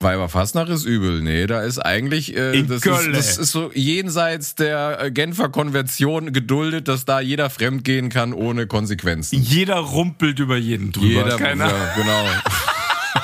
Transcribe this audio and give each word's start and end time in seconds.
Weiberfastnacht 0.00 0.68
ist 0.68 0.84
übel. 0.84 1.22
Nee, 1.22 1.46
da 1.46 1.62
ist 1.62 1.78
eigentlich, 1.78 2.36
äh, 2.36 2.62
das, 2.64 2.84
ist, 2.84 3.08
das 3.12 3.38
ist 3.38 3.52
so 3.52 3.70
jenseits 3.72 4.54
der 4.54 4.98
äh, 5.00 5.10
Genfer 5.10 5.48
Konvention 5.48 6.32
geduldet, 6.32 6.88
dass 6.88 7.06
da 7.06 7.20
jeder 7.20 7.48
fremdgehen 7.48 8.10
kann 8.10 8.34
ohne 8.34 8.66
Konsequenzen. 8.66 9.40
Jeder 9.40 9.76
rumpelt 9.76 10.38
über 10.38 10.58
jeden 10.58 10.92
drüber. 10.92 11.24
Jeder, 11.24 11.36
Keine 11.38 11.64
Ahnung. 11.64 11.78
ja, 11.78 11.94
genau. 11.96 12.24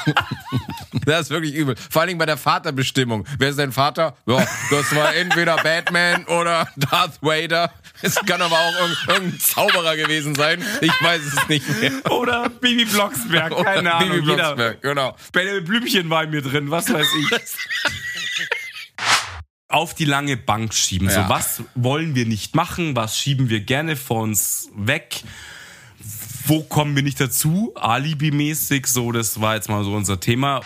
Das 1.07 1.23
ist 1.23 1.30
wirklich 1.30 1.54
übel. 1.54 1.75
Vor 1.91 2.03
allen 2.03 2.09
Dingen 2.09 2.19
bei 2.19 2.26
der 2.26 2.37
Vaterbestimmung. 2.37 3.26
Wer 3.38 3.51
ist 3.51 3.58
dein 3.58 3.72
Vater? 3.72 4.17
Ja, 4.26 4.47
das 4.71 4.95
war 4.95 5.15
entweder 5.15 5.56
Batman 5.56 6.25
oder 6.26 6.69
Darth 6.76 7.19
Vader. 7.22 7.72
Es 8.03 8.15
kann 8.15 8.40
aber 8.43 8.56
auch 8.56 8.75
irg- 8.75 9.08
irgendein 9.08 9.40
Zauberer 9.40 9.97
gewesen 9.97 10.35
sein. 10.35 10.65
Ich 10.80 10.93
weiß 11.03 11.21
es 11.22 11.49
nicht 11.49 11.69
mehr. 11.80 11.93
Oder 12.12 12.49
Bibi 12.49 12.85
Blocksberg, 12.85 13.53
Oder 13.53 13.65
keine 13.65 13.94
Ahnung. 13.94 14.11
Bibi 14.17 14.30
Jeder, 14.30 14.54
Blocksberg, 14.54 14.83
genau. 14.83 15.17
Benjamin 15.33 15.65
Blümchen 15.65 16.11
war 16.11 16.25
in 16.25 16.30
mir 16.30 16.43
drin, 16.43 16.70
was 16.70 16.93
weiß 16.93 17.07
ich. 17.21 17.30
Auf 19.69 19.95
die 19.95 20.05
lange 20.05 20.37
Bank 20.37 20.75
schieben. 20.75 21.09
Ja. 21.09 21.23
So, 21.25 21.29
was 21.30 21.62
wollen 21.75 22.15
wir 22.15 22.27
nicht 22.27 22.55
machen? 22.55 22.95
Was 22.95 23.19
schieben 23.19 23.48
wir 23.48 23.61
gerne 23.61 23.97
vor 23.97 24.21
uns 24.23 24.69
weg? 24.77 25.23
Wo 26.47 26.62
kommen 26.62 26.95
wir 26.95 27.03
nicht 27.03 27.21
dazu? 27.21 27.73
Alibi-mäßig, 27.77 28.87
so, 28.87 29.12
das 29.12 29.41
war 29.41 29.55
jetzt 29.55 29.69
mal 29.71 29.83
so 29.84 29.95
unser 29.95 30.21
Thema. 30.21 30.61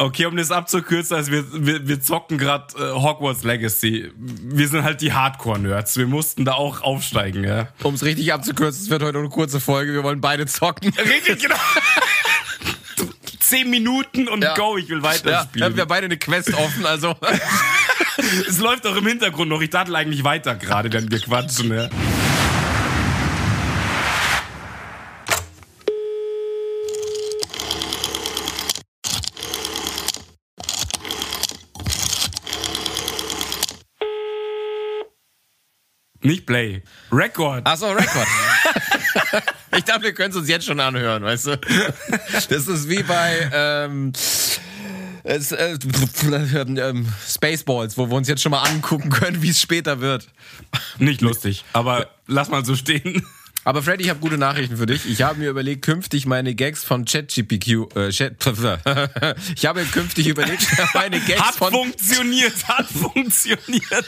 Okay, 0.00 0.24
um 0.24 0.34
das 0.36 0.50
abzukürzen, 0.50 1.14
also 1.16 1.30
wir, 1.30 1.44
wir, 1.52 1.86
wir 1.86 2.00
zocken 2.00 2.38
gerade 2.38 2.74
äh, 2.78 2.92
Hogwarts 2.94 3.44
Legacy. 3.44 4.10
Wir 4.16 4.66
sind 4.66 4.82
halt 4.82 5.02
die 5.02 5.12
Hardcore-Nerds. 5.12 5.98
Wir 5.98 6.06
mussten 6.06 6.46
da 6.46 6.54
auch 6.54 6.80
aufsteigen, 6.80 7.44
ja. 7.44 7.68
Um 7.82 7.94
es 7.94 8.02
richtig 8.02 8.32
abzukürzen, 8.32 8.82
es 8.84 8.88
wird 8.90 9.02
heute 9.02 9.18
eine 9.18 9.28
kurze 9.28 9.60
Folge. 9.60 9.92
Wir 9.92 10.02
wollen 10.02 10.22
beide 10.22 10.46
zocken. 10.46 10.90
Richtig, 10.96 11.42
genau. 11.42 11.56
Zehn 13.40 13.68
Minuten 13.68 14.26
und 14.28 14.42
Ja. 14.42 14.54
go, 14.54 14.78
ich 14.78 14.88
will 14.88 14.98
Ja, 14.98 15.02
weiterspielen. 15.04 15.74
wir 15.76 15.82
haben 15.82 15.88
beide 15.88 16.06
eine 16.06 16.16
Quest 16.16 16.54
offen, 16.54 16.86
also. 16.86 17.14
es 18.48 18.58
läuft 18.58 18.86
auch 18.86 18.96
im 18.96 19.06
Hintergrund 19.06 19.50
noch. 19.50 19.60
Ich 19.60 19.70
dachte 19.70 19.94
eigentlich 19.94 20.24
weiter 20.24 20.54
gerade, 20.54 20.90
wenn 20.92 21.10
wir 21.10 21.20
quatschen. 21.20 21.74
Ja. 21.74 21.88
Nicht 36.22 36.46
Play. 36.46 36.82
Record. 37.10 37.66
Achso, 37.66 37.90
Rekord. 37.92 38.26
ich 39.76 39.84
dachte, 39.84 40.02
wir 40.02 40.12
können 40.12 40.30
es 40.30 40.36
uns 40.36 40.48
jetzt 40.48 40.66
schon 40.66 40.80
anhören, 40.80 41.22
weißt 41.22 41.46
du? 41.46 41.60
Das 42.32 42.68
ist 42.68 42.88
wie 42.88 43.02
bei 43.02 43.50
ähm, 43.52 44.12
es, 45.22 45.52
äh, 45.52 45.78
ähm, 46.30 47.06
Spaceballs, 47.26 47.96
wo 47.96 48.08
wir 48.08 48.16
uns 48.16 48.28
jetzt 48.28 48.42
schon 48.42 48.50
mal 48.50 48.62
angucken 48.62 49.10
können, 49.10 49.42
wie 49.42 49.50
es 49.50 49.60
später 49.60 50.00
wird. 50.00 50.28
Nicht 50.98 51.20
lustig, 51.20 51.64
aber 51.72 52.08
lass 52.26 52.48
mal 52.48 52.64
so 52.64 52.74
stehen. 52.74 53.26
Aber 53.62 53.82
Freddy, 53.82 54.04
ich 54.04 54.10
habe 54.10 54.20
gute 54.20 54.38
Nachrichten 54.38 54.78
für 54.78 54.86
dich. 54.86 55.06
Ich 55.08 55.20
habe 55.22 55.38
mir 55.38 55.50
überlegt, 55.50 55.82
künftig 55.82 56.24
meine 56.24 56.54
Gags 56.54 56.82
von 56.82 57.04
ChatGPQ, 57.04 57.94
äh, 57.94 58.08
Chat, 58.10 58.34
ich 59.54 59.66
habe 59.66 59.80
mir 59.80 59.86
künftig 59.86 60.28
überlegt, 60.28 60.66
meine 60.94 61.20
Gags 61.20 61.40
Hat 61.42 61.54
von 61.56 61.70
funktioniert, 61.72 62.66
hat 62.68 62.86
funktioniert. 62.86 64.06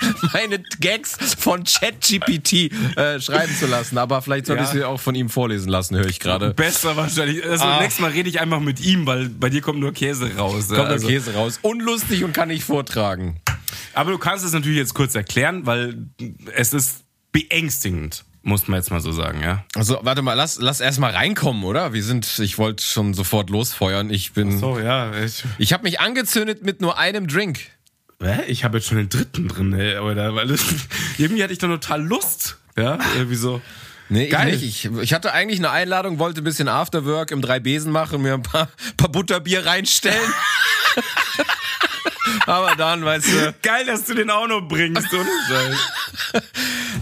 meine 0.32 0.60
Gags 0.80 1.16
von 1.38 1.64
ChatGPT 1.64 2.72
äh, 2.96 3.20
schreiben 3.20 3.52
zu 3.58 3.66
lassen. 3.66 3.98
Aber 3.98 4.22
vielleicht 4.22 4.46
soll 4.46 4.56
Ja. 4.58 4.62
ich 4.62 4.68
sie 4.70 4.84
auch 4.84 5.00
von 5.00 5.14
ihm 5.16 5.28
vorlesen 5.28 5.68
lassen, 5.68 5.96
höre 5.96 6.06
ich 6.08 6.20
gerade. 6.20 6.54
Besser 6.54 6.94
wahrscheinlich. 6.96 7.44
Also 7.44 7.64
Ah. 7.64 7.80
nächstes 7.80 8.00
Mal 8.00 8.12
rede 8.12 8.28
ich 8.28 8.40
einfach 8.40 8.60
mit 8.60 8.80
ihm, 8.80 9.06
weil 9.06 9.28
bei 9.28 9.50
dir 9.50 9.60
kommt 9.60 9.80
nur 9.80 9.92
Käse 9.92 10.36
raus. 10.36 10.68
Kommt 10.68 10.80
also, 10.88 11.08
Käse 11.08 11.34
raus. 11.34 11.58
Unlustig 11.62 12.22
und 12.22 12.32
kann 12.32 12.46
nicht 12.48 12.62
vortragen. 12.64 13.40
Aber 13.92 14.12
du 14.12 14.18
kannst 14.18 14.44
es 14.44 14.52
natürlich 14.52 14.78
jetzt 14.78 14.94
kurz 14.94 15.14
erklären, 15.16 15.66
weil 15.66 16.06
es 16.54 16.72
ist 16.72 17.02
beängstigend, 17.32 18.24
muss 18.44 18.68
man 18.68 18.78
jetzt 18.78 18.90
mal 18.90 19.00
so 19.00 19.10
sagen, 19.10 19.40
ja. 19.42 19.64
Also, 19.74 19.98
warte 20.02 20.22
mal, 20.22 20.34
lass, 20.34 20.58
lass 20.60 20.80
erst 20.80 21.00
mal 21.00 21.10
reinkommen, 21.12 21.64
oder? 21.64 21.92
Wir 21.92 22.02
sind, 22.04 22.38
ich 22.38 22.58
wollte 22.58 22.84
schon 22.84 23.14
sofort 23.14 23.50
losfeuern. 23.50 24.10
Ich 24.10 24.32
bin. 24.32 24.58
So, 24.58 24.78
ja. 24.78 25.12
Ich, 25.18 25.44
Ich 25.58 25.72
habe 25.72 25.82
mich 25.82 26.00
angezündet 26.00 26.62
mit 26.62 26.80
nur 26.80 26.98
einem 26.98 27.26
Drink. 27.26 27.60
Hä? 28.22 28.42
ich 28.46 28.64
habe 28.64 28.78
jetzt 28.78 28.86
schon 28.88 28.96
den 28.96 29.08
dritten 29.08 29.48
drin, 29.48 29.72
ey, 29.74 29.98
oder? 29.98 30.34
Weil 30.34 30.46
das, 30.46 30.60
irgendwie 31.18 31.42
hatte 31.42 31.52
ich 31.52 31.58
da 31.58 31.66
total 31.66 32.02
Lust. 32.02 32.58
Ja, 32.76 32.98
irgendwie 33.16 33.36
so. 33.36 33.60
Nee, 34.08 34.28
Geil. 34.28 34.54
ich 34.54 34.62
nicht. 34.62 34.84
Ich, 34.84 34.98
ich 35.02 35.14
hatte 35.14 35.32
eigentlich 35.32 35.58
eine 35.58 35.70
Einladung, 35.70 36.18
wollte 36.18 36.40
ein 36.40 36.44
bisschen 36.44 36.68
Afterwork 36.68 37.30
im 37.30 37.40
Drei-Besen 37.40 37.90
machen, 37.90 38.22
mir 38.22 38.34
ein 38.34 38.42
paar, 38.42 38.68
paar 38.96 39.08
Butterbier 39.10 39.66
reinstellen. 39.66 40.32
aber 42.46 42.76
dann, 42.76 43.04
weißt 43.04 43.26
du, 43.26 43.54
Geil, 43.62 43.86
dass 43.86 44.04
du 44.04 44.14
den 44.14 44.30
auch 44.30 44.46
noch 44.46 44.62
bringst, 44.62 45.12
ohne 45.12 45.28
Scheiß. 45.48 46.42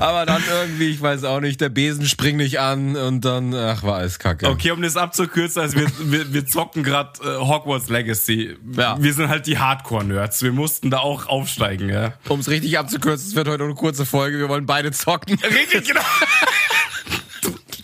Aber 0.02 0.26
dann 0.26 0.42
irgendwie, 0.50 0.90
ich 0.90 1.00
weiß 1.00 1.24
auch 1.24 1.40
nicht, 1.40 1.60
der 1.60 1.68
Besen 1.68 2.06
springt 2.06 2.38
nicht 2.38 2.58
an 2.60 2.96
und 2.96 3.24
dann, 3.24 3.54
ach, 3.54 3.82
war 3.82 3.96
alles 3.96 4.18
kacke. 4.18 4.48
Okay, 4.48 4.70
um 4.72 4.82
das 4.82 4.96
abzukürzen, 4.96 5.62
also 5.62 5.76
wir, 5.78 5.86
wir, 6.00 6.32
wir 6.32 6.46
zocken 6.46 6.82
gerade 6.82 7.12
äh, 7.22 7.36
Hogwarts 7.38 7.88
Legacy. 7.88 8.56
Ja. 8.76 8.96
Wir 9.02 9.14
sind 9.14 9.28
halt 9.28 9.46
die 9.46 9.58
Hardcore-Nerds. 9.58 10.42
Wir 10.42 10.52
mussten 10.52 10.90
da 10.90 10.98
auch 10.98 11.26
aufsteigen, 11.28 11.88
ja. 11.88 12.14
Um 12.28 12.40
es 12.40 12.48
richtig 12.48 12.78
abzukürzen, 12.78 13.28
es 13.28 13.34
wird 13.36 13.48
heute 13.48 13.64
eine 13.64 13.74
kurze 13.74 14.04
Folge, 14.04 14.38
wir 14.38 14.48
wollen 14.48 14.66
beide 14.66 14.90
zocken. 14.92 15.38
Richtig, 15.42 15.86
genau. 15.88 16.00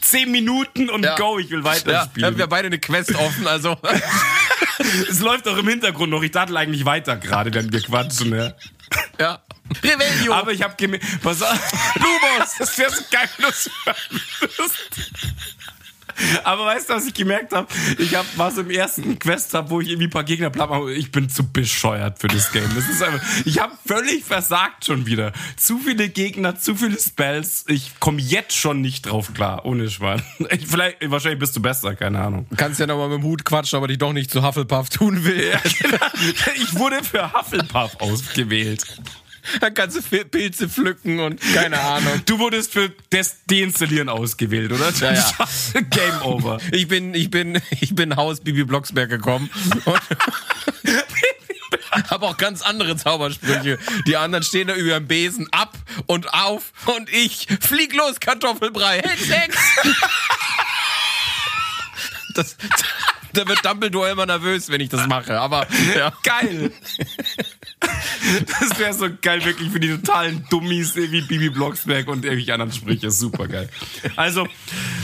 Zehn 0.01 0.31
Minuten 0.31 0.89
und 0.89 1.05
Ja. 1.05 1.17
go, 1.17 1.39
ich 1.39 1.51
will 1.51 1.59
Ja, 1.61 1.65
weiterspielen. 1.65 2.37
wir 2.37 2.43
haben 2.45 2.49
beide 2.51 2.67
eine 2.67 2.79
Quest 2.79 3.15
offen, 3.15 3.47
also. 3.47 3.77
es 5.11 5.21
läuft 5.21 5.47
auch 5.49 5.59
im 5.59 5.69
Hintergrund 5.69 6.11
noch. 6.11 6.23
Ich 6.23 6.31
dachte 6.31 6.57
eigentlich 6.57 6.85
weiter 6.85 7.17
gerade, 7.17 7.53
wenn 7.53 7.73
wir 7.73 7.81
quatschen, 7.83 8.35
ja. 8.35 8.53
Ja. 9.19 9.43
Revelio. 9.83 10.33
Aber 10.33 10.53
ich 10.53 10.63
habe 10.63 10.75
gemerkt, 10.77 11.05
pass 11.23 11.43
auf, 11.43 11.73
Lumos, 11.97 12.55
das 12.59 12.79
wäre 12.79 12.91
so 12.91 13.03
geil, 13.11 13.29
wenn 13.37 13.47
hören 13.85 14.23
würdest. 14.41 15.13
Aber 16.45 16.67
weißt 16.67 16.91
du, 16.91 16.95
was 16.95 17.07
ich 17.07 17.15
gemerkt 17.15 17.53
habe? 17.53 17.69
Ich 17.99 18.15
hab, 18.15 18.25
war 18.37 18.51
so 18.51 18.61
im 18.61 18.71
ersten 18.71 19.19
Quest-Hub, 19.19 19.71
wo 19.71 19.81
ich 19.81 19.89
irgendwie 19.89 20.07
ein 20.09 20.11
paar 20.11 20.25
Gegner 20.25 20.51
platt 20.51 20.71
mache. 20.71 20.93
Ich 20.93 21.11
bin 21.13 21.29
zu 21.29 21.51
bescheuert 21.51 22.19
für 22.19 22.29
das 22.29 22.53
Game. 22.53 22.69
Das 22.75 22.89
ist 22.89 23.03
einfach, 23.03 23.23
ich 23.45 23.61
habe 23.61 23.73
völlig 23.87 24.25
versagt 24.25 24.85
schon 24.85 25.07
wieder. 25.07 25.33
Zu 25.57 25.79
viele 25.79 26.09
Gegner, 26.09 26.59
zu 26.59 26.75
viele 26.75 26.99
Spells. 26.99 27.65
Ich 27.69 27.99
komme 28.01 28.21
jetzt 28.21 28.57
schon 28.57 28.81
nicht 28.81 29.07
drauf 29.07 29.33
klar, 29.35 29.65
ohne 29.65 29.91
Schwan. 29.91 30.23
Ich, 30.51 30.67
vielleicht, 30.67 31.11
wahrscheinlich 31.11 31.41
bist 31.41 31.57
du 31.57 31.61
besser, 31.61 31.95
keine 31.95 32.21
Ahnung. 32.21 32.47
Du 32.51 32.57
kannst 32.57 32.81
ja 32.81 32.87
nochmal 32.87 33.09
mit 33.09 33.19
dem 33.19 33.25
Hut 33.25 33.45
quatschen, 33.45 33.77
aber 33.77 33.89
dich 33.89 33.99
doch 33.99 34.13
nicht 34.13 34.31
zu 34.31 34.43
Hufflepuff 34.47 34.89
tun 34.89 35.25
will. 35.25 35.53
Ich 36.57 36.75
wurde 36.75 37.03
für 37.03 37.33
Hufflepuff 37.33 37.97
ausgewählt. 38.01 38.85
Dann 39.61 39.75
kannst 39.75 39.97
du 39.97 40.25
Pilze 40.25 40.69
pflücken 40.69 41.21
und 41.21 41.41
keine 41.55 41.81
Ahnung. 41.81 42.23
Du 42.27 42.39
wurdest 42.39 42.73
für 42.73 42.93
das 43.11 43.39
Deinstallieren 43.47 44.09
ausgewählt, 44.09 44.73
oder? 44.73 44.93
Ja, 45.01 45.13
ja. 45.15 45.33
Game 45.91 46.23
over. 46.23 46.59
Ich 46.73 46.89
bin, 46.89 47.15
ich 47.15 47.31
bin, 47.31 47.61
ich 47.81 47.95
bin 47.95 48.17
Haus 48.17 48.41
Bibi 48.41 48.65
Blocksberg 48.65 49.09
gekommen 49.09 49.51
und 49.85 50.01
habe 52.11 52.27
auch 52.27 52.37
ganz 52.37 52.63
andere 52.63 52.97
Zaubersprüche. 52.97 53.79
Die 54.07 54.17
anderen 54.17 54.45
stehen 54.45 54.69
da 54.69 54.75
über 54.75 54.95
dem 54.95 55.07
Besen 55.07 55.49
ab 55.53 55.77
und 56.07 56.33
auf 56.33 56.73
und 56.87 57.09
ich 57.11 57.47
flieg 57.61 57.95
los, 57.95 58.21
Kartoffelbrei. 58.21 59.01
Hex, 59.01 59.29
Hex! 59.29 59.57
Das, 62.35 62.57
da 63.33 63.47
wird 63.47 63.65
Dumbledore 63.65 64.11
immer 64.11 64.27
nervös, 64.27 64.69
wenn 64.71 64.81
ich 64.81 64.89
das 64.89 65.07
mache. 65.07 65.39
Aber 65.41 65.67
ja. 65.97 66.13
Geil. 66.23 66.71
Das 68.61 68.79
wäre 68.79 68.93
so 68.93 69.07
geil, 69.23 69.45
wirklich 69.45 69.71
für 69.71 69.81
die 69.81 69.89
totalen 69.91 70.45
Dummies 70.51 70.97
wie 70.97 71.21
Bibi 71.21 71.51
Blocksberg 71.51 72.09
und 72.09 72.25
irgendwelche 72.25 72.53
anderen 72.53 72.73
Sprüche. 72.73 73.11
Super 73.11 73.47
geil. 73.49 73.69
Also, 74.17 74.47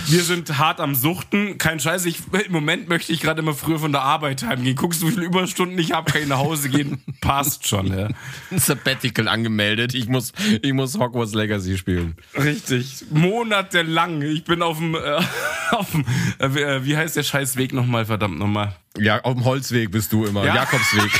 wir 0.06 0.22
sind 0.24 0.58
hart 0.58 0.80
am 0.80 0.94
Suchten. 0.94 1.58
Kein 1.58 1.78
Scheiß. 1.80 2.04
Ich, 2.06 2.18
Im 2.46 2.52
Moment 2.52 2.88
möchte 2.88 3.12
ich 3.12 3.20
gerade 3.20 3.40
immer 3.40 3.54
früher 3.54 3.78
von 3.78 3.92
der 3.92 4.02
Arbeit 4.02 4.42
heimgehen. 4.44 4.76
Guckst 4.76 5.02
du, 5.02 5.08
wie 5.08 5.12
viele 5.12 5.26
Überstunden 5.26 5.78
ich 5.78 5.92
habe? 5.92 6.10
Kann 6.10 6.22
ich 6.22 6.28
nach 6.28 6.38
Hause 6.38 6.68
gehen? 6.68 7.02
Passt 7.20 7.68
schon, 7.68 7.96
ja. 7.96 8.08
Sabbatical 8.56 9.28
angemeldet. 9.28 9.94
Ich 9.94 10.08
muss, 10.08 10.32
ich 10.62 10.72
muss 10.72 10.98
Hogwarts 10.98 11.34
Legacy 11.34 11.78
spielen. 11.78 12.16
Richtig. 12.36 13.04
Monatelang. 13.10 14.22
Ich 14.22 14.44
bin 14.44 14.62
auf 14.62 14.78
dem, 14.78 14.94
äh, 14.94 15.20
auf 15.70 15.90
dem 15.92 16.04
äh, 16.38 16.54
wie- 16.54 16.60
äh, 16.60 16.84
wie 16.84 16.96
heißt 16.96 17.16
der 17.16 17.22
scheiß 17.22 17.56
Weg 17.56 17.72
nochmal, 17.72 18.06
verdammt 18.14 18.38
nochmal? 18.38 18.76
Ja, 18.96 19.20
auf 19.22 19.34
dem 19.34 19.44
Holzweg 19.44 19.90
bist 19.90 20.12
du 20.12 20.24
immer. 20.24 20.44
Ja. 20.44 20.54
Jakobsweg. 20.54 21.10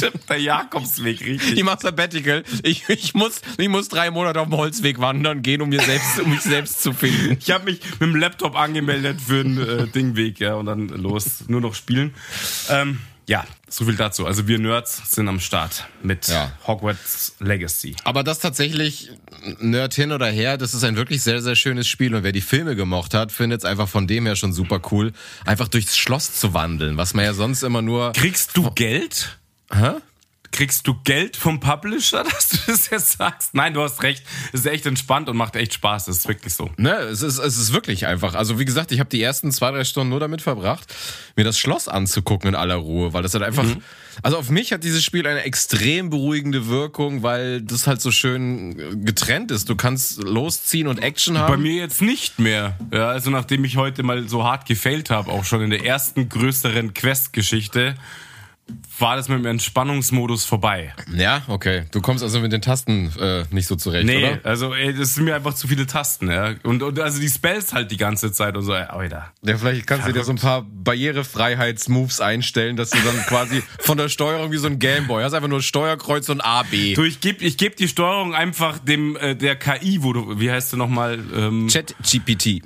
Der 0.28 0.38
Jakobsweg, 0.38 1.20
richtig. 1.20 1.58
Ich 1.58 1.64
mach 1.64 1.78
Sabbatical. 1.78 2.42
Ich, 2.62 2.88
ich, 2.88 3.14
muss, 3.14 3.42
ich 3.58 3.68
muss 3.68 3.88
drei 3.88 4.10
Monate 4.10 4.40
auf 4.40 4.48
dem 4.48 4.56
Holzweg 4.56 4.98
wandern 4.98 5.42
gehen, 5.42 5.60
um, 5.60 5.68
mir 5.68 5.80
selbst, 5.82 6.20
um 6.20 6.30
mich 6.30 6.40
selbst 6.40 6.82
zu 6.82 6.92
finden. 6.92 7.36
Ich 7.38 7.50
habe 7.50 7.64
mich 7.64 7.80
mit 7.82 8.00
dem 8.00 8.16
Laptop 8.16 8.56
angemeldet 8.56 9.20
für 9.20 9.42
den 9.42 9.58
äh, 9.58 9.86
Dingweg, 9.88 10.40
ja, 10.40 10.54
und 10.54 10.66
dann 10.66 10.88
los, 10.88 11.44
nur 11.48 11.60
noch 11.60 11.74
spielen. 11.74 12.14
Ähm, 12.70 12.98
ja, 13.28 13.44
so 13.68 13.84
viel 13.84 13.96
dazu. 13.96 14.26
Also 14.26 14.46
wir 14.46 14.58
Nerds 14.58 15.02
sind 15.12 15.28
am 15.28 15.40
Start 15.40 15.84
mit 16.02 16.28
Ja. 16.28 16.52
Hogwarts 16.66 17.34
Legacy. 17.40 17.96
Aber 18.04 18.22
das 18.22 18.38
tatsächlich, 18.38 19.10
Nerd 19.58 19.94
hin 19.94 20.12
oder 20.12 20.26
her, 20.28 20.56
das 20.56 20.74
ist 20.74 20.84
ein 20.84 20.96
wirklich 20.96 21.22
sehr, 21.22 21.42
sehr 21.42 21.56
schönes 21.56 21.88
Spiel. 21.88 22.14
Und 22.14 22.22
wer 22.22 22.32
die 22.32 22.40
Filme 22.40 22.76
gemocht 22.76 23.14
hat, 23.14 23.32
findet 23.32 23.60
es 23.60 23.64
einfach 23.64 23.88
von 23.88 24.06
dem 24.06 24.26
her 24.26 24.36
schon 24.36 24.52
super 24.52 24.80
cool, 24.92 25.12
einfach 25.44 25.68
durchs 25.68 25.96
Schloss 25.96 26.38
zu 26.38 26.54
wandeln, 26.54 26.96
was 26.96 27.14
man 27.14 27.24
ja 27.24 27.34
sonst 27.34 27.62
immer 27.62 27.82
nur. 27.82 28.12
Kriegst 28.12 28.56
du 28.56 28.70
Geld? 28.70 29.38
Hä? 29.72 29.94
Kriegst 30.50 30.86
du 30.86 30.94
Geld 31.04 31.36
vom 31.36 31.60
Publisher, 31.60 32.24
dass 32.30 32.48
du 32.48 32.58
das 32.66 32.90
jetzt 32.90 33.18
sagst? 33.18 33.54
Nein, 33.54 33.74
du 33.74 33.82
hast 33.82 34.02
recht. 34.02 34.24
Es 34.52 34.60
ist 34.60 34.66
echt 34.66 34.86
entspannt 34.86 35.28
und 35.28 35.36
macht 35.36 35.56
echt 35.56 35.74
Spaß. 35.74 36.06
Das 36.06 36.18
ist 36.18 36.28
wirklich 36.28 36.54
so. 36.54 36.70
Ne, 36.76 36.94
es 36.94 37.22
ist, 37.22 37.38
es 37.38 37.58
ist 37.58 37.72
wirklich 37.72 38.06
einfach. 38.06 38.34
Also 38.34 38.58
wie 38.58 38.64
gesagt, 38.64 38.92
ich 38.92 39.00
habe 39.00 39.10
die 39.10 39.22
ersten 39.22 39.52
zwei, 39.52 39.70
drei 39.70 39.84
Stunden 39.84 40.10
nur 40.10 40.20
damit 40.20 40.42
verbracht, 40.42 40.94
mir 41.36 41.44
das 41.44 41.58
Schloss 41.58 41.88
anzugucken 41.88 42.48
in 42.50 42.54
aller 42.54 42.76
Ruhe, 42.76 43.12
weil 43.12 43.22
das 43.22 43.34
halt 43.34 43.44
einfach. 43.44 43.64
Also 44.22 44.38
auf 44.38 44.48
mich 44.48 44.72
hat 44.72 44.82
dieses 44.82 45.04
Spiel 45.04 45.26
eine 45.26 45.42
extrem 45.42 46.08
beruhigende 46.08 46.68
Wirkung, 46.68 47.22
weil 47.22 47.60
das 47.60 47.86
halt 47.86 48.00
so 48.00 48.10
schön 48.10 49.04
getrennt 49.04 49.50
ist. 49.50 49.68
Du 49.68 49.76
kannst 49.76 50.22
losziehen 50.22 50.88
und 50.88 50.98
Action 50.98 51.38
haben. 51.38 51.52
Bei 51.52 51.58
mir 51.58 51.74
jetzt 51.74 52.00
nicht 52.00 52.38
mehr. 52.38 52.78
Ja, 52.92 53.08
also 53.08 53.30
nachdem 53.30 53.64
ich 53.64 53.76
heute 53.76 54.02
mal 54.02 54.26
so 54.28 54.44
hart 54.44 54.66
gefailt 54.66 55.10
habe, 55.10 55.30
auch 55.30 55.44
schon 55.44 55.60
in 55.60 55.70
der 55.70 55.84
ersten 55.84 56.28
größeren 56.28 56.94
Quest-Geschichte, 56.94 57.94
war 58.98 59.16
das 59.16 59.28
mit 59.28 59.38
dem 59.38 59.46
Entspannungsmodus 59.46 60.44
vorbei. 60.44 60.92
Ja, 61.14 61.42
okay. 61.48 61.84
Du 61.92 62.00
kommst 62.00 62.24
also 62.24 62.40
mit 62.40 62.50
den 62.52 62.62
Tasten 62.62 63.12
äh, 63.20 63.44
nicht 63.50 63.66
so 63.66 63.76
zurecht, 63.76 64.06
Nee, 64.06 64.24
oder? 64.24 64.40
also 64.42 64.74
ey, 64.74 64.94
das 64.94 65.14
sind 65.14 65.24
mir 65.24 65.34
einfach 65.36 65.54
zu 65.54 65.68
viele 65.68 65.86
Tasten, 65.86 66.30
ja. 66.30 66.54
Und, 66.62 66.82
und 66.82 66.98
also 66.98 67.20
die 67.20 67.28
Spells 67.28 67.72
halt 67.74 67.90
die 67.90 67.96
ganze 67.96 68.32
Zeit 68.32 68.56
und 68.56 68.62
so, 68.64 68.72
ey, 68.74 68.84
Alter. 68.84 69.32
Ja, 69.42 69.58
vielleicht 69.58 69.86
kannst 69.86 70.08
du 70.08 70.12
dir 70.12 70.24
so 70.24 70.32
ein 70.32 70.38
paar 70.38 70.62
Barrierefreiheitsmoves 70.62 72.20
einstellen, 72.20 72.76
dass 72.76 72.90
du 72.90 72.98
dann 73.04 73.16
quasi 73.26 73.62
von 73.78 73.98
der 73.98 74.08
Steuerung 74.08 74.50
wie 74.52 74.56
so 74.58 74.66
ein 74.66 74.78
Gameboy 74.78 75.22
hast, 75.22 75.34
einfach 75.34 75.48
nur 75.48 75.62
Steuerkreuz 75.62 76.28
und 76.28 76.40
A, 76.40 76.62
B. 76.64 76.94
Du, 76.94 77.04
ich 77.04 77.20
geb, 77.20 77.42
ich 77.42 77.56
geb 77.58 77.76
die 77.76 77.88
Steuerung 77.88 78.34
einfach 78.34 78.78
dem 78.78 79.16
äh, 79.16 79.36
der 79.36 79.56
KI, 79.56 80.02
wo 80.02 80.12
du, 80.12 80.40
wie 80.40 80.50
heißt 80.50 80.72
du 80.72 80.76
nochmal? 80.76 81.18
Ähm, 81.34 81.68
Chat-GPT. 81.68 82.62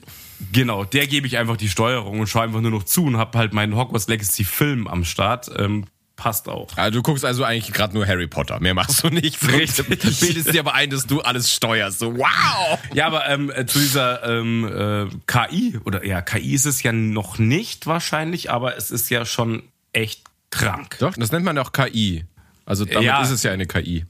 Genau, 0.53 0.85
der 0.85 1.07
gebe 1.07 1.27
ich 1.27 1.39
einfach 1.39 1.57
die 1.57 1.69
Steuerung 1.69 2.21
und 2.21 2.27
schaue 2.27 2.43
einfach 2.43 2.61
nur 2.61 2.71
noch 2.71 2.85
zu 2.85 3.05
und 3.05 3.17
hab 3.17 3.35
halt 3.37 3.53
meinen 3.53 3.77
Hogwarts 3.77 4.09
Legacy 4.09 4.45
Film 4.45 4.87
am 4.87 5.05
Start. 5.05 5.51
Ähm, 5.57 5.85
passt 6.17 6.49
auch. 6.51 6.77
Also 6.77 6.99
du 6.99 7.03
guckst 7.03 7.25
also 7.25 7.45
eigentlich 7.45 7.73
gerade 7.73 7.95
nur 7.95 8.07
Harry 8.07 8.27
Potter. 8.27 8.61
Mehr 8.61 8.75
machst 8.75 9.03
du 9.03 9.09
nicht. 9.09 9.39
Richtig. 9.53 9.89
Bildest 10.21 10.53
dir 10.53 10.61
aber 10.61 10.75
ein, 10.75 10.91
dass 10.91 11.07
du 11.07 11.21
alles 11.23 11.53
steuerst. 11.53 11.99
So, 11.99 12.15
wow! 12.17 12.79
Ja, 12.93 13.07
aber 13.07 13.27
ähm, 13.29 13.51
äh, 13.55 13.65
zu 13.65 13.79
dieser 13.79 14.23
ähm, 14.25 14.65
äh, 14.67 15.07
KI, 15.27 15.79
oder 15.85 16.05
ja, 16.05 16.21
KI 16.21 16.53
ist 16.55 16.67
es 16.67 16.83
ja 16.83 16.93
noch 16.93 17.39
nicht 17.39 17.87
wahrscheinlich, 17.87 18.51
aber 18.51 18.77
es 18.77 18.91
ist 18.91 19.09
ja 19.09 19.25
schon 19.25 19.63
echt 19.95 20.23
krank. 20.51 20.97
Doch, 20.99 21.15
das 21.15 21.33
nennt 21.33 21.45
man 21.45 21.57
auch 21.59 21.73
KI. 21.73 22.25
Also 22.67 22.85
damit 22.85 23.03
Ja. 23.05 23.23
ist 23.23 23.31
es 23.31 23.43
ja 23.43 23.53
eine 23.53 23.67
KI. 23.67 24.05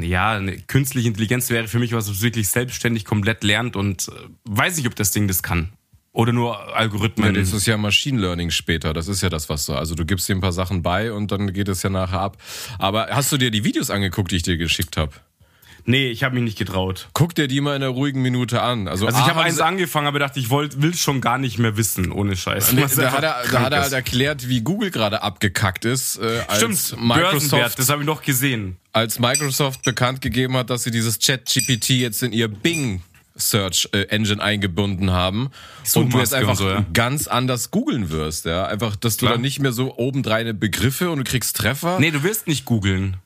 Ja, 0.00 0.32
eine 0.32 0.58
künstliche 0.58 1.08
Intelligenz 1.08 1.50
wäre 1.50 1.68
für 1.68 1.78
mich 1.78 1.92
was, 1.92 2.10
was 2.10 2.20
wirklich 2.20 2.48
selbstständig 2.48 3.04
komplett 3.04 3.42
lernt 3.42 3.76
und 3.76 4.08
äh, 4.08 4.12
weiß 4.44 4.76
nicht, 4.76 4.86
ob 4.86 4.94
das 4.96 5.10
Ding 5.10 5.28
das 5.28 5.42
kann. 5.42 5.70
Oder 6.12 6.32
nur 6.32 6.74
Algorithmen. 6.74 7.34
Ja, 7.34 7.40
das 7.40 7.52
ist 7.52 7.66
ja 7.66 7.76
Machine 7.76 8.18
Learning 8.18 8.50
später. 8.50 8.94
Das 8.94 9.06
ist 9.06 9.20
ja 9.22 9.28
das, 9.28 9.50
was 9.50 9.66
so. 9.66 9.74
Also 9.74 9.94
du 9.94 10.06
gibst 10.06 10.26
dir 10.26 10.34
ein 10.34 10.40
paar 10.40 10.52
Sachen 10.52 10.82
bei 10.82 11.12
und 11.12 11.30
dann 11.30 11.52
geht 11.52 11.68
es 11.68 11.82
ja 11.82 11.90
nachher 11.90 12.20
ab. 12.20 12.38
Aber 12.78 13.08
hast 13.10 13.32
du 13.32 13.36
dir 13.36 13.50
die 13.50 13.64
Videos 13.64 13.90
angeguckt, 13.90 14.30
die 14.30 14.36
ich 14.36 14.42
dir 14.42 14.56
geschickt 14.56 14.96
habe? 14.96 15.12
Nee, 15.86 16.10
ich 16.10 16.22
habe 16.22 16.34
mich 16.34 16.44
nicht 16.44 16.58
getraut. 16.58 17.08
Guck 17.14 17.34
dir 17.34 17.48
die 17.48 17.60
mal 17.60 17.76
in 17.76 17.82
einer 17.82 17.90
ruhigen 17.90 18.22
Minute 18.22 18.60
an. 18.62 18.88
Also, 18.88 19.06
Also 19.06 19.18
ich 19.18 19.26
habe 19.26 19.40
eins 19.40 19.60
angefangen, 19.60 20.06
aber 20.06 20.18
dachte, 20.18 20.38
ich 20.38 20.50
wollt, 20.50 20.82
will 20.82 20.94
schon 20.94 21.20
gar 21.20 21.38
nicht 21.38 21.58
mehr 21.58 21.76
wissen, 21.76 22.12
ohne 22.12 22.36
Scheiß. 22.36 22.72
Nee, 22.72 22.84
da 22.96 23.12
hat, 23.12 23.22
er, 23.22 23.42
da 23.50 23.60
hat 23.60 23.72
er 23.72 23.82
halt 23.82 23.92
erklärt, 23.92 24.48
wie 24.48 24.60
Google 24.60 24.90
gerade 24.90 25.22
abgekackt 25.22 25.84
ist, 25.84 26.16
äh, 26.16 26.42
als 26.48 26.88
Stimmt, 26.88 27.02
Microsoft, 27.02 27.78
das 27.78 27.88
habe 27.88 28.02
ich 28.02 28.06
noch 28.06 28.22
gesehen. 28.22 28.76
als 28.92 29.18
Microsoft 29.18 29.82
bekannt 29.82 30.20
gegeben 30.20 30.56
hat, 30.56 30.70
dass 30.70 30.82
sie 30.82 30.90
dieses 30.90 31.18
Chat-GPT 31.18 31.90
jetzt 31.90 32.22
in 32.22 32.32
ihr 32.32 32.48
Bing 32.48 33.02
Search 33.36 33.88
äh, 33.92 34.02
Engine 34.04 34.42
eingebunden 34.42 35.10
haben 35.12 35.50
und 35.94 36.12
du 36.12 36.18
jetzt 36.18 36.34
einfach 36.34 36.56
so, 36.56 36.68
ja. 36.68 36.84
ganz 36.92 37.26
anders 37.26 37.70
googeln 37.70 38.10
wirst, 38.10 38.46
ja, 38.46 38.66
einfach, 38.66 38.96
dass 38.96 39.16
du 39.16 39.26
Klar. 39.26 39.32
dann 39.32 39.42
nicht 39.42 39.60
mehr 39.60 39.72
so 39.72 39.96
obendreine 39.98 40.54
Begriffe 40.54 41.10
und 41.10 41.18
du 41.18 41.24
kriegst 41.24 41.56
Treffer. 41.56 41.98
Nee, 42.00 42.10
du 42.10 42.22
wirst 42.22 42.46
nicht 42.46 42.64
googeln. 42.64 43.18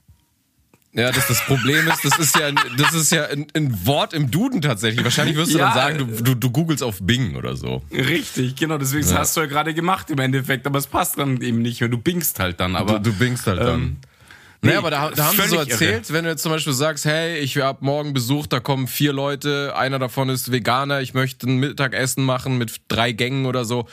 Ja, 0.93 1.13
das, 1.13 1.29
das 1.29 1.41
Problem 1.47 1.87
ist, 1.87 2.05
das 2.05 2.19
ist 2.19 2.37
ja, 2.37 2.47
ein- 2.47 2.59
das 2.77 2.95
ist 2.95 3.13
ja 3.13 3.27
ein, 3.27 3.47
ein 3.55 3.87
Wort 3.87 4.13
im 4.13 4.31
Duden 4.31 4.61
tatsächlich. 4.61 5.05
Wahrscheinlich 5.05 5.37
wirst 5.37 5.55
du 5.55 5.59
Ja. 5.59 5.67
dann 5.67 5.75
sagen, 5.75 5.99
du, 5.99 6.23
du, 6.23 6.35
du 6.35 6.51
googelst 6.51 6.83
auf 6.83 6.99
Bing 7.01 7.37
oder 7.37 7.55
so. 7.57 7.83
Richtig, 7.93 8.57
genau, 8.57 8.77
deswegen 8.77 9.03
das 9.05 9.15
hast 9.15 9.37
du 9.37 9.41
ja 9.43 9.47
gerade 9.47 9.73
gemacht 9.73 10.11
im 10.11 10.19
Endeffekt, 10.19 10.67
aber 10.67 10.79
es 10.81 10.89
passt 10.89 11.17
dann 11.19 11.41
eben 11.43 11.63
nicht 11.63 11.81
mehr. 11.81 11.89
Du 11.91 11.99
bingst 11.99 12.41
halt 12.41 12.59
dann, 12.59 12.75
aber. 12.75 12.99
Du, 12.99 13.11
du 13.13 13.19
bingst 13.19 13.47
halt 13.47 13.61
dann. 13.61 13.99
Nee, 14.63 14.73
nee, 14.73 14.77
aber 14.77 14.91
da, 14.91 15.11
da 15.11 15.27
haben 15.27 15.37
sie 15.37 15.49
so 15.49 15.57
erzählt, 15.57 16.13
wenn 16.13 16.25
du 16.25 16.31
jetzt 16.31 16.43
zum 16.43 16.53
Beispiel 16.53 16.75
sagst, 16.75 17.07
hey, 17.07 17.39
ich 17.39 17.57
hab 17.57 17.81
morgen 17.81 18.13
Besuch, 18.13 18.47
da 18.47 18.61
kommen 18.61 18.89
vier 18.89 19.15
Leute, 19.15 19.75
einer 19.75 19.99
davon 19.99 20.29
ist 20.29 20.53
Veganer, 20.53 21.01
ich 21.01 21.15
möchte 21.15 21.49
ein 21.49 21.57
Mittagessen 21.57 22.25
machen 22.25 22.59
mit 22.59 22.83
drei 22.89 23.13
Gängen 23.13 23.47
oder 23.47 23.65
so. 23.65 23.89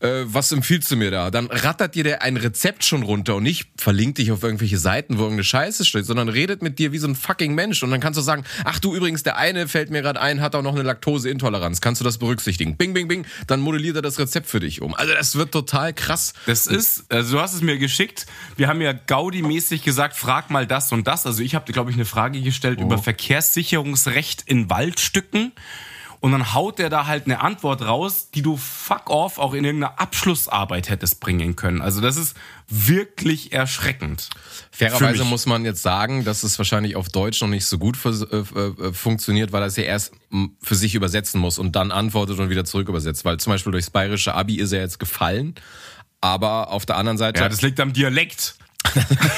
Äh, 0.00 0.24
was 0.24 0.50
empfiehlst 0.50 0.90
du 0.90 0.96
mir 0.96 1.12
da? 1.12 1.30
Dann 1.30 1.46
rattert 1.46 1.94
dir 1.94 2.02
der 2.02 2.22
ein 2.22 2.36
Rezept 2.36 2.84
schon 2.84 3.04
runter 3.04 3.36
und 3.36 3.44
nicht 3.44 3.68
verlinkt 3.76 4.18
dich 4.18 4.32
auf 4.32 4.42
irgendwelche 4.42 4.78
Seiten, 4.78 5.18
wo 5.18 5.22
irgendeine 5.22 5.44
Scheiße 5.44 5.84
steht, 5.84 6.06
sondern 6.06 6.28
redet 6.28 6.62
mit 6.62 6.80
dir 6.80 6.90
wie 6.90 6.98
so 6.98 7.06
ein 7.06 7.14
fucking 7.14 7.54
Mensch. 7.54 7.82
Und 7.84 7.92
dann 7.92 8.00
kannst 8.00 8.18
du 8.18 8.22
sagen, 8.22 8.42
ach 8.64 8.80
du 8.80 8.96
übrigens, 8.96 9.22
der 9.22 9.36
eine 9.36 9.68
fällt 9.68 9.90
mir 9.90 10.02
gerade 10.02 10.20
ein, 10.20 10.40
hat 10.40 10.56
auch 10.56 10.62
noch 10.62 10.74
eine 10.74 10.82
Laktoseintoleranz. 10.82 11.80
Kannst 11.80 12.00
du 12.00 12.04
das 12.04 12.18
berücksichtigen? 12.18 12.76
Bing, 12.76 12.92
bing, 12.92 13.06
bing. 13.06 13.24
Dann 13.46 13.60
modelliert 13.60 13.94
er 13.94 14.02
das 14.02 14.18
Rezept 14.18 14.48
für 14.48 14.58
dich 14.58 14.82
um. 14.82 14.94
Also 14.94 15.14
das 15.14 15.36
wird 15.36 15.52
total 15.52 15.92
krass. 15.92 16.32
Das 16.46 16.66
ist, 16.66 17.04
also 17.08 17.36
du 17.36 17.40
hast 17.40 17.54
es 17.54 17.60
mir 17.60 17.78
geschickt. 17.78 18.26
Wir 18.56 18.66
haben 18.66 18.80
ja 18.80 18.92
Gaudi-mäßig 18.92 19.84
gesagt, 19.84 20.07
frag 20.14 20.50
mal 20.50 20.66
das 20.66 20.92
und 20.92 21.06
das. 21.06 21.26
Also 21.26 21.42
ich 21.42 21.54
habe 21.54 21.64
dir, 21.66 21.72
glaube 21.72 21.90
ich, 21.90 21.96
eine 21.96 22.04
Frage 22.04 22.40
gestellt 22.40 22.80
über 22.80 22.98
Verkehrssicherungsrecht 22.98 24.42
in 24.46 24.70
Waldstücken. 24.70 25.52
Und 26.20 26.32
dann 26.32 26.52
haut 26.52 26.80
der 26.80 26.90
da 26.90 27.06
halt 27.06 27.26
eine 27.26 27.40
Antwort 27.40 27.82
raus, 27.82 28.30
die 28.34 28.42
du 28.42 28.56
fuck 28.56 29.08
off 29.08 29.38
auch 29.38 29.54
in 29.54 29.64
irgendeiner 29.64 30.00
Abschlussarbeit 30.00 30.88
hättest 30.88 31.20
bringen 31.20 31.54
können. 31.54 31.80
Also 31.80 32.00
das 32.00 32.16
ist 32.16 32.36
wirklich 32.68 33.52
erschreckend. 33.52 34.28
Für 34.72 34.90
Fairerweise 34.90 35.24
muss 35.24 35.46
man 35.46 35.64
jetzt 35.64 35.82
sagen, 35.82 36.24
dass 36.24 36.42
es 36.42 36.58
wahrscheinlich 36.58 36.96
auf 36.96 37.08
Deutsch 37.08 37.40
noch 37.40 37.48
nicht 37.48 37.66
so 37.66 37.78
gut 37.78 37.96
äh, 38.04 38.36
äh, 38.36 38.92
funktioniert, 38.92 39.52
weil 39.52 39.62
er 39.62 39.66
es 39.66 39.76
ja 39.76 39.84
erst 39.84 40.12
für 40.60 40.74
sich 40.74 40.96
übersetzen 40.96 41.40
muss 41.40 41.56
und 41.58 41.76
dann 41.76 41.92
antwortet 41.92 42.40
und 42.40 42.50
wieder 42.50 42.64
zurück 42.64 42.88
übersetzt. 42.88 43.24
Weil 43.24 43.38
zum 43.38 43.52
Beispiel 43.52 43.70
durchs 43.70 43.90
bayerische 43.90 44.34
Abi 44.34 44.56
ist 44.56 44.72
er 44.72 44.80
jetzt 44.80 44.98
gefallen. 44.98 45.54
Aber 46.20 46.72
auf 46.72 46.84
der 46.84 46.96
anderen 46.96 47.16
Seite 47.16 47.40
Ja, 47.40 47.48
das 47.48 47.62
liegt 47.62 47.78
am 47.78 47.92
Dialekt. 47.92 48.56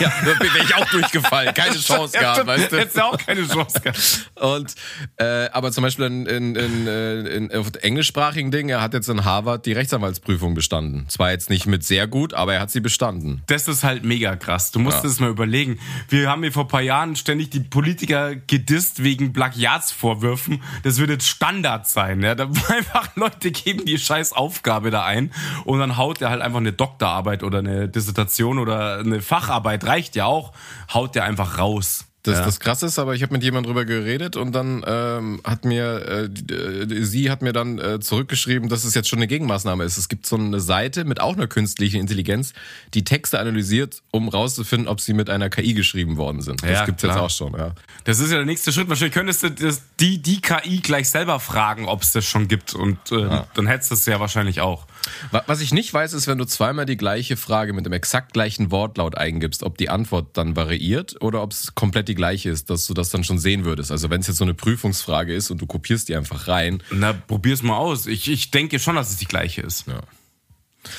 Ja, 0.00 0.12
wäre 0.24 0.64
ich 0.64 0.74
auch 0.74 0.88
durchgefallen. 0.90 1.54
Keine 1.54 1.76
Chance 1.76 2.18
gehabt, 2.18 2.46
weißt 2.46 2.72
du? 2.72 2.78
Hättest 2.78 2.96
du 2.96 3.04
auch 3.04 3.18
keine 3.18 3.46
Chance 3.46 3.80
gehabt. 3.80 4.30
Und 4.34 4.74
äh, 5.16 5.48
aber 5.52 5.72
zum 5.72 5.82
Beispiel 5.82 6.06
in, 6.06 6.26
in, 6.26 6.56
in, 6.56 6.86
äh, 6.86 7.20
in 7.20 7.54
auf 7.54 7.68
englischsprachigen 7.80 8.50
Dingen, 8.50 8.70
er 8.70 8.80
hat 8.80 8.94
jetzt 8.94 9.08
in 9.08 9.24
Harvard 9.24 9.66
die 9.66 9.72
Rechtsanwaltsprüfung 9.72 10.54
bestanden. 10.54 11.08
Zwar 11.08 11.30
jetzt 11.30 11.50
nicht 11.50 11.66
mit 11.66 11.84
sehr 11.84 12.06
gut, 12.06 12.34
aber 12.34 12.54
er 12.54 12.60
hat 12.60 12.70
sie 12.70 12.80
bestanden. 12.80 13.42
Das 13.46 13.68
ist 13.68 13.84
halt 13.84 14.04
mega 14.04 14.36
krass. 14.36 14.70
Du 14.70 14.78
musst 14.78 15.04
es 15.04 15.20
mal 15.20 15.30
überlegen. 15.30 15.78
Wir 16.08 16.28
haben 16.28 16.42
hier 16.42 16.52
vor 16.52 16.64
ein 16.64 16.68
paar 16.68 16.80
Jahren 16.82 17.16
ständig 17.16 17.50
die 17.50 17.60
Politiker 17.60 18.34
gedisst 18.36 19.02
wegen 19.02 19.32
Plagiatsvorwürfen. 19.32 20.62
Das 20.82 20.98
wird 20.98 21.10
jetzt 21.10 21.28
Standard 21.28 21.88
sein. 21.88 22.22
Ja? 22.22 22.34
Da 22.34 22.44
einfach 22.68 23.16
Leute 23.16 23.50
geben 23.50 23.84
die 23.84 23.98
scheiß 23.98 24.32
Aufgabe 24.32 24.90
da 24.90 25.04
ein 25.04 25.32
und 25.64 25.78
dann 25.78 25.96
haut 25.96 26.20
der 26.20 26.30
halt 26.30 26.42
einfach 26.42 26.58
eine 26.58 26.72
Doktorarbeit 26.72 27.42
oder 27.42 27.58
eine 27.58 27.88
Dissertation 27.88 28.58
oder 28.58 28.98
eine 28.98 29.20
Facharbeit, 29.40 29.84
reicht 29.84 30.16
ja 30.16 30.26
auch, 30.26 30.52
haut 30.92 31.14
der 31.14 31.24
einfach 31.24 31.58
raus. 31.58 32.04
Das, 32.22 32.36
ja. 32.36 32.44
das 32.44 32.60
krass 32.60 32.82
ist, 32.82 32.98
aber 32.98 33.14
ich 33.14 33.22
habe 33.22 33.32
mit 33.32 33.42
jemandem 33.42 33.72
drüber 33.72 33.86
geredet 33.86 34.36
und 34.36 34.52
dann 34.52 34.84
ähm, 34.86 35.40
hat 35.42 35.64
mir, 35.64 36.28
äh, 36.50 36.52
äh, 36.54 37.02
sie 37.02 37.30
hat 37.30 37.40
mir 37.40 37.54
dann 37.54 37.78
äh, 37.78 37.98
zurückgeschrieben, 37.98 38.68
dass 38.68 38.84
es 38.84 38.94
jetzt 38.94 39.08
schon 39.08 39.20
eine 39.20 39.26
Gegenmaßnahme 39.26 39.84
ist. 39.84 39.96
Es 39.96 40.10
gibt 40.10 40.26
so 40.26 40.36
eine 40.36 40.60
Seite 40.60 41.06
mit 41.06 41.18
auch 41.18 41.32
einer 41.32 41.46
künstlichen 41.46 41.98
Intelligenz, 41.98 42.52
die 42.92 43.04
Texte 43.04 43.38
analysiert, 43.38 44.02
um 44.10 44.28
rauszufinden, 44.28 44.86
ob 44.86 45.00
sie 45.00 45.14
mit 45.14 45.30
einer 45.30 45.48
KI 45.48 45.72
geschrieben 45.72 46.18
worden 46.18 46.42
sind. 46.42 46.62
Das 46.62 46.70
Ja, 46.70 46.84
gibt's 46.84 47.02
jetzt 47.02 47.12
klar. 47.12 47.24
auch 47.24 47.30
schon, 47.30 47.54
ja. 47.54 47.72
Das 48.04 48.18
ist 48.18 48.30
ja 48.30 48.36
der 48.36 48.44
nächste 48.44 48.70
Schritt. 48.70 48.90
Wahrscheinlich 48.90 49.14
könntest 49.14 49.42
du 49.42 49.50
das, 49.50 49.80
die, 50.00 50.22
die 50.22 50.40
KI 50.40 50.80
gleich 50.80 51.10
selber 51.10 51.38
fragen, 51.40 51.86
ob 51.86 52.02
es 52.02 52.12
das 52.12 52.24
schon 52.24 52.48
gibt. 52.48 52.74
Und 52.74 52.98
äh, 53.12 53.42
dann 53.54 53.66
hättest 53.66 53.90
du 53.90 53.94
es 53.94 54.06
ja 54.06 54.18
wahrscheinlich 54.20 54.60
auch. 54.60 54.86
Wa- 55.30 55.44
Was 55.46 55.60
ich 55.60 55.72
nicht 55.72 55.92
weiß, 55.92 56.12
ist, 56.14 56.26
wenn 56.26 56.38
du 56.38 56.44
zweimal 56.44 56.86
die 56.86 56.96
gleiche 56.96 57.36
Frage 57.36 57.72
mit 57.72 57.86
dem 57.86 57.92
exakt 57.92 58.32
gleichen 58.32 58.70
Wortlaut 58.70 59.16
eingibst, 59.16 59.62
ob 59.62 59.78
die 59.78 59.90
Antwort 59.90 60.36
dann 60.36 60.56
variiert 60.56 61.20
oder 61.22 61.42
ob 61.42 61.52
es 61.52 61.74
komplett 61.74 62.08
die 62.08 62.14
gleiche 62.14 62.50
ist, 62.50 62.70
dass 62.70 62.86
du 62.86 62.94
das 62.94 63.10
dann 63.10 63.24
schon 63.24 63.38
sehen 63.38 63.64
würdest. 63.64 63.90
Also 63.92 64.10
wenn 64.10 64.20
es 64.20 64.26
jetzt 64.26 64.36
so 64.38 64.44
eine 64.44 64.54
Prüfungsfrage 64.54 65.34
ist 65.34 65.50
und 65.50 65.60
du 65.60 65.66
kopierst 65.66 66.08
die 66.08 66.16
einfach 66.16 66.48
rein, 66.48 66.82
Na, 66.90 67.12
probier's 67.12 67.62
mal 67.62 67.76
aus. 67.76 68.06
Ich, 68.06 68.28
ich 68.30 68.50
denke 68.50 68.78
schon, 68.78 68.96
dass 68.96 69.10
es 69.10 69.16
die 69.18 69.26
gleiche 69.26 69.60
ist. 69.60 69.86
Ja. 69.86 70.00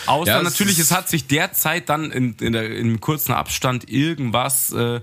Außer 0.05 0.31
Ja, 0.31 0.43
natürlich, 0.43 0.77
es 0.77 0.91
hat 0.91 1.09
sich 1.09 1.25
derzeit 1.25 1.89
dann 1.89 2.11
in, 2.11 2.35
in 2.39 2.53
der, 2.53 2.69
in 2.69 2.87
einem 2.87 3.01
kurzen 3.01 3.33
Abstand 3.33 3.89
irgendwas 3.89 4.71
äh, 4.73 5.01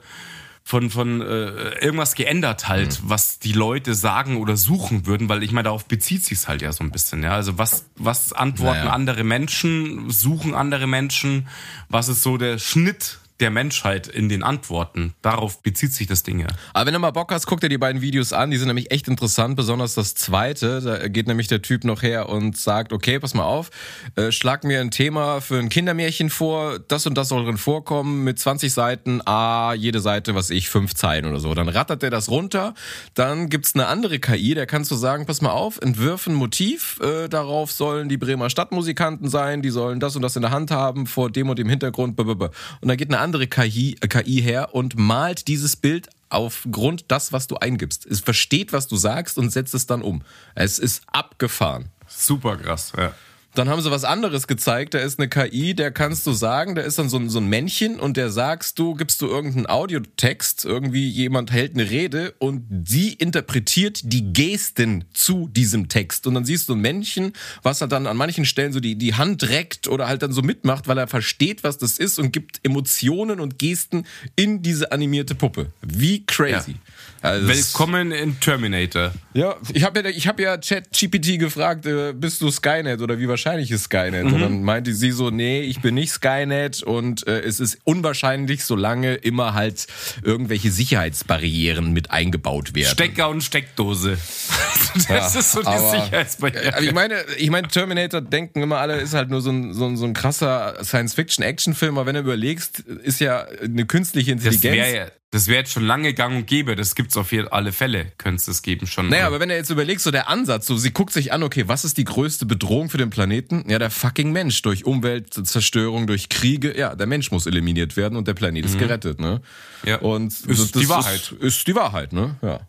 von, 0.68 0.90
von 0.90 1.22
äh, 1.22 1.78
irgendwas 1.82 2.14
geändert 2.14 2.68
halt, 2.68 3.02
mhm. 3.02 3.08
was 3.08 3.38
die 3.38 3.54
Leute 3.54 3.94
sagen 3.94 4.36
oder 4.36 4.58
suchen 4.58 5.06
würden, 5.06 5.30
weil 5.30 5.42
ich 5.42 5.50
meine, 5.50 5.64
darauf 5.64 5.86
bezieht 5.86 6.26
sich 6.26 6.46
halt 6.46 6.60
ja 6.60 6.72
so 6.72 6.84
ein 6.84 6.90
bisschen, 6.90 7.22
ja. 7.22 7.30
Also 7.30 7.56
was, 7.56 7.86
was 7.96 8.34
antworten 8.34 8.80
naja. 8.80 8.92
andere 8.92 9.24
Menschen, 9.24 10.10
suchen 10.10 10.54
andere 10.54 10.86
Menschen, 10.86 11.48
was 11.88 12.10
ist 12.10 12.22
so 12.22 12.36
der 12.36 12.58
Schnitt 12.58 13.18
der 13.40 13.50
Menschheit 13.50 14.08
in 14.08 14.28
den 14.28 14.42
Antworten. 14.42 15.14
Darauf 15.22 15.62
bezieht 15.62 15.92
sich 15.92 16.06
das 16.06 16.22
Ding 16.22 16.40
ja. 16.40 16.48
Aber 16.72 16.86
wenn 16.86 16.94
du 16.94 16.98
mal 16.98 17.12
Bock 17.12 17.32
hast, 17.32 17.46
guck 17.46 17.60
dir 17.60 17.68
die 17.68 17.78
beiden 17.78 18.02
Videos 18.02 18.32
an. 18.32 18.50
Die 18.50 18.56
sind 18.56 18.66
nämlich 18.68 18.90
echt 18.90 19.06
interessant, 19.06 19.56
besonders 19.56 19.94
das 19.94 20.14
zweite. 20.14 20.80
Da 20.80 21.08
geht 21.08 21.28
nämlich 21.28 21.46
der 21.46 21.62
Typ 21.62 21.84
noch 21.84 22.02
her 22.02 22.28
und 22.28 22.56
sagt, 22.56 22.92
okay, 22.92 23.18
pass 23.20 23.34
mal 23.34 23.44
auf, 23.44 23.70
äh, 24.16 24.32
schlag 24.32 24.64
mir 24.64 24.80
ein 24.80 24.90
Thema 24.90 25.40
für 25.40 25.58
ein 25.58 25.68
Kindermärchen 25.68 26.30
vor, 26.30 26.78
das 26.80 27.06
und 27.06 27.16
das 27.16 27.28
soll 27.28 27.44
drin 27.44 27.58
vorkommen, 27.58 28.24
mit 28.24 28.38
20 28.38 28.72
Seiten, 28.72 29.20
ah, 29.24 29.72
jede 29.74 30.00
Seite, 30.00 30.34
was 30.34 30.50
ich, 30.50 30.68
fünf 30.68 30.94
Zeilen 30.94 31.26
oder 31.26 31.38
so. 31.38 31.54
Dann 31.54 31.68
rattert 31.68 32.02
der 32.02 32.10
das 32.10 32.28
runter, 32.28 32.74
dann 33.14 33.48
gibt's 33.48 33.74
eine 33.74 33.86
andere 33.86 34.18
KI, 34.18 34.54
der 34.54 34.66
kannst 34.66 34.90
du 34.90 34.96
sagen, 34.96 35.26
pass 35.26 35.40
mal 35.40 35.50
auf, 35.50 35.78
entwirf 35.80 36.26
ein 36.26 36.34
Motiv, 36.34 36.98
äh, 37.00 37.28
darauf 37.28 37.70
sollen 37.70 38.08
die 38.08 38.16
Bremer 38.16 38.50
Stadtmusikanten 38.50 39.28
sein, 39.28 39.62
die 39.62 39.70
sollen 39.70 40.00
das 40.00 40.16
und 40.16 40.22
das 40.22 40.36
in 40.36 40.42
der 40.42 40.50
Hand 40.50 40.70
haben, 40.70 41.06
vor 41.06 41.30
dem 41.30 41.48
und 41.48 41.58
dem 41.58 41.68
Hintergrund, 41.68 42.18
und 42.18 42.50
dann 42.82 42.96
geht 42.96 43.08
eine 43.08 43.18
andere 43.18 43.27
KI, 43.32 43.96
äh, 44.00 44.08
KI 44.08 44.42
her 44.42 44.74
und 44.74 44.96
malt 44.96 45.48
dieses 45.48 45.76
Bild 45.76 46.08
aufgrund 46.30 47.06
das, 47.08 47.32
was 47.32 47.46
du 47.46 47.56
eingibst. 47.56 48.06
Es 48.06 48.20
versteht, 48.20 48.72
was 48.72 48.86
du 48.86 48.96
sagst 48.96 49.38
und 49.38 49.50
setzt 49.50 49.74
es 49.74 49.86
dann 49.86 50.02
um. 50.02 50.22
Es 50.54 50.78
ist 50.78 51.02
abgefahren. 51.06 51.90
Super 52.06 52.56
krass, 52.56 52.92
ja. 52.96 53.12
Dann 53.54 53.68
haben 53.68 53.80
sie 53.80 53.90
was 53.90 54.04
anderes 54.04 54.46
gezeigt. 54.46 54.94
Da 54.94 54.98
ist 54.98 55.18
eine 55.18 55.28
KI, 55.28 55.74
der 55.74 55.90
kannst 55.90 56.26
du 56.26 56.32
sagen, 56.32 56.74
da 56.74 56.82
ist 56.82 56.98
dann 56.98 57.08
so 57.08 57.16
ein, 57.16 57.28
so 57.28 57.40
ein 57.40 57.48
Männchen 57.48 57.98
und 57.98 58.16
der 58.16 58.30
sagst 58.30 58.78
du, 58.78 58.94
gibst 58.94 59.20
du 59.20 59.26
irgendeinen 59.26 59.66
Audiotext, 59.66 60.64
irgendwie 60.64 61.08
jemand 61.08 61.50
hält 61.50 61.74
eine 61.74 61.90
Rede 61.90 62.34
und 62.38 62.66
sie 62.86 63.12
interpretiert 63.14 64.00
die 64.04 64.32
Gesten 64.32 65.04
zu 65.12 65.48
diesem 65.48 65.88
Text. 65.88 66.26
Und 66.26 66.34
dann 66.34 66.44
siehst 66.44 66.68
du 66.68 66.74
ein 66.74 66.80
Männchen, 66.80 67.32
was 67.62 67.80
halt 67.80 67.90
dann 67.90 68.06
an 68.06 68.16
manchen 68.16 68.44
Stellen 68.44 68.72
so 68.72 68.80
die, 68.80 68.96
die 68.96 69.14
Hand 69.14 69.48
reckt 69.48 69.88
oder 69.88 70.06
halt 70.08 70.22
dann 70.22 70.32
so 70.32 70.42
mitmacht, 70.42 70.86
weil 70.86 70.98
er 70.98 71.08
versteht, 71.08 71.64
was 71.64 71.78
das 71.78 71.98
ist 71.98 72.18
und 72.18 72.32
gibt 72.32 72.60
Emotionen 72.62 73.40
und 73.40 73.58
Gesten 73.58 74.06
in 74.36 74.62
diese 74.62 74.92
animierte 74.92 75.34
Puppe. 75.34 75.72
Wie 75.82 76.24
crazy. 76.26 76.72
Ja. 76.72 76.76
Also 77.20 77.48
Willkommen 77.48 78.12
in 78.12 78.38
Terminator. 78.38 79.12
Ja, 79.34 79.56
ich 79.72 79.82
habe 79.82 80.00
ja, 80.00 80.08
ich 80.08 80.28
hab 80.28 80.38
ja 80.38 80.56
ChatGPT 80.56 81.38
gefragt, 81.38 81.84
äh, 81.84 82.12
bist 82.12 82.40
du 82.40 82.50
Skynet 82.50 83.00
oder 83.00 83.18
wie 83.18 83.26
wahrscheinlich 83.38 83.70
ist 83.70 83.84
Skynet? 83.84 84.24
Mhm. 84.24 84.32
Und 84.32 84.40
dann 84.40 84.62
meinte 84.62 84.92
sie 84.92 85.12
so, 85.12 85.30
nee, 85.30 85.60
ich 85.60 85.80
bin 85.80 85.94
nicht 85.94 86.10
Skynet 86.10 86.82
und 86.82 87.26
äh, 87.26 87.40
es 87.40 87.60
ist 87.60 87.78
unwahrscheinlich, 87.84 88.64
solange 88.64 89.14
immer 89.14 89.54
halt 89.54 89.86
irgendwelche 90.24 90.70
Sicherheitsbarrieren 90.72 91.92
mit 91.92 92.10
eingebaut 92.10 92.74
werden. 92.74 92.90
Stecker 92.90 93.28
und 93.28 93.42
Steckdose. 93.42 94.18
das 94.94 95.08
ja, 95.08 95.26
ist 95.26 95.52
so 95.52 95.60
die 95.60 95.66
aber, 95.66 95.90
Sicherheitsbarriere. 95.90 96.82
Ich 96.82 96.92
meine, 96.92 97.14
ich 97.36 97.50
meine, 97.50 97.68
Terminator 97.68 98.20
denken 98.20 98.62
immer 98.62 98.78
alle, 98.78 98.96
ist 98.96 99.14
halt 99.14 99.30
nur 99.30 99.40
so 99.40 99.50
ein, 99.50 99.72
so 99.72 99.86
ein, 99.86 99.96
so 99.96 100.04
ein 100.04 100.14
krasser 100.14 100.82
Science-Fiction-Action-Film, 100.82 101.96
aber 101.96 102.06
wenn 102.06 102.14
du 102.14 102.20
überlegst, 102.22 102.80
ist 102.80 103.20
ja 103.20 103.46
eine 103.62 103.86
künstliche 103.86 104.32
Intelligenz. 104.32 104.62
Das 104.62 104.72
wäre 104.72 104.96
ja 104.96 105.06
das 105.30 105.46
wäre 105.46 105.58
jetzt 105.58 105.72
schon 105.72 105.84
lange 105.84 106.14
gang 106.14 106.36
und 106.36 106.46
gäbe. 106.46 106.74
Das 106.74 106.94
gibt's 106.94 107.16
auf 107.16 107.32
alle 107.50 107.72
Fälle, 107.72 108.12
könnte 108.16 108.36
es 108.36 108.46
das 108.46 108.62
geben 108.62 108.86
schon. 108.86 109.08
Naja, 109.08 109.26
aber 109.26 109.40
wenn 109.40 109.50
du 109.50 109.54
jetzt 109.54 109.68
überlegst, 109.68 110.04
so 110.04 110.10
der 110.10 110.28
Ansatz, 110.28 110.66
so 110.66 110.76
sie 110.78 110.90
guckt 110.90 111.12
sich 111.12 111.32
an, 111.32 111.42
okay, 111.42 111.64
was 111.66 111.84
ist 111.84 111.98
die 111.98 112.04
größte 112.04 112.46
Bedrohung 112.46 112.88
für 112.88 112.96
den 112.96 113.10
Planeten? 113.10 113.64
Ja, 113.68 113.78
der 113.78 113.90
fucking 113.90 114.32
Mensch. 114.32 114.62
Durch 114.62 114.86
Umweltzerstörung, 114.86 116.06
durch 116.06 116.30
Kriege. 116.30 116.76
Ja, 116.78 116.94
der 116.94 117.06
Mensch 117.06 117.30
muss 117.30 117.46
eliminiert 117.46 117.96
werden 117.96 118.16
und 118.16 118.26
der 118.26 118.34
Planet 118.34 118.64
ist 118.64 118.76
mhm. 118.76 118.78
gerettet, 118.78 119.20
ne? 119.20 119.42
Ja. 119.84 119.98
Und 119.98 120.32
ist 120.32 120.48
das, 120.48 120.72
das 120.72 120.82
die 120.82 120.88
Wahrheit. 120.88 121.20
Ist, 121.20 121.32
ist 121.32 121.66
die 121.66 121.74
Wahrheit, 121.74 122.12
ne? 122.14 122.36
Ja. 122.40 122.60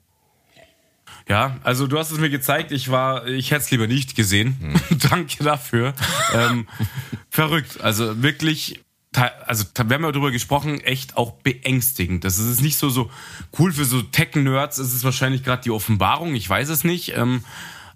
Ja, 1.30 1.60
also 1.64 1.86
du 1.86 1.98
hast 2.00 2.12
es 2.12 2.18
mir 2.18 2.32
gezeigt, 2.32 2.72
ich 2.72 2.90
war, 2.90 3.28
ich 3.28 3.52
hätte 3.52 3.62
es 3.62 3.72
lieber 3.72 3.86
nicht 3.86 4.16
gesehen. 4.16 4.58
Hm. 4.90 5.00
Danke 5.10 5.44
dafür. 5.44 5.94
ähm, 6.34 6.68
verrückt. 7.30 7.80
Also 7.82 8.22
wirklich 8.24 8.82
also 9.16 9.66
wir 9.76 9.96
haben 9.96 10.04
ja 10.04 10.12
darüber 10.12 10.32
gesprochen, 10.32 10.82
echt 10.82 11.18
auch 11.18 11.32
beängstigend. 11.32 12.24
Das 12.24 12.38
ist 12.38 12.62
nicht 12.62 12.78
so 12.78 12.90
so 12.90 13.10
cool 13.58 13.72
für 13.72 13.86
so 13.86 14.02
Tech-Nerds. 14.02 14.78
Es 14.78 14.94
ist 14.94 15.04
wahrscheinlich 15.04 15.44
gerade 15.44 15.64
die 15.64 15.72
Offenbarung. 15.72 16.36
Ich 16.36 16.48
weiß 16.48 16.70
es 16.70 16.84
nicht. 16.84 17.18
Ähm, 17.18 17.44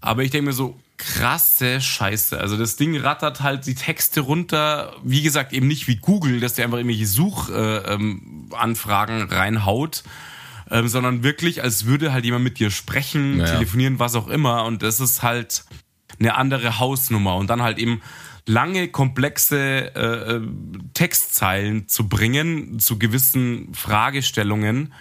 aber 0.02 0.24
ich 0.24 0.32
denke 0.32 0.48
mir 0.48 0.54
so 0.54 0.80
krasse 0.98 1.82
Scheiße. 1.82 2.40
Also 2.40 2.58
das 2.58 2.78
Ding 2.78 2.98
rattert 2.98 3.42
halt 3.42 3.66
die 3.68 3.76
Texte 3.76 4.22
runter. 4.22 4.96
Wie 5.04 5.22
gesagt 5.22 5.54
eben 5.54 5.68
nicht 5.68 5.88
wie 5.88 5.98
Google, 5.98 6.40
dass 6.40 6.56
der 6.56 6.66
einfach 6.66 6.78
irgendwelche 6.78 7.08
Suchanfragen 7.08 9.18
äh, 9.18 9.24
ähm, 9.24 9.30
reinhaut. 9.30 10.04
Ähm, 10.72 10.88
sondern 10.88 11.24
wirklich, 11.24 11.62
als 11.62 11.86
würde 11.86 12.14
halt 12.14 12.26
jemand 12.26 12.44
mit 12.44 12.58
dir 12.58 12.72
sprechen, 12.72 13.38
naja. 13.38 13.54
telefonieren, 13.54 14.00
was 14.00 14.16
auch 14.16 14.28
immer. 14.28 14.66
Und 14.66 14.82
das 14.82 15.00
ist 15.00 15.22
halt 15.22 15.66
eine 16.20 16.36
andere 16.36 16.80
Hausnummer. 16.80 17.36
Und 17.36 17.50
dann 17.50 17.62
halt 17.62 17.78
eben 17.78 18.02
lange, 18.46 18.90
komplexe 18.90 19.96
äh, 19.96 20.36
äh, 20.36 20.42
Textzeilen 20.94 21.88
zu 21.88 22.10
bringen 22.10 22.80
zu 22.80 23.00
gewissen 23.00 23.74
Fragestellungen. 23.74 24.94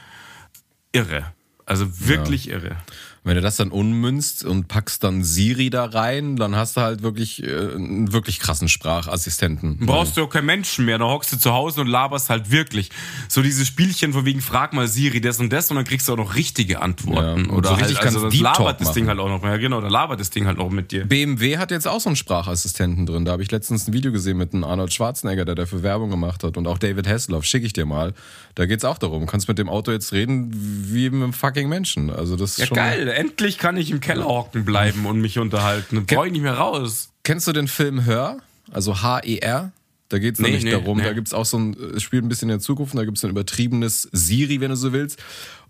Irre. 0.93 1.33
Also 1.67 2.07
wirklich 2.07 2.47
ja. 2.47 2.57
irre. 2.57 2.77
Wenn 3.25 3.37
du 3.37 3.41
das 3.41 3.55
dann 3.55 3.71
unmünzt 3.71 4.45
und 4.45 4.67
packst 4.67 5.05
dann 5.05 5.23
Siri 5.23 5.71
da 5.71 5.85
rein, 5.85 6.35
dann 6.35 6.57
hast 6.57 6.77
du 6.77 6.81
halt 6.81 7.05
wirklich 7.05 7.41
äh, 7.45 7.47
einen 7.47 8.13
wirklich 8.13 8.41
krassen 8.41 8.69
Sprachassistenten. 8.69 9.79
Brauchst 9.79 10.17
du 10.17 10.25
auch 10.25 10.29
keinen 10.29 10.47
Menschen 10.47 10.87
mehr, 10.87 10.99
dann 10.99 11.07
hockst 11.07 11.33
du 11.33 11.39
zu 11.39 11.53
Hause 11.53 11.83
und 11.83 11.87
laberst 11.87 12.31
halt 12.31 12.51
wirklich. 12.51 12.91
So 13.29 13.41
dieses 13.43 13.69
Spielchen 13.69 14.13
von 14.13 14.25
wegen 14.25 14.41
frag 14.41 14.73
mal 14.73 14.89
Siri 14.89 15.21
das 15.21 15.39
und 15.39 15.53
das 15.53 15.71
und 15.71 15.77
dann 15.77 15.85
kriegst 15.85 16.09
du 16.09 16.15
auch 16.15 16.17
noch 16.17 16.35
richtige 16.35 16.81
Antworten. 16.81 17.45
Ja, 17.45 17.53
Oder 17.53 17.69
so 17.69 17.75
richtig 17.77 17.99
halt, 17.99 18.07
also 18.07 18.29
das 18.29 18.41
labert 18.41 18.81
das 18.81 18.91
Ding 18.93 19.07
halt 19.07 19.21
auch 19.21 19.29
noch. 19.29 19.41
Ja 19.45 19.57
genau, 19.57 19.81
da 19.81 19.87
labert 19.87 20.19
das 20.19 20.31
Ding 20.31 20.47
halt 20.47 20.59
auch 20.59 20.71
mit 20.71 20.91
dir. 20.91 21.05
BMW 21.05 21.59
hat 21.59 21.71
jetzt 21.71 21.87
auch 21.87 22.01
so 22.01 22.09
einen 22.09 22.17
Sprachassistenten 22.17 23.07
drin. 23.07 23.25
Da 23.25 23.31
habe 23.31 23.45
ich 23.45 23.53
letztens 23.53 23.87
ein 23.87 23.93
Video 23.93 24.11
gesehen 24.11 24.37
mit 24.37 24.53
einem 24.53 24.65
Arnold 24.65 24.93
Schwarzenegger, 24.93 25.45
der 25.45 25.55
dafür 25.55 25.85
Werbung 25.85 26.11
gemacht 26.11 26.43
hat 26.43 26.57
und 26.57 26.67
auch 26.67 26.79
David 26.79 27.07
Hasselhoff, 27.07 27.45
schicke 27.45 27.67
ich 27.67 27.73
dir 27.73 27.87
mal. 27.87 28.15
Da 28.57 28.67
geht's 28.67 28.85
auch 28.85 28.99
darum, 28.99 29.21
du 29.21 29.27
kannst 29.27 29.47
mit 29.47 29.59
dem 29.59 29.69
Auto 29.69 29.93
jetzt 29.93 30.13
reden 30.13 30.51
wie 30.53 31.09
mit 31.09 31.23
einem 31.23 31.33
fucking 31.33 31.69
Menschen. 31.69 32.11
Also 32.11 32.35
das 32.35 32.53
ist 32.53 32.59
ja, 32.59 32.67
schon 32.67 32.77
geil 32.77 33.12
endlich 33.13 33.59
kann 33.59 33.77
ich 33.77 33.91
im 33.91 34.01
Keller 34.01 34.25
hocken 34.25 34.65
bleiben 34.65 35.07
und 35.07 35.21
mich 35.21 35.39
unterhalten. 35.39 35.97
Dann 35.97 36.07
brauche 36.07 36.27
ich 36.27 36.33
nicht 36.33 36.43
mehr 36.43 36.55
raus. 36.55 37.11
Kennst 37.23 37.47
du 37.47 37.53
den 37.53 37.69
Film 37.69 38.05
Hör? 38.05 38.39
Also 38.71 39.03
H-E-R? 39.03 39.73
Da 40.09 40.19
geht 40.19 40.35
es 40.35 40.41
nee, 40.41 40.49
nämlich 40.49 40.65
nee, 40.65 40.73
darum, 40.73 40.99
nee. 40.99 41.05
da 41.05 41.15
gibt 41.15 41.29
es 41.29 41.35
auch 41.35 41.47
so 41.47 41.59
ein, 41.59 41.75
es 41.97 42.03
spielt 42.03 42.23
ein 42.23 42.29
bisschen 42.29 42.51
in 42.51 42.59
der 42.59 42.61
Zukunft, 42.61 42.95
da 42.95 43.05
gibt 43.05 43.17
es 43.17 43.25
ein 43.25 43.31
übertriebenes 43.31 44.11
Siri, 44.13 44.61
wenn 44.61 44.69
du 44.69 44.77
so 44.77 44.93
willst. 44.93 45.23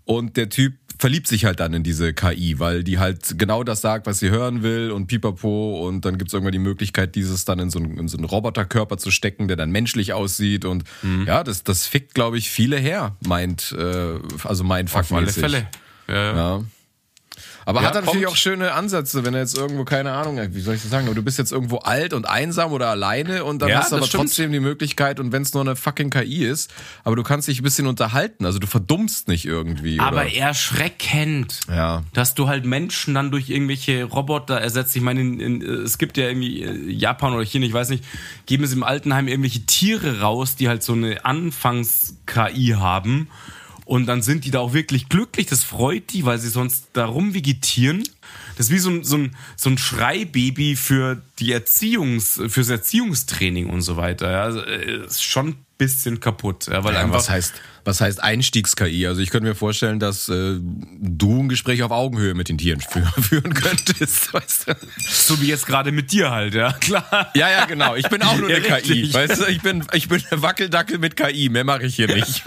Und 0.03 0.35
der 0.35 0.49
Typ 0.49 0.73
verliebt 0.99 1.27
sich 1.27 1.45
halt 1.45 1.59
dann 1.59 1.73
in 1.73 1.83
diese 1.83 2.13
KI, 2.13 2.59
weil 2.59 2.83
die 2.83 2.99
halt 2.99 3.37
genau 3.37 3.63
das 3.63 3.81
sagt, 3.81 4.05
was 4.05 4.19
sie 4.19 4.29
hören 4.29 4.61
will 4.63 4.91
und 4.91 5.07
pipapo. 5.07 5.87
Und 5.87 6.05
dann 6.05 6.17
gibt 6.17 6.29
es 6.29 6.33
irgendwann 6.33 6.51
die 6.51 6.59
Möglichkeit, 6.59 7.15
dieses 7.15 7.45
dann 7.45 7.59
in 7.59 7.69
so, 7.69 7.79
einen, 7.79 7.97
in 7.97 8.07
so 8.07 8.17
einen 8.17 8.25
Roboterkörper 8.25 8.97
zu 8.97 9.11
stecken, 9.11 9.47
der 9.47 9.57
dann 9.57 9.71
menschlich 9.71 10.13
aussieht. 10.13 10.65
Und 10.65 10.83
mhm. 11.01 11.25
ja, 11.25 11.43
das, 11.43 11.63
das 11.63 11.87
fickt, 11.87 12.13
glaube 12.13 12.37
ich, 12.37 12.49
viele 12.49 12.77
her, 12.77 13.15
meint, 13.25 13.73
äh, 13.77 14.19
also 14.43 14.63
mein 14.63 14.87
Auf 14.87 15.11
alle 15.11 15.31
Fälle. 15.31 15.67
ja. 16.07 16.35
ja. 16.35 16.63
Aber 17.65 17.81
ja, 17.81 17.87
hat 17.87 17.95
natürlich 17.95 18.27
auch 18.27 18.35
schöne 18.35 18.73
Ansätze, 18.73 19.23
wenn 19.25 19.33
er 19.33 19.41
jetzt 19.41 19.57
irgendwo, 19.57 19.85
keine 19.85 20.11
Ahnung, 20.11 20.39
wie 20.51 20.61
soll 20.61 20.75
ich 20.75 20.81
das 20.81 20.91
sagen, 20.91 21.13
du 21.13 21.23
bist 21.23 21.37
jetzt 21.37 21.51
irgendwo 21.51 21.77
alt 21.77 22.13
und 22.13 22.27
einsam 22.27 22.71
oder 22.71 22.89
alleine 22.89 23.43
und 23.43 23.61
dann 23.61 23.69
ja, 23.69 23.79
hast 23.79 23.91
du 23.91 23.97
aber 23.97 24.05
stimmt. 24.05 24.23
trotzdem 24.23 24.51
die 24.51 24.59
Möglichkeit 24.59 25.19
und 25.19 25.31
wenn 25.31 25.41
es 25.41 25.53
nur 25.53 25.61
eine 25.61 25.75
fucking 25.75 26.09
KI 26.09 26.45
ist, 26.45 26.73
aber 27.03 27.15
du 27.15 27.23
kannst 27.23 27.47
dich 27.47 27.59
ein 27.59 27.63
bisschen 27.63 27.87
unterhalten, 27.87 28.45
also 28.45 28.59
du 28.59 28.67
verdummst 28.67 29.27
nicht 29.27 29.45
irgendwie. 29.45 29.99
Aber 29.99 30.21
oder? 30.21 30.35
erschreckend, 30.35 31.61
ja. 31.69 32.03
dass 32.13 32.35
du 32.35 32.47
halt 32.47 32.65
Menschen 32.65 33.13
dann 33.13 33.31
durch 33.31 33.49
irgendwelche 33.49 34.03
Roboter 34.03 34.59
ersetzt. 34.59 34.95
Ich 34.95 35.01
meine, 35.01 35.21
in, 35.21 35.39
in, 35.39 35.61
es 35.61 35.97
gibt 35.97 36.17
ja 36.17 36.27
irgendwie 36.27 36.63
äh, 36.63 36.91
Japan 36.91 37.33
oder 37.33 37.45
China, 37.45 37.65
ich 37.65 37.73
weiß 37.73 37.89
nicht, 37.89 38.03
geben 38.45 38.63
es 38.63 38.73
im 38.73 38.83
Altenheim 38.83 39.27
irgendwelche 39.27 39.65
Tiere 39.65 40.21
raus, 40.21 40.55
die 40.55 40.67
halt 40.67 40.83
so 40.83 40.93
eine 40.93 41.23
Anfangs-KI 41.25 42.75
haben 42.77 43.29
und 43.85 44.05
dann 44.05 44.21
sind 44.21 44.45
die 44.45 44.51
da 44.51 44.59
auch 44.59 44.73
wirklich 44.73 45.09
glücklich. 45.09 45.47
Das 45.47 45.63
freut 45.63 46.13
die, 46.13 46.25
weil 46.25 46.39
sie 46.39 46.49
sonst 46.49 46.87
darum 46.93 47.33
vegetieren. 47.33 48.03
Das 48.55 48.67
ist 48.67 48.71
wie 48.71 48.79
so 48.79 48.89
ein, 48.89 49.03
so 49.03 49.17
ein, 49.17 49.35
so 49.55 49.69
ein 49.69 49.77
Schreibaby 49.77 50.75
für 50.75 51.21
die 51.39 51.51
Erziehungs, 51.51 52.39
fürs 52.47 52.69
Erziehungstraining 52.69 53.69
und 53.69 53.81
so 53.81 53.97
weiter. 53.97 54.31
Ja, 54.31 54.43
also, 54.43 54.61
äh, 54.61 55.05
ist 55.05 55.23
schon 55.23 55.49
ein 55.49 55.65
bisschen 55.77 56.19
kaputt. 56.19 56.67
Ja, 56.67 56.83
weil 56.83 56.93
ja, 56.93 57.01
einfach 57.01 57.15
was 57.15 57.29
heißt, 57.29 57.53
was 57.83 57.99
heißt 57.99 58.23
Einstiegs-KI? 58.23 59.07
Also 59.07 59.21
ich 59.21 59.29
könnte 59.29 59.49
mir 59.49 59.55
vorstellen, 59.55 59.99
dass 59.99 60.29
äh, 60.29 60.59
du 60.61 61.43
ein 61.43 61.49
Gespräch 61.49 61.83
auf 61.83 61.91
Augenhöhe 61.91 62.33
mit 62.33 62.47
den 62.49 62.57
Tieren 62.57 62.79
führen 63.21 63.53
könntest. 63.53 64.33
Weißt 64.33 64.69
du? 64.69 64.75
So 64.97 65.41
wie 65.41 65.47
jetzt 65.47 65.65
gerade 65.65 65.91
mit 65.91 66.11
dir 66.11 66.31
halt, 66.31 66.53
ja, 66.53 66.73
klar. 66.79 67.31
Ja, 67.35 67.49
ja, 67.49 67.65
genau. 67.65 67.95
Ich 67.95 68.07
bin 68.07 68.21
auch 68.21 68.37
nur 68.37 68.49
ja, 68.49 68.57
eine 68.57 68.75
richtig. 68.77 69.11
KI. 69.11 69.13
Weißt 69.13 69.41
du, 69.41 69.45
ich 69.47 69.61
bin, 69.61 69.85
ich 69.93 70.07
bin 70.07 70.23
ein 70.31 70.41
Wackeldackel 70.41 70.99
mit 70.99 71.17
KI. 71.17 71.49
Mehr 71.49 71.63
mache 71.63 71.85
ich 71.85 71.95
hier 71.95 72.13
nicht. 72.13 72.43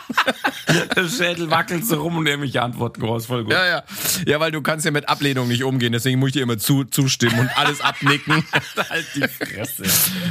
Der 0.96 1.08
Schädel 1.08 1.50
wackelt 1.50 1.86
so 1.86 2.00
rum 2.00 2.16
und 2.18 2.26
irgendwelche 2.26 2.62
Antworten 2.62 3.02
raus. 3.04 3.26
Voll 3.26 3.44
gut. 3.44 3.52
Ja, 3.52 3.66
ja. 3.66 3.82
Ja, 4.26 4.40
weil 4.40 4.52
du 4.52 4.62
kannst 4.62 4.84
ja 4.84 4.90
mit 4.90 5.08
Ablehnung 5.08 5.48
nicht 5.48 5.64
umgehen, 5.64 5.92
deswegen 5.92 6.18
muss 6.18 6.28
ich 6.28 6.32
dir 6.34 6.42
immer 6.42 6.58
zu, 6.58 6.84
zustimmen 6.84 7.38
und 7.38 7.58
alles 7.58 7.80
abnicken. 7.80 8.44
halt 8.90 9.06
die 9.14 9.26
Fresse. 9.28 9.84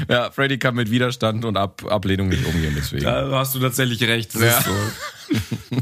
Ja, 0.09 0.31
Freddy 0.31 0.57
kann 0.57 0.75
mit 0.75 0.89
Widerstand 0.89 1.45
und 1.45 1.57
Ab 1.57 1.83
Ablehnung 1.87 2.29
nicht 2.29 2.45
umgehen, 2.45 2.73
deswegen. 2.77 3.03
Da 3.03 3.29
hast 3.31 3.53
du 3.55 3.59
tatsächlich 3.59 4.01
recht. 4.03 4.33
Das 4.33 4.41
ja. 4.41 4.57
ist 4.57 4.65
so. 4.65 5.77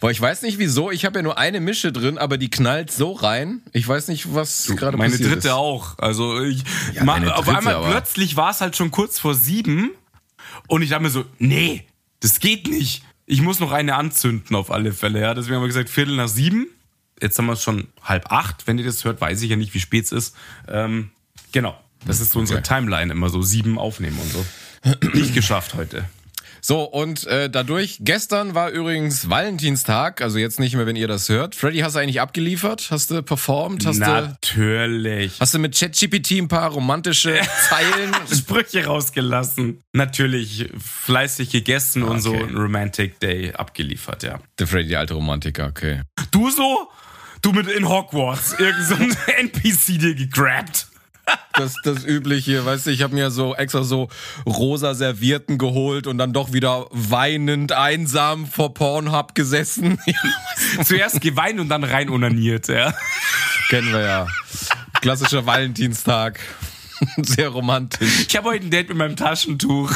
Boah, 0.00 0.10
ich 0.10 0.20
weiß 0.20 0.42
nicht 0.42 0.58
wieso, 0.58 0.90
ich 0.92 1.04
habe 1.04 1.18
ja 1.18 1.22
nur 1.22 1.38
eine 1.38 1.60
Mische 1.60 1.90
drin, 1.92 2.18
aber 2.18 2.38
die 2.38 2.50
knallt 2.50 2.92
so 2.92 3.12
rein. 3.12 3.62
Ich 3.72 3.86
weiß 3.86 4.08
nicht, 4.08 4.32
was 4.32 4.66
gerade 4.76 4.96
Meine 4.96 5.10
passiert 5.10 5.32
dritte 5.32 5.48
ist. 5.48 5.54
auch. 5.54 5.98
Also 5.98 6.40
ich, 6.40 6.62
Ja, 6.94 7.02
ma, 7.04 7.14
deine 7.14 7.34
auf 7.34 7.44
dritte 7.44 7.58
einmal 7.58 7.74
aber. 7.74 7.90
plötzlich 7.90 8.36
war 8.36 8.50
es 8.50 8.60
halt 8.60 8.76
schon 8.76 8.90
kurz 8.92 9.18
vor 9.18 9.34
sieben 9.34 9.90
und 10.68 10.82
ich 10.82 10.90
dachte 10.90 11.02
mir 11.02 11.10
so, 11.10 11.24
nee, 11.38 11.84
das 12.20 12.40
geht 12.40 12.68
nicht. 12.68 13.02
Ich 13.26 13.42
muss 13.42 13.60
noch 13.60 13.72
eine 13.72 13.94
anzünden 13.96 14.56
auf 14.56 14.70
alle 14.70 14.92
Fälle. 14.92 15.20
Ja, 15.20 15.34
deswegen 15.34 15.56
haben 15.56 15.62
wir 15.62 15.68
gesagt 15.68 15.90
Viertel 15.90 16.16
nach 16.16 16.28
sieben. 16.28 16.66
Jetzt 17.20 17.38
haben 17.38 17.46
wir 17.46 17.52
es 17.52 17.62
schon 17.62 17.88
halb 18.02 18.30
acht. 18.32 18.66
Wenn 18.66 18.78
ihr 18.78 18.84
das 18.84 19.04
hört, 19.04 19.20
weiß 19.20 19.42
ich 19.42 19.50
ja 19.50 19.56
nicht, 19.56 19.74
wie 19.74 19.80
spät 19.80 20.04
es 20.04 20.12
ist. 20.12 20.36
Ähm, 20.68 21.10
genau. 21.52 21.78
Das 22.06 22.20
ist 22.20 22.32
so 22.32 22.38
unsere 22.38 22.60
Okay. 22.60 22.68
Timeline 22.76 23.12
immer 23.12 23.28
so 23.28 23.42
sieben 23.42 23.78
aufnehmen 23.78 24.18
und 24.20 24.32
so. 24.32 24.46
Nicht 25.18 25.34
geschafft 25.34 25.74
heute. 25.74 26.08
So, 26.60 26.82
und 26.82 27.26
äh, 27.26 27.48
dadurch, 27.50 27.98
gestern 28.00 28.54
war 28.54 28.70
übrigens 28.70 29.28
Valentinstag, 29.30 30.20
also 30.22 30.38
jetzt 30.38 30.58
nicht 30.60 30.74
mehr, 30.76 30.86
wenn 30.86 30.96
ihr 30.96 31.08
das 31.08 31.28
hört. 31.28 31.54
Freddy, 31.54 31.78
hast 31.80 31.94
du 31.96 32.00
eigentlich 32.00 32.20
abgeliefert? 32.20 32.88
Hast 32.90 33.10
du 33.10 33.22
performt? 33.22 33.86
Hast 33.86 34.00
du, 34.00 34.04
Natürlich. 34.04 35.40
hast 35.40 35.54
du 35.54 35.58
mit 35.58 35.78
ChatGPT 35.78 36.32
ein 36.32 36.48
paar 36.48 36.70
romantische 36.70 37.38
Zeilen? 37.68 38.14
Sprüche 38.32 38.84
rausgelassen. 38.86 39.80
Natürlich 39.92 40.68
fleißig 40.78 41.50
gegessen 41.50 42.02
und 42.02 42.20
so 42.20 42.28
Okay. 42.34 42.42
ein 42.48 42.56
Romantic 42.56 43.20
Day 43.20 43.52
abgeliefert, 43.54 44.22
ja. 44.22 44.38
Der 44.58 44.66
Freddy, 44.66 44.88
der 44.90 45.00
alte 45.00 45.14
Romantiker, 45.14 45.66
okay. 45.66 46.02
Du 46.30 46.50
so? 46.50 46.88
Du 47.40 47.52
mit 47.52 47.68
in 47.68 47.88
Hogwarts. 47.88 48.54
Irgend 48.58 48.84
so 48.84 48.94
NPC 49.32 49.98
dir 50.00 50.14
gegrabt. 50.14 50.87
Das, 51.54 51.74
das 51.82 52.04
Übliche, 52.04 52.64
weißt 52.64 52.86
du, 52.86 52.90
ich 52.90 53.02
habe 53.02 53.14
mir 53.14 53.30
so 53.30 53.54
extra 53.54 53.82
so 53.82 54.08
rosa 54.46 54.94
Servierten 54.94 55.58
geholt 55.58 56.06
und 56.06 56.16
dann 56.18 56.32
doch 56.32 56.52
wieder 56.52 56.86
weinend 56.90 57.72
einsam 57.72 58.46
vor 58.46 58.74
Pornhub 58.74 59.34
gesessen. 59.34 59.98
Zuerst 60.84 61.20
geweint 61.20 61.58
und 61.58 61.68
dann 61.68 61.84
rein 61.84 62.10
onaniert, 62.10 62.68
ja. 62.68 62.94
Kennen 63.70 63.92
wir 63.92 64.00
ja. 64.02 64.26
Klassischer 65.00 65.46
Valentinstag. 65.46 66.38
Sehr 67.16 67.48
romantisch. 67.48 68.26
Ich 68.28 68.36
habe 68.36 68.48
heute 68.48 68.66
ein 68.66 68.70
Date 68.70 68.88
mit 68.88 68.98
meinem 68.98 69.16
Taschentuch. 69.16 69.92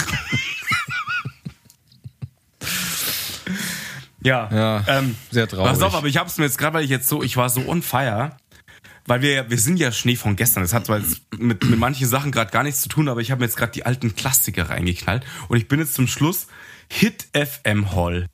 ja. 4.22 4.48
Ja, 4.52 4.84
Ähm, 4.86 5.16
sehr 5.30 5.48
traurig. 5.48 5.72
Pass 5.72 5.82
auf, 5.82 5.94
aber 5.94 6.06
ich 6.06 6.16
hab's 6.16 6.38
mir 6.38 6.44
jetzt 6.44 6.58
gerade, 6.58 6.74
weil 6.74 6.84
ich 6.84 6.90
jetzt 6.90 7.08
so, 7.08 7.22
ich 7.22 7.36
war 7.36 7.48
so 7.48 7.68
on 7.68 7.82
fire. 7.82 8.36
Weil 9.06 9.20
wir, 9.22 9.50
wir 9.50 9.58
sind 9.58 9.78
ja 9.78 9.90
Schnee 9.90 10.16
von 10.16 10.36
gestern. 10.36 10.62
Das 10.62 10.72
hat 10.72 10.86
zwar 10.86 11.00
mit, 11.36 11.64
mit 11.64 11.78
manchen 11.78 12.06
Sachen 12.06 12.30
gerade 12.30 12.50
gar 12.50 12.62
nichts 12.62 12.82
zu 12.82 12.88
tun, 12.88 13.08
aber 13.08 13.20
ich 13.20 13.30
habe 13.30 13.40
mir 13.40 13.46
jetzt 13.46 13.56
gerade 13.56 13.72
die 13.72 13.84
alten 13.84 14.14
Klassiker 14.14 14.70
reingeknallt. 14.70 15.24
Und 15.48 15.56
ich 15.56 15.66
bin 15.68 15.80
jetzt 15.80 15.94
zum 15.94 16.06
Schluss 16.06 16.46
Hit 16.88 17.26
FM 17.32 17.92
Hall 17.96 18.26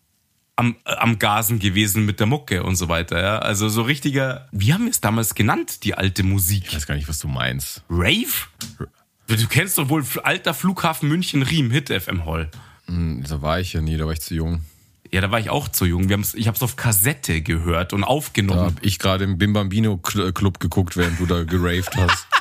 am, 0.57 0.77
äh, 0.85 0.93
am 0.97 1.19
Gasen 1.19 1.59
gewesen 1.59 2.05
mit 2.05 2.21
der 2.21 2.27
Mucke 2.27 2.65
und 2.65 2.77
so 2.77 2.89
weiter. 2.89 3.21
Ja? 3.23 3.39
Also 3.39 3.69
so 3.69 3.83
richtiger, 3.83 4.49
wie 4.53 4.75
haben 4.75 4.85
wir 4.85 4.91
es 4.91 5.01
damals 5.01 5.35
genannt, 5.35 5.85
die 5.85 5.95
alte 5.95 6.23
Musik? 6.23 6.65
Ich 6.69 6.75
weiß 6.75 6.87
gar 6.87 6.97
nicht, 6.97 7.09
was 7.09 7.19
du 7.21 7.29
meinst. 7.29 7.83
Rave? 7.89 8.27
Du 9.29 9.47
kennst 9.49 9.79
doch 9.79 9.89
wohl 9.89 10.05
alter 10.23 10.55
Flughafen 10.55 11.09
München 11.09 11.43
Riem, 11.43 11.71
Hit 11.71 11.89
FM 11.91 12.25
Hall. 12.27 12.51
Hm, 12.87 13.25
Da 13.29 13.41
war 13.41 13.61
ich 13.61 13.73
ja 13.73 13.81
nie, 13.81 13.97
da 13.97 14.07
war 14.07 14.13
ich 14.13 14.21
zu 14.21 14.35
jung. 14.35 14.65
Ja, 15.13 15.21
da 15.21 15.31
war 15.31 15.41
ich 15.41 15.51
auch 15.51 15.69
zu 15.69 15.85
jung. 15.87 16.09
Wir 16.09 16.15
haben's, 16.15 16.35
ich 16.35 16.47
habe 16.49 16.57
es 16.57 16.63
auf 16.63 16.77
Kassette 16.77 17.41
gehört 17.43 17.93
und 17.93 18.03
Da 18.03 18.07
aufgenommen. 18.09 18.61
hab 18.61 18.85
ich 18.85 18.99
gerade 18.99 19.25
im 19.25 19.39
Bim 19.39 19.53
Bambino 19.53 19.95
Cl- 20.03 20.33
Club 20.33 20.61
geguckt, 20.61 20.97
während 20.97 21.19
du 21.21 21.27
da 21.27 21.45
geraved 21.45 21.97
hast. 21.97 22.27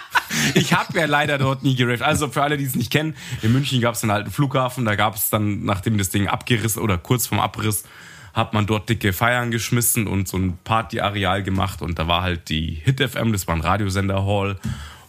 Ich 0.55 0.74
habe 0.74 1.00
ja 1.00 1.05
leider 1.05 1.38
dort 1.38 1.63
nie 1.63 1.75
geraved. 1.75 2.01
Also 2.03 2.27
für 2.27 2.43
alle, 2.43 2.57
die 2.57 2.65
es 2.65 2.75
nicht 2.75 2.91
kennen, 2.91 3.15
in 3.41 3.53
München 3.53 3.79
gab 3.81 3.95
es 3.95 4.03
einen 4.03 4.12
alten 4.12 4.29
Flughafen. 4.29 4.83
Da 4.86 4.95
gab 4.95 5.15
es 5.15 5.29
dann, 5.29 5.63
nachdem 5.63 5.97
das 5.97 6.09
Ding 6.09 6.27
abgerissen 6.27 6.81
oder 6.81 6.97
kurz 6.97 7.27
vorm 7.27 7.39
Abriss, 7.41 7.86
hat 8.33 8.53
man 8.53 8.65
dort 8.67 8.88
dicke 8.89 9.13
Feiern 9.13 9.51
geschmissen 9.51 10.05
und 10.05 10.27
so 10.27 10.38
ein 10.38 10.57
Partyareal 10.63 11.43
gemacht. 11.43 11.81
Und 11.81 11.97
da 11.97 12.07
war 12.07 12.21
halt 12.24 12.50
die 12.50 12.81
Hit 12.83 13.00
FM, 13.01 13.31
das 13.31 13.47
war 13.47 13.55
ein 13.55 13.62
Radiosender 13.62 14.25
Hall. 14.25 14.59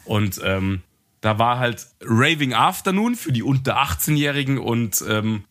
Und 0.04 0.40
ähm, 0.44 0.82
da 1.20 1.38
war 1.38 1.58
halt 1.58 1.86
Raving 2.02 2.54
Afternoon 2.54 3.14
für 3.16 3.32
die 3.32 3.42
unter 3.42 3.76
18-Jährigen 3.82 4.58
und 4.58 5.04
ähm, 5.08 5.44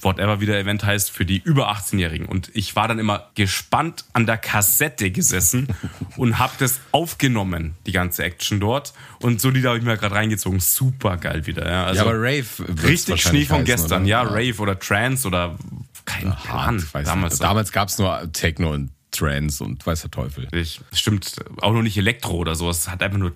whatever 0.00 0.40
wie 0.40 0.46
der 0.46 0.58
Event 0.60 0.84
heißt, 0.84 1.10
für 1.10 1.24
die 1.24 1.38
über 1.38 1.70
18-Jährigen. 1.72 2.26
Und 2.26 2.50
ich 2.54 2.76
war 2.76 2.86
dann 2.88 2.98
immer 2.98 3.30
gespannt 3.34 4.04
an 4.12 4.26
der 4.26 4.38
Kassette 4.38 5.10
gesessen 5.10 5.68
und 6.16 6.38
hab 6.38 6.56
das 6.58 6.80
aufgenommen, 6.92 7.74
die 7.86 7.92
ganze 7.92 8.22
Action 8.24 8.60
dort. 8.60 8.92
Und 9.20 9.40
so 9.40 9.50
Lieder 9.50 9.70
habe 9.70 9.78
ich 9.78 9.84
mir 9.84 9.96
gerade 9.96 10.14
reingezogen. 10.14 10.60
Super 10.60 11.16
geil 11.16 11.46
wieder. 11.46 11.68
Ja, 11.68 11.84
also 11.84 12.04
ja, 12.04 12.08
aber 12.08 12.18
Rave 12.18 12.46
richtig 12.84 13.22
Schnee 13.22 13.44
von 13.44 13.56
heißen, 13.56 13.64
gestern. 13.64 14.02
oder? 14.02 14.10
Ja, 14.10 14.22
Rave 14.22 14.58
oder 14.58 14.78
Trance 14.78 15.26
oder 15.26 15.58
kein 16.04 16.34
Plan. 16.36 16.84
Damals. 16.92 17.38
Damals 17.38 17.72
gab 17.72 17.88
es 17.88 17.98
nur 17.98 18.30
Techno 18.32 18.72
und 18.72 18.90
Trance 19.10 19.64
und 19.64 19.84
weiß 19.84 20.02
der 20.02 20.10
Teufel. 20.10 20.48
Ich, 20.52 20.80
stimmt, 20.92 21.36
auch 21.60 21.72
noch 21.72 21.82
nicht 21.82 21.96
Elektro 21.96 22.36
oder 22.36 22.54
sowas. 22.54 22.82
Es 22.82 22.88
hat 22.88 23.02
einfach 23.02 23.18
nur 23.18 23.32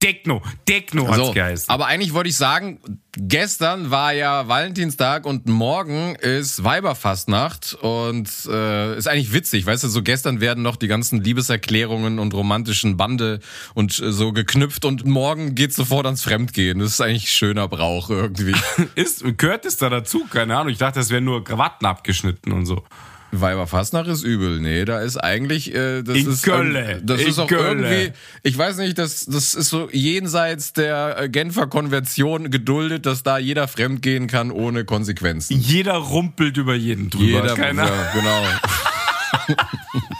Techno, 0.00 0.42
Techno 0.64 1.06
hat's 1.08 1.16
So, 1.16 1.32
geheißen. 1.32 1.68
aber 1.68 1.86
eigentlich 1.86 2.12
wollte 2.14 2.28
ich 2.28 2.36
sagen, 2.36 2.80
gestern 3.16 3.90
war 3.90 4.12
ja 4.12 4.48
Valentinstag 4.48 5.24
und 5.26 5.46
morgen 5.46 6.14
ist 6.16 6.62
Weiberfastnacht 6.64 7.74
und 7.80 8.28
äh, 8.48 8.96
ist 8.96 9.08
eigentlich 9.08 9.32
witzig, 9.32 9.66
weißt 9.66 9.84
du, 9.84 9.88
so 9.88 10.02
gestern 10.02 10.40
werden 10.40 10.62
noch 10.62 10.76
die 10.76 10.88
ganzen 10.88 11.22
Liebeserklärungen 11.22 12.18
und 12.18 12.34
romantischen 12.34 12.96
Bande 12.96 13.40
und 13.74 13.98
äh, 13.98 14.12
so 14.12 14.32
geknüpft 14.32 14.84
und 14.84 15.04
morgen 15.06 15.54
geht 15.54 15.72
sofort 15.72 16.06
ans 16.06 16.22
Fremdgehen. 16.22 16.78
Das 16.78 16.90
ist 16.90 17.00
eigentlich 17.00 17.30
schöner 17.32 17.68
Brauch 17.68 18.10
irgendwie. 18.10 18.54
Ist, 18.94 19.24
gehört 19.38 19.64
es 19.64 19.76
da 19.76 19.88
dazu? 19.90 20.26
Keine 20.30 20.56
Ahnung. 20.56 20.72
Ich 20.72 20.78
dachte, 20.78 20.98
das 20.98 21.10
wären 21.10 21.24
nur 21.24 21.44
Krawatten 21.44 21.86
abgeschnitten 21.86 22.52
und 22.52 22.66
so. 22.66 22.84
Weiberfastnacht 23.32 24.08
ist 24.08 24.22
übel. 24.22 24.60
Nee, 24.60 24.84
da 24.84 25.00
ist 25.00 25.16
eigentlich, 25.16 25.74
äh, 25.74 26.02
das 26.02 26.16
In 26.16 26.30
ist, 26.30 26.42
Kölle. 26.42 27.00
das 27.04 27.20
In 27.20 27.28
ist 27.28 27.38
auch 27.38 27.48
Kölle. 27.48 27.88
irgendwie, 27.88 28.12
ich 28.42 28.56
weiß 28.56 28.78
nicht, 28.78 28.98
das, 28.98 29.26
das 29.26 29.54
ist 29.54 29.68
so 29.68 29.88
jenseits 29.90 30.72
der 30.72 31.16
äh, 31.18 31.28
Genfer 31.28 31.66
Konvention 31.66 32.50
geduldet, 32.50 33.04
dass 33.06 33.22
da 33.22 33.38
jeder 33.38 33.68
fremdgehen 33.68 34.26
kann 34.26 34.50
ohne 34.50 34.84
Konsequenzen. 34.84 35.58
Jeder 35.58 35.94
rumpelt 35.96 36.56
über 36.56 36.74
jeden 36.74 37.10
drüber. 37.10 37.24
Jeder, 37.42 37.54
Keine 37.54 37.82
Ahnung. 37.82 37.96
ja, 38.14 38.20
genau. 38.20 39.56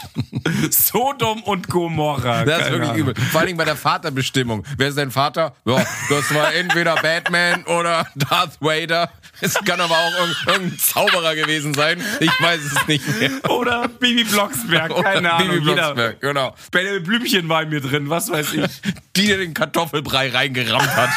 Sodom 0.71 1.43
und 1.43 1.67
Gomorra. 1.69 2.45
Das 2.45 2.63
ist 2.65 2.71
wirklich 2.71 2.93
übel. 2.93 3.13
Vor 3.31 3.39
allen 3.39 3.47
Dingen 3.47 3.57
bei 3.57 3.65
der 3.65 3.75
Vaterbestimmung. 3.75 4.63
Wer 4.77 4.87
ist 4.89 4.97
dein 4.97 5.11
Vater? 5.11 5.55
Ja, 5.65 5.83
das 6.09 6.33
war 6.33 6.53
entweder 6.53 6.95
Batman 6.95 7.63
oder 7.65 8.07
Darth 8.15 8.59
Vader. 8.61 9.09
Es 9.41 9.53
kann 9.53 9.79
aber 9.79 9.93
auch 9.95 10.13
irgend- 10.19 10.37
irgendein 10.47 10.79
Zauberer 10.79 11.35
gewesen 11.35 11.73
sein. 11.73 12.01
Ich 12.19 12.31
weiß 12.41 12.59
es 12.61 12.87
nicht 12.87 13.19
mehr. 13.19 13.31
Oder 13.51 13.87
Bibi 13.87 14.23
Blocksberg, 14.23 14.89
keine 15.03 15.19
Oder 15.19 15.33
Ahnung. 15.35 15.49
Bibi 15.59 15.69
Jeder, 15.69 15.93
Blocksberg, 15.93 16.21
genau. 16.21 16.55
Bälle 16.71 17.01
Blümchen 17.01 17.47
war 17.49 17.61
in 17.63 17.69
mir 17.69 17.81
drin, 17.81 18.09
was 18.09 18.31
weiß 18.31 18.53
ich. 18.53 18.81
Die 19.15 19.27
dir 19.27 19.37
den 19.37 19.53
Kartoffelbrei 19.53 20.29
reingerammt 20.29 20.95
hat. 20.95 21.09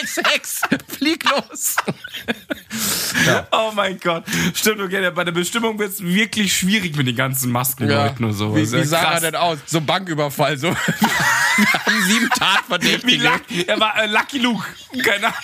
Hex, 0.00 0.16
Hex, 0.16 0.60
flieg 0.88 1.24
los. 1.30 1.76
Oh 3.50 3.72
mein 3.74 3.98
Gott. 3.98 4.24
Stimmt, 4.54 4.80
okay, 4.80 5.10
bei 5.10 5.24
der 5.24 5.32
Bestimmung 5.32 5.78
wird 5.78 5.92
es 5.92 6.02
wirklich 6.02 6.56
schwierig 6.56 6.96
mit 6.96 7.06
den 7.06 7.16
ganzen 7.16 7.50
Maskenleuten 7.50 8.24
und 8.24 8.32
so. 8.32 8.54
Wie, 8.54 8.62
ja 8.62 8.72
wie 8.72 8.84
sah 8.84 8.98
er 8.98 9.10
krass. 9.10 9.20
denn 9.22 9.34
aus? 9.34 9.58
So 9.66 9.78
ein 9.78 9.86
Banküberfall. 9.86 10.56
So. 10.58 10.68
Wir 11.56 11.72
haben 11.72 12.02
sieben 12.04 12.26
Wie 12.26 12.38
Tatverdächtige. 12.38 13.24
Luck, 13.24 13.42
er 13.66 13.80
war 13.80 14.02
äh, 14.02 14.06
Lucky 14.06 14.38
Luke. 14.38 14.64
Keine 15.02 15.26
Ahnung. 15.26 15.36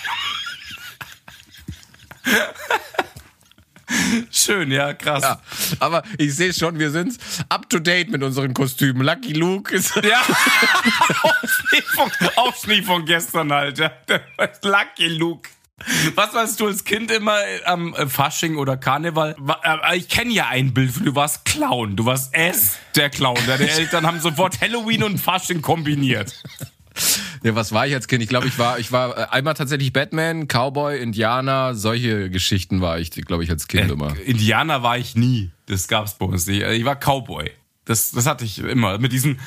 Schön, 4.31 4.71
ja, 4.71 4.93
krass. 4.93 5.21
Ja, 5.23 5.41
aber 5.79 6.03
ich 6.17 6.35
sehe 6.35 6.53
schon, 6.53 6.79
wir 6.79 6.91
sind 6.91 7.17
up 7.49 7.69
to 7.69 7.79
date 7.79 8.09
mit 8.09 8.23
unseren 8.23 8.53
Kostümen. 8.53 9.03
Lucky 9.03 9.33
Luke 9.33 9.73
ist. 9.73 9.93
Ja, 10.03 10.21
auch 12.35 12.55
Schnee 12.55 12.81
von, 12.81 12.99
von 12.99 13.05
gestern 13.05 13.51
halt. 13.51 13.77
Ja. 13.79 13.91
Lucky 14.63 15.07
Luke. 15.07 15.49
Was 16.15 16.33
warst 16.33 16.59
du 16.59 16.67
als 16.67 16.83
Kind 16.83 17.11
immer 17.11 17.37
am 17.65 17.93
äh, 17.95 18.07
Fasching 18.07 18.57
oder 18.57 18.77
Karneval? 18.77 19.35
Äh, 19.63 19.97
Ich 19.97 20.07
kenne 20.07 20.31
ja 20.31 20.47
ein 20.47 20.73
Bild 20.73 20.91
von 20.91 21.05
du 21.05 21.15
warst 21.15 21.45
Clown. 21.45 21.95
Du 21.95 22.05
warst 22.05 22.33
S, 22.33 22.77
der 22.95 23.09
Clown. 23.09 23.37
Deine 23.47 23.69
Eltern 23.69 24.05
haben 24.05 24.19
sofort 24.19 24.61
Halloween 24.61 25.03
und 25.03 25.17
Fasching 25.19 25.61
kombiniert. 25.61 26.33
Ja, 27.43 27.55
was 27.55 27.71
war 27.73 27.85
ich 27.87 27.93
als 27.93 28.07
Kind? 28.07 28.23
Ich 28.23 28.29
glaube, 28.29 28.47
ich 28.47 28.57
war, 28.57 28.79
ich 28.79 28.91
war 28.91 29.17
äh, 29.17 29.25
einmal 29.29 29.53
tatsächlich 29.53 29.91
Batman, 29.91 30.47
Cowboy, 30.47 31.01
Indianer, 31.01 31.75
solche 31.75 32.29
Geschichten 32.29 32.81
war 32.81 32.99
ich, 32.99 33.11
glaube 33.11 33.43
ich, 33.43 33.49
als 33.49 33.67
Kind 33.67 33.91
immer. 33.91 34.15
Indianer 34.25 34.81
war 34.83 34.97
ich 34.97 35.15
nie. 35.15 35.51
Das 35.65 35.87
gab's 35.87 36.17
bei 36.17 36.25
uns 36.25 36.47
nicht. 36.47 36.61
Ich 36.61 36.85
war 36.85 36.95
Cowboy. 36.95 37.51
Das, 37.85 38.11
das 38.11 38.25
hatte 38.25 38.45
ich 38.45 38.59
immer. 38.59 38.97
Mit 38.97 39.11
diesen 39.11 39.39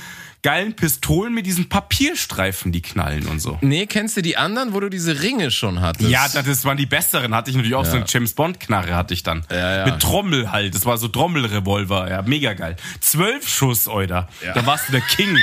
geilen 0.47 0.75
Pistolen 0.77 1.35
mit 1.35 1.45
diesen 1.45 1.69
Papierstreifen, 1.69 2.71
die 2.71 2.81
knallen 2.81 3.27
und 3.27 3.41
so. 3.41 3.59
Nee, 3.63 3.87
kennst 3.87 4.17
du 4.17 4.23
die 4.23 4.37
anderen, 4.37 4.75
wo 4.75 4.79
du 4.79 4.89
diese 4.89 5.21
Ringe 5.23 5.51
schon 5.51 5.81
hattest? 5.81 6.09
Ja, 6.09 6.29
das, 6.29 6.65
waren 6.65 6.77
die 6.77 6.87
besseren. 6.87 7.35
Hatte 7.35 7.51
ich 7.51 7.57
natürlich 7.57 7.75
auch 7.75 7.85
Ja. 7.85 7.91
so 7.91 7.97
eine 7.97 8.07
James 8.07 8.33
Bond 8.33 8.61
Knarre 8.61 8.95
hatte 8.95 9.13
ich 9.13 9.25
dann. 9.25 9.45
Ja, 9.51 9.79
ja. 9.79 9.85
Mit 9.87 10.01
Trommel 10.01 10.53
halt. 10.53 10.73
Das 10.73 10.87
war 10.87 10.99
so 10.99 11.09
Trommelrevolver. 11.09 12.09
Ja, 12.09 12.23
mega 12.23 12.53
geil. 12.55 12.77
Zwölf 13.01 13.49
Schuss, 13.49 13.89
Euder. 13.89 14.29
Da 14.55 14.65
warst 14.67 14.87
du 14.89 14.93
der 14.93 15.01
King. 15.01 15.37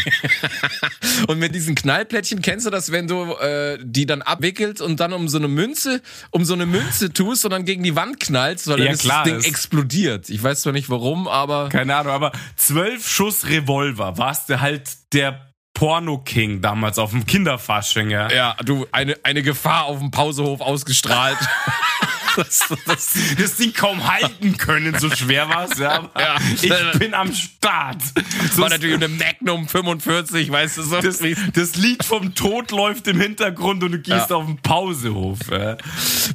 Und 1.28 1.38
mit 1.40 1.54
diesen 1.54 1.76
Knallplättchen 1.76 2.42
kennst 2.42 2.66
du 2.66 2.70
das, 2.70 2.92
wenn 2.94 3.08
du 3.08 3.34
äh, 3.36 3.78
die 3.84 4.06
dann 4.06 4.22
abwickelst 4.22 4.82
und 4.82 5.00
dann 5.02 5.12
um 5.12 5.28
so 5.28 5.38
eine 5.38 5.48
Münze, 5.50 6.02
um 6.32 6.46
so 6.46 6.54
eine 6.54 6.66
Münze 6.66 7.12
tust 7.12 7.44
und 7.46 7.52
dann 7.52 7.66
gegen 7.66 7.84
die 7.84 7.96
Wand 7.96 8.20
knallst, 8.22 8.68
weil 8.68 8.78
dann 8.78 8.88
ist 8.88 9.06
das 9.08 9.24
Ding 9.24 9.36
das- 9.36 9.46
explodiert. 9.46 10.30
Ich 10.30 10.42
weiß 10.42 10.62
zwar 10.62 10.74
nicht 10.74 10.90
warum, 10.90 11.28
aber 11.28 11.68
Keine 11.70 11.96
Ahnung, 11.96 12.14
aber 12.14 12.32
zwölf 12.56 13.08
Schuss 13.08 13.48
Revolver 13.48 14.18
warst 14.18 14.50
du 14.50 14.62
halt 14.62 14.84
der 15.14 15.54
Porno-King 15.74 16.62
damals 16.62 17.00
auf 17.00 17.12
dem 17.12 17.26
Kinderfasching, 17.26 18.10
ja. 18.12 18.32
ja, 18.32 18.56
du 18.64 18.86
eine 18.92 19.18
eine 19.24 19.42
Gefahr 19.42 19.86
auf 19.86 20.00
dem 20.00 20.12
Pausehof 20.12 20.62
ausgestrahlt. 20.62 21.38
das, 22.36 22.60
das, 22.86 23.14
das 23.38 23.56
Ding 23.56 23.74
kaum 23.74 24.12
halten 24.12 24.58
können, 24.58 24.98
so 25.00 25.10
schwer 25.10 25.50
war 25.50 25.70
es, 25.70 25.78
ja. 25.80 26.10
Ja. 26.18 26.36
Ich 26.62 27.00
bin 27.00 27.14
am 27.14 27.34
Start. 27.34 28.02
das 28.42 28.58
war 28.58 28.70
natürlich 28.70 28.96
eine 28.96 29.08
Magnum 29.08 29.68
45, 29.68 30.52
weißt 30.52 30.78
du 30.78 30.84
so. 30.84 31.02
das, 31.02 31.22
das 31.54 31.76
Lied 31.76 32.04
vom 32.04 32.34
Tod 32.36 32.72
läuft 32.72 33.08
im 33.08 33.20
Hintergrund 33.20 33.84
und 33.84 33.92
du 33.92 34.00
gehst 34.00 34.30
Ja. 34.30 34.36
auf 34.38 34.46
den 34.46 34.58
Pausehof. 34.58 35.40
Ja. 35.52 35.76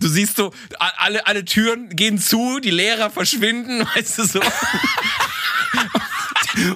Du 0.00 0.08
siehst 0.08 0.36
so, 0.36 0.52
alle, 0.78 1.26
alle 1.26 1.44
Türen 1.44 1.90
gehen 1.90 2.18
zu, 2.18 2.60
die 2.60 2.70
Lehrer 2.70 3.10
verschwinden, 3.10 3.86
weißt 3.94 4.18
du 4.18 4.24
so. 4.24 4.40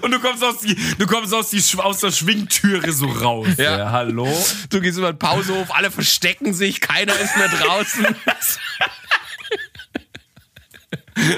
Und 0.00 0.10
du 0.10 0.18
kommst 0.20 0.42
aus, 0.44 0.58
die, 0.60 0.74
du 0.98 1.06
kommst 1.06 1.32
aus, 1.34 1.50
die, 1.50 1.62
aus 1.78 2.00
der 2.00 2.10
Schwingtüre 2.12 2.92
so 2.92 3.06
raus. 3.06 3.48
Ja. 3.58 3.78
Ja. 3.78 3.90
hallo? 3.90 4.28
Du 4.70 4.80
gehst 4.80 4.98
über 4.98 5.12
den 5.12 5.18
Pausehof, 5.18 5.70
alle 5.74 5.90
verstecken 5.90 6.54
sich, 6.54 6.80
keiner 6.80 7.14
ist 7.18 7.36
mehr 7.36 7.48
draußen. 7.48 8.06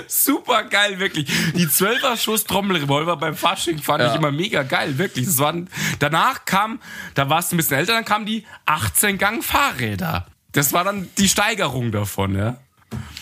Super 0.07 0.62
geil, 0.64 0.98
wirklich. 1.00 1.26
Die 1.54 1.66
12er 1.66 2.16
Schuss 2.16 2.44
Trommelrevolver 2.44 3.16
beim 3.16 3.37
Fasching 3.37 3.78
fand 3.83 4.02
Ja. 4.02 4.11
ich 4.11 4.14
immer 4.16 4.30
mega 4.30 4.62
geil, 4.62 4.98
wirklich. 4.98 5.26
Das 5.26 5.38
waren, 5.38 5.68
danach 5.98 6.44
kam, 6.44 6.80
da 7.14 7.28
warst 7.28 7.50
du 7.50 7.57
ein 7.57 7.59
bisschen 7.59 7.78
älter, 7.78 7.92
dann 7.94 8.04
kamen 8.04 8.24
die 8.24 8.46
18 8.66 9.18
Gang 9.18 9.42
Fahrräder. 9.44 10.26
Das 10.52 10.72
war 10.72 10.85
dann 10.85 11.09
die 11.18 11.28
Steigerung 11.28 11.90
davon, 11.90 12.37
ja. 12.37 12.57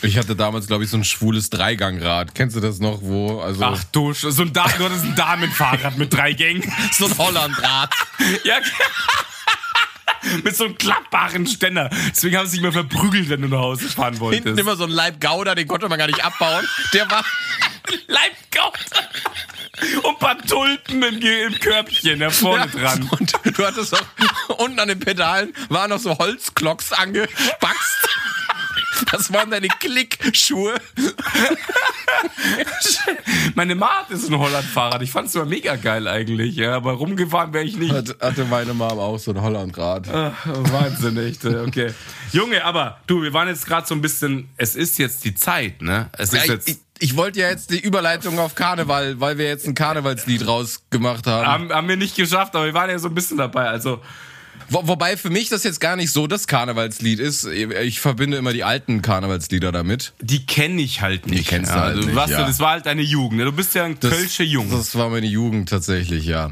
Ich 0.02 0.18
hatte 0.18 0.34
damals, 0.36 0.66
glaube 0.66 0.84
ich, 0.84 0.90
so 0.90 0.96
ein 0.96 1.04
schwules 1.04 1.50
Dreigangrad. 1.50 2.34
Kennst 2.34 2.56
du 2.56 2.60
das 2.60 2.78
noch, 2.78 3.00
wo? 3.02 3.40
Also 3.40 3.64
Ach 3.64 3.84
du, 3.92 4.12
so 4.12 4.42
ein, 4.42 4.52
da 4.52 4.66
du 4.76 4.84
hattest 4.84 5.04
ein 5.04 5.14
Damenfahrrad 5.14 5.98
mit 5.98 6.12
drei 6.12 6.32
Gängen. 6.32 6.70
so 6.92 7.06
ein 7.06 7.18
Hollandrad. 7.18 7.90
Ja, 8.44 8.58
mit 10.44 10.56
so 10.56 10.64
einem 10.64 10.78
klappbaren 10.78 11.46
Ständer. 11.46 11.90
Deswegen 12.10 12.36
haben 12.36 12.46
sie 12.46 12.52
sich 12.52 12.60
mal 12.60 12.72
verprügelt, 12.72 13.28
wenn 13.28 13.42
du 13.42 13.48
nach 13.48 13.58
Hause 13.58 13.88
fahren 13.88 14.20
wolltest. 14.20 14.44
Hinten 14.44 14.58
immer 14.58 14.76
so 14.76 14.84
ein 14.84 14.90
Leib 14.90 15.20
Gouda, 15.20 15.54
den 15.54 15.66
konnte 15.66 15.88
man 15.88 15.98
gar 15.98 16.06
nicht 16.06 16.24
abbauen. 16.24 16.64
Der 16.92 17.10
war 17.10 17.24
Leibgaut. 18.06 18.78
Und 20.02 20.06
ein 20.06 20.18
paar 20.18 20.38
Tulpen 20.38 21.02
im, 21.02 21.20
im 21.20 21.58
Körbchen 21.58 22.20
da 22.20 22.30
vorne 22.30 22.68
dran. 22.68 23.08
Und 23.10 23.32
du 23.44 23.66
hattest 23.66 23.94
auch 23.94 24.58
unten 24.58 24.78
an 24.78 24.88
den 24.88 25.00
Pedalen 25.00 25.52
waren 25.70 25.90
noch 25.90 25.98
so 25.98 26.16
Holzklocks 26.16 26.92
angespackst. 26.92 28.08
Das 29.12 29.32
waren 29.32 29.50
deine 29.50 29.68
Klickschuhe. 29.68 30.74
Meine 33.54 33.74
Ma 33.74 34.00
hat 34.00 34.10
ist 34.10 34.28
ein 34.30 34.38
Holland-Fahrrad. 34.38 35.02
Ich 35.02 35.10
fand's 35.10 35.34
immer 35.34 35.44
mega 35.44 35.76
geil 35.76 36.06
eigentlich, 36.08 36.56
ja. 36.56 36.74
Aber 36.74 36.92
rumgefahren 36.92 37.52
wäre 37.52 37.64
ich 37.64 37.76
nicht. 37.76 37.92
Hatte 38.20 38.44
meine 38.44 38.74
Mom 38.74 38.98
auch 38.98 39.18
so 39.18 39.32
ein 39.32 39.40
Hollandrad. 39.40 40.08
Ach, 40.12 40.32
Wahnsinn, 40.46 41.16
echt. 41.18 41.44
äh, 41.44 41.62
Okay. 41.62 41.92
Junge, 42.32 42.64
aber 42.64 42.98
du, 43.06 43.22
wir 43.22 43.32
waren 43.32 43.48
jetzt 43.48 43.66
gerade 43.66 43.86
so 43.86 43.94
ein 43.94 44.00
bisschen. 44.00 44.48
Es 44.56 44.74
ist 44.76 44.98
jetzt 44.98 45.24
die 45.24 45.34
Zeit, 45.34 45.82
ne? 45.82 46.08
Es 46.18 46.32
ist 46.32 46.46
Ja, 46.46 46.52
jetzt. 46.54 46.68
ich, 46.68 46.78
ich 46.98 47.16
wollte 47.16 47.40
ja 47.40 47.48
jetzt 47.50 47.70
die 47.70 47.80
Überleitung 47.80 48.38
auf 48.38 48.54
Karneval, 48.54 49.20
weil 49.20 49.38
wir 49.38 49.46
jetzt 49.46 49.66
ein 49.66 49.74
Karnevalslied 49.74 50.46
rausgemacht 50.46 51.26
haben. 51.26 51.46
haben, 51.46 51.72
haben 51.72 51.88
wir 51.88 51.96
nicht 51.96 52.16
geschafft, 52.16 52.54
aber 52.56 52.66
wir 52.66 52.74
waren 52.74 52.90
ja 52.90 52.98
so 52.98 53.08
ein 53.08 53.14
bisschen 53.14 53.38
dabei. 53.38 53.68
Also, 53.68 54.00
Wo, 54.72 54.88
wobei 54.88 55.16
für 55.16 55.30
mich 55.30 55.50
das 55.50 55.64
jetzt 55.64 55.80
gar 55.80 55.96
nicht 55.96 56.10
so 56.10 56.26
das 56.26 56.46
Karnevalslied 56.46 57.20
ist. 57.20 57.44
Ich 57.44 58.00
verbinde 58.00 58.38
immer 58.38 58.52
die 58.52 58.64
alten 58.64 59.02
Karnevalslieder 59.02 59.70
damit. 59.70 60.14
die 60.20 60.46
kenne 60.46 60.80
ich 60.80 61.02
halt 61.02 61.26
nicht. 61.26 61.48
kennst 61.48 61.70
du 61.70 61.76
ja. 61.76 61.82
halt 61.82 61.96
also, 61.96 62.08
nicht, 62.08 62.16
was, 62.16 62.30
ja. 62.30 62.46
Das 62.46 62.58
war 62.58 62.70
halt 62.70 62.86
deine 62.86 63.02
Jugend. 63.02 63.38
Ne? 63.38 63.44
Du 63.44 63.52
bist 63.52 63.74
ja 63.74 63.84
ein 63.84 64.00
Kölsche 64.00 64.42
Jung. 64.42 64.70
Das 64.70 64.94
war 64.96 65.10
meine 65.10 65.26
Jugend 65.26 65.68
tatsächlich, 65.68 66.24
ja. 66.24 66.50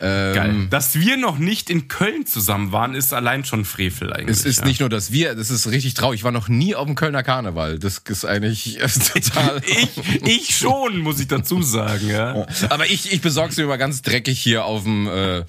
Ähm, 0.00 0.34
Geil. 0.34 0.66
Dass 0.70 0.94
wir 1.00 1.16
noch 1.16 1.38
nicht 1.38 1.70
in 1.70 1.88
Köln 1.88 2.24
zusammen 2.26 2.70
waren, 2.72 2.94
ist 2.94 3.12
allein 3.12 3.44
schon 3.44 3.64
Frevel 3.64 4.12
eigentlich. 4.12 4.36
Es 4.38 4.44
ist 4.44 4.60
ja. 4.60 4.64
nicht 4.66 4.80
nur, 4.80 4.88
dass 4.88 5.10
wir, 5.12 5.34
das 5.34 5.50
ist 5.50 5.68
richtig 5.70 5.94
traurig. 5.94 6.20
Ich 6.20 6.24
war 6.24 6.30
noch 6.32 6.48
nie 6.48 6.74
auf 6.74 6.86
dem 6.86 6.94
Kölner 6.94 7.22
Karneval. 7.22 7.78
Das 7.78 7.98
ist 8.08 8.24
eigentlich 8.24 8.78
total. 9.12 9.60
Ich, 9.68 10.22
ich 10.24 10.56
schon, 10.58 10.98
muss 10.98 11.20
ich 11.20 11.28
dazu 11.28 11.62
sagen, 11.62 12.08
ja. 12.08 12.46
Aber 12.70 12.86
ich, 12.86 13.12
ich 13.12 13.20
besorg's 13.20 13.56
mir 13.56 13.64
immer 13.64 13.78
ganz 13.78 14.02
dreckig 14.02 14.38
hier 14.40 14.64
auf 14.64 14.82
dem, 14.84 15.06
äh, 15.06 15.44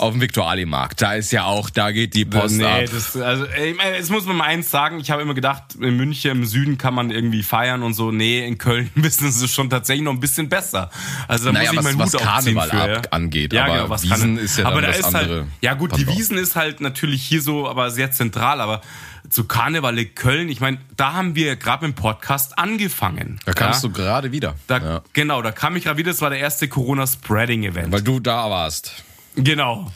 auf 0.00 0.12
dem 0.12 0.20
Viktualienmarkt. 0.20 1.00
Da 1.02 1.14
ist 1.14 1.32
ja 1.32 1.44
auch, 1.44 1.70
da 1.70 1.90
geht 1.92 2.14
die 2.14 2.24
Post 2.24 2.56
nee, 2.56 2.64
ab. 2.64 2.84
das, 2.92 3.16
also, 3.16 3.44
ich 3.46 3.76
meine, 3.76 3.96
jetzt 3.96 4.10
muss 4.10 4.24
man 4.26 4.36
mal 4.36 4.44
eins 4.44 4.70
sagen. 4.70 5.00
Ich 5.00 5.10
habe 5.10 5.22
immer 5.22 5.34
gedacht, 5.34 5.74
in 5.80 5.96
München 5.96 6.30
im 6.30 6.44
Süden 6.44 6.78
kann 6.78 6.94
man 6.94 7.10
irgendwie 7.10 7.42
feiern 7.42 7.82
und 7.82 7.94
so. 7.94 8.10
Nee, 8.12 8.46
in 8.46 8.58
Köln 8.58 8.90
wissen 8.94 9.30
sie 9.30 9.48
schon 9.48 9.70
tatsächlich 9.70 10.04
noch 10.04 10.12
ein 10.12 10.20
bisschen 10.20 10.48
besser. 10.48 10.90
Also 11.28 11.46
da 11.46 11.52
Naja, 11.52 11.72
muss 11.72 11.72
ich 11.72 11.78
was- 11.78 11.84
meinen 11.84 11.98
was 11.98 12.14
Hut 12.14 12.20
Karneval 12.22 12.70
für, 12.70 12.76
ja. 12.76 12.96
ab- 12.96 13.08
angeht, 13.10 13.52
Ja, 13.52 13.66
aber 13.72 13.82
genau, 13.82 13.90
was 13.90 14.02
Wiesen 14.04 14.36
kann- 14.36 14.44
ist 14.44 14.58
ja 14.58 14.66
aber 14.66 14.80
da 14.80 14.88
das 14.88 14.98
ist 14.98 15.04
andere 15.06 15.36
Halt, 15.40 15.46
ja 15.60 15.74
gut, 15.74 15.92
die 15.92 16.04
Pendant. 16.04 16.18
Wiesen 16.18 16.38
ist 16.38 16.56
halt 16.56 16.80
natürlich 16.80 17.22
hier 17.22 17.42
so, 17.42 17.68
aber 17.68 17.90
sehr 17.90 18.10
zentral. 18.12 18.60
Aber 18.60 18.80
zu 19.28 19.44
Karneval 19.44 19.98
in 19.98 20.14
Köln, 20.14 20.48
ich 20.48 20.60
meine, 20.60 20.78
da 20.96 21.12
haben 21.14 21.34
wir 21.34 21.56
gerade 21.56 21.86
dem 21.86 21.94
Podcast 21.94 22.58
angefangen. 22.58 23.40
Da 23.44 23.52
kamst 23.52 23.82
ja? 23.82 23.88
du 23.88 23.94
gerade 23.94 24.32
wieder. 24.32 24.54
Da, 24.66 24.78
ja. 24.78 25.02
Genau, 25.12 25.42
da 25.42 25.52
kam 25.52 25.76
ich 25.76 25.84
gerade 25.84 25.98
wieder. 25.98 26.10
Das 26.10 26.20
war 26.20 26.30
der 26.30 26.38
erste 26.38 26.68
Corona-Spreading-Event. 26.68 27.92
Weil 27.92 28.02
du 28.02 28.20
da 28.20 28.50
warst. 28.50 28.92
Genau. 29.36 29.90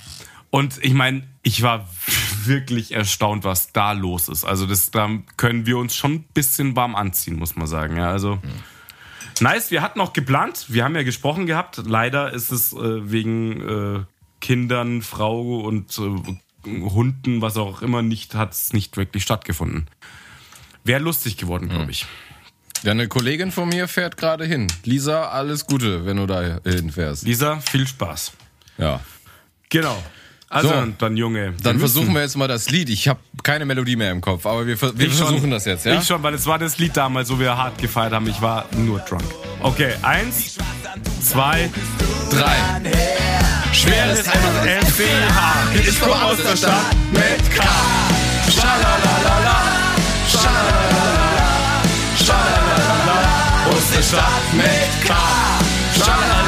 Und 0.51 0.83
ich 0.83 0.95
meine, 0.95 1.25
ich 1.43 1.62
war 1.62 1.89
wirklich 2.45 2.93
erstaunt, 2.93 3.45
was 3.45 3.73
da 3.73 3.93
los 3.93 4.29
ist. 4.29 4.45
Also 4.45 4.67
das, 4.67 4.91
da 4.91 5.09
können 5.37 5.67
wir 5.67 5.77
uns 5.77 5.95
schon 5.95 6.12
ein 6.15 6.25
bisschen 6.33 6.77
warm 6.77 6.95
anziehen, 6.95 7.37
muss 7.37 7.57
man 7.57 7.67
sagen. 7.67 7.97
Ja, 7.97 8.11
also 8.11 8.39
nice. 9.40 9.70
Wir 9.70 9.83
hatten 9.83 10.01
auch 10.01 10.12
geplant. 10.12 10.66
Wir 10.68 10.85
haben 10.85 10.94
ja 10.94 11.03
gesprochen 11.03 11.46
gehabt. 11.46 11.81
Leider 11.85 12.33
ist 12.33 12.51
es 12.51 12.72
äh, 12.72 13.11
wegen 13.11 14.01
äh, 14.01 14.05
Kindern, 14.40 15.03
Frau 15.03 15.61
und 15.61 15.99
äh, 15.99 16.37
Hunden, 16.66 17.42
was 17.42 17.57
auch 17.57 17.83
immer 17.83 18.03
nicht, 18.03 18.35
hat 18.35 18.53
es 18.53 18.72
nicht 18.72 18.96
wirklich 18.96 19.22
stattgefunden. 19.22 19.87
Wäre 20.85 21.01
lustig 21.01 21.37
geworden, 21.37 21.68
glaube 21.68 21.90
ich. 21.90 22.07
Ja, 22.83 22.92
eine 22.92 23.09
Kollegin 23.09 23.51
von 23.53 23.68
mir 23.68 23.88
fährt 23.88 24.16
gerade 24.16 24.44
hin. 24.44 24.66
Lisa, 24.85 25.29
alles 25.31 25.66
Gute, 25.66 26.05
wenn 26.05 26.18
du 26.18 26.27
da 26.27 26.61
hinfährst. 26.64 27.25
Lisa, 27.25 27.61
viel 27.61 27.87
Spaß. 27.87 28.33
Ja. 28.79 29.01
Genau. 29.68 30.01
Also 30.49 30.69
So. 30.69 30.75
dann 30.99 31.17
Junge. 31.17 31.55
Dann 31.63 31.77
wir 31.77 31.81
versuchen 31.81 32.15
wir 32.15 32.21
jetzt 32.23 32.37
mal 32.37 32.47
das 32.47 32.71
Lied. 32.71 32.89
Ich 32.89 33.09
habe 33.09 33.19
keine 33.43 33.65
Melodie 33.65 33.97
mehr 33.97 34.13
im 34.13 34.21
Kopf, 34.21 34.47
aber 34.47 34.67
wir, 34.67 34.81
wir 34.81 34.93
Ich 35.07 35.17
schon. 35.19 35.27
versuchen 35.27 35.51
das 35.51 35.65
jetzt, 35.65 35.85
ja? 35.87 35.99
Ich 35.99 36.07
schon, 36.07 36.23
weil 36.23 36.35
es 36.35 36.47
war 36.47 36.59
das 36.59 36.79
Lied 36.79 36.97
damals, 36.97 37.31
wo 37.31 37.39
wir 37.39 37.57
hart 37.57 37.79
gefeiert 37.79 38.13
haben. 38.13 38.29
Ich 38.29 38.41
war 38.41 38.65
nur 38.77 39.01
drunk. 39.01 39.25
Okay, 39.61 39.95
eins, 40.03 40.57
zwei, 41.21 41.69
Drei. 42.31 42.57
schweres 43.73 44.25
LCH. 44.27 45.89
Ich 45.89 46.01
komme 46.01 46.23
aus 46.25 46.37
der 46.37 46.57
Stadt 46.57 46.95
mit 47.13 47.55
K. 47.57 47.65
Schalalala, 48.51 49.63
schalalala, 50.31 51.83
schalalala, 52.17 53.69
aus 53.71 53.91
der 53.95 54.03
Stadt 54.03 54.55
mit 54.55 55.07
K. 55.09 55.15
Schalalala, 55.97 56.46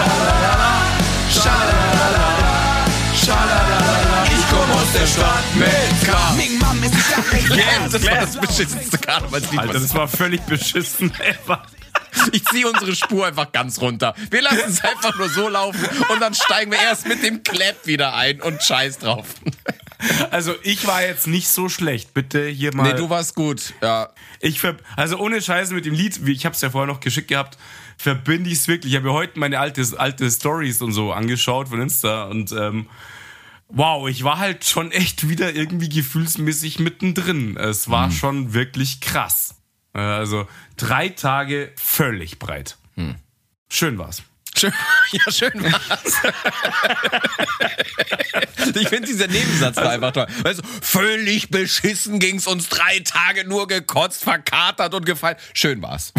aus 4.88 4.92
der 4.94 5.07
Stadt 5.07 5.44
mit 5.55 5.68
K. 6.05 7.55
Yeah, 7.55 7.88
das 7.92 8.07
war 8.07 8.14
das 8.14 8.40
beschissenste 8.40 8.98
Karnevalslied. 8.98 9.61
Alter, 9.61 9.81
das 9.81 9.94
war 9.94 10.09
völlig 10.09 10.40
beschissen. 10.42 11.12
ever. 11.44 11.62
Ich 12.33 12.44
ziehe 12.46 12.66
unsere 12.66 12.94
Spur 12.96 13.27
einfach 13.27 13.53
ganz 13.53 13.81
runter. 13.81 14.14
Wir 14.31 14.42
lassen 14.42 14.62
es 14.66 14.83
einfach 14.83 15.16
nur 15.18 15.29
so 15.29 15.48
laufen 15.48 15.87
und 16.09 16.20
dann 16.20 16.35
steigen 16.35 16.70
wir 16.70 16.79
erst 16.79 17.07
mit 17.07 17.22
dem 17.22 17.42
Clap 17.42 17.87
wieder 17.87 18.14
ein 18.14 18.40
und 18.40 18.62
scheiß 18.62 18.98
drauf. 18.98 19.27
Also 20.31 20.55
ich 20.62 20.87
war 20.87 21.03
jetzt 21.03 21.27
nicht 21.27 21.48
so 21.48 21.68
schlecht. 21.68 22.14
Bitte 22.14 22.46
hier 22.46 22.74
mal. 22.74 22.85
Nee, 22.85 22.98
du 22.98 23.11
warst 23.11 23.35
gut. 23.35 23.74
Ja. 23.83 24.09
Ich 24.40 24.61
ver 24.61 24.77
also 24.96 25.18
ohne 25.18 25.42
Scheiße 25.42 25.74
mit 25.74 25.85
dem 25.85 25.94
Lied, 25.94 26.18
ich 26.27 26.46
habe 26.46 26.55
es 26.55 26.62
ja 26.62 26.70
vorher 26.70 26.87
noch 26.87 27.01
geschickt 27.01 27.29
gehabt, 27.29 27.59
verbinde 27.98 28.48
ich 28.48 28.57
es 28.57 28.68
wirklich. 28.68 28.92
Ich 28.92 28.96
habe 28.96 29.09
mir 29.09 29.14
heute 29.14 29.38
meine 29.38 29.59
alte, 29.59 29.85
alte 29.98 30.31
Stories 30.31 30.81
und 30.81 30.92
so 30.92 31.12
angeschaut 31.12 31.68
von 31.68 31.81
Insta 31.83 32.24
und 32.24 32.53
ähm, 32.53 32.88
wow, 33.69 34.09
ich 34.09 34.25
war 34.25 34.39
halt 34.39 34.65
schon 34.65 34.91
echt 34.93 35.29
wieder 35.29 35.55
irgendwie 35.55 35.89
gefühlsmäßig 35.89 36.79
mittendrin. 36.79 37.57
Es 37.57 37.89
war 37.91 38.11
schon 38.11 38.53
wirklich 38.55 39.01
krass. 39.01 39.55
Äh, 39.95 40.01
Also 40.01 40.49
drei 40.77 41.09
Tage 41.11 41.73
völlig 41.77 42.39
breit. 42.39 42.77
Schön 43.71 43.99
war's. 43.99 44.23
Schön, 44.57 44.73
ja, 45.13 45.31
schön 45.31 45.53
war's. 45.63 46.23
ich 48.75 48.89
finde 48.89 49.07
dieser 49.07 49.29
Nebensatz 49.29 49.77
war 49.77 49.91
einfach 49.91 50.13
toll. 50.13 50.27
Weißt 50.43 50.61
du, 50.61 50.63
völlig 50.83 51.51
beschissen 51.51 52.19
ging's 52.19 52.47
uns 52.47 52.69
drei 52.69 53.01
Tage 53.01 53.47
nur 53.47 53.69
gekotzt, 53.69 54.25
verkatert 54.25 54.95
und 54.95 55.05
gefallen. 55.07 55.37
Schön 55.53 55.83
war's. 55.83 56.13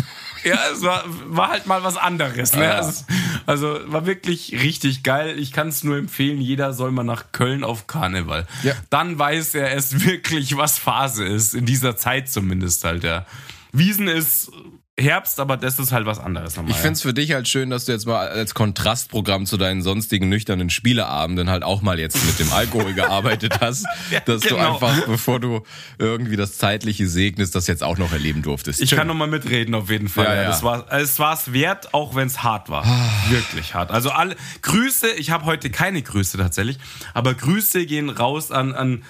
Ja, 0.44 0.58
es 0.72 0.82
war, 0.84 1.04
war 1.08 1.50
halt 1.50 1.66
mal 1.66 1.84
was 1.84 1.98
anderes. 1.98 2.54
Ne? 2.54 2.64
Ja. 2.66 2.76
Also, 2.76 3.04
also 3.50 3.80
war 3.92 4.06
wirklich 4.06 4.62
richtig 4.62 5.02
geil. 5.02 5.40
Ich 5.40 5.52
kann 5.52 5.70
es 5.70 5.84
nur 5.84 5.98
empfehlen, 5.98 6.40
jeder 6.40 6.72
soll 6.72 6.92
mal 6.92 7.02
nach 7.02 7.32
Köln 7.32 7.64
auf 7.64 7.88
Karneval. 7.88 8.46
Ja. 8.62 8.76
Dann 8.92 9.18
weiß 9.18 9.56
er 9.56 9.76
es 9.76 10.06
wirklich, 10.06 10.56
was 10.56 10.78
Phase 10.78 11.26
ist. 11.26 11.56
In 11.56 11.66
dieser 11.66 11.98
Zeit 11.98 12.30
zumindest 12.30 12.84
halt, 12.84 13.04
ja. 13.04 13.26
Wiesen 13.72 14.08
ist 14.08 14.52
Herbst, 15.00 15.40
aber 15.40 15.58
das 15.58 15.80
ist 15.80 15.92
halt 15.92 16.06
was 16.06 16.20
anderes 16.20 16.56
nochmal. 16.56 16.72
Ich 16.72 16.78
finde 16.78 16.94
es 16.94 17.02
für 17.02 17.14
dich 17.14 17.34
halt 17.34 17.48
schön, 17.48 17.70
dass 17.70 17.86
du 17.86 17.92
jetzt 17.92 18.06
mal 18.06 18.28
als 18.28 18.54
Kontrastprogramm 18.54 19.46
zu 19.46 19.58
deinen 19.58 19.82
sonstigen 19.82 20.30
nüchternen 20.30 20.70
Spieleabenden 20.70 21.50
halt 21.50 21.64
auch 21.64 21.82
mal 21.82 22.00
jetzt 22.00 22.24
mit 22.26 22.40
dem 22.40 22.52
Alkohol 22.52 22.94
gearbeitet 22.94 23.60
hast. 23.62 23.86
dass 24.26 24.42
du 24.42 24.50
genau. 24.50 24.74
einfach, 24.74 25.06
bevor 25.06 25.40
du 25.40 25.64
irgendwie 25.98 26.36
das 26.36 26.58
Zeitliche 26.58 27.08
segnest, 27.08 27.56
das 27.56 27.68
jetzt 27.68 27.84
auch 27.84 27.98
noch 27.98 28.12
erleben 28.12 28.42
durftest. 28.42 28.82
Ich 28.82 28.90
Schön. 28.90 29.00
kann 29.00 29.08
nochmal 29.08 29.28
mitreden 29.28 29.76
auf 29.76 29.90
jeden 29.90 30.10
Fall. 30.10 30.26
Ja, 30.26 30.36
Ja, 30.36 30.42
ja. 30.44 30.50
Das 30.50 30.64
war, 30.64 30.92
es 30.92 31.20
war 31.20 31.34
es 31.34 31.54
wert, 31.54 31.94
auch 31.94 32.16
wenn 32.16 32.28
es 32.28 32.44
hart 32.44 32.70
war. 32.70 32.86
Wirklich 33.30 33.74
hart. 33.74 33.92
Also 33.92 34.12
alle 34.12 34.36
Grüße, 34.62 35.10
ich 35.12 35.32
habe 35.32 35.46
heute 35.46 35.70
keine 35.70 36.02
Grüße 36.02 36.38
tatsächlich, 36.38 36.78
aber 37.14 37.34
Grüße 37.34 37.86
gehen 37.86 38.10
raus 38.10 38.52
an, 38.52 38.74
an 38.74 39.04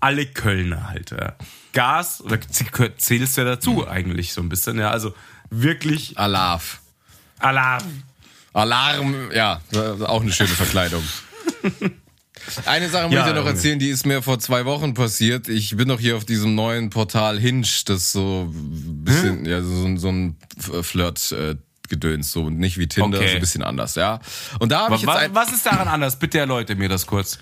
alle 0.00 0.26
Kölner 0.26 0.88
halt. 0.90 1.12
Ja. 1.12 1.34
Gas, 1.72 2.20
oder 2.22 2.38
zählst 2.96 3.36
du 3.36 3.40
ja 3.42 3.46
dazu 3.46 3.88
eigentlich 3.88 4.32
so 4.32 4.42
ein 4.42 4.48
bisschen, 4.48 4.78
ja. 4.78 4.90
Also 4.90 5.14
wirklich 5.52 6.18
Alarv. 6.18 6.80
Alarm. 7.38 8.02
Alarm, 8.52 9.30
ja, 9.32 9.60
auch 10.06 10.20
eine 10.22 10.32
schöne 10.32 10.48
Verkleidung. 10.50 11.02
Eine 12.66 12.88
Sache 12.88 13.04
muss 13.06 13.14
Ja, 13.14 13.26
ich 13.26 13.32
dir 13.32 13.38
noch 13.40 13.46
erzählen, 13.46 13.78
die 13.78 13.88
ist 13.88 14.04
mir 14.04 14.20
vor 14.22 14.38
zwei 14.40 14.64
Wochen 14.64 14.94
passiert. 14.94 15.48
Ich 15.48 15.76
bin 15.76 15.86
noch 15.88 16.00
hier 16.00 16.16
auf 16.16 16.24
diesem 16.24 16.54
neuen 16.54 16.90
Portal 16.90 17.38
Hinge, 17.38 17.66
das 17.86 18.12
so 18.12 18.50
ein 18.52 19.04
bisschen, 19.04 19.44
ja, 19.44 19.62
so, 19.62 19.84
ein- 19.86 19.98
so 19.98 20.08
ein 20.08 20.36
Flirt. 20.82 21.32
Äh, 21.32 21.56
Gedöns, 21.88 22.32
so 22.32 22.48
nicht 22.48 22.78
wie 22.78 22.86
Tinder, 22.88 23.18
Okay. 23.18 23.28
so 23.28 23.34
ein 23.34 23.40
bisschen 23.40 23.62
anders, 23.62 23.96
ja. 23.96 24.18
Und 24.60 24.72
da 24.72 24.84
habe 24.86 24.96
ich 24.96 25.04
Was, 25.06 25.14
jetzt 25.20 25.24
ein, 25.30 25.34
was 25.34 25.52
ist 25.52 25.66
daran 25.66 25.88
anders? 25.88 26.18
Bitte 26.18 26.38
erläutere 26.38 26.74
mir 26.78 26.88
das 26.88 27.06
kurz. 27.06 27.38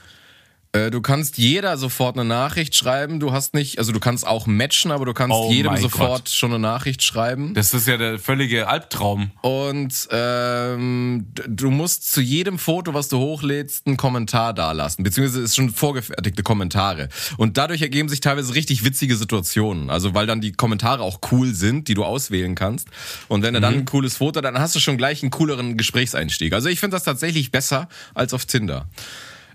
Äh, 0.72 0.90
du 0.90 1.00
kannst 1.00 1.36
jeder 1.38 1.76
sofort 1.76 2.16
eine 2.16 2.24
Nachricht 2.24 2.74
schreiben. 2.76 3.18
Du 3.18 3.32
hast 3.32 3.54
nicht, 3.54 3.78
also 3.78 3.90
du 3.92 3.98
kannst 4.00 4.26
auch 4.26 4.46
matchen, 4.46 4.90
aber 4.92 5.04
du 5.04 5.12
kannst 5.14 5.34
Oh 5.36 5.50
jedem 5.50 5.76
sofort 5.78 6.26
Gott. 6.26 6.28
schon 6.28 6.50
eine 6.50 6.58
Nachricht 6.60 7.02
schreiben. 7.02 7.54
Das 7.54 7.74
ist 7.74 7.88
ja 7.88 7.96
der 7.96 8.18
völlige 8.18 8.68
Albtraum. 8.68 9.32
Und 9.42 10.08
ähm, 10.12 11.26
du 11.48 11.70
musst 11.70 12.12
zu 12.12 12.20
jedem 12.20 12.58
Foto, 12.58 12.94
was 12.94 13.08
du 13.08 13.18
hochlädst, 13.18 13.86
einen 13.86 13.96
Kommentar 13.96 14.54
dalassen. 14.54 15.02
Beziehungsweise 15.02 15.40
es 15.42 15.50
ist 15.50 15.56
schon 15.56 15.70
vorgefertigte 15.70 16.42
Kommentare. 16.42 17.08
Und 17.36 17.56
dadurch 17.56 17.82
ergeben 17.82 18.08
sich 18.08 18.20
teilweise 18.20 18.54
richtig 18.54 18.84
witzige 18.84 19.16
Situationen. 19.16 19.90
Also 19.90 20.14
weil 20.14 20.26
dann 20.26 20.40
die 20.40 20.52
Kommentare 20.52 21.02
auch 21.02 21.18
cool 21.32 21.54
sind, 21.54 21.88
die 21.88 21.94
du 21.94 22.04
auswählen 22.04 22.54
kannst. 22.54 22.88
Und 23.28 23.42
wenn 23.42 23.54
du 23.54 23.60
Mhm. 23.60 23.62
dann 23.62 23.74
ein 23.74 23.84
cooles 23.86 24.18
Foto, 24.18 24.40
dann 24.40 24.58
hast 24.58 24.74
du 24.76 24.80
schon 24.80 24.96
gleich 24.96 25.22
einen 25.22 25.30
cooleren 25.30 25.76
Gesprächseinstieg. 25.76 26.52
Also 26.52 26.68
ich 26.68 26.78
finde 26.80 26.94
das 26.96 27.04
tatsächlich 27.04 27.50
besser 27.50 27.88
als 28.14 28.32
auf 28.34 28.44
Tinder. 28.46 28.86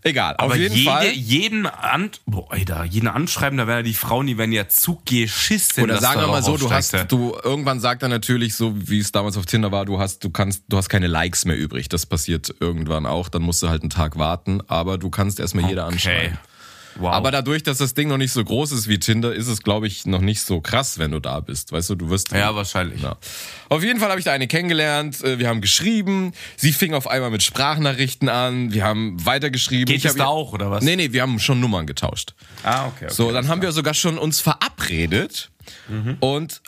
Egal, 0.06 0.36
Aber 0.38 0.54
auf 0.54 0.60
jeden 0.60 0.76
jede, 0.76 0.92
Fall. 0.92 1.12
jeden 1.14 1.66
an, 1.66 2.12
boah, 2.28 2.52
Alter, 2.52 2.84
jeden 2.84 3.08
anschreiben, 3.08 3.58
da 3.58 3.66
werden 3.66 3.80
ja 3.80 3.84
die 3.84 3.96
Frauen, 3.96 4.28
die 4.28 4.38
werden 4.38 4.52
ja 4.52 4.68
zugeschissen. 4.68 5.84
Oder 5.84 5.96
dass 5.96 6.04
sagen 6.04 6.22
wir 6.22 6.28
mal 6.28 6.44
so, 6.44 6.58
du 6.58 6.70
hast, 6.70 6.94
du, 7.08 7.36
irgendwann 7.44 7.80
sagt 7.80 8.04
er 8.04 8.10
natürlich 8.10 8.54
so, 8.54 8.76
wie 8.76 9.00
es 9.00 9.12
damals 9.12 9.36
auf 9.36 9.48
Tinder 9.48 9.72
war, 9.72 9.84
du 9.84 9.98
hast, 9.98 10.24
du 10.24 10.30
kannst, 10.30 10.64
du 10.70 10.78
hast 10.78 10.90
keine 10.90 11.08
Likes 11.08 11.46
mehr 11.46 11.58
übrig. 11.58 11.90
Das 11.90 12.06
passiert 12.06 12.54
irgendwann 12.60 13.08
auch, 13.08 13.30
dann 13.30 13.42
musst 13.42 13.64
du 13.64 13.70
halt 13.70 13.82
einen 13.82 13.90
Tag 13.90 14.20
warten, 14.20 14.62
aber 14.68 15.00
du 15.00 15.10
kannst 15.10 15.40
erstmal 15.40 15.68
jeder 15.68 15.86
anschreiben. 15.86 16.38
Wow. 16.98 17.14
Aber 17.14 17.32
dadurch, 17.32 17.64
dass 17.64 17.78
das 17.80 17.94
Ding 17.94 18.08
noch 18.08 18.18
nicht 18.18 18.32
so 18.32 18.44
groß 18.44 18.72
ist 18.72 18.88
wie 18.88 18.98
Tinder, 19.00 19.34
ist 19.34 19.48
es, 19.48 19.62
glaube 19.62 19.88
ich, 19.88 20.06
noch 20.06 20.22
nicht 20.22 20.42
so 20.42 20.62
krass, 20.62 20.98
wenn 20.98 21.12
du 21.12 21.20
da 21.20 21.40
bist. 21.42 21.72
Weißt 21.72 21.90
du, 21.90 21.96
du 21.96 22.10
wirst. 22.10 22.32
ja, 22.32 22.56
wahrscheinlich. 22.56 23.02
Ja. 23.02 23.18
Auf 23.70 23.84
jeden 23.84 24.00
Fall 24.00 24.10
habe 24.10 24.20
ich 24.20 24.26
da 24.26 24.32
eine 24.32 24.48
kennengelernt. 24.48 25.24
äh, 25.24 25.38
Wir 25.40 25.50
haben 25.50 25.62
geschrieben. 25.62 26.32
Sie 26.56 26.72
fing 26.72 26.94
auf 26.94 27.08
einmal 27.08 27.32
mit 27.32 27.44
Sprachnachrichten 27.44 28.30
an. 28.30 28.72
Wir 28.72 28.84
haben 28.84 29.24
weitergeschrieben. 29.26 29.86
Geht 29.86 29.98
Ich 29.98 30.06
es 30.06 30.16
da 30.16 30.26
auch, 30.28 30.54
oder 30.54 30.72
was? 30.72 30.84
Nee, 30.84 30.96
nee, 30.96 31.12
wir 31.12 31.22
haben 31.22 31.40
schon 31.40 31.60
Nummern 31.60 31.86
getauscht. 31.88 32.34
Ah, 32.64 32.88
okay. 32.88 33.06
okay 33.06 33.14
So, 33.14 33.32
dann 33.32 33.48
haben 33.48 33.62
wir 33.62 33.72
sogar 33.72 33.94
schon 33.94 34.18
uns 34.18 34.40
verabredet. 34.40 35.52
Und 36.20 36.62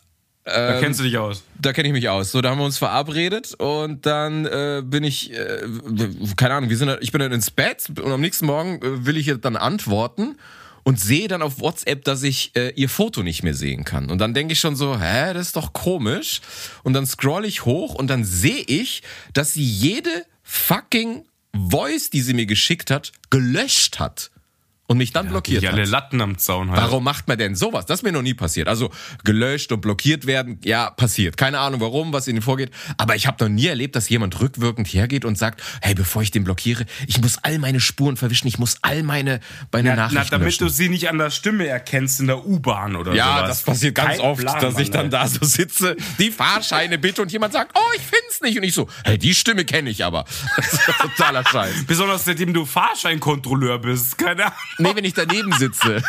da 0.47 0.79
kennst 0.79 0.99
du 0.99 1.03
dich 1.03 1.17
aus. 1.17 1.43
da 1.59 1.73
kenne 1.73 1.89
ich 1.89 1.93
mich 1.93 2.09
aus. 2.09 2.31
So, 2.31 2.41
da 2.41 2.51
haben 2.51 2.59
wir 2.59 2.65
uns 2.65 2.77
verabredet 2.77 3.53
und 3.55 4.05
dann 4.05 4.45
äh, 4.45 4.81
bin 4.83 5.03
ich, 5.03 5.33
äh, 5.33 5.61
keine 6.35 6.55
Ahnung, 6.55 6.69
wir 6.69 6.77
sind, 6.77 6.97
ich 7.01 7.11
bin 7.11 7.19
dann 7.19 7.31
ins 7.31 7.51
Bett 7.51 7.89
und 7.89 8.11
am 8.11 8.21
nächsten 8.21 8.45
Morgen 8.45 8.81
äh, 8.81 9.05
will 9.05 9.17
ich 9.17 9.27
ihr 9.27 9.37
dann 9.37 9.55
antworten 9.55 10.37
und 10.83 10.99
sehe 10.99 11.27
dann 11.27 11.41
auf 11.41 11.59
WhatsApp, 11.59 12.05
dass 12.05 12.23
ich 12.23 12.55
äh, 12.55 12.71
ihr 12.75 12.87
Foto 12.87 13.21
nicht 13.23 13.43
mehr 13.43 13.53
sehen 13.53 13.83
kann. 13.83 14.09
Und 14.09 14.19
dann 14.19 14.33
denke 14.33 14.53
ich 14.53 14.59
schon 14.61 14.77
so, 14.77 14.97
hä, 14.97 15.33
das 15.33 15.47
ist 15.47 15.55
doch 15.57 15.73
komisch. 15.73 16.39
Und 16.83 16.93
dann 16.93 17.05
scroll 17.05 17.43
ich 17.43 17.65
hoch 17.65 17.93
und 17.93 18.07
dann 18.07 18.23
sehe 18.23 18.63
ich, 18.67 19.03
dass 19.33 19.53
sie 19.53 19.65
jede 19.65 20.25
fucking 20.43 21.25
Voice, 21.53 22.09
die 22.09 22.21
sie 22.21 22.33
mir 22.33 22.45
geschickt 22.45 22.89
hat, 22.89 23.11
gelöscht 23.29 23.99
hat 23.99 24.31
und 24.87 24.97
mich 24.97 25.11
dann 25.11 25.27
blockiert 25.27 25.61
Die 25.63 25.67
hat. 25.67 25.73
alle 25.73 25.83
Latten 25.85 26.21
am 26.21 26.37
Zaun 26.37 26.71
halt. 26.71 26.81
Warum 26.81 27.03
macht 27.03 27.27
man 27.27 27.37
denn 27.37 27.55
sowas? 27.55 27.85
Das 27.85 27.99
ist 27.99 28.03
mir 28.03 28.13
noch 28.13 28.21
nie 28.21 28.33
passiert. 28.33 28.69
Also 28.69 28.89
gelöscht 29.25 29.71
und 29.73 29.81
blockiert 29.81 30.25
werden, 30.25 30.59
ja, 30.63 30.89
passiert. 30.91 31.35
Keine 31.35 31.59
Ahnung 31.59 31.81
warum, 31.81 32.13
was 32.13 32.27
ihnen 32.27 32.41
vorgeht. 32.41 32.71
Aber 32.97 33.15
ich 33.15 33.27
habe 33.27 33.43
noch 33.43 33.49
nie 33.53 33.67
erlebt, 33.67 33.95
dass 33.97 34.07
jemand 34.07 34.39
rückwirkend 34.39 34.87
hergeht 34.87 35.25
und 35.25 35.37
sagt, 35.37 35.61
hey, 35.81 35.93
bevor 35.93 36.21
ich 36.21 36.31
den 36.31 36.45
blockiere, 36.45 36.85
ich 37.05 37.19
muss 37.21 37.37
all 37.43 37.59
meine 37.59 37.81
Spuren 37.81 38.15
verwischen, 38.15 38.47
ich 38.47 38.59
muss 38.59 38.77
all 38.81 39.03
meine, 39.03 39.41
meine 39.73 39.89
Na, 39.89 39.95
Nachrichten 39.95 40.27
na, 40.31 40.37
damit 40.37 40.47
löschen. 40.47 40.67
du 40.67 40.69
sie 40.69 40.87
nicht 40.89 41.09
an 41.09 41.17
der 41.17 41.31
Stimme 41.31 41.67
erkennst 41.67 42.21
in 42.21 42.27
der 42.27 42.45
U-Bahn 42.45 42.95
oder 42.95 43.13
ja, 43.13 43.37
sowas. 43.37 43.49
das 43.49 43.63
passiert 43.63 43.95
ganz 43.95 44.11
Kein 44.11 44.19
oft, 44.21 44.41
Plan, 44.41 44.61
dass 44.61 44.79
ich 44.79 44.87
Mann, 44.93 45.09
dann 45.11 45.21
ey. 45.21 45.27
da 45.27 45.27
so 45.27 45.45
sitze, 45.45 45.97
die 46.17 46.31
Fahrscheine 46.31 46.97
bitte 46.97 47.21
und 47.21 47.31
jemand 47.31 47.51
sagt, 47.51 47.71
oh, 47.75 47.91
ich 47.95 48.01
find's 48.01 48.39
nicht. 48.41 48.57
Und 48.57 48.63
ich 48.63 48.73
so, 48.73 48.87
hey, 49.03 49.17
die 49.17 49.35
Stimme 49.35 49.65
kenne 49.65 49.89
ich 49.89 50.05
aber. 50.05 50.23
Das 50.55 50.73
ist 50.73 50.81
totaler 50.99 51.43
Scheiß. 51.45 51.85
Besonders 51.85 52.25
seitdem 52.25 52.53
du 52.53 52.65
Fahrscheinkontrolleur 52.65 53.79
bist. 53.79 54.17
Keine 54.17 54.45
Ahnung. 54.45 54.55
Nee, 54.79 54.95
wenn 54.95 55.05
ich 55.05 55.13
daneben 55.13 55.51
sitze. 55.53 56.03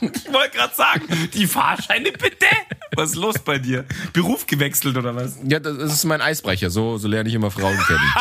Ich 0.00 0.32
wollte 0.32 0.56
gerade 0.56 0.74
sagen, 0.74 1.30
die 1.32 1.46
Fahrscheine 1.46 2.12
bitte. 2.12 2.46
Was 2.94 3.10
ist 3.10 3.16
los 3.16 3.38
bei 3.38 3.58
dir? 3.58 3.84
Beruf 4.12 4.46
gewechselt 4.46 4.96
oder 4.96 5.14
was? 5.14 5.38
Ja, 5.44 5.58
das 5.58 5.76
ist 5.76 6.04
mein 6.04 6.20
Eisbrecher. 6.20 6.70
So, 6.70 6.98
so 6.98 7.08
lerne 7.08 7.28
ich 7.28 7.34
immer 7.34 7.50
Frauen 7.50 7.78
kennen. 7.86 8.14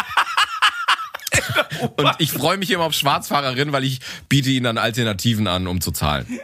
Und 1.97 2.11
ich 2.19 2.31
freue 2.31 2.57
mich 2.57 2.71
immer 2.71 2.85
auf 2.85 2.93
Schwarzfahrerinnen, 2.93 3.73
weil 3.73 3.83
ich 3.83 3.99
biete 4.29 4.49
ihnen 4.49 4.63
dann 4.63 4.77
Alternativen 4.77 5.47
an, 5.47 5.67
um 5.67 5.81
zu 5.81 5.91
zahlen. 5.91 6.39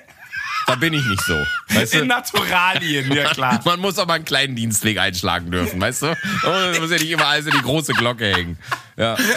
Da 0.70 0.76
bin 0.76 0.94
ich 0.94 1.04
nicht 1.06 1.22
so. 1.24 1.36
Weißt 1.70 1.94
In 1.96 2.02
du? 2.02 2.06
Naturalien, 2.06 3.12
ja 3.12 3.30
klar. 3.32 3.60
Man 3.66 3.80
muss 3.80 3.98
aber 3.98 4.14
einen 4.14 4.26
kleinen 4.26 4.56
Dienstweg 4.56 5.00
einschlagen 5.00 5.50
dürfen, 5.52 5.82
weißt 5.82 6.04
du? 6.04 6.18
Man 6.44 6.80
muss 6.80 6.92
ja 6.92 6.98
nicht 6.98 7.10
immer 7.10 7.26
alles 7.28 7.48
in 7.48 7.54
die 7.54 7.62
große 7.62 7.94
Glocke 7.94 8.26
hängen. 8.34 8.58
Ja. 8.98 9.16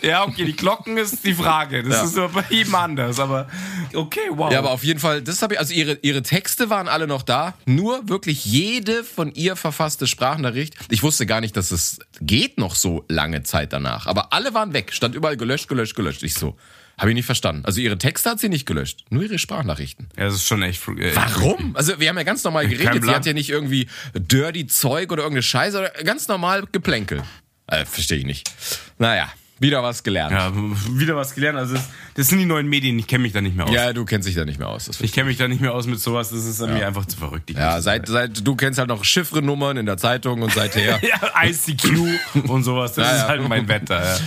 Ja, 0.00 0.22
okay, 0.24 0.44
die 0.44 0.54
Glocken 0.54 0.96
ist 0.96 1.24
die 1.24 1.34
Frage. 1.34 1.82
Das 1.82 1.92
Ja. 1.96 2.04
ist 2.04 2.16
aber 2.18 2.28
bei 2.28 2.44
jedem 2.50 2.74
anders. 2.74 3.18
Aber 3.18 3.48
okay, 3.94 4.20
wow. 4.30 4.52
Ja, 4.52 4.60
aber 4.60 4.70
auf 4.70 4.84
jeden 4.84 5.00
Fall, 5.00 5.22
das 5.22 5.42
habe 5.42 5.54
ich, 5.54 5.60
also 5.60 5.72
ihre, 5.74 5.98
ihre 6.02 6.22
Texte 6.22 6.70
waren 6.70 6.86
alle 6.86 7.06
noch 7.08 7.22
da, 7.22 7.54
nur 7.66 8.08
wirklich 8.08 8.44
jede 8.44 9.02
von 9.02 9.32
ihr 9.34 9.56
verfasste 9.56 10.06
Sprachnachricht. 10.06 10.74
Ich 10.88 11.02
wusste 11.02 11.26
gar 11.26 11.40
nicht, 11.40 11.56
dass 11.56 11.72
es 11.72 11.98
geht 12.20 12.58
noch 12.58 12.76
so 12.76 13.04
lange 13.08 13.42
Zeit 13.42 13.72
danach. 13.72 14.06
Aber 14.06 14.32
alle 14.32 14.54
waren 14.54 14.72
weg, 14.72 14.92
stand 14.92 15.14
überall 15.16 15.36
gelöscht, 15.36 15.68
gelöscht, 15.68 15.96
gelöscht. 15.96 16.22
Ich 16.22 16.34
so, 16.34 16.56
habe 16.98 17.10
ich 17.10 17.14
nicht 17.14 17.26
verstanden. 17.26 17.64
Also 17.64 17.80
ihre 17.80 17.98
Texte 17.98 18.30
hat 18.30 18.38
sie 18.40 18.48
nicht 18.48 18.66
gelöscht, 18.66 19.04
nur 19.10 19.22
ihre 19.22 19.38
Sprachnachrichten. 19.38 20.08
ja, 20.16 20.24
das 20.26 20.34
ist 20.34 20.46
schon 20.46 20.62
echt. 20.62 20.86
Äh, 20.88 21.14
Warum? 21.16 21.74
Also 21.76 21.98
wir 21.98 22.08
haben 22.08 22.16
ja 22.18 22.22
ganz 22.24 22.44
normal 22.44 22.68
geredet. 22.68 23.02
Sie 23.04 23.10
hat 23.10 23.26
ja 23.26 23.32
nicht 23.32 23.50
irgendwie 23.50 23.88
dirty 24.14 24.66
Zeug 24.66 25.10
oder 25.12 25.22
irgendeine 25.22 25.42
Scheiße, 25.42 25.78
oder 25.78 25.90
ganz 26.04 26.28
normal 26.28 26.64
Geplänkel. 26.70 27.22
Äh, 27.66 27.84
Verstehe 27.86 28.18
ich 28.18 28.24
nicht. 28.26 28.50
Naja, 28.98 29.32
wieder 29.58 29.82
was 29.82 30.02
gelernt. 30.02 30.32
Ja, 30.32 30.52
wieder 30.98 31.14
was 31.16 31.34
gelernt. 31.34 31.56
Also 31.56 31.74
das, 31.74 31.88
das 32.14 32.28
sind 32.28 32.38
die 32.40 32.44
neuen 32.46 32.68
Medien. 32.68 32.98
Ich 32.98 33.06
kenne 33.06 33.22
mich 33.22 33.32
da 33.32 33.40
nicht 33.40 33.56
mehr 33.56 33.66
aus. 33.66 33.72
Ja, 33.72 33.92
du 33.92 34.04
kennst 34.04 34.28
dich 34.28 34.34
da 34.34 34.44
nicht 34.44 34.58
mehr 34.58 34.68
aus. 34.68 34.90
Ich 35.00 35.12
kenne 35.12 35.28
mich 35.28 35.38
da 35.38 35.46
nicht 35.48 35.60
mehr 35.60 35.72
aus 35.72 35.86
mit 35.86 36.00
sowas. 36.00 36.30
Das 36.30 36.44
ist 36.44 36.60
an 36.60 36.74
mir 36.74 36.86
einfach 36.86 37.06
zu 37.06 37.16
verrückt. 37.16 37.50
Ja, 37.50 37.80
seit, 37.80 38.08
seit 38.08 38.46
du 38.46 38.56
kennst 38.56 38.78
halt 38.80 38.88
noch 38.88 39.04
Chiffrenummern 39.04 39.76
in 39.76 39.86
der 39.86 39.96
Zeitung 39.98 40.42
und 40.42 40.52
seither. 40.52 41.00
ja, 41.02 41.44
ICQ 41.44 42.48
und 42.48 42.64
sowas. 42.64 42.94
Das 42.94 43.06
Ja, 43.06 43.12
ist 43.14 43.22
ja. 43.22 43.28
halt 43.28 43.48
mein 43.48 43.68
Wetter. 43.68 44.18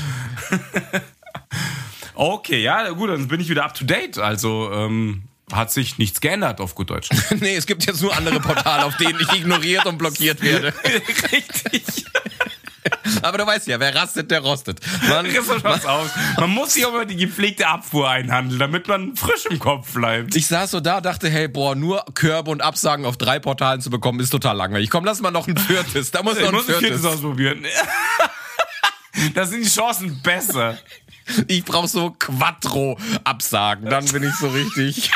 Okay, 2.16 2.62
ja, 2.62 2.90
gut, 2.90 3.10
dann 3.10 3.28
bin 3.28 3.40
ich 3.40 3.50
wieder 3.50 3.66
up 3.66 3.74
to 3.74 3.86
date. 3.86 4.18
Also 4.18 4.72
ähm, 4.72 5.24
hat 5.52 5.72
sich 5.72 5.98
nichts 5.98 6.22
geändert 6.22 6.60
auf 6.60 6.76
gut 6.76 6.90
Deutsch. 6.90 7.10
nee, 7.40 7.56
es 7.56 7.66
gibt 7.66 7.86
jetzt 7.86 8.02
nur 8.02 8.16
andere 8.16 8.40
Portale, 8.40 8.86
auf 8.86 8.98
denen 8.98 9.20
ich 9.20 9.34
ignoriert 9.34 9.86
und 9.86 9.98
blockiert 9.98 10.42
werde. 10.42 10.74
Richtig. 11.32 12.06
Aber 13.22 13.38
du 13.38 13.46
weißt 13.46 13.68
ja, 13.68 13.80
wer 13.80 13.96
rastet, 13.96 14.32
der 14.32 14.42
rostet. 14.42 14.80
Man, 15.08 15.26
schaut's 15.32 15.86
aus. 15.86 16.10
Man 16.38 16.50
muss 16.52 16.74
sich 16.74 16.86
auch 16.86 16.92
mal 16.92 17.06
die 17.06 17.16
gepflegte 17.16 17.68
Abfuhr 17.68 18.10
einhandeln, 18.10 18.60
damit 18.60 18.88
man 18.88 19.16
frisch 19.16 19.46
im 19.50 19.60
Kopf 19.60 19.94
bleibt. 19.94 20.36
ich 20.36 20.48
saß 20.48 20.72
so 20.72 20.80
da, 20.80 21.02
dachte, 21.02 21.30
hey, 21.30 21.48
boah, 21.48 21.76
nur 21.76 22.06
Körbe 22.14 22.52
und 22.52 22.62
Absagen 22.62 23.06
auf 23.06 23.18
drei 23.18 23.40
Portalen 23.40 23.82
zu 23.82 23.90
bekommen, 23.90 24.20
ist 24.20 24.30
total 24.30 24.56
langweilig. 24.56 24.90
Komm, 24.90 25.06
lass 25.06 25.22
mal 25.22 25.32
noch 25.32 25.48
ein 25.48 25.58
viertes. 25.58 26.12
Da 26.12 26.24
muss 26.24 26.36
noch 26.36 26.42
Ich 26.42 26.48
ein 26.48 26.54
muss 26.54 26.70
ein 26.70 26.76
viertes 26.76 27.06
ausprobieren. 27.06 27.66
Da 29.34 29.46
sind 29.46 29.64
die 29.64 29.70
Chancen 29.70 30.22
besser. 30.22 30.78
Ich 31.48 31.64
brauche 31.66 31.88
so 31.88 32.12
Quattro-Absagen, 32.12 33.90
dann 33.90 34.06
bin 34.06 34.24
ich 34.24 34.34
so 34.36 34.48
richtig. 34.50 35.12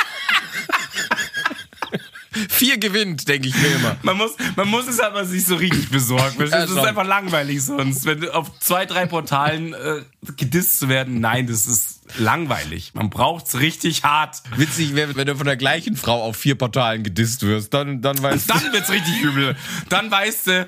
Vier 2.47 2.77
gewinnt, 2.77 3.27
denke 3.27 3.47
ich 3.47 3.55
mir 3.55 3.67
immer. 3.75 3.97
Man 4.03 4.17
muss, 4.17 4.31
man 4.55 4.67
muss 4.67 4.87
es 4.87 4.99
aber 4.99 5.25
sich 5.25 5.45
so 5.45 5.55
richtig 5.55 5.89
besorgen. 5.89 6.35
Das 6.37 6.51
Ja, 6.51 6.63
ist 6.63 6.77
einfach 6.77 7.05
langweilig 7.05 7.63
sonst. 7.63 8.05
Wenn 8.05 8.29
auf 8.29 8.59
zwei, 8.59 8.85
drei 8.85 9.07
Portalen 9.07 9.73
äh, 9.73 10.01
gedisst 10.37 10.79
zu 10.79 10.89
werden, 10.89 11.19
nein, 11.19 11.47
das 11.47 11.65
ist 11.65 12.01
langweilig. 12.17 12.91
Man 12.93 13.09
braucht's 13.09 13.59
richtig 13.59 14.03
hart. 14.03 14.41
Witzig 14.55 14.95
wäre, 14.95 15.15
wenn 15.15 15.25
du 15.27 15.35
von 15.35 15.47
der 15.47 15.57
gleichen 15.57 15.95
Frau 15.97 16.23
auf 16.23 16.37
vier 16.37 16.55
Portalen 16.55 17.03
gedisst 17.03 17.41
wirst, 17.43 17.73
dann, 17.73 18.01
dann 18.01 18.21
weißt 18.21 18.49
du. 18.49 18.53
Dann 18.53 18.73
wird's 18.73 18.89
richtig 18.91 19.19
übel. 19.21 19.55
Dann 19.89 20.09
weißt 20.11 20.47
du, 20.47 20.67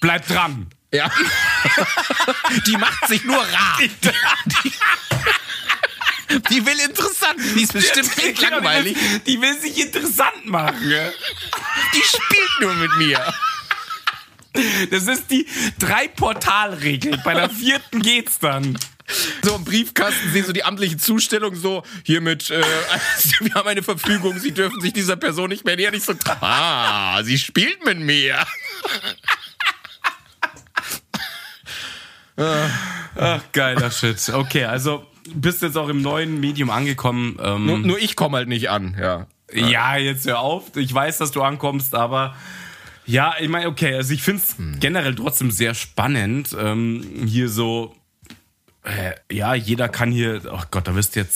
bleib 0.00 0.26
dran. 0.28 0.68
Ja. 0.92 1.10
Die 2.66 2.76
macht 2.76 3.08
sich 3.08 3.24
nur 3.24 3.36
rar. 3.36 3.78
Die 6.50 6.66
will 6.66 6.78
interessant. 6.80 7.38
Die 7.56 7.62
ist 7.62 7.72
bestimmt 7.72 8.16
nicht 8.16 8.40
langweilig. 8.40 8.96
Die 8.96 9.00
will, 9.00 9.20
die 9.20 9.40
will 9.40 9.60
sich 9.60 9.78
interessant 9.78 10.46
machen. 10.46 10.90
Ja? 10.90 11.10
Die 11.94 12.02
spielt 12.02 12.60
nur 12.60 12.74
mit 12.74 12.94
mir. 12.96 13.34
Das 14.90 15.04
ist 15.04 15.30
die 15.30 15.46
Drei-Portal-Regel. 15.78 17.18
Bei 17.24 17.34
der 17.34 17.50
vierten 17.50 18.02
geht's 18.02 18.38
dann. 18.38 18.78
So 19.42 19.54
im 19.56 19.64
Briefkasten 19.64 20.32
sehen 20.32 20.44
so 20.44 20.52
die 20.52 20.64
amtliche 20.64 20.98
Zustellung 20.98 21.54
so, 21.54 21.82
hiermit, 22.04 22.50
äh, 22.50 22.62
wir 23.40 23.54
haben 23.54 23.68
eine 23.68 23.82
Verfügung, 23.82 24.38
Sie 24.38 24.52
dürfen 24.52 24.80
sich 24.82 24.92
dieser 24.92 25.16
Person 25.16 25.48
nicht 25.48 25.64
mehr 25.64 25.76
nähern. 25.76 25.94
Ich 25.94 26.04
so, 26.04 26.14
ah, 26.40 27.22
sie 27.22 27.38
spielt 27.38 27.84
mit 27.86 27.98
mir. 28.00 28.46
Ach, 32.38 33.42
geiler 33.52 33.90
Shit. 33.90 34.28
Okay, 34.30 34.64
also 34.64 35.04
bist 35.34 35.62
jetzt 35.62 35.76
auch 35.76 35.88
im 35.88 36.02
neuen 36.02 36.40
Medium 36.40 36.70
angekommen. 36.70 37.38
Ähm, 37.42 37.66
Nur, 37.66 37.78
nur 37.78 37.98
ich 37.98 38.16
komme 38.16 38.38
halt 38.38 38.48
nicht 38.48 38.70
an, 38.70 38.96
ja. 38.98 39.26
Ja, 39.52 39.96
jetzt 39.96 40.26
hör 40.26 40.40
auf. 40.40 40.76
Ich 40.76 40.92
weiß, 40.92 41.18
dass 41.18 41.30
du 41.30 41.42
ankommst, 41.42 41.94
aber 41.94 42.34
ja, 43.06 43.34
ich 43.40 43.48
meine, 43.48 43.68
okay, 43.68 43.94
also 43.94 44.12
ich 44.12 44.22
finde 44.22 44.42
es 44.42 44.56
generell 44.80 45.14
trotzdem 45.14 45.50
sehr 45.50 45.74
spannend. 45.74 46.54
Ähm, 46.58 47.24
hier 47.26 47.48
so, 47.48 47.96
äh, 48.84 49.14
ja, 49.34 49.54
jeder 49.54 49.88
kann 49.88 50.12
hier, 50.12 50.42
oh 50.52 50.60
Gott, 50.70 50.86
da 50.86 50.94
wirst 50.94 51.16
du 51.16 51.20
ja 51.20 51.28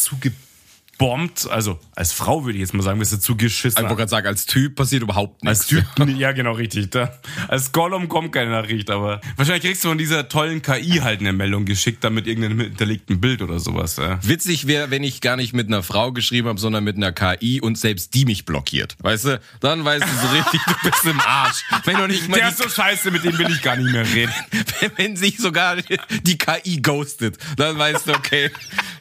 zugebombt. 1.03 1.49
Also 1.51 1.79
als 1.95 2.13
Frau 2.13 2.45
würde 2.45 2.59
ich 2.59 2.61
jetzt 2.61 2.75
mal 2.75 2.83
sagen, 2.83 3.01
wirst 3.01 3.13
du 3.13 3.19
zugeschissen. 3.19 3.79
Ich 3.79 3.83
wollte 3.83 3.97
gerade 3.97 4.11
sagen, 4.11 4.27
als 4.27 4.47
Typ 4.47 4.77
passiert 4.77 5.03
überhaupt 5.03 5.43
nichts. 5.43 5.61
Als 5.61 5.69
Typ, 5.69 5.85
ja 6.17 6.33
genau, 6.33 6.53
richtig. 6.53 6.91
Da, 6.91 7.13
als 7.49 7.73
Gollum 7.73 8.09
kommt 8.09 8.33
keine 8.33 8.51
Nachricht, 8.51 8.91
aber 8.91 9.21
wahrscheinlich 9.37 9.65
kriegst 9.65 9.85
du 9.85 9.89
von 9.89 9.99
dieser 9.99 10.29
tollen 10.29 10.63
KI 10.63 11.01
halt 11.03 11.21
eine 11.21 11.33
Meldung 11.33 11.65
geschickt, 11.65 12.05
dann 12.05 12.15
mit 12.15 12.27
irgendeinem 12.27 12.61
hinterlegten 12.61 13.21
Bild 13.21 13.43
oder 13.43 13.59
sowas. 13.59 13.97
Ja. 13.97 14.19
Witzig 14.23 14.67
wäre, 14.67 14.91
wenn 14.91 15.03
ich 15.03 15.21
gar 15.21 15.37
nicht 15.37 15.53
mit 15.53 15.69
einer 15.69 15.83
Frau 15.83 16.13
geschrieben 16.13 16.49
habe, 16.49 16.61
sondern 16.61 16.85
mit 16.85 16.97
einer 16.97 17.13
KI 17.13 17.61
und 17.61 17.79
selbst 17.79 18.15
die 18.15 18.25
mich 18.25 18.45
blockiert. 18.45 18.97
Weißt 19.01 19.25
du, 19.27 19.41
dann 19.61 19.85
weißt 19.85 20.05
du 20.05 20.27
so 20.27 20.35
richtig, 20.35 20.61
du 20.65 20.91
bist 20.91 21.05
im 21.05 21.21
Arsch. 21.21 21.65
Wenn 21.85 21.97
du 21.97 22.07
nicht 22.07 22.29
mal 22.29 22.37
Der 22.37 22.49
ist 22.49 22.59
so 22.59 22.69
scheiße, 22.69 23.11
mit 23.11 23.25
dem 23.25 23.37
will 23.39 23.51
ich 23.51 23.63
gar 23.63 23.77
nicht 23.77 23.91
mehr 23.91 24.07
reden. 24.09 24.33
wenn 24.97 25.17
sich 25.17 25.39
sogar 25.39 25.77
die 25.77 26.39
KI 26.39 26.81
ghostet, 26.81 27.39
dann 27.57 27.79
weißt 27.79 28.09
du, 28.09 28.13
okay, 28.13 28.51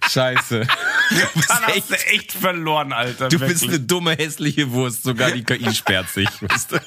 scheiße. 0.10 0.68
Du 1.10 1.16
bist 1.36 1.50
Dann 1.50 1.64
hast 1.92 2.04
du 2.04 2.10
echt 2.10 2.32
verloren, 2.32 2.94
Alter. 2.94 3.30
du 3.30 3.40
bist 3.40 3.62
wirklich. 3.62 3.70
eine 3.70 3.80
dumme, 3.80 4.12
hässliche 4.16 4.72
Wurst. 4.72 5.04
Sogar 5.04 5.32
die 5.32 5.44
KI 5.44 5.74
sperrt 5.74 6.10
sich, 6.10 6.30
weißt 6.42 6.74
du. 6.74 6.80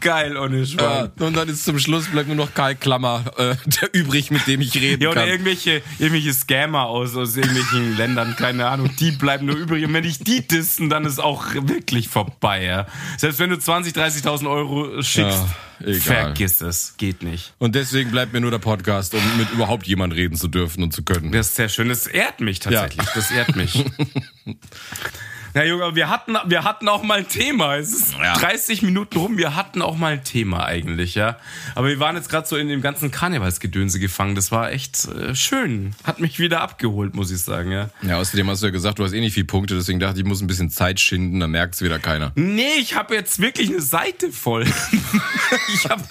Geil, 0.00 0.36
ohne 0.36 0.66
Schwein. 0.66 1.10
Ja, 1.18 1.26
und 1.26 1.36
dann 1.36 1.48
ist 1.48 1.64
zum 1.64 1.78
Schluss 1.78 2.06
bleibt 2.08 2.28
nur 2.28 2.36
noch 2.36 2.54
Karl 2.54 2.74
Klammer 2.74 3.24
äh, 3.36 3.54
der 3.80 3.94
übrig, 3.94 4.30
mit 4.30 4.46
dem 4.46 4.60
ich 4.60 4.74
reden 4.76 5.02
Ja, 5.02 5.10
oder 5.10 5.22
kann. 5.22 5.30
irgendwelche, 5.30 5.82
irgendwelche 5.98 6.32
Scammer 6.34 6.86
aus, 6.86 7.16
aus 7.16 7.36
irgendwelchen 7.36 7.96
Ländern, 7.96 8.36
keine 8.36 8.66
Ahnung, 8.66 8.90
die 8.98 9.12
bleiben 9.12 9.46
nur 9.46 9.56
übrig. 9.56 9.84
Und 9.84 9.92
wenn 9.92 10.04
ich 10.04 10.18
die 10.18 10.46
dissen, 10.46 10.90
dann 10.90 11.04
ist 11.04 11.18
auch 11.20 11.46
wirklich 11.54 12.08
vorbei, 12.08 12.64
ja. 12.64 12.86
Selbst 13.18 13.38
wenn 13.38 13.50
du 13.50 13.56
20.000, 13.56 13.94
30.000 14.24 14.50
Euro 14.50 15.02
schickst, 15.02 15.44
Ja, 15.80 15.94
vergiss 16.00 16.60
es. 16.60 16.94
Geht 16.98 17.22
nicht. 17.22 17.54
Und 17.58 17.74
deswegen 17.74 18.10
bleibt 18.10 18.32
mir 18.32 18.40
nur 18.40 18.50
der 18.50 18.58
Podcast, 18.58 19.14
um 19.14 19.20
mit 19.38 19.50
überhaupt 19.52 19.86
jemand 19.86 20.14
reden 20.14 20.36
zu 20.36 20.48
dürfen 20.48 20.82
und 20.82 20.92
zu 20.92 21.02
können. 21.04 21.32
Das 21.32 21.48
ist 21.48 21.56
sehr 21.56 21.68
schön. 21.68 21.88
Das 21.88 22.06
ehrt 22.06 22.40
mich 22.40 22.60
tatsächlich. 22.60 23.06
Das 23.14 23.30
ehrt 23.30 23.56
mich. 23.56 23.84
Na 25.52 25.64
Junge, 25.64 25.96
wir 25.96 26.08
hatten, 26.08 26.36
wir 26.46 26.62
hatten 26.62 26.88
auch 26.88 27.02
mal 27.02 27.18
ein 27.18 27.28
Thema. 27.28 27.76
Es 27.76 27.92
ist 27.92 28.14
Ja. 28.22 28.34
30 28.34 28.82
Minuten 28.82 29.18
rum, 29.18 29.36
wir 29.36 29.56
hatten 29.56 29.82
auch 29.82 29.96
mal 29.96 30.12
ein 30.12 30.22
Thema 30.24 30.64
eigentlich, 30.64 31.16
ja. 31.16 31.38
Aber 31.74 31.88
wir 31.88 31.98
waren 31.98 32.14
jetzt 32.14 32.28
gerade 32.28 32.46
so 32.46 32.56
in 32.56 32.68
dem 32.68 32.82
ganzen 32.82 33.10
Karnevalsgedönse 33.10 33.98
gefangen. 33.98 34.36
Das 34.36 34.52
war 34.52 34.70
echt 34.70 35.06
äh, 35.08 35.34
schön. 35.34 35.94
Hat 36.04 36.20
mich 36.20 36.38
wieder 36.38 36.60
abgeholt, 36.60 37.14
muss 37.14 37.32
ich 37.32 37.40
sagen, 37.42 37.72
ja. 37.72 37.90
Ja, 38.02 38.18
außerdem 38.18 38.48
hast 38.48 38.62
du 38.62 38.66
ja 38.66 38.72
gesagt, 38.72 39.00
du 39.00 39.04
hast 39.04 39.12
eh 39.12 39.20
nicht 39.20 39.34
viele 39.34 39.46
Punkte, 39.46 39.74
deswegen 39.74 39.98
dachte 39.98 40.14
ich, 40.18 40.20
ich 40.20 40.26
muss 40.28 40.40
ein 40.40 40.46
bisschen 40.46 40.70
Zeit 40.70 41.00
schinden, 41.00 41.40
dann 41.40 41.50
merkt 41.50 41.74
es 41.74 41.82
wieder 41.82 41.98
keiner. 41.98 42.30
Nee, 42.36 42.74
ich 42.78 42.94
habe 42.94 43.14
jetzt 43.14 43.40
wirklich 43.40 43.70
eine 43.70 43.80
Seite 43.80 44.30
voll. 44.30 44.62
ich 45.74 45.88
habe 45.88 46.02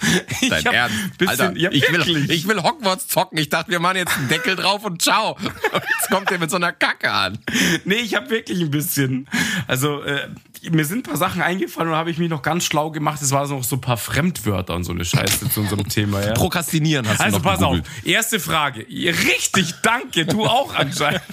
ich 0.42 0.50
Dein 0.50 0.66
hab 0.66 0.74
Ernst? 0.74 1.18
bisschen, 1.18 1.40
Alter, 1.42 1.58
ja, 1.58 1.72
ich, 1.72 1.90
will, 1.92 2.30
ich 2.32 2.48
will 2.48 2.62
Hogwarts 2.62 3.08
zocken. 3.08 3.38
Ich 3.38 3.48
dachte, 3.50 3.72
wir 3.72 3.80
machen 3.80 3.98
jetzt 3.98 4.18
einen 4.18 4.28
Deckel 4.28 4.56
drauf 4.58 4.84
und 4.84 5.02
ciao. 5.02 5.38
Jetzt 6.00 6.10
kommt 6.10 6.30
der 6.30 6.40
mit 6.40 6.50
so 6.50 6.56
einer 6.56 6.72
Kacke 6.72 7.12
an. 7.12 7.38
Nee, 7.86 7.96
ich 7.96 8.16
habe 8.16 8.30
wirklich 8.30 8.60
ein 8.62 8.72
bisschen. 8.72 9.28
Also, 9.68 10.02
äh, 10.04 10.30
mir 10.72 10.84
sind 10.86 11.00
ein 11.00 11.04
paar 11.04 11.18
Sachen 11.18 11.42
eingefallen 11.42 11.90
und 11.90 11.96
habe 11.96 12.12
ich 12.12 12.18
mich 12.18 12.30
noch 12.30 12.42
ganz 12.42 12.64
schlau 12.66 12.92
gemacht. 12.92 13.22
Es 13.22 13.32
waren 13.32 13.50
noch 13.50 13.64
so 13.64 13.76
ein 13.78 13.82
paar 13.82 13.98
Fremdwörter 13.98 14.76
und 14.76 14.84
so 14.84 14.92
eine 14.92 15.06
Scheiße 15.06 15.50
zu 15.50 15.62
unserem 15.62 15.88
Thema, 15.88 16.22
ja. 16.26 16.34
Prokrastinieren 16.34 17.08
hast 17.08 17.22
Also 17.22 17.38
du 17.40 17.44
noch 17.44 17.52
pass 17.52 17.62
auf, 17.64 17.74
gegoogelt. 17.76 18.06
erste 18.06 18.40
Frage. 18.40 18.82
Richtig, 18.90 19.74
danke, 19.84 20.26
du 20.26 20.46
auch 20.46 20.74
anscheinend. 20.76 21.22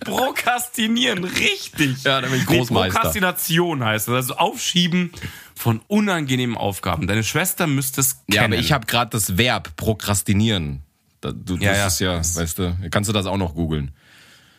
Prokrastinieren, 0.00 1.24
richtig. 1.24 2.02
Ja, 2.04 2.20
da 2.20 2.28
bin 2.28 2.40
ich 2.40 2.48
Nee, 2.48 2.58
Großmeister. 2.58 2.92
Prokrastination 2.94 3.84
heißt 3.84 4.08
das, 4.08 4.14
also 4.14 4.36
Aufschieben 4.36 5.12
von 5.54 5.80
unangenehmen 5.88 6.56
Aufgaben. 6.56 7.06
Deine 7.06 7.24
Schwester 7.24 7.66
müsste 7.66 8.00
es 8.00 8.14
kennen. 8.26 8.34
Ja, 8.34 8.44
aber 8.44 8.56
ich 8.56 8.72
habe 8.72 8.86
gerade 8.86 9.10
das 9.10 9.36
Verb 9.36 9.74
prokrastinieren. 9.76 10.82
Du, 11.20 11.56
Ja, 11.56 11.72
das 11.84 11.98
ja. 12.00 12.18
ist 12.18 12.34
ja, 12.34 12.40
weißt 12.42 12.58
du, 12.58 12.76
kannst 12.90 13.08
du 13.08 13.12
das 13.12 13.26
auch 13.26 13.36
noch 13.36 13.54
googeln. 13.54 13.92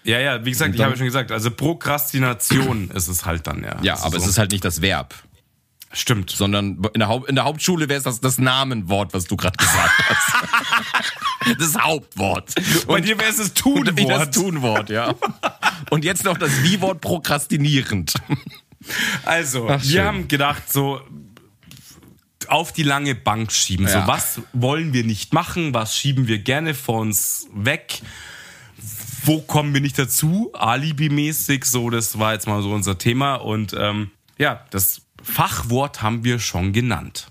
Ja, 0.08 0.20
ja, 0.20 0.46
wie 0.46 0.52
gesagt, 0.52 0.72
ich 0.72 0.78
dann- 0.78 0.86
habe 0.86 0.93
ja 0.93 0.98
schon 0.98 1.06
gesagt, 1.08 1.32
also 1.32 1.52
Prokrastination 1.52 2.89
ist 2.91 3.08
es 3.10 3.26
halt 3.26 3.46
dann, 3.46 3.62
ja. 3.63 3.78
Ja, 3.82 3.93
Das 3.96 4.04
aber 4.04 4.20
so. 4.20 4.24
es 4.26 4.32
ist 4.32 4.38
halt 4.38 4.52
nicht 4.52 4.63
das 4.63 4.82
Verb, 4.82 5.13
Stimmt. 5.91 6.30
sondern 6.30 6.82
in 6.93 7.00
der, 7.00 7.10
Haupt, 7.10 7.28
in 7.30 7.36
der 7.36 7.43
Hauptschule 7.43 7.89
wäre 7.89 7.98
es 7.98 8.04
das, 8.06 8.22
das 8.22 8.38
Namenwort, 8.38 9.13
was 9.13 9.26
du 9.26 9.36
gerade 9.36 9.58
gesagt 9.58 9.91
hast. 10.08 11.60
das 11.60 11.76
Hauptwort. 11.78 12.54
Bei 12.88 13.02
dir 13.02 13.20
wäre 13.20 13.30
es 13.30 13.38
das 13.38 13.48
Und 13.50 13.56
Tunwort. 13.86 14.10
das 14.28 14.32
Tunwort, 14.32 14.89
ja. 14.89 15.13
Und 15.89 16.06
jetzt 16.06 16.24
noch 16.24 16.38
das 16.38 16.63
Wie-Wort 16.63 17.02
prokrastinierend. 17.02 18.13
Also, 19.26 19.67
Ach, 19.70 19.82
wir 19.84 19.89
schön. 19.89 20.04
haben 20.06 20.28
gedacht, 20.30 20.72
so 20.72 21.02
auf 22.48 22.72
die 22.72 22.84
lange 22.84 23.13
Bank 23.13 23.52
schieben. 23.52 23.88
So, 23.88 23.98
Ja. 23.98 24.08
was 24.08 24.39
wollen 24.54 24.93
wir 24.93 25.04
nicht 25.04 25.34
machen? 25.34 25.74
Was 25.74 25.98
schieben 25.98 26.28
wir 26.28 26.38
gerne 26.39 26.74
vor 26.74 27.02
uns 27.02 27.48
weg? 27.54 28.02
Wo 29.28 29.42
kommen 29.42 29.74
wir 29.74 29.82
nicht 29.82 30.00
dazu? 30.00 30.52
Alibi-mäßig, 30.54 31.66
so, 31.66 31.90
das 31.90 32.18
war 32.18 32.32
jetzt 32.32 32.48
mal 32.48 32.62
so 32.62 32.72
unser 32.72 32.98
Thema. 32.98 33.36
Und 33.36 33.76
ähm, 33.78 34.10
ja, 34.38 34.66
das 34.70 35.02
Fachwort 35.22 36.02
haben 36.02 36.24
wir 36.24 36.40
schon 36.40 36.72
genannt. 36.72 37.28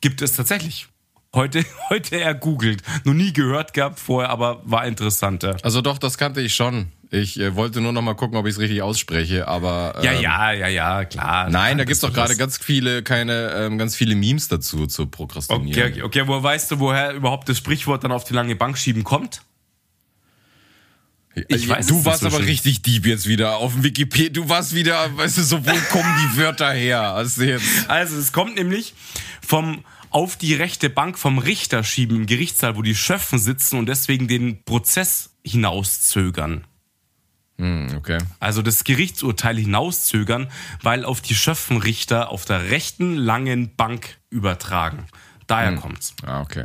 Gibt 0.00 0.22
es 0.22 0.36
tatsächlich. 0.36 0.86
Heute, 1.34 1.64
heute 1.90 2.20
ergoogelt. 2.20 2.84
Noch 3.02 3.14
nie 3.14 3.32
gehört 3.32 3.74
gehabt 3.74 3.98
vorher, 3.98 4.30
aber 4.30 4.62
war 4.64 4.86
interessanter. 4.86 5.56
Also 5.64 5.80
doch, 5.80 5.98
das 5.98 6.16
kannte 6.16 6.42
ich 6.42 6.54
schon. 6.54 6.92
Ich 7.10 7.40
äh, 7.40 7.56
wollte 7.56 7.80
nur 7.80 7.92
noch 7.92 8.02
mal 8.02 8.14
gucken, 8.14 8.38
ob 8.38 8.46
ich 8.46 8.52
es 8.52 8.60
richtig 8.60 8.80
ausspreche, 8.82 9.48
aber 9.48 9.98
Ja, 10.04 10.12
ähm, 10.12 10.22
ja, 10.22 10.52
ja, 10.52 10.68
ja, 10.68 11.04
klar. 11.06 11.50
Nein, 11.50 11.76
da 11.76 11.82
Das 11.82 11.88
gibt's 11.88 12.00
doch 12.02 12.12
gerade 12.12 12.36
ganz 12.36 12.56
viele, 12.56 13.02
keine, 13.02 13.50
ähm, 13.56 13.78
ganz 13.78 13.96
viele 13.96 14.14
Memes 14.14 14.46
dazu 14.46 14.86
zu 14.86 15.06
prokrastinieren. 15.06 15.70
Okay, 15.70 15.90
okay, 15.90 16.02
okay, 16.02 16.28
woher 16.28 16.44
weißt 16.44 16.70
du, 16.70 16.78
woher 16.78 17.14
überhaupt 17.14 17.48
das 17.48 17.58
Sprichwort 17.58 18.04
dann 18.04 18.12
auf 18.12 18.22
die 18.22 18.32
lange 18.32 18.54
Bank 18.54 18.78
schieben 18.78 19.02
kommt? 19.02 19.42
Ich 21.34 21.68
weiß 21.68 21.86
du 21.86 22.04
warst 22.04 22.24
aber 22.24 22.40
richtig 22.40 22.82
deep 22.82 23.06
jetzt 23.06 23.28
wieder 23.28 23.56
auf 23.58 23.72
dem 23.72 23.84
Wikipedia. 23.84 24.30
Du 24.30 24.48
warst 24.48 24.74
wieder, 24.74 25.16
weißt 25.16 25.38
du, 25.38 25.42
so 25.42 25.64
wo 25.64 25.70
kommen 25.90 26.12
die 26.22 26.38
Wörter 26.38 26.72
her? 26.72 27.12
Also. 27.12 27.42
Also, 27.86 28.16
es 28.18 28.32
kommt 28.32 28.56
nämlich 28.56 28.94
vom 29.40 29.84
auf 30.10 30.36
die 30.36 30.54
rechte 30.54 30.90
Bank 30.90 31.18
vom 31.18 31.38
Richter 31.38 31.84
schieben 31.84 32.16
im 32.16 32.26
Gerichtssaal, 32.26 32.76
wo 32.76 32.82
die 32.82 32.96
Schöffen 32.96 33.38
sitzen 33.38 33.78
und 33.78 33.86
deswegen 33.86 34.26
den 34.26 34.64
Prozess 34.64 35.30
hinauszögern. 35.44 36.64
Hm, 37.58 37.94
okay. 37.96 38.18
Also 38.40 38.62
das 38.62 38.84
Gerichtsurteil 38.84 39.56
hinauszögern, 39.56 40.50
weil 40.82 41.04
auf 41.04 41.20
die 41.20 41.34
Schöffenrichter 41.34 42.30
auf 42.30 42.44
der 42.44 42.70
rechten 42.70 43.14
langen 43.14 43.76
Bank 43.76 44.18
übertragen. 44.30 45.06
Daher 45.46 45.74
kommt's. 45.76 46.14
Ah, 46.24 46.40
okay. 46.40 46.64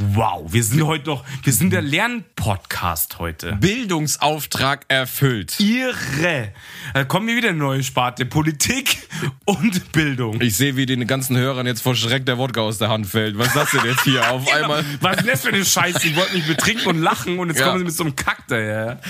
Wow, 0.00 0.52
wir 0.52 0.62
sind 0.62 0.80
heute 0.86 1.06
noch, 1.06 1.24
wir 1.42 1.52
sind 1.52 1.70
der 1.72 1.82
Lernpodcast 1.82 3.18
heute. 3.18 3.56
Bildungsauftrag 3.56 4.84
erfüllt. 4.86 5.58
Irre. 5.58 6.52
Da 6.94 7.02
kommen 7.02 7.26
wir 7.26 7.34
wieder 7.34 7.48
eine 7.48 7.58
neue 7.58 7.82
Sparte. 7.82 8.24
Politik 8.24 9.08
und 9.44 9.90
Bildung. 9.90 10.40
Ich 10.40 10.56
sehe, 10.56 10.76
wie 10.76 10.86
den 10.86 11.04
ganzen 11.08 11.36
Hörern 11.36 11.66
jetzt 11.66 11.82
vor 11.82 11.96
Schreck 11.96 12.26
der 12.26 12.38
Wodka 12.38 12.60
aus 12.60 12.78
der 12.78 12.90
Hand 12.90 13.08
fällt. 13.08 13.38
Was 13.38 13.48
ist 13.48 13.56
das 13.56 13.70
denn 13.72 13.84
jetzt 13.86 14.02
hier 14.04 14.30
auf 14.30 14.46
einmal? 14.54 14.84
Was 15.00 15.16
ist 15.18 15.26
das 15.28 15.42
für 15.42 15.48
eine 15.48 15.64
Scheiße? 15.64 16.06
Ich 16.06 16.14
wollte 16.14 16.34
mich 16.36 16.46
betrinken 16.46 16.86
und 16.86 16.98
lachen 17.02 17.40
und 17.40 17.48
jetzt 17.48 17.58
Ja. 17.58 17.66
kommen 17.66 17.80
sie 17.80 17.84
mit 17.84 17.94
so 17.94 18.04
einem 18.04 18.14
Kack 18.14 18.44
daher. 18.46 19.00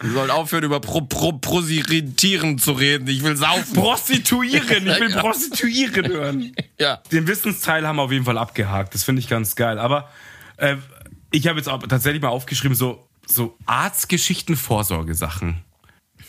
Wir 0.00 0.12
sollen 0.12 0.30
aufhören, 0.30 0.62
über 0.62 0.78
Pro 0.78 1.00
Pro 1.00 1.32
Prosiritieren 1.32 2.58
zu 2.58 2.70
reden. 2.70 3.08
Ich 3.08 3.24
will 3.24 3.36
saufen. 3.36 3.74
Prostituieren, 3.74 4.86
ich 4.86 5.00
will 5.00 5.10
Prostituieren 5.16 6.06
hören. 6.06 6.52
Ja. 6.78 6.98
Den 7.10 7.26
Wissensteil 7.26 7.84
haben 7.84 7.96
wir 7.96 8.02
auf 8.02 8.12
jeden 8.12 8.24
Fall 8.24 8.38
abgehakt. 8.38 8.94
Das 8.94 9.02
finde 9.02 9.18
ich 9.18 9.28
ganz 9.28 9.56
geil. 9.56 9.80
Aber 9.80 10.08
äh, 10.58 10.76
ich 11.30 11.46
habe 11.48 11.58
jetzt 11.58 11.68
auch 11.68 11.82
tatsächlich 11.86 12.22
mal 12.22 12.28
aufgeschrieben, 12.28 12.74
so, 12.74 13.08
so 13.26 13.56
Arztgeschichten, 13.66 14.56
Vorsorgesachen. 14.56 15.62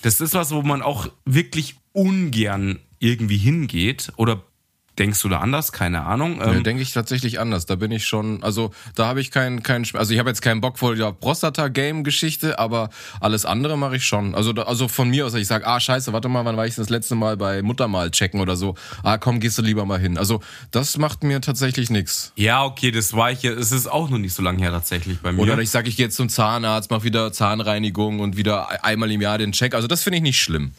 Das 0.02 0.22
ist 0.22 0.34
was, 0.34 0.52
wo 0.52 0.62
man 0.62 0.82
auch 0.82 1.10
wirklich 1.26 1.76
ungern 1.94 2.80
irgendwie 3.00 3.38
hingeht. 3.38 4.12
Oder 4.18 4.44
denkst 5.00 5.22
du 5.22 5.30
da 5.30 5.40
anders? 5.40 5.72
Keine 5.72 6.04
Ahnung. 6.06 6.40
Ja, 6.40 6.52
Ähm, 6.54 6.64
denke 6.64 6.84
ich 6.84 6.94
tatsächlich 6.94 7.40
anders. 7.40 7.66
Da 7.66 7.76
bin 7.76 7.92
ich 7.92 8.06
schon, 8.06 8.44
also 8.44 8.72
da 8.96 9.08
habe 9.08 9.22
ich 9.22 9.32
keinen, 9.32 9.64
keinen, 9.64 9.86
also 9.94 10.14
ich 10.14 10.20
habe 10.20 10.30
jetzt 10.30 10.42
keinen 10.42 10.62
Bock 10.62 10.78
vor 10.78 10.96
der 10.96 11.12
Prostata-Game-Geschichte, 11.14 12.60
aber 12.60 12.90
alles 13.20 13.46
andere 13.46 13.78
mache 13.78 13.96
ich 13.96 14.06
schon. 14.06 14.36
Also, 14.36 14.54
da, 14.54 14.64
also 14.64 14.88
von 14.88 15.10
mir 15.10 15.26
aus, 15.26 15.34
ich 15.34 15.48
sage, 15.48 15.66
ah 15.66 15.80
scheiße, 15.80 16.14
warte 16.14 16.28
mal, 16.30 16.46
wann 16.46 16.58
war 16.58 16.68
ich 16.68 16.76
das 16.76 16.90
letzte 16.90 17.16
Mal 17.16 17.38
bei 17.38 17.62
Muttermal 17.62 18.12
checken 18.12 18.40
oder 18.42 18.56
so? 18.56 18.76
Ah 19.04 19.18
komm, 19.18 19.40
gehst 19.40 19.58
du 19.58 19.62
lieber 19.62 19.86
mal 19.86 20.00
hin. 20.00 20.18
Also 20.18 20.42
das 20.72 20.98
macht 20.98 21.24
mir 21.24 21.42
tatsächlich 21.42 21.90
nichts. 21.90 22.34
ja, 22.36 22.64
okay, 22.64 22.92
das 22.92 23.14
war 23.14 23.32
ich 23.32 23.44
ja. 23.44 23.52
Es 23.52 23.72
ist 23.72 23.88
auch 23.88 24.10
noch 24.10 24.18
nicht 24.18 24.34
so 24.34 24.44
lange 24.44 24.60
her 24.60 24.72
tatsächlich 24.72 25.20
bei 25.20 25.32
mir. 25.32 25.42
Oder 25.42 25.58
ich 25.60 25.70
sage, 25.70 25.90
ich 25.90 25.98
gehe 25.98 26.06
jetzt 26.08 26.16
zum 26.16 26.30
Zahnarzt, 26.30 26.92
mach 26.92 27.04
wieder 27.04 27.32
Zahnreinigung 27.32 28.20
und 28.20 28.38
wieder 28.38 28.84
einmal 28.84 29.12
im 29.12 29.22
Jahr 29.22 29.38
den 29.38 29.52
Check. 29.52 29.74
Also 29.74 29.88
das 29.88 30.04
finde 30.04 30.18
ich 30.18 30.24
nicht 30.24 30.40
schlimm. 30.42 30.72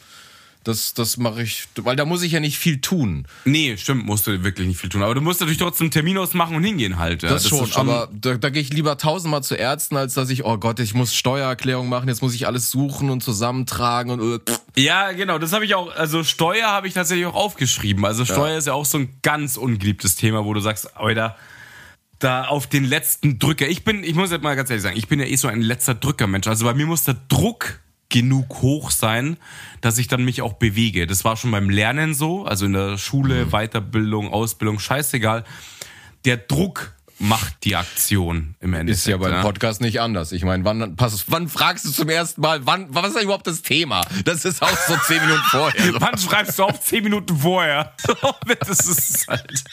Das, 0.63 0.93
das 0.93 1.17
mache 1.17 1.43
ich, 1.43 1.69
weil 1.77 1.97
da 1.97 2.05
muss 2.05 2.23
ich 2.23 2.33
ja 2.33 2.41
nicht 2.41 2.59
viel 2.59 2.83
tun. 2.83 3.27
Nee, 3.47 3.79
stimmt, 3.79 4.05
musst 4.05 4.27
du 4.27 4.45
wirklich 4.45 4.69
nicht 4.69 4.79
viel 4.79 4.91
tun. 4.91 5.03
Aber 5.03 5.15
du 5.15 5.23
musst 5.23 5.41
natürlich 5.41 5.59
trotzdem 5.59 5.87
einen 5.87 5.91
Termin 5.91 6.19
ausmachen 6.19 6.55
und 6.55 6.63
hingehen 6.63 6.99
halt. 6.99 7.23
Ja. 7.23 7.31
Das, 7.31 7.49
schon, 7.49 7.65
ist 7.65 7.79
aber 7.79 8.11
da, 8.13 8.35
da 8.35 8.51
gehe 8.51 8.61
ich 8.61 8.71
lieber 8.71 8.99
tausendmal 8.99 9.43
zu 9.43 9.55
Ärzten, 9.55 9.97
als 9.97 10.13
dass 10.13 10.29
ich, 10.29 10.45
oh 10.45 10.59
Gott, 10.59 10.79
ich 10.79 10.93
muss 10.93 11.15
Steuererklärung 11.15 11.89
machen, 11.89 12.09
jetzt 12.09 12.21
muss 12.21 12.35
ich 12.35 12.47
alles 12.47 12.71
suchen 12.71 13.09
und 13.09 13.23
zusammentragen 13.23 14.11
und 14.11 14.21
äh, 14.21 14.39
pff. 14.39 14.61
Ja, 14.77 15.13
genau, 15.13 15.39
das 15.39 15.55
habe 15.55 15.65
ich 15.65 15.75
auch, 15.75 15.95
also 15.97 16.25
Steuer 16.25 16.67
habe 16.67 16.89
ich 16.89 16.95
tatsächlich 16.95 17.25
auch 17.25 17.35
aufgeschrieben. 17.35 18.05
Also 18.05 18.27
Steuer 18.27 18.59
ist 18.59 18.67
ja 18.67 18.75
auch 18.75 18.85
so 18.85 18.99
ein 18.99 19.09
ganz 19.23 19.57
ungeliebtes 19.57 20.17
Thema, 20.17 20.45
wo 20.45 20.53
du 20.53 20.61
sagst, 20.61 20.95
Alter, 20.97 21.37
da 22.19 22.45
auf 22.45 22.67
den 22.67 22.85
letzten 22.85 23.39
Drücker. 23.39 23.67
Ich 23.67 23.83
bin, 23.83 24.05
ich 24.05 24.15
muss 24.15 24.31
jetzt 24.31 24.43
mal 24.43 24.55
ganz 24.55 24.69
ehrlich 24.69 24.83
sagen, 24.83 24.97
ich 24.97 25.09
bin 25.09 25.21
ja 25.21 25.27
eh 25.27 25.37
so 25.37 25.49
ein 25.49 25.63
letzter 25.63 25.95
Drückermensch. 25.95 26.47
Also 26.47 26.67
bei 26.67 26.75
mir 26.75 26.87
muss 26.87 27.05
der 27.05 27.17
Druck 27.29 27.81
genug 28.11 28.63
hoch 28.63 28.91
sein, 28.91 29.39
dass 29.81 29.99
ich 29.99 30.09
dann 30.09 30.25
mich 30.25 30.43
auch 30.43 30.55
bewege. 30.55 31.07
Das 31.07 31.25
war 31.25 31.37
schon 31.37 31.51
beim 31.51 31.71
Lernen 31.71 32.15
so, 32.15 32.45
also 32.45 32.67
in 32.67 32.75
der 32.75 32.99
Schule, 32.99 33.47
Weiterbildung, 33.47 34.33
Ausbildung, 34.33 34.79
scheißegal. 34.79 35.45
Der 36.25 36.37
Druck 36.37 36.93
macht 37.21 37.65
die 37.65 37.77
Aktion 37.77 38.55
im 38.61 38.73
Endeffekt. 38.73 38.99
ist 38.99 39.07
ja 39.07 39.19
beim 39.19 39.43
Podcast 39.43 39.81
nicht 39.83 40.01
anders. 40.01 40.33
Ich 40.33 40.43
meine, 40.43 40.65
wann, 40.65 40.97
pass, 40.97 41.25
wann 41.29 41.49
fragst 41.49 41.85
du 41.85 41.91
zum 41.91 42.09
ersten 42.09 42.41
Mal, 42.41 42.65
wann, 42.67 42.87
was 42.91 43.09
ist 43.09 43.17
denn 43.17 43.25
überhaupt 43.25 43.47
das 43.47 43.63
Thema? 43.63 44.01
Das 44.25 44.45
ist 44.45 44.63
auch 44.63 44.77
so 44.89 44.97
zehn 45.07 45.21
Minuten 45.21 45.43
vorher. 45.51 46.01
Wann 46.01 46.19
schreibst 46.19 46.59
du 46.59 46.65
auf 46.65 46.81
10 46.81 47.05
Minuten 47.05 47.37
vorher? 47.37 47.95
das 48.61 48.87
ist 48.87 49.29
halt. 49.29 49.65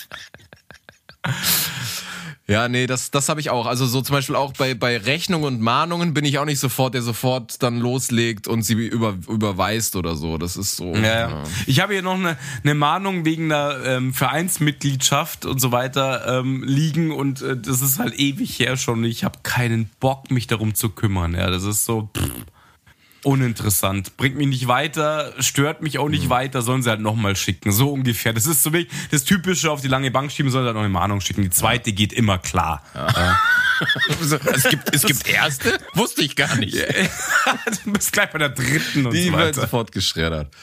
Ja, 2.49 2.69
nee, 2.69 2.87
das, 2.87 3.11
das 3.11 3.27
habe 3.27 3.41
ich 3.41 3.49
auch. 3.49 3.65
Also 3.65 3.85
so 3.85 4.01
zum 4.01 4.15
Beispiel 4.15 4.35
auch 4.35 4.53
bei, 4.53 4.73
bei 4.73 4.95
Rechnungen 4.97 5.45
und 5.45 5.61
Mahnungen 5.61 6.13
bin 6.13 6.23
ich 6.23 6.39
auch 6.39 6.45
nicht 6.45 6.59
sofort, 6.59 6.93
der 6.93 7.01
sofort 7.01 7.61
dann 7.61 7.77
loslegt 7.77 8.47
und 8.47 8.61
sie 8.61 8.73
über, 8.73 9.17
überweist 9.27 9.97
oder 9.97 10.15
so. 10.15 10.37
Das 10.37 10.55
ist 10.55 10.77
so. 10.77 10.95
Ja, 10.95 11.29
ja. 11.29 11.43
Ich 11.65 11.81
habe 11.81 11.91
hier 11.91 12.01
noch 12.01 12.13
eine, 12.13 12.37
eine 12.63 12.73
Mahnung 12.73 13.25
wegen 13.25 13.51
einer 13.51 13.83
ähm, 13.83 14.13
Vereinsmitgliedschaft 14.13 15.45
und 15.45 15.59
so 15.59 15.73
weiter 15.73 16.39
ähm, 16.39 16.63
liegen 16.63 17.11
und 17.11 17.41
äh, 17.41 17.57
das 17.57 17.81
ist 17.81 17.99
halt 17.99 18.17
ewig 18.17 18.57
her 18.59 18.77
schon. 18.77 19.03
Ich 19.03 19.25
habe 19.25 19.39
keinen 19.43 19.89
Bock, 19.99 20.31
mich 20.31 20.47
darum 20.47 20.73
zu 20.73 20.87
kümmern. 20.87 21.33
Ja, 21.33 21.49
das 21.49 21.63
ist 21.63 21.83
so 21.83 22.09
pff, 22.15 22.31
uninteressant. 23.23 24.17
Bringt 24.17 24.37
mich 24.37 24.47
nicht 24.47 24.67
weiter, 24.67 25.33
stört 25.39 25.81
mich 25.81 25.97
auch 25.99 26.09
nicht 26.09 26.29
weiter, 26.29 26.61
sollen 26.61 26.83
sie 26.83 26.89
halt 26.89 27.01
nochmal 27.01 27.35
schicken. 27.35 27.71
So 27.71 27.91
ungefähr. 27.91 28.33
Das 28.33 28.45
ist 28.45 28.63
so 28.63 28.73
wie 28.73 28.87
das 29.11 29.23
Typische 29.23 29.71
auf 29.71 29.81
die 29.81 29.87
lange 29.87 30.11
Bank 30.11 30.31
schieben, 30.31 30.51
sollen 30.51 30.63
sie 30.63 30.67
halt 30.67 30.75
noch 30.75 30.83
eine 30.83 30.89
Mahnung 30.89 31.21
schicken. 31.21 31.41
Die 31.41 31.49
zweite 31.49 31.91
geht 31.91 32.13
immer 32.13 32.37
klar. 32.37 32.83
es, 34.21 34.69
gibt, 34.69 34.95
es 34.95 35.03
gibt 35.03 35.27
Erste? 35.27 35.77
Wusste 35.93 36.23
ich 36.23 36.35
gar 36.35 36.55
nicht. 36.55 36.75
du 37.85 37.91
bist 37.91 38.11
gleich 38.13 38.29
bei 38.31 38.39
der 38.39 38.49
dritten 38.49 39.05
und 39.05 39.13
Die 39.13 39.25
so 39.25 39.31
wird 39.33 39.41
weiter. 39.41 39.61
sofort 39.61 39.91
geschreddert. 39.91 40.53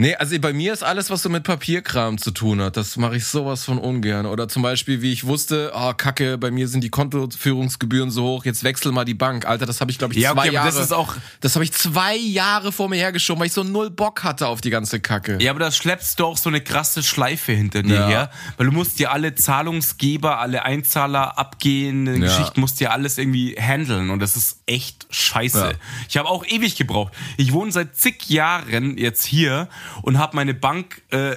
Nee, 0.00 0.14
also 0.14 0.38
bei 0.38 0.52
mir 0.52 0.72
ist 0.72 0.84
alles, 0.84 1.10
was 1.10 1.22
so 1.24 1.28
mit 1.28 1.42
Papierkram 1.42 2.18
zu 2.18 2.30
tun 2.30 2.62
hat, 2.62 2.76
das 2.76 2.96
mache 2.96 3.16
ich 3.16 3.24
sowas 3.24 3.64
von 3.64 3.78
ungern. 3.78 4.26
Oder 4.26 4.46
zum 4.48 4.62
Beispiel, 4.62 5.02
wie 5.02 5.12
ich 5.12 5.24
wusste, 5.26 5.72
ah, 5.74 5.92
kacke, 5.92 6.38
bei 6.38 6.52
mir 6.52 6.68
sind 6.68 6.84
die 6.84 6.88
Kontoführungsgebühren 6.88 8.08
so 8.12 8.22
hoch, 8.22 8.44
jetzt 8.44 8.62
wechsel 8.62 8.92
mal 8.92 9.04
die 9.04 9.14
Bank. 9.14 9.44
Alter, 9.44 9.66
das 9.66 9.80
habe 9.80 9.90
ich, 9.90 9.98
glaube 9.98 10.14
ich, 10.14 10.20
Ja, 10.20 10.34
zwei 10.34 10.38
okay, 10.42 10.48
aber 10.50 10.54
Jahre. 10.54 10.66
das 10.68 10.78
ist 10.78 10.92
auch- 10.92 11.16
Das 11.40 11.56
habe 11.56 11.64
ich 11.64 11.72
zwei 11.72 12.14
Jahre 12.14 12.70
vor 12.70 12.88
mir 12.88 12.94
hergeschoben, 12.94 13.40
weil 13.40 13.48
ich 13.48 13.52
so 13.52 13.64
null 13.64 13.90
Bock 13.90 14.22
hatte 14.22 14.46
auf 14.46 14.60
die 14.60 14.70
ganze 14.70 15.00
Kacke. 15.00 15.38
Ja, 15.40 15.50
aber 15.50 15.58
da 15.58 15.72
schleppst 15.72 16.20
du 16.20 16.26
auch 16.26 16.36
so 16.36 16.48
eine 16.48 16.60
krasse 16.60 17.02
Schleife 17.02 17.50
hinter 17.50 17.82
dir 17.82 17.94
Ja. 17.96 18.06
her, 18.08 18.30
weil 18.56 18.66
du 18.66 18.72
musst 18.72 19.00
dir 19.00 19.10
alle 19.10 19.34
Zahlungsgeber, 19.34 20.38
alle 20.38 20.62
Einzahler 20.64 21.38
abgehende 21.38 22.12
Ja. 22.12 22.18
Geschichten, 22.20 22.60
musst 22.60 22.78
dir 22.78 22.92
alles 22.92 23.18
irgendwie 23.18 23.56
handeln 23.58 24.10
und 24.10 24.20
das 24.20 24.36
ist 24.36 24.60
echt 24.66 25.08
scheiße. 25.10 25.58
Ja. 25.58 25.72
Ich 26.08 26.16
habe 26.18 26.28
auch 26.28 26.46
ewig 26.46 26.76
gebraucht. 26.76 27.12
Ich 27.36 27.52
wohne 27.52 27.72
seit 27.72 27.96
zig 27.96 28.28
Jahren 28.30 28.96
jetzt 28.96 29.24
hier 29.24 29.68
und 30.02 30.18
habe 30.18 30.36
meine 30.36 30.54
Bank 30.54 31.02
äh, 31.10 31.36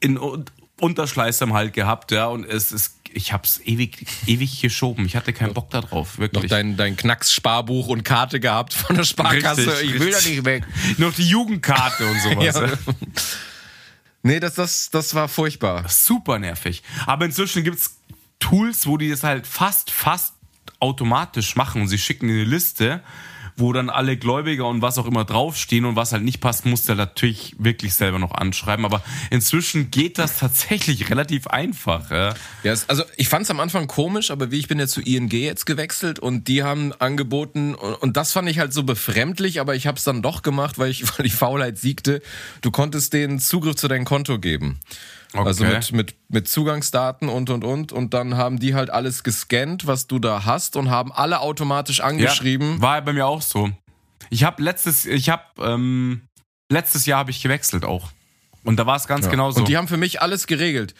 in 0.00 0.18
Un- 0.18 0.44
Unterschleißheim 0.80 1.52
halt 1.54 1.72
gehabt, 1.72 2.10
ja, 2.10 2.26
und 2.26 2.44
es 2.44 2.72
ist 2.72 2.96
ich 3.16 3.32
hab's 3.32 3.60
ewig, 3.64 4.04
ewig 4.26 4.60
geschoben. 4.60 5.06
Ich 5.06 5.14
hatte 5.14 5.32
keinen 5.32 5.54
Bock 5.54 5.70
darauf, 5.70 6.14
Noch 6.14 6.18
wirklich. 6.18 6.50
dein, 6.50 6.76
dein 6.76 6.96
Knacks-Sparbuch 6.96 7.86
und 7.86 8.02
Karte 8.02 8.40
gehabt 8.40 8.74
von 8.74 8.96
der 8.96 9.04
Sparkasse. 9.04 9.68
Richtig, 9.70 9.94
ich 9.94 10.00
will 10.00 10.10
da 10.10 10.18
nicht 10.20 10.44
weg. 10.44 10.64
Noch 10.98 11.14
die 11.14 11.28
Jugendkarte 11.28 12.04
und 12.06 12.20
sowas. 12.20 12.56
Ja. 12.94 12.94
Nee, 14.24 14.40
das, 14.40 14.54
das, 14.54 14.88
das 14.90 15.14
war 15.14 15.28
furchtbar. 15.28 15.86
super 15.88 16.38
nervig. 16.38 16.82
Aber 17.06 17.26
inzwischen 17.26 17.62
gibt's 17.62 17.98
Tools, 18.40 18.86
wo 18.86 18.96
die 18.96 19.10
das 19.10 19.22
halt 19.22 19.46
fast, 19.46 19.90
fast 19.90 20.32
automatisch 20.80 21.56
machen. 21.56 21.82
Und 21.82 21.88
sie 21.88 21.98
schicken 21.98 22.28
dir 22.28 22.34
eine 22.34 22.44
Liste, 22.44 23.02
wo 23.56 23.72
dann 23.72 23.90
alle 23.90 24.16
Gläubiger 24.16 24.66
und 24.66 24.82
was 24.82 24.98
auch 24.98 25.06
immer 25.06 25.24
draufstehen 25.24 25.84
und 25.84 25.96
was 25.96 26.12
halt 26.12 26.24
nicht 26.24 26.40
passt, 26.40 26.64
du 26.64 26.70
halt 26.70 26.98
natürlich 26.98 27.54
wirklich 27.58 27.94
selber 27.94 28.18
noch 28.18 28.32
anschreiben. 28.32 28.84
Aber 28.84 29.02
inzwischen 29.30 29.90
geht 29.90 30.18
das 30.18 30.38
tatsächlich 30.38 31.10
relativ 31.10 31.46
einfach. 31.46 32.10
Ja. 32.10 32.34
Ja, 32.62 32.72
es, 32.72 32.88
also 32.88 33.04
ich 33.16 33.28
fand 33.28 33.44
es 33.44 33.50
am 33.50 33.60
Anfang 33.60 33.86
komisch, 33.86 34.30
aber 34.30 34.50
wie 34.50 34.58
ich 34.58 34.68
bin 34.68 34.78
ja 34.78 34.86
zu 34.86 35.00
ING 35.00 35.30
jetzt 35.30 35.66
gewechselt 35.66 36.18
und 36.18 36.48
die 36.48 36.62
haben 36.62 36.92
angeboten 36.92 37.74
und, 37.74 37.94
und 37.94 38.16
das 38.16 38.32
fand 38.32 38.48
ich 38.48 38.58
halt 38.58 38.72
so 38.72 38.82
befremdlich, 38.82 39.60
aber 39.60 39.74
ich 39.74 39.86
habe 39.86 39.98
es 39.98 40.04
dann 40.04 40.22
doch 40.22 40.42
gemacht, 40.42 40.78
weil 40.78 40.90
ich 40.90 41.04
weil 41.18 41.24
die 41.24 41.30
Faulheit 41.30 41.78
siegte. 41.78 42.22
Du 42.60 42.70
konntest 42.70 43.12
denen 43.12 43.38
Zugriff 43.38 43.76
zu 43.76 43.88
deinem 43.88 44.04
Konto 44.04 44.38
geben. 44.38 44.80
Also 45.34 45.64
Okay. 45.64 45.74
mit, 45.74 45.92
mit, 45.92 46.14
mit 46.28 46.48
Zugangsdaten 46.48 47.28
und 47.28 47.50
und 47.50 47.64
und 47.64 47.92
und 47.92 48.14
dann 48.14 48.36
haben 48.36 48.58
die 48.60 48.74
halt 48.74 48.90
alles 48.90 49.24
gescannt, 49.24 49.86
was 49.86 50.06
du 50.06 50.18
da 50.18 50.44
hast 50.44 50.76
und 50.76 50.90
haben 50.90 51.12
alle 51.12 51.40
automatisch 51.40 52.00
angeschrieben. 52.00 52.76
Ja, 52.76 52.82
war 52.82 53.02
bei 53.02 53.12
mir 53.12 53.26
auch 53.26 53.42
so. 53.42 53.70
Ich 54.30 54.44
habe 54.44 54.62
letztes, 54.62 55.04
ich 55.06 55.28
habe 55.28 55.42
ähm, 55.58 56.22
letztes 56.70 57.06
Jahr 57.06 57.18
habe 57.18 57.30
ich 57.30 57.42
gewechselt 57.42 57.84
auch. 57.84 58.10
Und 58.62 58.76
da 58.78 58.86
war 58.86 58.96
es 58.96 59.06
ganz 59.06 59.28
genau 59.28 59.50
so. 59.50 59.60
Und 59.60 59.68
die 59.68 59.76
haben 59.76 59.88
für 59.88 59.98
mich 59.98 60.22
alles 60.22 60.46
geregelt. 60.46 60.94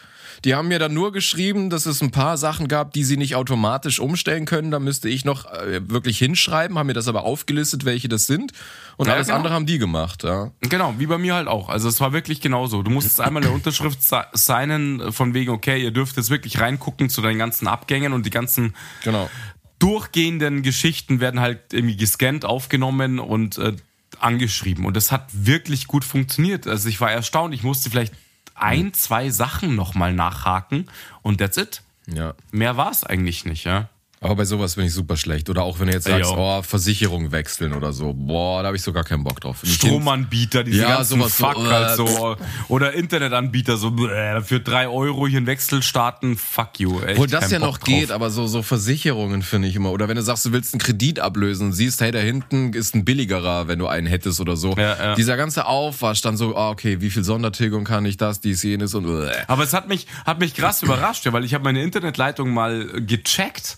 Die 0.44 0.54
haben 0.54 0.68
mir 0.68 0.78
dann 0.78 0.92
nur 0.92 1.10
geschrieben, 1.12 1.70
dass 1.70 1.86
es 1.86 2.02
ein 2.02 2.10
paar 2.10 2.36
Sachen 2.36 2.68
gab, 2.68 2.92
die 2.92 3.02
sie 3.02 3.16
nicht 3.16 3.34
automatisch 3.34 3.98
umstellen 3.98 4.44
können. 4.44 4.70
Da 4.70 4.78
müsste 4.78 5.08
ich 5.08 5.24
noch 5.24 5.46
äh, 5.50 5.80
wirklich 5.88 6.18
hinschreiben, 6.18 6.78
haben 6.78 6.86
mir 6.86 6.92
das 6.92 7.08
aber 7.08 7.24
aufgelistet, 7.24 7.86
welche 7.86 8.08
das 8.08 8.26
sind. 8.26 8.52
Und 8.98 9.06
Ja, 9.06 9.14
alles 9.14 9.28
genau. 9.28 9.38
andere 9.38 9.54
haben 9.54 9.64
die 9.64 9.78
gemacht. 9.78 10.22
Ja. 10.22 10.50
Genau, 10.60 10.94
wie 10.98 11.06
bei 11.06 11.16
mir 11.16 11.34
halt 11.34 11.48
auch. 11.48 11.70
Also 11.70 11.88
es 11.88 11.98
war 12.00 12.12
wirklich 12.12 12.42
genauso. 12.42 12.82
Du 12.82 12.90
musstest 12.90 13.20
einmal 13.22 13.42
eine 13.42 13.52
Unterschrift 13.52 14.02
si- 14.02 14.16
signen 14.34 15.12
von 15.12 15.32
wegen, 15.32 15.50
okay, 15.50 15.82
ihr 15.82 15.90
dürft 15.92 16.16
jetzt 16.18 16.28
wirklich 16.28 16.60
reingucken 16.60 17.08
zu 17.08 17.22
deinen 17.22 17.38
ganzen 17.38 17.66
Abgängen 17.66 18.12
und 18.12 18.26
die 18.26 18.30
ganzen 18.30 18.74
Genau. 19.02 19.30
durchgehenden 19.78 20.62
Geschichten 20.62 21.20
werden 21.20 21.40
halt 21.40 21.72
irgendwie 21.72 21.96
gescannt, 21.96 22.44
aufgenommen 22.44 23.18
und 23.18 23.58
äh, 23.58 23.72
angeschrieben. 24.20 24.84
Und 24.86 24.96
das 24.96 25.10
hat 25.10 25.28
wirklich 25.32 25.86
gut 25.86 26.04
funktioniert. 26.04 26.66
Also 26.66 26.88
ich 26.88 27.00
war 27.00 27.10
erstaunt. 27.10 27.52
Ich 27.54 27.62
musste 27.62 27.90
vielleicht 27.90 28.12
ein, 28.54 28.92
zwei 28.94 29.30
Sachen 29.30 29.74
nochmal 29.74 30.12
nachhaken 30.12 30.88
und 31.22 31.38
that's 31.38 31.56
it. 31.56 31.82
Ja. 32.06 32.34
Mehr 32.50 32.76
war 32.76 32.90
es 32.90 33.04
eigentlich 33.04 33.44
nicht, 33.44 33.64
ja. 33.64 33.88
Aber 34.24 34.36
bei 34.36 34.46
sowas 34.46 34.74
bin 34.76 34.86
ich 34.86 34.94
super 34.94 35.18
schlecht. 35.18 35.50
Oder 35.50 35.64
auch 35.64 35.78
wenn 35.80 35.88
du 35.88 35.92
jetzt 35.92 36.04
sagst, 36.04 36.30
ja. 36.30 36.36
oh, 36.36 36.62
Versicherung 36.62 37.30
wechseln 37.30 37.74
oder 37.74 37.92
so. 37.92 38.14
Boah, 38.14 38.62
da 38.62 38.68
habe 38.68 38.76
ich 38.76 38.82
so 38.82 38.90
gar 38.90 39.04
keinen 39.04 39.22
Bock 39.22 39.38
drauf. 39.38 39.58
Stromanbieter, 39.62 40.64
diese 40.64 40.80
Ja, 40.80 40.96
ganzen 40.96 41.18
sowas 41.18 41.36
so, 41.36 41.44
Fuck 41.44 41.66
halt 41.70 41.90
äh, 41.90 41.96
so. 41.96 42.36
Oder 42.68 42.94
Internetanbieter, 42.94 43.76
so 43.76 43.94
äh, 44.08 44.40
für 44.40 44.60
drei 44.60 44.88
Euro 44.88 45.26
hier 45.26 45.36
einen 45.36 45.46
Wechsel 45.46 45.82
starten, 45.82 46.38
fuck 46.38 46.80
you. 46.80 47.00
Echt 47.00 47.10
Obwohl 47.12 47.26
das 47.26 47.50
ja 47.50 47.58
Bock 47.58 47.68
noch 47.68 47.78
drauf. 47.78 47.86
geht, 47.86 48.10
aber 48.10 48.30
so, 48.30 48.46
so 48.46 48.62
Versicherungen 48.62 49.42
finde 49.42 49.68
ich 49.68 49.76
immer. 49.76 49.92
Oder 49.92 50.08
wenn 50.08 50.16
du 50.16 50.22
sagst, 50.22 50.46
du 50.46 50.52
willst 50.52 50.72
einen 50.72 50.80
Kredit 50.80 51.20
ablösen 51.20 51.66
und 51.66 51.72
siehst, 51.74 52.00
hey, 52.00 52.10
da 52.10 52.18
hinten 52.20 52.72
ist 52.72 52.94
ein 52.94 53.04
billigerer, 53.04 53.68
wenn 53.68 53.78
du 53.78 53.88
einen 53.88 54.06
hättest 54.06 54.40
oder 54.40 54.56
so. 54.56 54.74
Ja, 54.78 54.96
ja. 54.96 55.14
Dieser 55.16 55.36
ganze 55.36 55.66
Aufwasch, 55.66 56.22
dann 56.22 56.38
so, 56.38 56.56
ah, 56.56 56.70
okay, 56.70 57.02
wie 57.02 57.10
viel 57.10 57.24
Sondertilgung 57.24 57.84
kann 57.84 58.06
ich 58.06 58.16
das, 58.16 58.40
dies, 58.40 58.62
jenes 58.62 58.94
und 58.94 59.04
äh. 59.04 59.32
Aber 59.48 59.64
es 59.64 59.74
hat 59.74 59.86
mich, 59.86 60.06
hat 60.24 60.40
mich 60.40 60.54
krass 60.54 60.82
überrascht, 60.82 61.26
ja, 61.26 61.34
weil 61.34 61.44
ich 61.44 61.52
habe 61.52 61.64
meine 61.64 61.82
Internetleitung 61.82 62.54
mal 62.54 62.86
gecheckt 63.06 63.76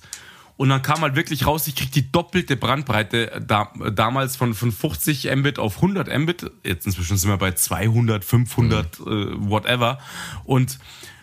und 0.57 0.69
dann 0.71 0.81
kam 0.83 1.01
halt 1.03 1.17
wirklich 1.17 1.47
raus, 1.47 1.67
ich 1.67 1.75
krieg 1.75 1.93
die 1.93 2.11
doppelte 2.11 2.57
Brandbreite 2.57 3.43
da, 3.47 3.73
damals 3.93 4.37
von, 4.37 4.55
von 4.55 4.73
50 4.73 5.31
Mbit 5.37 5.59
auf 5.59 5.77
100 5.77 6.09
Mbit. 6.19 6.51
Jetzt 6.65 6.87
inzwischen 6.87 7.17
sind 7.19 7.29
wir 7.31 7.37
bei 7.37 7.53
200, 7.53 8.25
500, 8.25 9.01
Mhm. 9.01 9.07
äh, 9.07 9.51
whatever. 9.51 9.99
Und 10.45 10.79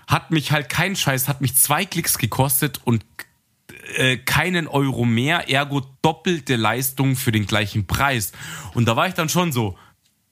hat 0.08 0.32
mich 0.32 0.52
halt 0.52 0.70
kein 0.70 0.96
Scheiß, 0.96 1.28
hat 1.28 1.42
mich 1.42 1.56
zwei 1.56 1.86
Klicks 1.86 2.18
gekostet 2.18 2.80
und 2.84 3.04
äh, 3.96 4.18
keinen 4.18 4.68
Euro 4.68 5.06
mehr, 5.06 5.50
ergo 5.50 5.82
doppelte 6.02 6.56
Leistung 6.56 7.16
für 7.16 7.32
den 7.32 7.46
gleichen 7.48 7.88
Preis. 7.88 8.34
Und 8.74 8.88
da 8.88 8.96
war 8.96 9.08
ich 9.08 9.14
dann 9.14 9.30
schon 9.30 9.52
so, 9.52 9.78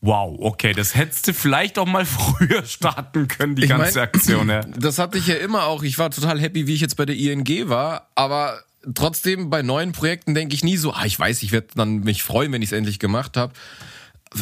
wow, 0.01 0.35
okay, 0.41 0.73
das 0.73 0.95
hättest 0.95 1.27
du 1.27 1.33
vielleicht 1.33 1.79
auch 1.79 1.85
mal 1.87 2.05
früher 2.07 2.65
starten 2.65 3.27
können, 3.27 3.55
die 3.55 3.63
Ich 3.63 3.69
ganze 3.69 3.99
mein- 3.99 4.03
Aktion. 4.07 4.49
Ja. 4.49 4.61
Das 4.61 4.99
hatte 4.99 5.17
ich 5.17 5.27
ja 5.27 5.35
immer 5.35 5.63
auch. 5.65 5.83
Ich 5.83 5.97
war 5.97 6.11
total 6.11 6.39
happy, 6.39 6.67
wie 6.67 6.73
ich 6.75 6.81
jetzt 6.81 6.97
bei 6.97 7.05
der 7.05 7.15
ING 7.15 7.47
war, 7.69 8.09
aber 8.15 8.61
trotzdem 8.93 9.49
bei 9.49 9.61
neuen 9.61 9.91
Projekten 9.91 10.33
denke 10.33 10.55
ich 10.55 10.63
nie 10.63 10.77
so, 10.77 10.93
ah, 10.93 11.05
ich 11.05 11.17
weiß, 11.17 11.43
ich 11.43 11.51
werde 11.51 11.67
dann 11.75 11.99
mich 11.99 12.23
freuen, 12.23 12.51
wenn 12.51 12.61
ich 12.61 12.69
es 12.69 12.77
endlich 12.77 12.99
gemacht 12.99 13.37
habe. 13.37 13.53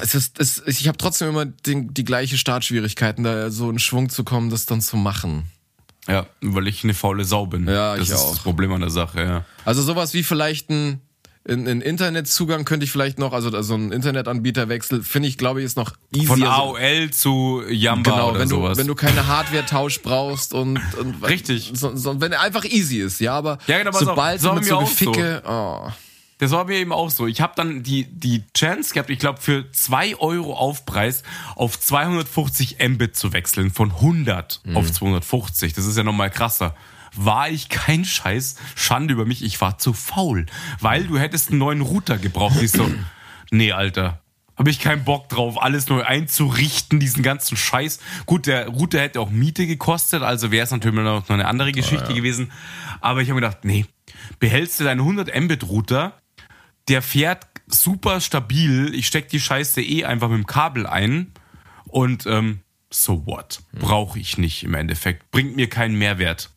Es 0.02 0.14
ist, 0.14 0.40
es, 0.40 0.62
ich 0.68 0.88
habe 0.88 0.98
trotzdem 0.98 1.30
immer 1.30 1.46
den, 1.46 1.94
die 1.94 2.04
gleiche 2.04 2.38
Startschwierigkeiten, 2.38 3.24
da 3.24 3.50
so 3.50 3.70
in 3.70 3.80
Schwung 3.80 4.10
zu 4.10 4.24
kommen, 4.24 4.50
das 4.50 4.66
dann 4.66 4.82
zu 4.82 4.98
machen. 4.98 5.46
Ja, 6.08 6.28
weil 6.42 6.68
ich 6.68 6.84
eine 6.84 6.94
faule 6.94 7.26
Sau 7.26 7.46
bin. 7.46 7.68
Ja, 7.68 7.96
das 7.96 8.08
ich 8.08 8.14
ist 8.14 8.20
auch. 8.20 8.32
das 8.32 8.40
Problem 8.40 8.72
an 8.72 8.82
der 8.82 8.90
Sache, 8.90 9.24
ja. 9.24 9.46
Also 9.66 9.82
sowas 9.82 10.14
wie 10.14 10.24
vielleicht 10.24 10.70
ein, 10.70 11.02
ein, 11.48 11.68
ein 11.68 11.82
Internetzugang 11.82 12.66
könnte 12.66 12.84
ich 12.84 12.92
vielleicht 12.92 13.18
noch, 13.18 13.34
also, 13.34 13.50
also 13.50 13.74
ein 13.76 13.92
Internetanbieterwechsel, 13.92 15.04
finde 15.04 15.30
ich, 15.30 15.38
glaube 15.38 15.60
ich, 15.62 15.66
ist 15.66 15.78
noch 15.78 15.94
easier. 16.14 16.28
Von 16.28 16.40
so- 16.40 16.46
AOL 16.46 17.10
zu 17.12 17.64
Yamba 17.70 18.12
Genau, 18.12 18.30
oder 18.32 18.40
wenn 18.40 18.50
du, 18.50 18.56
sowas. 18.56 18.78
wenn 18.78 18.88
du 18.88 18.96
keine 18.96 19.26
Hardware-Tausch 19.28 20.02
brauchst 20.02 20.54
und, 20.54 20.80
und 21.00 21.24
Richtig. 21.28 21.72
so, 21.74 21.96
so, 21.96 22.20
wenn 22.22 22.32
er 22.34 22.42
einfach 22.42 22.66
easy 22.66 22.98
ist, 23.00 23.20
ja, 23.22 23.34
aber 23.36 23.58
Ja, 23.68 23.78
genau, 23.80 23.92
sobald 23.98 24.42
so 24.42 24.50
haben 24.50 24.56
mit 24.60 24.66
so 24.66 24.76
auch 24.78 24.88
so. 24.88 25.12
Geficke, 25.12 25.42
oh. 25.48 25.90
Das 26.40 26.52
war 26.52 26.64
mir 26.66 26.78
eben 26.78 26.94
auch 26.94 27.10
so. 27.10 27.28
Ich 27.28 27.42
habe 27.42 27.52
dann 27.58 27.84
die, 27.84 28.06
die 28.06 28.44
Chance 28.58 28.94
gehabt, 28.94 29.10
ich 29.10 29.20
glaube, 29.20 29.42
für 29.42 29.70
2 29.74 30.16
Euro 30.20 30.54
Aufpreis 30.56 31.24
auf 31.56 31.78
250 31.78 32.78
Mbit 32.88 33.16
zu 33.18 33.34
wechseln, 33.34 33.72
von 33.72 33.92
100 33.92 34.62
Mhm. 34.64 34.78
auf 34.78 34.90
250. 34.90 35.74
Das 35.74 35.86
ist 35.86 35.98
ja 35.98 36.04
nochmal 36.04 36.30
krasser. 36.30 36.76
War 37.16 37.50
ich 37.50 37.70
kein 37.70 38.06
Scheiß, 38.06 38.56
Schande 38.76 39.14
über 39.14 39.26
mich, 39.26 39.44
ich 39.44 39.60
war 39.62 39.78
zu 39.78 39.94
faul. 39.94 40.46
Weil 40.80 41.06
du 41.06 41.18
hättest 41.18 41.50
einen 41.50 41.60
neuen 41.60 41.82
Router 41.82 42.18
gebraucht. 42.18 42.62
Ich 42.62 42.72
so, 42.72 42.90
nee, 43.52 43.72
Alter. 43.72 44.22
Habe 44.58 44.72
ich 44.72 44.80
keinen 44.82 45.06
Bock 45.06 45.30
drauf, 45.30 45.62
alles 45.62 45.88
neu 45.88 46.04
einzurichten, 46.04 47.00
diesen 47.00 47.24
ganzen 47.24 47.56
Scheiß. 47.56 48.00
Gut, 48.26 48.46
der 48.46 48.68
Router 48.68 49.00
hätte 49.00 49.22
auch 49.22 49.30
Miete 49.30 49.66
gekostet, 49.66 50.22
also 50.22 50.52
wäre 50.52 50.66
es 50.66 50.72
natürlich 50.72 51.00
noch 51.00 51.30
eine 51.30 51.48
andere 51.48 51.72
Geschichte 51.72 52.14
gewesen. 52.14 52.52
Aber 53.00 53.22
ich 53.22 53.30
habe 53.30 53.40
mir 53.40 53.48
gedacht, 53.48 53.64
nee, 53.64 53.86
behältst 54.40 54.78
du 54.80 54.84
deinen 54.84 55.00
100 55.00 55.34
Mbit 55.34 55.64
Router, 55.64 56.20
der 56.90 57.02
fährt 57.02 57.48
super 57.68 58.20
stabil. 58.20 58.94
Ich 58.94 59.08
steck 59.08 59.30
die 59.30 59.40
Scheiße 59.40 59.82
eh 59.82 60.04
einfach 60.04 60.28
mit 60.28 60.40
dem 60.40 60.48
Kabel 60.48 60.88
ein 60.88 61.32
und 61.86 62.26
ähm, 62.26 62.60
so 62.90 63.26
what? 63.26 63.62
Brauche 63.72 64.20
ich 64.20 64.38
nicht 64.38 64.64
im 64.64 64.74
Endeffekt. 64.74 65.32
Bringt 65.32 65.56
mir 65.56 65.70
keinen 65.70 65.96
Mehrwert. 65.96 66.50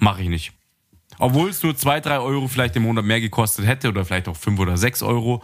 Mache 0.00 0.22
ich 0.22 0.28
nicht. 0.28 0.52
Obwohl 1.18 1.50
es 1.50 1.62
nur 1.62 1.76
zwei, 1.76 2.00
drei 2.00 2.18
Euro 2.18 2.48
vielleicht 2.48 2.74
im 2.76 2.84
Monat 2.84 3.04
mehr 3.04 3.20
gekostet 3.20 3.66
hätte 3.66 3.88
oder 3.88 4.04
vielleicht 4.04 4.26
auch 4.26 4.36
fünf 4.36 4.58
oder 4.58 4.76
sechs 4.76 5.02
Euro. 5.02 5.42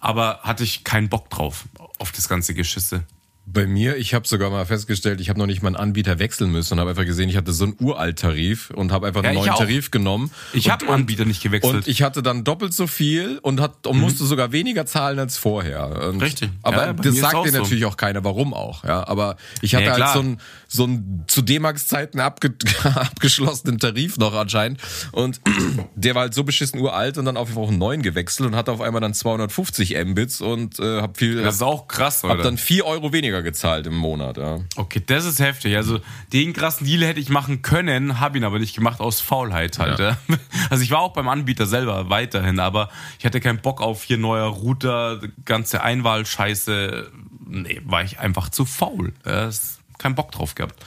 Aber 0.00 0.40
hatte 0.42 0.64
ich 0.64 0.84
keinen 0.84 1.08
Bock 1.08 1.28
drauf, 1.28 1.66
auf 1.98 2.12
das 2.12 2.28
ganze 2.28 2.54
Geschisse. 2.54 3.04
Bei 3.50 3.66
mir, 3.66 3.96
ich 3.96 4.12
habe 4.14 4.28
sogar 4.28 4.50
mal 4.50 4.66
festgestellt, 4.66 5.20
ich 5.20 5.28
habe 5.30 5.38
noch 5.38 5.46
nicht 5.46 5.62
mal 5.62 5.68
einen 5.68 5.76
Anbieter 5.76 6.18
wechseln 6.18 6.50
müssen 6.52 6.74
und 6.74 6.80
habe 6.80 6.90
einfach 6.90 7.06
gesehen, 7.06 7.28
ich 7.30 7.36
hatte 7.36 7.52
so 7.52 7.64
einen 7.64 7.76
Uralt-Tarif 7.80 8.70
und 8.70 8.92
habe 8.92 9.06
einfach 9.06 9.22
einen 9.22 9.34
Ja, 9.34 9.40
neuen 9.40 9.50
auch. 9.52 9.58
Tarif 9.58 9.90
genommen. 9.90 10.30
Ich 10.52 10.70
habe 10.70 10.84
einen 10.86 10.94
Anbieter 10.94 11.24
nicht 11.24 11.42
gewechselt. 11.42 11.74
Und 11.74 11.88
ich 11.88 12.02
hatte 12.02 12.22
dann 12.22 12.44
doppelt 12.44 12.74
so 12.74 12.86
viel 12.86 13.38
und, 13.38 13.60
hat, 13.60 13.86
und 13.86 13.98
musste 13.98 14.24
sogar 14.26 14.52
weniger 14.52 14.84
zahlen 14.86 15.18
als 15.18 15.38
vorher. 15.38 16.08
Und, 16.08 16.16
Mhm. 16.16 16.20
Richtig. 16.20 16.50
Aber 16.62 16.86
Ja, 16.86 16.92
das 16.92 17.16
sagt 17.16 17.46
dir 17.46 17.52
so. 17.52 17.58
natürlich 17.58 17.84
auch 17.84 17.96
keiner, 17.96 18.22
warum 18.24 18.52
auch. 18.54 18.84
Ja, 18.84 19.06
aber 19.08 19.36
ich 19.62 19.74
hatte 19.74 19.84
Ja, 19.86 19.92
halt 19.98 20.12
so 20.12 20.20
einen 20.20 20.40
so 20.70 20.84
einen 20.84 21.24
zu 21.28 21.40
D-Max-Zeiten 21.40 22.20
abge 22.20 22.52
abgeschlossenen 22.84 23.78
Tarif 23.78 24.18
noch 24.18 24.34
anscheinend. 24.34 24.80
Und 25.12 25.40
der 25.94 26.14
war 26.14 26.22
halt 26.22 26.34
so 26.34 26.44
beschissen 26.44 26.80
uralt 26.80 27.18
und 27.18 27.24
dann 27.24 27.36
auf 27.36 27.48
einfach 27.48 27.68
einen 27.68 27.78
neuen 27.78 28.02
gewechselt 28.02 28.46
und 28.48 28.56
hatte 28.56 28.72
auf 28.72 28.80
einmal 28.80 29.00
dann 29.00 29.14
250 29.14 29.96
Mbits 30.04 30.40
und 30.40 30.78
äh, 30.78 31.00
hab 31.00 31.16
viel. 31.16 31.42
das 31.42 31.56
ist 31.56 31.62
auch 31.62 31.88
krass, 31.88 32.22
hab 32.22 32.32
oder? 32.32 32.42
dann 32.42 32.58
4 32.58 32.84
Euro 32.84 33.12
weniger 33.12 33.37
gezahlt 33.42 33.86
im 33.86 33.96
Monat. 33.96 34.36
Ja. 34.36 34.60
Okay, 34.76 35.02
das 35.04 35.24
ist 35.24 35.38
heftig. 35.40 35.76
Also 35.76 36.00
den 36.32 36.52
krassen 36.52 36.86
Deal 36.86 37.04
hätte 37.06 37.20
ich 37.20 37.28
machen 37.28 37.62
können, 37.62 38.20
habe 38.20 38.38
ihn 38.38 38.44
aber 38.44 38.58
nicht 38.58 38.74
gemacht 38.74 39.00
aus 39.00 39.20
Faulheit 39.20 39.78
halt. 39.78 39.98
Ja. 39.98 40.16
Also 40.70 40.84
ich 40.84 40.90
war 40.90 41.00
auch 41.00 41.14
beim 41.14 41.28
Anbieter 41.28 41.64
selber 41.64 42.10
weiterhin, 42.10 42.60
aber 42.60 42.90
ich 43.18 43.24
hatte 43.24 43.40
keinen 43.40 43.60
Bock 43.60 43.80
auf 43.80 44.02
hier 44.02 44.18
neuer 44.18 44.48
Router, 44.48 45.18
ganze 45.46 45.82
Einwahlscheiße. 45.82 47.10
Nee, 47.46 47.80
war 47.84 48.02
ich 48.02 48.18
einfach 48.18 48.50
zu 48.50 48.66
faul. 48.66 49.14
Ja, 49.24 49.48
keinen 49.96 50.14
Bock 50.14 50.30
drauf 50.32 50.54
gehabt. 50.54 50.84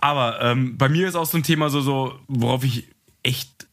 Aber 0.00 0.40
ähm, 0.40 0.78
bei 0.78 0.88
mir 0.88 1.08
ist 1.08 1.14
auch 1.14 1.26
so 1.26 1.36
ein 1.36 1.42
Thema 1.42 1.68
so, 1.68 1.82
so 1.82 2.18
worauf 2.26 2.64
ich 2.64 2.88
echt 3.22 3.66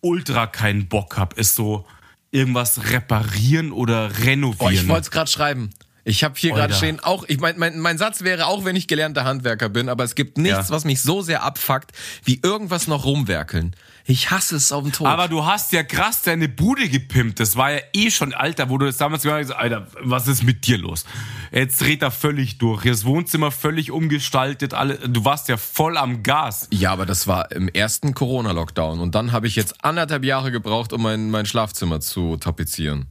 ultra 0.00 0.46
keinen 0.46 0.88
Bock 0.88 1.18
habe, 1.18 1.36
ist 1.36 1.54
so 1.54 1.86
irgendwas 2.30 2.90
reparieren 2.90 3.72
oder 3.72 4.18
renovieren. 4.24 4.58
Oh, 4.58 4.70
ich 4.70 4.88
wollte 4.88 5.02
es 5.02 5.10
gerade 5.10 5.30
schreiben. 5.30 5.70
Ich 6.04 6.24
habe 6.24 6.34
hier 6.36 6.52
gerade 6.52 6.74
stehen, 6.74 6.98
auch, 6.98 7.24
ich 7.28 7.38
mein, 7.38 7.56
mein, 7.58 7.78
mein 7.78 7.96
Satz 7.96 8.22
wäre, 8.22 8.46
auch 8.46 8.64
wenn 8.64 8.74
ich 8.74 8.88
gelernter 8.88 9.24
Handwerker 9.24 9.68
bin, 9.68 9.88
aber 9.88 10.02
es 10.02 10.16
gibt 10.16 10.36
nichts, 10.36 10.68
Ja. 10.68 10.74
was 10.74 10.84
mich 10.84 11.00
so 11.00 11.22
sehr 11.22 11.44
abfuckt, 11.44 11.92
wie 12.24 12.40
irgendwas 12.42 12.88
noch 12.88 13.04
rumwerkeln. 13.04 13.76
Ich 14.04 14.32
hasse 14.32 14.56
es 14.56 14.72
auf 14.72 14.82
den 14.82 14.90
Tod. 14.92 15.06
Aber 15.06 15.28
du 15.28 15.46
hast 15.46 15.70
ja 15.70 15.84
krass 15.84 16.22
deine 16.22 16.48
Bude 16.48 16.88
gepimpt. 16.88 17.38
Das 17.38 17.54
war 17.54 17.70
ja 17.70 17.78
eh 17.94 18.10
schon 18.10 18.34
Alter, 18.34 18.68
wo 18.68 18.76
du 18.78 18.86
das 18.86 18.96
damals 18.96 19.22
gesagt 19.22 19.44
hast, 19.50 19.52
Alter, 19.56 19.86
was 20.00 20.26
ist 20.26 20.42
mit 20.42 20.66
dir 20.66 20.76
los? 20.76 21.04
Jetzt 21.52 21.80
dreht 21.80 22.02
er 22.02 22.10
völlig 22.10 22.58
durch. 22.58 22.82
Das 22.82 23.04
Wohnzimmer 23.04 23.52
völlig 23.52 23.92
umgestaltet. 23.92 24.74
Alle, 24.74 24.96
du 24.96 25.24
warst 25.24 25.48
ja 25.48 25.56
voll 25.56 25.96
am 25.96 26.24
Gas. 26.24 26.66
ja, 26.72 26.90
aber 26.92 27.06
das 27.06 27.28
war 27.28 27.52
im 27.52 27.68
ersten 27.68 28.12
Corona-Lockdown 28.12 28.98
und 28.98 29.14
dann 29.14 29.30
habe 29.30 29.46
ich 29.46 29.54
jetzt 29.54 29.84
anderthalb 29.84 30.24
Jahre 30.24 30.50
gebraucht, 30.50 30.92
um 30.92 31.00
mein, 31.02 31.30
mein 31.30 31.46
Schlafzimmer 31.46 32.00
zu 32.00 32.36
tapezieren. 32.38 33.06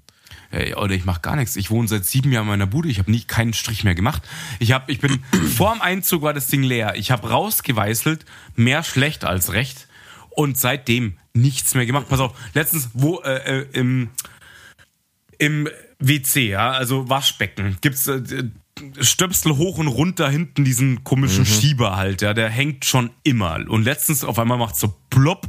Oder 0.75 0.95
ich 0.95 1.05
mach 1.05 1.21
gar 1.21 1.35
nichts. 1.35 1.55
Ich 1.55 1.71
wohne 1.71 1.87
seit 1.87 2.05
sieben 2.05 2.31
Jahren 2.31 2.43
in 2.43 2.49
meiner 2.49 2.67
Bude. 2.67 2.89
Ich 2.89 2.99
habe 2.99 3.11
nie 3.11 3.21
keinen 3.21 3.53
Strich 3.53 3.83
mehr 3.83 3.95
gemacht. 3.95 4.23
Ich 4.59 4.71
hab, 4.71 4.89
ich 4.89 4.99
bin 4.99 5.23
vor 5.55 5.73
dem 5.73 5.81
Einzug 5.81 6.21
war 6.21 6.33
das 6.33 6.47
Ding 6.47 6.63
leer. 6.63 6.95
Ich 6.95 7.11
habe 7.11 7.29
rausgeweißelt, 7.29 8.25
mehr 8.55 8.83
schlecht 8.83 9.23
als 9.23 9.53
recht. 9.53 9.87
Und 10.29 10.57
seitdem 10.57 11.17
nichts 11.33 11.75
mehr 11.75 11.85
gemacht. 11.85 12.07
Pass 12.09 12.19
auf, 12.19 12.33
letztens 12.53 12.89
wo 12.93 13.19
äh, 13.21 13.61
äh, 13.61 13.67
im 13.73 14.09
im 15.37 15.67
WC, 15.97 16.49
ja, 16.49 16.71
also 16.71 17.09
Waschbecken, 17.09 17.77
gibt's 17.81 18.07
äh, 18.07 18.21
Stöpsel 18.99 19.57
hoch 19.57 19.79
und 19.79 19.87
runter 19.87 20.29
hinten 20.29 20.63
diesen 20.63 21.03
komischen 21.03 21.45
Schieber 21.45 21.97
halt, 21.97 22.21
ja, 22.21 22.33
der 22.33 22.49
hängt 22.49 22.85
schon 22.85 23.09
immer. 23.23 23.59
Und 23.67 23.83
letztens 23.83 24.23
auf 24.23 24.39
einmal 24.39 24.57
macht 24.57 24.75
so 24.75 24.93
plopp, 25.09 25.47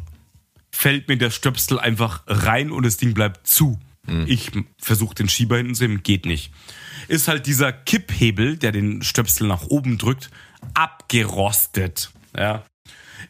fällt 0.71 1.09
mir 1.09 1.19
der 1.19 1.31
Stöpsel 1.31 1.79
einfach 1.79 2.23
rein 2.27 2.71
und 2.71 2.85
das 2.85 2.97
Ding 2.97 3.15
bleibt 3.15 3.47
zu. 3.47 3.79
Ich 4.27 4.51
versuche 4.79 5.15
den 5.15 5.29
Schieber 5.29 5.57
hinten 5.57 5.75
zu 5.75 5.85
nehmen, 5.85 6.03
geht 6.03 6.27
nicht. 6.27 6.53
Ist 7.09 7.29
halt 7.29 7.47
dieser 7.47 7.73
Kipphebel, 7.73 8.57
der 8.57 8.73
den 8.73 9.03
Stöpsel 9.03 9.47
nach 9.47 9.63
oben 9.69 9.97
drückt, 9.97 10.31
abgerostet. 10.75 12.11
Ja. 12.37 12.65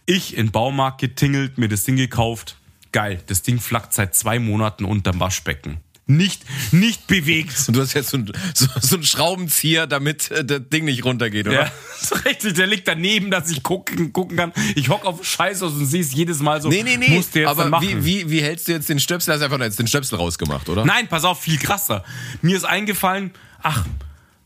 Ich 0.06 0.36
in 0.36 0.50
Baumarkt 0.50 1.00
getingelt, 1.00 1.58
mir 1.58 1.68
das 1.68 1.84
Ding 1.84 1.96
gekauft. 1.96 2.56
Geil, 2.90 3.22
das 3.26 3.42
Ding 3.42 3.60
flackt 3.60 3.92
seit 3.92 4.14
zwei 4.14 4.38
Monaten 4.38 4.84
unterm 4.84 5.20
Waschbecken. 5.20 5.78
Nicht, 6.06 6.42
nicht 6.72 7.06
bewegt. 7.06 7.54
Und 7.68 7.76
du 7.76 7.80
hast 7.80 7.94
jetzt 7.94 8.10
so, 8.10 8.16
ein, 8.16 8.32
so, 8.54 8.66
so 8.80 8.96
einen 8.96 9.04
Schraubenzieher, 9.04 9.86
damit 9.86 10.32
äh, 10.32 10.44
das 10.44 10.60
Ding 10.68 10.84
nicht 10.84 11.04
runtergeht, 11.04 11.46
oder? 11.46 11.64
Ja, 11.64 11.72
ist 12.00 12.24
richtig, 12.24 12.54
der 12.54 12.66
liegt 12.66 12.88
daneben, 12.88 13.30
dass 13.30 13.50
ich 13.50 13.62
gucken, 13.62 14.12
gucken 14.12 14.36
kann. 14.36 14.52
Ich 14.74 14.88
hock 14.88 15.04
auf 15.04 15.20
den 15.20 15.24
Scheiß 15.24 15.62
aus 15.62 15.72
und 15.72 15.86
sehe 15.86 16.00
es 16.00 16.12
jedes 16.12 16.40
Mal 16.40 16.60
so. 16.60 16.68
Nee, 16.68 16.82
nee, 16.82 16.96
nee. 16.96 17.10
Musst 17.10 17.34
du 17.34 17.40
jetzt 17.40 17.48
aber 17.48 17.80
wie, 17.80 18.04
wie, 18.04 18.28
wie 18.30 18.42
hältst 18.42 18.66
du 18.66 18.72
jetzt 18.72 18.88
den 18.88 18.98
Stöpsel? 18.98 19.32
Hast 19.32 19.40
du 19.40 19.44
einfach 19.44 19.58
nur 19.58 19.66
jetzt 19.66 19.78
den 19.78 19.86
Stöpsel 19.86 20.18
rausgemacht, 20.18 20.68
oder? 20.68 20.84
Nein, 20.84 21.06
pass 21.06 21.24
auf, 21.24 21.40
viel 21.40 21.58
krasser. 21.58 22.04
Mir 22.40 22.56
ist 22.56 22.64
eingefallen, 22.64 23.30
ach, 23.62 23.84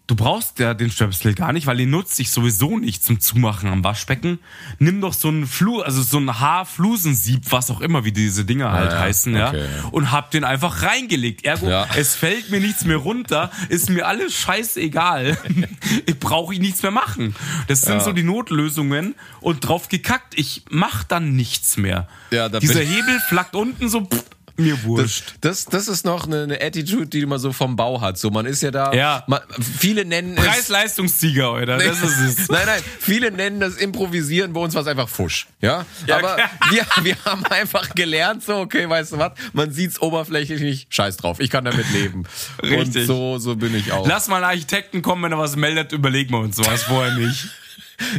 du 0.06 0.14
brauchst 0.14 0.58
ja 0.60 0.72
den 0.74 0.90
Stöpsel 0.90 1.34
gar 1.34 1.52
nicht, 1.52 1.66
weil 1.66 1.76
den 1.78 1.90
nutze 1.90 2.22
ich 2.22 2.30
sowieso 2.30 2.78
nicht 2.78 3.02
zum 3.04 3.18
Zumachen 3.20 3.68
am 3.68 3.82
Waschbecken. 3.82 4.38
Nimm 4.78 5.00
doch 5.00 5.12
so 5.12 5.28
ein 5.28 5.46
Flu, 5.46 5.80
also 5.82 6.00
so 6.02 6.18
ein 6.18 6.38
Haarflusensieb, 6.38 7.50
was 7.50 7.70
auch 7.70 7.80
immer, 7.80 8.04
wie 8.04 8.12
diese 8.12 8.44
Dinger 8.44 8.70
halt 8.72 8.92
ja, 8.92 8.98
heißen, 9.00 9.34
ja, 9.34 9.48
okay. 9.48 9.66
und 9.90 10.12
hab 10.12 10.30
den 10.30 10.44
einfach 10.44 10.82
reingelegt. 10.82 11.44
Ergo, 11.44 11.68
Ja. 11.68 11.88
es 11.96 12.14
fällt 12.14 12.50
mir 12.50 12.60
nichts 12.60 12.84
mehr 12.84 12.98
runter, 12.98 13.50
ist 13.68 13.90
mir 13.90 14.06
alles 14.06 14.34
scheißegal. 14.34 15.36
ich 16.06 16.18
brauche 16.18 16.54
ich 16.54 16.60
nichts 16.60 16.82
mehr 16.82 16.92
machen. 16.92 17.34
Das 17.66 17.82
sind 17.82 17.94
Ja. 17.94 18.00
so 18.00 18.12
die 18.12 18.22
Notlösungen 18.22 19.14
und 19.40 19.60
drauf 19.60 19.88
gekackt. 19.88 20.34
Ich 20.38 20.64
mach 20.70 21.02
dann 21.04 21.34
nichts 21.34 21.76
mehr. 21.76 22.08
Ja, 22.30 22.48
da 22.48 22.60
Dieser 22.60 22.80
Hebel 22.80 23.20
flackt 23.28 23.56
unten 23.56 23.88
so, 23.88 24.02
pff, 24.02 24.22
mir 24.58 24.82
wurscht. 24.84 25.34
Das, 25.40 25.64
das 25.66 25.88
ist 25.88 26.04
noch 26.04 26.26
eine, 26.26 26.44
eine 26.44 26.60
Attitude, 26.60 27.06
die 27.06 27.26
man 27.26 27.38
so 27.38 27.52
vom 27.52 27.76
Bau 27.76 28.00
hat. 28.00 28.18
So, 28.18 28.30
man 28.30 28.46
ist 28.46 28.62
ja 28.62 28.70
da. 28.70 28.92
Ja. 28.92 29.24
Man, 29.26 29.40
viele 29.78 30.04
nennen 30.04 30.36
es. 30.36 30.44
Preis-Leistungssieger, 30.44 31.52
oder? 31.52 31.78
Das 31.78 32.02
ist 32.02 32.20
es. 32.20 32.48
Nein, 32.56 32.66
nein, 32.66 32.82
viele 33.00 33.30
nennen 33.30 33.60
das 33.60 33.76
Improvisieren, 33.76 34.52
bei 34.52 34.60
uns 34.60 34.74
war 34.74 34.82
es 34.82 34.88
einfach 34.88 35.08
Fusch. 35.08 35.46
Ja, 35.60 35.84
Ja, 36.06 36.18
aber 36.18 36.36
wir, 36.70 36.86
wir 37.02 37.16
haben 37.24 37.44
einfach 37.46 37.94
gelernt, 37.94 38.42
so, 38.44 38.56
okay, 38.56 38.88
weißt 38.88 39.12
du 39.12 39.18
was, 39.18 39.32
man 39.52 39.70
sieht's 39.70 40.00
oberflächlich 40.00 40.60
nicht, 40.60 40.94
scheiß 40.94 41.16
drauf, 41.16 41.40
ich 41.40 41.50
kann 41.50 41.64
damit 41.64 41.90
leben. 41.92 42.24
Richtig. 42.62 43.02
Und 43.02 43.06
so, 43.06 43.38
so 43.38 43.56
bin 43.56 43.74
ich 43.74 43.92
auch. 43.92 44.06
Lass 44.06 44.28
mal 44.28 44.36
einen 44.36 44.44
Architekten 44.44 45.02
kommen, 45.02 45.22
wenn 45.24 45.32
er 45.32 45.38
was 45.38 45.56
meldet, 45.56 45.92
überlegen 45.92 46.32
wir 46.32 46.40
uns 46.40 46.56
sowas 46.56 46.82
vorher 46.84 47.14
nicht. 47.14 47.48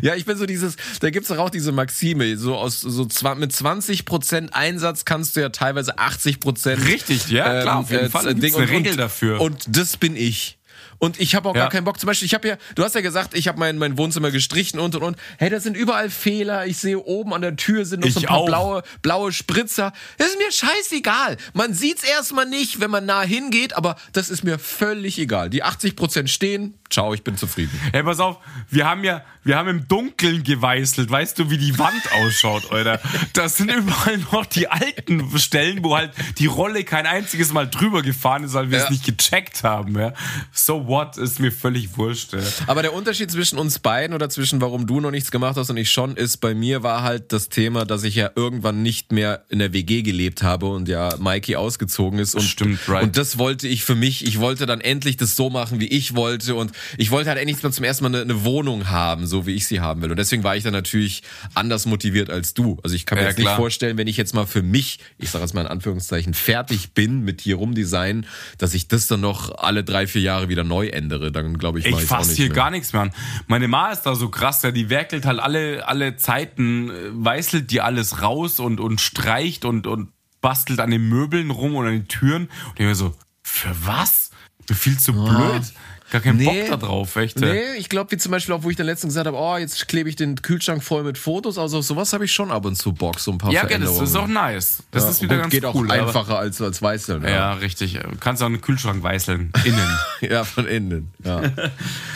Ja, 0.02 0.16
ich 0.16 0.26
bin 0.26 0.38
so 0.38 0.46
dieses, 0.46 0.76
da 1.02 1.10
gibt's 1.10 1.30
doch 1.30 1.38
auch 1.38 1.50
diese 1.50 1.72
Maxime, 1.72 2.38
so 2.38 2.56
aus, 2.56 2.82
so 2.82 3.04
mit 3.36 3.52
20% 3.52 4.52
Einsatz 4.52 5.06
kannst 5.06 5.36
du 5.36 5.42
ja 5.42 5.50
teilweise 5.50 5.98
80% 5.98 6.86
Richtig, 6.88 7.28
ja, 7.30 7.62
klar, 7.62 7.80
auf 7.80 7.92
jeden 7.92 8.06
äh, 8.06 8.10
Fall. 8.10 8.34
Ding 8.34 8.42
gibt's 8.42 8.56
eine 8.58 8.66
und- 8.66 8.72
Regel 8.72 8.92
und, 8.94 8.98
dafür. 8.98 9.42
Und 9.42 9.66
das 9.68 9.98
bin 9.98 10.16
ich. 10.16 10.58
Und 11.00 11.20
ich 11.20 11.36
habe 11.36 11.48
auch 11.50 11.56
Ja. 11.56 11.62
gar 11.64 11.70
keinen 11.70 11.84
Bock. 11.84 12.00
Zum 12.00 12.08
Beispiel, 12.08 12.26
ich 12.26 12.34
habe 12.34 12.48
ja, 12.48 12.58
du 12.74 12.84
hast 12.84 12.96
ja 12.96 13.02
gesagt, 13.02 13.36
ich 13.36 13.48
habe 13.48 13.60
mein, 13.60 13.78
mein 13.78 14.00
Wohnzimmer 14.00 14.32
gestrichen 14.32 14.80
und 14.80 14.96
und 14.96 15.04
und. 15.04 15.18
Hey, 15.38 15.52
das 15.52 15.62
sind 15.62 15.78
überall 15.78 16.10
Fehler. 16.10 16.66
Ich 16.66 16.78
sehe 16.78 16.98
oben 16.98 17.36
an 17.36 17.42
der 17.44 17.56
Tür 17.56 17.86
sind 17.86 18.00
noch 18.04 18.10
so 18.10 18.20
ein 18.20 18.24
Ich 18.24 18.28
paar 18.28 18.38
auch. 18.38 18.46
blaue, 18.48 18.84
blaue 19.04 19.32
Spritzer. 19.32 19.94
Das 20.18 20.30
ist 20.30 20.40
mir 20.40 20.52
scheißegal. 20.52 21.38
Man 21.54 21.76
sieht's 21.76 22.04
erstmal 22.04 22.48
nicht, 22.48 22.80
wenn 22.80 22.90
man 22.90 23.06
nah 23.06 23.22
hingeht, 23.22 23.74
aber 23.78 23.96
das 24.14 24.30
ist 24.32 24.44
mir 24.44 24.58
völlig 24.58 25.20
egal. 25.20 25.52
Die 25.52 25.64
80% 25.64 26.30
stehen, 26.30 26.74
ciao, 26.90 27.14
ich 27.14 27.24
bin 27.24 27.38
zufrieden. 27.38 27.80
Hey, 27.92 28.02
pass 28.02 28.20
auf, 28.20 28.38
wir 28.72 28.88
haben 28.90 29.04
ja, 29.04 29.24
wir 29.48 29.58
haben 29.58 29.70
im 29.70 29.88
Dunkeln 29.88 30.44
geweißelt. 30.44 31.10
Weißt 31.10 31.40
du, 31.40 31.50
wie 31.50 31.58
die 31.58 31.78
Wand 31.80 32.02
ausschaut, 32.14 32.72
Alter? 32.72 33.00
Das 33.34 33.58
sind 33.58 33.72
überall 33.72 34.18
noch 34.32 34.46
die 34.46 34.68
alten 34.68 35.38
Stellen, 35.40 35.84
wo 35.84 35.96
halt 35.96 36.12
die 36.38 36.46
Rolle 36.46 36.84
kein 36.84 37.06
einziges 37.06 37.54
Mal 37.54 37.68
drüber 37.70 38.02
gefahren 38.02 38.44
ist, 38.44 38.54
weil 38.54 38.70
wir 38.70 38.78
Ja. 38.80 38.84
es 38.84 38.90
nicht 38.90 39.06
gecheckt 39.06 39.64
haben, 39.64 39.98
ja. 39.98 40.14
So 40.52 40.88
what, 40.88 41.18
ist 41.18 41.40
mir 41.40 41.52
völlig 41.52 41.98
wurscht, 41.98 42.34
ja. 42.34 42.40
Aber 42.68 42.82
der 42.82 42.94
Unterschied 42.94 43.32
zwischen 43.32 43.58
uns 43.58 43.80
beiden 43.80 44.14
oder 44.14 44.30
zwischen 44.30 44.62
warum 44.62 44.86
du 44.86 45.00
noch 45.00 45.12
nichts 45.12 45.32
gemacht 45.32 45.56
hast 45.58 45.70
und 45.70 45.78
ich 45.78 45.90
schon 45.92 46.16
ist, 46.18 46.38
bei 46.38 46.54
mir 46.54 46.84
war 46.84 47.04
halt 47.04 47.32
das 47.32 47.50
Thema, 47.50 47.86
dass 47.86 48.04
ich 48.04 48.16
ja 48.16 48.30
irgendwann 48.36 48.82
nicht 48.84 49.12
mehr 49.12 49.46
in 49.50 49.60
der 49.60 49.72
WG 49.74 50.02
gelebt 50.02 50.44
habe 50.44 50.66
und 50.68 50.88
ja 50.90 51.10
Mikey 51.20 51.56
ausgezogen 51.56 52.20
ist. 52.20 52.36
Und, 52.36 52.42
Stimmt, 52.44 52.80
right. 52.90 53.04
Und 53.04 53.16
das 53.18 53.38
wollte 53.38 53.68
ich 53.68 53.84
für 53.86 53.96
mich. 53.96 54.26
Ich 54.26 54.40
wollte 54.40 54.66
dann 54.66 54.82
endlich 54.82 55.16
das 55.18 55.36
so 55.38 55.50
machen, 55.50 55.80
wie 55.80 55.88
ich 55.88 56.16
wollte 56.16 56.56
und 56.56 56.72
ich 56.98 57.12
wollte 57.12 57.30
halt 57.30 57.40
endlich 57.40 57.64
mal 57.64 57.72
zum 57.72 57.86
ersten 57.86 58.04
Mal 58.04 58.10
eine, 58.10 58.22
eine 58.22 58.44
Wohnung 58.44 58.90
haben, 58.90 59.26
so 59.26 59.37
wie 59.46 59.54
ich 59.54 59.68
sie 59.68 59.80
haben 59.82 60.02
will. 60.02 60.10
Und 60.12 60.18
deswegen 60.18 60.44
war 60.44 60.56
ich 60.56 60.64
dann 60.64 60.74
natürlich 60.74 61.24
anders 61.54 61.86
motiviert 61.86 62.30
als 62.30 62.54
du. 62.54 62.80
Also 62.84 62.96
ich 62.96 63.06
kann 63.06 63.18
mir 63.18 63.24
Ja, 63.24 63.28
jetzt 63.30 63.38
nicht 63.38 63.46
klar. 63.46 63.56
vorstellen, 63.58 63.98
wenn 63.98 64.08
ich 64.08 64.18
jetzt 64.18 64.34
mal 64.34 64.46
für 64.48 64.62
mich, 64.64 65.00
ich 65.18 65.30
sage 65.30 65.44
jetzt 65.46 65.54
mal 65.54 65.62
in 65.62 65.68
Anführungszeichen, 65.68 66.34
fertig 66.34 66.94
bin 66.94 67.22
mit 67.24 67.42
hier 67.42 67.56
rumdesignen, 67.58 68.26
dass 68.58 68.74
ich 68.74 68.88
das 68.88 69.08
dann 69.08 69.22
noch 69.22 69.58
alle 69.58 69.84
drei, 69.84 70.08
vier 70.08 70.22
Jahre 70.22 70.50
wieder 70.50 70.64
neu 70.64 70.88
ändere. 70.88 71.32
Dann 71.32 71.58
glaube 71.58 71.80
ich, 71.80 71.86
Ich 71.86 71.92
mach 71.92 72.02
ich's 72.02 72.12
auch 72.12 72.18
fass 72.18 72.28
nicht 72.30 72.38
hier 72.38 72.48
mehr. 72.48 72.56
gar 72.56 72.72
nichts 72.72 72.94
mehr 72.94 73.04
an. 73.04 73.12
Meine 73.48 73.68
Ma 73.68 73.92
ist 73.92 74.02
da 74.04 74.16
so 74.16 74.30
krass, 74.30 74.62
ja, 74.64 74.72
die 74.72 74.90
werkelt 74.90 75.26
halt 75.26 75.40
alle, 75.40 75.88
alle 75.88 76.16
Zeiten, 76.18 76.90
äh, 76.90 76.94
weißelt 77.12 77.70
die 77.72 77.82
alles 77.82 78.22
raus 78.22 78.60
und, 78.60 78.80
und 78.80 79.02
streicht 79.02 79.66
und, 79.66 79.88
und 79.88 80.10
bastelt 80.42 80.80
an 80.80 80.92
den 80.92 81.10
Möbeln 81.10 81.50
rum 81.52 81.76
und 81.76 81.86
an 81.88 81.92
den 81.94 82.08
Türen. 82.08 82.44
Und 82.70 82.80
ich 82.80 82.86
mir 82.86 82.96
so, 82.96 83.14
für 83.44 83.76
was? 83.84 84.32
Viel 84.72 84.98
zu 85.00 85.14
blöd. 85.14 85.64
Gar 86.12 86.22
keinen 86.22 86.44
Bock 86.44 86.56
da 86.70 86.78
drauf, 86.78 87.16
echt. 87.18 87.40
Nee, 87.40 87.76
ich 87.78 87.90
glaube, 87.90 88.12
wie 88.12 88.18
zum 88.18 88.32
Beispiel 88.32 88.54
auch, 88.56 88.64
wo 88.64 88.70
ich 88.70 88.76
dann 88.78 88.86
letztens 88.86 89.12
gesagt 89.14 89.28
habe, 89.28 89.38
oh, 89.38 89.58
jetzt 89.58 89.88
klebe 89.88 90.08
ich 90.10 90.16
den 90.16 90.42
Kühlschrank 90.42 90.84
voll 90.84 91.04
mit 91.04 91.18
Fotos. 91.18 91.58
Also 91.58 91.80
auf 91.80 91.86
sowas 91.86 92.14
habe 92.14 92.26
ich 92.26 92.32
schon 92.32 92.50
ab 92.52 92.66
und 92.66 92.76
zu 92.78 92.94
Bock, 92.94 93.20
so 93.20 93.32
ein 93.32 93.38
paar 93.38 93.52
Ja, 93.52 93.62
Veränderungen. 93.62 94.00
das 94.00 94.10
ist 94.12 94.16
auch 94.16 94.28
nice. 94.28 94.84
Das 94.92 95.04
Ja, 95.04 95.10
ist 95.10 95.22
wieder 95.22 95.36
gut, 95.36 95.42
ganz 95.44 95.52
geht 95.52 95.66
auch 95.66 95.76
cool. 95.76 95.92
aber- 95.92 96.08
einfacher 96.08 96.40
als, 96.40 96.62
als 96.62 96.82
Weißeln. 96.82 97.24
Ja, 97.24 97.30
Ja. 97.30 97.54
richtig. 97.54 97.94
Du 98.00 98.18
kannst 98.20 98.42
auch 98.42 98.48
einen 98.48 98.62
Kühlschrank 98.62 99.04
weißeln. 99.04 99.52
Innen. 99.66 99.98
ja, 100.22 100.44
von 100.44 100.66
innen. 100.68 101.12
Ja. 101.24 101.42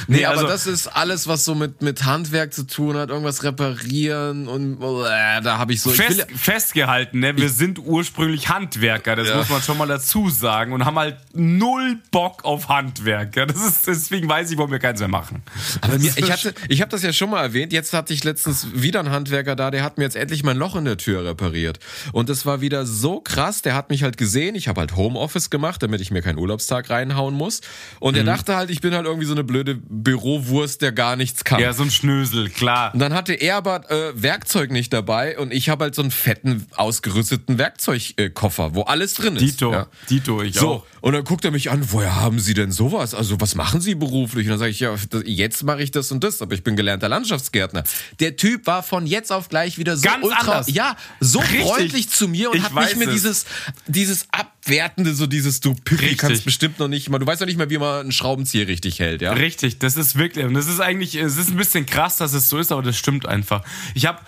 Nee, 0.07 0.25
also- 0.25 0.41
aber 0.41 0.49
das 0.49 0.67
ist 0.67 0.87
alles, 0.87 1.27
was 1.27 1.45
so 1.45 1.53
mit, 1.55 1.81
mit 1.81 2.03
Handwerk 2.05 2.53
zu 2.53 2.65
tun 2.67 2.97
hat, 2.97 3.09
irgendwas 3.09 3.43
reparieren 3.43 4.47
und 4.47 4.81
äh, 4.81 5.41
da 5.41 5.57
habe 5.57 5.73
ich 5.73 5.81
so. 5.81 5.91
Ich 5.91 5.99
will, 5.99 6.07
Fest, 6.07 6.27
festgehalten, 6.35 7.19
ne? 7.19 7.37
Wir 7.37 7.49
sind 7.49 7.79
ursprünglich 7.79 8.49
Handwerker, 8.49 9.15
das 9.15 9.33
muss 9.33 9.49
man 9.49 9.61
schon 9.61 9.77
mal 9.77 9.87
dazu 9.87 10.29
sagen 10.29 10.73
und 10.73 10.85
haben 10.85 10.97
halt 10.97 11.17
null 11.33 11.99
Bock 12.11 12.43
auf 12.43 12.67
Handwerk. 12.69 13.35
Ja, 13.35 13.45
das 13.45 13.57
ist, 13.65 13.80
deswegen 13.87 14.27
weiß 14.29 14.51
ich, 14.51 14.57
warum 14.57 14.71
wir 14.71 14.79
keins 14.79 14.99
mehr 14.99 15.07
machen. 15.09 15.43
Aber 15.81 15.97
mir, 15.97 16.11
ich 16.15 16.31
hatte, 16.31 16.53
ich 16.69 16.81
habe 16.81 16.89
das 16.91 17.03
ja 17.03 17.13
schon 17.13 17.29
mal 17.29 17.41
erwähnt. 17.41 17.73
Jetzt 17.73 17.93
hatte 17.93 18.13
ich 18.13 18.23
letztens 18.23 18.67
wieder 18.73 18.99
einen 18.99 19.09
Handwerker 19.11 19.55
da, 19.55 19.71
der 19.71 19.83
hat 19.83 19.97
mir 19.97 20.03
jetzt 20.05 20.15
endlich 20.15 20.43
mein 20.43 20.57
Loch 20.57 20.75
in 20.75 20.85
der 20.85 20.97
Tür 20.97 21.25
repariert. 21.25 21.79
Und 22.13 22.29
das 22.29 22.45
war 22.45 22.61
wieder 22.61 22.85
so 22.85 23.19
krass. 23.21 23.61
Der 23.61 23.75
hat 23.75 23.89
mich 23.89 24.03
halt 24.03 24.17
gesehen. 24.17 24.55
Ich 24.55 24.67
habe 24.67 24.79
halt 24.81 24.95
Homeoffice 24.95 25.49
gemacht, 25.49 25.81
damit 25.83 26.01
ich 26.01 26.11
mir 26.11 26.21
keinen 26.21 26.37
Urlaubstag 26.37 26.89
reinhauen 26.89 27.33
muss. 27.35 27.61
Und 27.99 28.13
Mhm. 28.13 28.19
er 28.19 28.23
dachte 28.25 28.55
halt, 28.55 28.69
ich 28.69 28.81
bin 28.81 28.93
halt 28.93 29.05
irgendwie 29.05 29.25
so 29.27 29.33
eine 29.33 29.43
blöde 29.43 29.75
Bürowurst, 29.75 30.81
der 30.81 30.91
gar 30.91 31.15
nichts 31.15 31.43
kann. 31.43 31.59
Ja, 31.59 31.73
so 31.73 31.83
ein 31.83 31.91
Schnösel, 31.91 32.49
klar. 32.49 32.93
Und 32.93 32.99
dann 32.99 33.13
hatte 33.13 33.33
er 33.33 33.55
aber 33.57 33.89
äh, 33.89 34.11
Werkzeug 34.21 34.71
nicht 34.71 34.91
dabei 34.93 35.37
und 35.37 35.53
ich 35.53 35.69
habe 35.69 35.85
halt 35.85 35.95
so 35.95 36.01
einen 36.01 36.11
fetten, 36.11 36.65
ausgerüsteten 36.75 37.57
Werkzeugkoffer, 37.57 38.75
wo 38.75 38.81
alles 38.83 39.13
drin 39.13 39.35
ist. 39.35 39.41
Dito, 39.41 39.71
Ja. 39.71 39.87
Dito, 40.09 40.41
ich 40.41 40.55
So, 40.55 40.67
auch. 40.69 40.85
und 41.01 41.13
dann 41.13 41.23
guckt 41.23 41.45
er 41.45 41.51
mich 41.51 41.71
an, 41.71 41.91
woher 41.91 42.15
haben 42.19 42.39
Sie 42.39 42.53
denn 42.53 42.71
sowas? 42.71 43.13
Also, 43.13 43.39
was 43.39 43.55
machen 43.55 43.70
Sie 43.79 43.95
beruflich? 43.95 44.47
Und 44.47 44.51
dann 44.51 44.59
sage 44.59 44.71
ich, 44.71 44.79
ja, 44.81 44.93
jetzt 45.23 45.63
mache 45.63 45.83
ich 45.83 45.91
das 45.91 46.11
und 46.11 46.23
das, 46.23 46.41
aber 46.41 46.53
ich 46.53 46.63
bin 46.63 46.75
gelernter 46.75 47.07
Landschaftsgärtner. 47.07 47.83
Der 48.19 48.35
Typ 48.35 48.67
war 48.67 48.83
von 48.83 49.05
jetzt 49.07 49.31
auf 49.31 49.47
gleich 49.47 49.77
wieder 49.77 49.95
so 49.95 50.03
Ganz 50.03 50.25
ultra, 50.25 50.39
anders. 50.39 50.67
ja, 50.69 50.97
so 51.19 51.39
Richtig. 51.39 51.61
freundlich 51.61 52.09
zu 52.09 52.27
mir 52.27 52.49
und 52.51 52.57
Ich 52.57 52.63
hat 52.63 52.73
nicht 52.73 52.97
mehr 52.97 53.07
es. 53.07 53.13
dieses, 53.13 53.45
dieses 53.87 54.25
abwertende, 54.31 55.13
so 55.13 55.27
dieses, 55.27 55.61
du 55.61 55.75
Pippi, 55.75 56.15
kannst 56.15 56.43
bestimmt 56.43 56.79
noch 56.79 56.87
nicht 56.87 57.09
mal, 57.09 57.19
du 57.19 57.25
weißt 57.27 57.41
doch 57.41 57.45
nicht 57.45 57.57
mehr, 57.57 57.69
wie 57.69 57.77
man 57.77 58.01
einen 58.01 58.11
Schraubenzieher 58.11 58.67
richtig 58.67 58.99
hält, 58.99 59.21
ja? 59.21 59.33
Richtig, 59.33 59.79
das 59.79 59.95
ist 59.95 60.17
wirklich, 60.17 60.45
und 60.45 60.55
das 60.55 60.67
ist 60.67 60.79
eigentlich, 60.79 61.15
es 61.15 61.37
ist 61.37 61.49
ein 61.49 61.57
bisschen 61.57 61.85
krass, 61.85 62.17
dass 62.17 62.33
es 62.33 62.49
so 62.49 62.57
ist, 62.57 62.71
aber 62.71 62.81
das 62.81 62.97
stimmt 62.97 63.25
einfach. 63.27 63.63
Ich 63.93 64.05
habe 64.07 64.19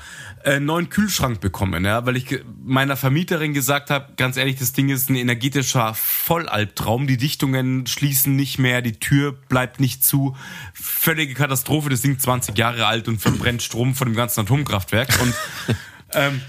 einen 0.44 0.66
neuen 0.66 0.90
Kühlschrank 0.90 1.40
bekommen, 1.40 1.86
ja, 1.86 2.06
weil 2.06 2.18
ich 2.18 2.44
meiner 2.64 2.98
Vermieterin 2.98 3.54
gesagt 3.54 3.90
habe, 3.90 4.14
ganz 4.18 4.38
ehrlich, 4.38 4.58
das 4.58 4.74
Ding 4.74 4.90
ist 4.90 5.10
ein 5.10 5.16
energetischer 5.16 5.94
Vollalbtraum. 5.94 7.08
Die 7.08 7.18
Dichtungen 7.18 7.88
schließen 7.88 8.36
nicht 8.36 8.60
mehr, 8.60 8.82
die 8.82 9.00
Tür 9.00 9.32
bleibt 9.32 9.80
nicht 9.80 10.04
zu. 10.04 10.36
Völlige 10.74 11.34
Katastrophe, 11.34 11.90
das 11.90 12.02
Ding 12.02 12.20
20 12.20 12.58
Jahre 12.58 12.86
alt 12.86 13.08
und 13.08 13.20
verbrennt 13.20 13.62
Strom 13.62 13.96
von 13.96 14.08
dem 14.10 14.16
ganzen 14.16 14.42
Atomkraftwerk. 14.42 15.10
Und 15.22 15.34
ähm, 16.14 16.42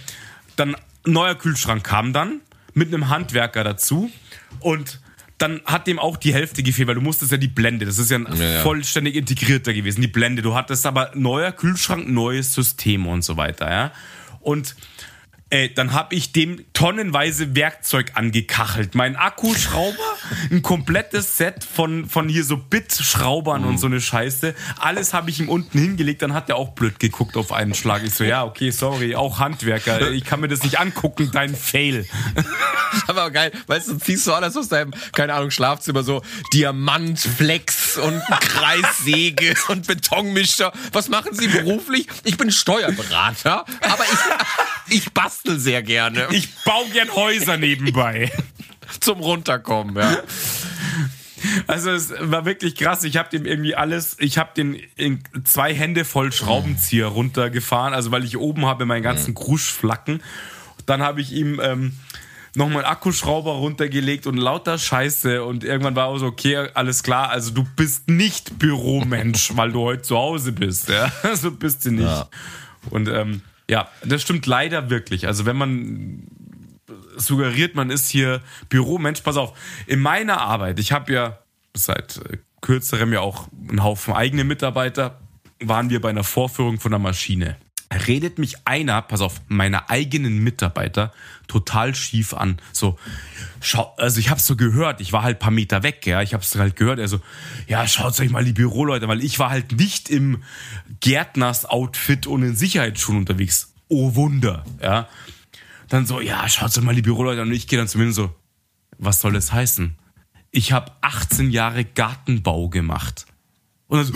dann 0.56 0.76
neuer 1.04 1.34
Kühlschrank 1.34 1.84
kam 1.84 2.12
dann 2.12 2.40
mit 2.72 2.92
einem 2.92 3.08
Handwerker 3.08 3.62
dazu 3.62 4.10
und 4.60 5.00
dann 5.44 5.60
hat 5.66 5.86
dem 5.86 5.98
auch 5.98 6.16
die 6.16 6.32
Hälfte 6.32 6.62
gefehlt, 6.62 6.88
weil 6.88 6.94
du 6.94 7.02
musstest 7.02 7.30
ja 7.30 7.36
die 7.36 7.48
Blende, 7.48 7.84
das 7.84 7.98
ist 7.98 8.10
ja 8.10 8.16
ein 8.16 8.26
Ja, 8.34 8.44
ja. 8.44 8.60
vollständig 8.62 9.14
integrierter 9.14 9.74
gewesen, 9.74 10.00
die 10.00 10.08
Blende. 10.08 10.40
Du 10.40 10.54
hattest 10.54 10.86
aber 10.86 11.10
neuer 11.14 11.52
Kühlschrank, 11.52 12.08
neues 12.08 12.54
System 12.54 13.06
und 13.06 13.22
so 13.22 13.36
weiter, 13.36 13.70
ja. 13.70 13.92
Und 14.40 14.74
äh, 15.54 15.68
dann 15.68 15.92
habe 15.92 16.16
ich 16.16 16.32
dem 16.32 16.64
tonnenweise 16.72 17.54
Werkzeug 17.54 18.12
angekachelt. 18.14 18.96
Mein 18.96 19.14
Akkuschrauber, 19.14 19.96
ein 20.50 20.62
komplettes 20.62 21.36
Set 21.36 21.62
von, 21.62 22.08
von 22.08 22.28
hier 22.28 22.42
so 22.42 22.56
Bit-Schraubern 22.56 23.64
und 23.64 23.78
so 23.78 23.86
eine 23.86 24.00
Scheiße. 24.00 24.52
Alles 24.80 25.14
habe 25.14 25.30
ich 25.30 25.38
ihm 25.38 25.48
unten 25.48 25.78
hingelegt, 25.78 26.22
dann 26.22 26.34
hat 26.34 26.48
er 26.48 26.56
auch 26.56 26.70
blöd 26.70 26.98
geguckt 26.98 27.36
auf 27.36 27.52
einen 27.52 27.74
Schlag. 27.74 28.02
Ich 28.02 28.14
so, 28.14 28.24
ja, 28.24 28.44
okay, 28.44 28.70
sorry, 28.70 29.14
auch 29.14 29.38
Handwerker. 29.38 30.10
Ich 30.14 30.24
kann 30.24 30.40
mir 30.40 30.48
das 30.48 30.62
nicht 30.62 30.78
angucken, 30.78 31.30
dein 31.32 31.54
Fail. 31.56 32.06
Aber 33.06 33.30
geil, 33.30 33.52
weißt 33.66 33.88
du, 33.88 33.98
ziehst 33.98 34.26
du 34.26 34.32
alles 34.32 34.56
aus 34.56 34.68
deinem, 34.68 34.92
keine 35.12 35.34
Ahnung, 35.34 35.50
Schlafzimmer 35.50 36.02
so 36.02 36.22
Diamantflex 36.52 37.96
und 37.98 38.22
Kreissäge 38.40 39.54
und 39.68 39.86
Betonmischer. 39.86 40.72
Was 40.92 41.08
machen 41.08 41.34
Sie 41.34 41.48
beruflich? 41.48 42.06
Ich 42.24 42.36
bin 42.36 42.50
Steuerberater, 42.50 43.64
aber 43.80 44.04
ich, 44.04 44.96
ich 44.96 45.12
bastel 45.12 45.43
sehr 45.44 45.82
gerne 45.82 46.26
Ich 46.32 46.48
baue 46.64 46.88
gern 46.90 47.14
Häuser 47.14 47.56
nebenbei. 47.56 48.30
zum 49.00 49.20
Runterkommen, 49.20 49.96
ja. 49.96 50.18
Also 51.66 51.90
es 51.90 52.12
war 52.18 52.46
wirklich 52.46 52.74
krass. 52.74 53.04
Ich 53.04 53.16
habe 53.16 53.28
dem 53.28 53.44
irgendwie 53.44 53.74
alles, 53.74 54.16
ich 54.18 54.38
habe 54.38 54.50
den 54.56 54.80
in 54.96 55.22
zwei 55.44 55.74
Hände 55.74 56.04
voll 56.04 56.32
Schraubenzieher 56.32 57.06
runtergefahren, 57.06 57.92
also 57.92 58.10
weil 58.10 58.24
ich 58.24 58.38
oben 58.38 58.66
habe 58.66 58.86
meinen 58.86 59.02
ganzen 59.02 59.34
Kruschflacken. 59.34 60.22
Dann 60.86 61.02
habe 61.02 61.20
ich 61.20 61.32
ihm 61.32 61.60
ähm, 61.62 61.92
nochmal 62.54 62.84
Akkuschrauber 62.84 63.52
runtergelegt 63.52 64.26
und 64.26 64.36
lauter 64.36 64.78
Scheiße 64.78 65.44
und 65.44 65.64
irgendwann 65.64 65.96
war 65.96 66.06
auch 66.06 66.18
so, 66.18 66.26
okay, 66.26 66.68
alles 66.74 67.02
klar, 67.02 67.30
also 67.30 67.52
du 67.52 67.66
bist 67.76 68.08
nicht 68.08 68.58
Büromensch, 68.58 69.52
weil 69.56 69.72
du 69.72 69.80
heute 69.80 70.02
zu 70.02 70.16
Hause 70.16 70.52
bist, 70.52 70.88
ja, 70.88 71.10
so 71.22 71.28
also 71.28 71.50
bist 71.50 71.84
du 71.84 71.90
nicht. 71.90 72.04
Ja. 72.04 72.28
Und 72.90 73.08
ähm, 73.08 73.42
ja, 73.70 73.88
das 74.04 74.22
stimmt 74.22 74.46
leider 74.46 74.90
wirklich. 74.90 75.26
Also 75.26 75.46
wenn 75.46 75.56
man 75.56 76.26
suggeriert, 77.16 77.74
man 77.74 77.90
ist 77.90 78.08
hier 78.08 78.42
Büromensch, 78.68 79.20
pass 79.22 79.36
auf, 79.36 79.56
in 79.86 80.00
meiner 80.00 80.40
Arbeit, 80.40 80.78
ich 80.78 80.92
habe 80.92 81.12
ja 81.12 81.38
seit 81.74 82.18
äh, 82.18 82.38
kürzerem 82.60 83.12
ja 83.12 83.20
auch 83.20 83.48
einen 83.68 83.82
Haufen 83.82 84.14
eigene 84.14 84.44
Mitarbeiter, 84.44 85.20
waren 85.60 85.90
wir 85.90 86.00
bei 86.00 86.10
einer 86.10 86.24
Vorführung 86.24 86.80
von 86.80 86.92
einer 86.92 87.02
Maschine 87.02 87.56
redet 87.94 88.38
mich 88.38 88.66
einer, 88.66 89.02
pass 89.02 89.20
auf, 89.20 89.40
meiner 89.48 89.90
eigenen 89.90 90.42
Mitarbeiter 90.42 91.12
total 91.46 91.94
schief 91.94 92.34
an. 92.34 92.58
So, 92.72 92.98
schau, 93.60 93.94
also 93.96 94.20
ich 94.20 94.30
hab's 94.30 94.46
so 94.46 94.56
gehört, 94.56 95.00
ich 95.00 95.12
war 95.12 95.22
halt 95.22 95.38
paar 95.38 95.50
Meter 95.50 95.82
weg, 95.82 96.06
ja, 96.06 96.22
ich 96.22 96.34
hab's 96.34 96.54
halt 96.56 96.76
gehört, 96.76 96.98
er 96.98 97.08
so, 97.08 97.20
ja, 97.66 97.86
schaut 97.86 98.18
euch 98.20 98.30
mal 98.30 98.44
die 98.44 98.52
Büroleute, 98.52 99.08
weil 99.08 99.22
ich 99.22 99.38
war 99.38 99.50
halt 99.50 99.72
nicht 99.72 100.10
im 100.10 100.42
Gärtners-Outfit 101.00 102.26
und 102.26 102.42
in 102.42 102.56
Sicherheitsschuhen 102.56 103.18
unterwegs. 103.18 103.72
Oh 103.88 104.14
Wunder, 104.14 104.64
ja. 104.82 105.08
Dann 105.88 106.06
so, 106.06 106.20
ja, 106.20 106.48
schaut 106.48 106.76
euch 106.76 106.84
mal 106.84 106.94
die 106.94 107.02
Büroleute 107.02 107.42
an 107.42 107.48
und 107.48 107.54
ich 107.54 107.68
gehe 107.68 107.78
dann 107.78 107.88
zu 107.88 107.98
mir 107.98 108.06
und 108.06 108.12
so, 108.12 108.34
was 108.98 109.20
soll 109.20 109.32
das 109.32 109.52
heißen? 109.52 109.96
Ich 110.50 110.72
habe 110.72 110.92
18 111.00 111.50
Jahre 111.50 111.84
Gartenbau 111.84 112.68
gemacht. 112.68 113.26
Und 113.88 113.98
dann 113.98 114.06
so, 114.06 114.14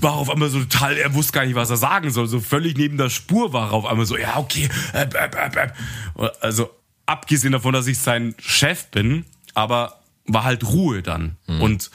war 0.00 0.12
auf 0.12 0.30
einmal 0.30 0.50
so 0.50 0.60
total, 0.60 0.96
er 0.96 1.14
wusste 1.14 1.32
gar 1.32 1.44
nicht, 1.44 1.54
was 1.54 1.70
er 1.70 1.76
sagen 1.76 2.10
soll. 2.10 2.26
So 2.26 2.40
völlig 2.40 2.76
neben 2.76 2.96
der 2.96 3.10
Spur 3.10 3.52
war 3.52 3.70
er 3.70 3.72
auf 3.72 3.86
einmal 3.86 4.06
so, 4.06 4.16
ja, 4.16 4.36
okay. 4.36 4.68
Äh, 4.92 5.06
äh, 5.14 5.68
äh, 6.18 6.30
also 6.40 6.70
abgesehen 7.06 7.52
davon, 7.52 7.72
dass 7.72 7.86
ich 7.86 7.98
sein 7.98 8.34
Chef 8.38 8.86
bin, 8.86 9.24
aber 9.54 10.00
war 10.26 10.44
halt 10.44 10.64
Ruhe 10.64 11.02
dann. 11.02 11.36
Mhm. 11.46 11.62
Und 11.62 11.90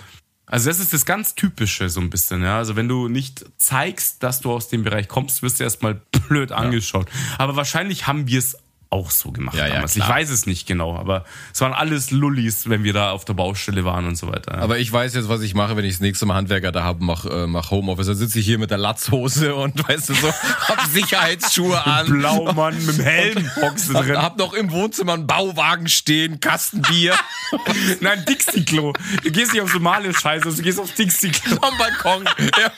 also 0.46 0.70
das 0.70 0.80
ist 0.80 0.94
das 0.94 1.06
ganz 1.06 1.36
Typische 1.36 1.90
so 1.90 2.02
ein 2.02 2.10
bisschen, 2.10 2.44
ja. 2.44 2.58
Also 2.58 2.76
wenn 2.76 2.88
du 2.88 3.08
nicht 3.08 3.46
zeigst, 3.58 4.22
dass 4.24 4.42
du 4.42 4.52
aus 4.52 4.70
dem 4.70 4.84
Bereich 4.84 5.08
kommst, 5.08 5.42
wirst 5.42 5.60
du 5.60 5.64
erstmal 5.64 6.02
blöd 6.28 6.52
angeschaut. 6.52 7.08
Ja. 7.10 7.40
Aber 7.40 7.56
wahrscheinlich 7.56 8.08
haben 8.08 8.28
wir 8.28 8.40
es 8.40 8.58
auch 8.94 9.10
so 9.10 9.32
gemacht 9.32 9.58
ja, 9.58 9.68
damals. 9.68 9.96
Ja, 9.96 10.04
ich 10.04 10.10
weiß 10.10 10.30
es 10.30 10.46
nicht 10.46 10.68
genau, 10.68 10.96
aber 10.96 11.26
es 11.52 11.60
waren 11.62 11.74
alles 11.74 12.12
Lullis, 12.12 12.70
wenn 12.70 12.84
wir 12.84 12.94
da 12.94 13.10
auf 13.10 13.26
der 13.26 13.34
Baustelle 13.34 13.84
waren 13.84 14.06
und 14.06 14.16
so 14.16 14.28
weiter. 14.28 14.54
Ja. 14.54 14.60
Aber 14.60 14.78
ich 14.78 14.92
weiß 14.92 15.16
jetzt, 15.16 15.30
was 15.30 15.42
ich 15.42 15.56
mache, 15.56 15.76
wenn 15.76 15.84
ich 15.84 15.94
das 15.94 16.02
nächste 16.02 16.28
Mal 16.28 16.36
Handwerker 16.36 16.72
da 16.72 16.84
habe, 16.84 17.04
mach, 17.04 17.26
äh, 17.26 17.48
mach 17.48 17.72
Homeoffice. 17.72 18.06
Dann 18.06 18.16
sitze 18.16 18.38
ich 18.40 18.46
hier 18.46 18.60
mit 18.60 18.70
der 18.70 18.78
Latzhose 18.78 19.56
und 19.56 19.88
weißt 19.90 20.10
du 20.10 20.14
so, 20.14 20.28
hab 20.32 20.86
Sicherheitsschuhe 20.86 21.84
an. 21.86 22.06
Blaumann 22.06 22.86
mit 22.86 23.00
dem 23.00 23.04
Helm 23.04 23.50
drin. 23.56 24.18
Hab, 24.18 24.38
noch 24.38 24.54
im 24.54 24.72
Wohnzimmer 24.72 25.14
einen 25.14 25.26
Bauwagen 25.26 25.90
stehen, 25.90 26.40
Kastenbier. 26.40 27.16
Nein, 28.00 28.24
Dixie-Klo. 28.30 28.94
Du 29.24 29.32
gehst 29.32 29.54
nicht 29.54 29.62
auf 29.62 29.72
somale 29.72 30.14
Scheiße, 30.14 30.54
du 30.54 30.62
gehst 30.62 30.80
auf 30.80 30.94
Dixie-Klo. 30.94 31.58
Am 31.62 31.78
Balkon. 31.80 32.26
Ja. 32.60 32.72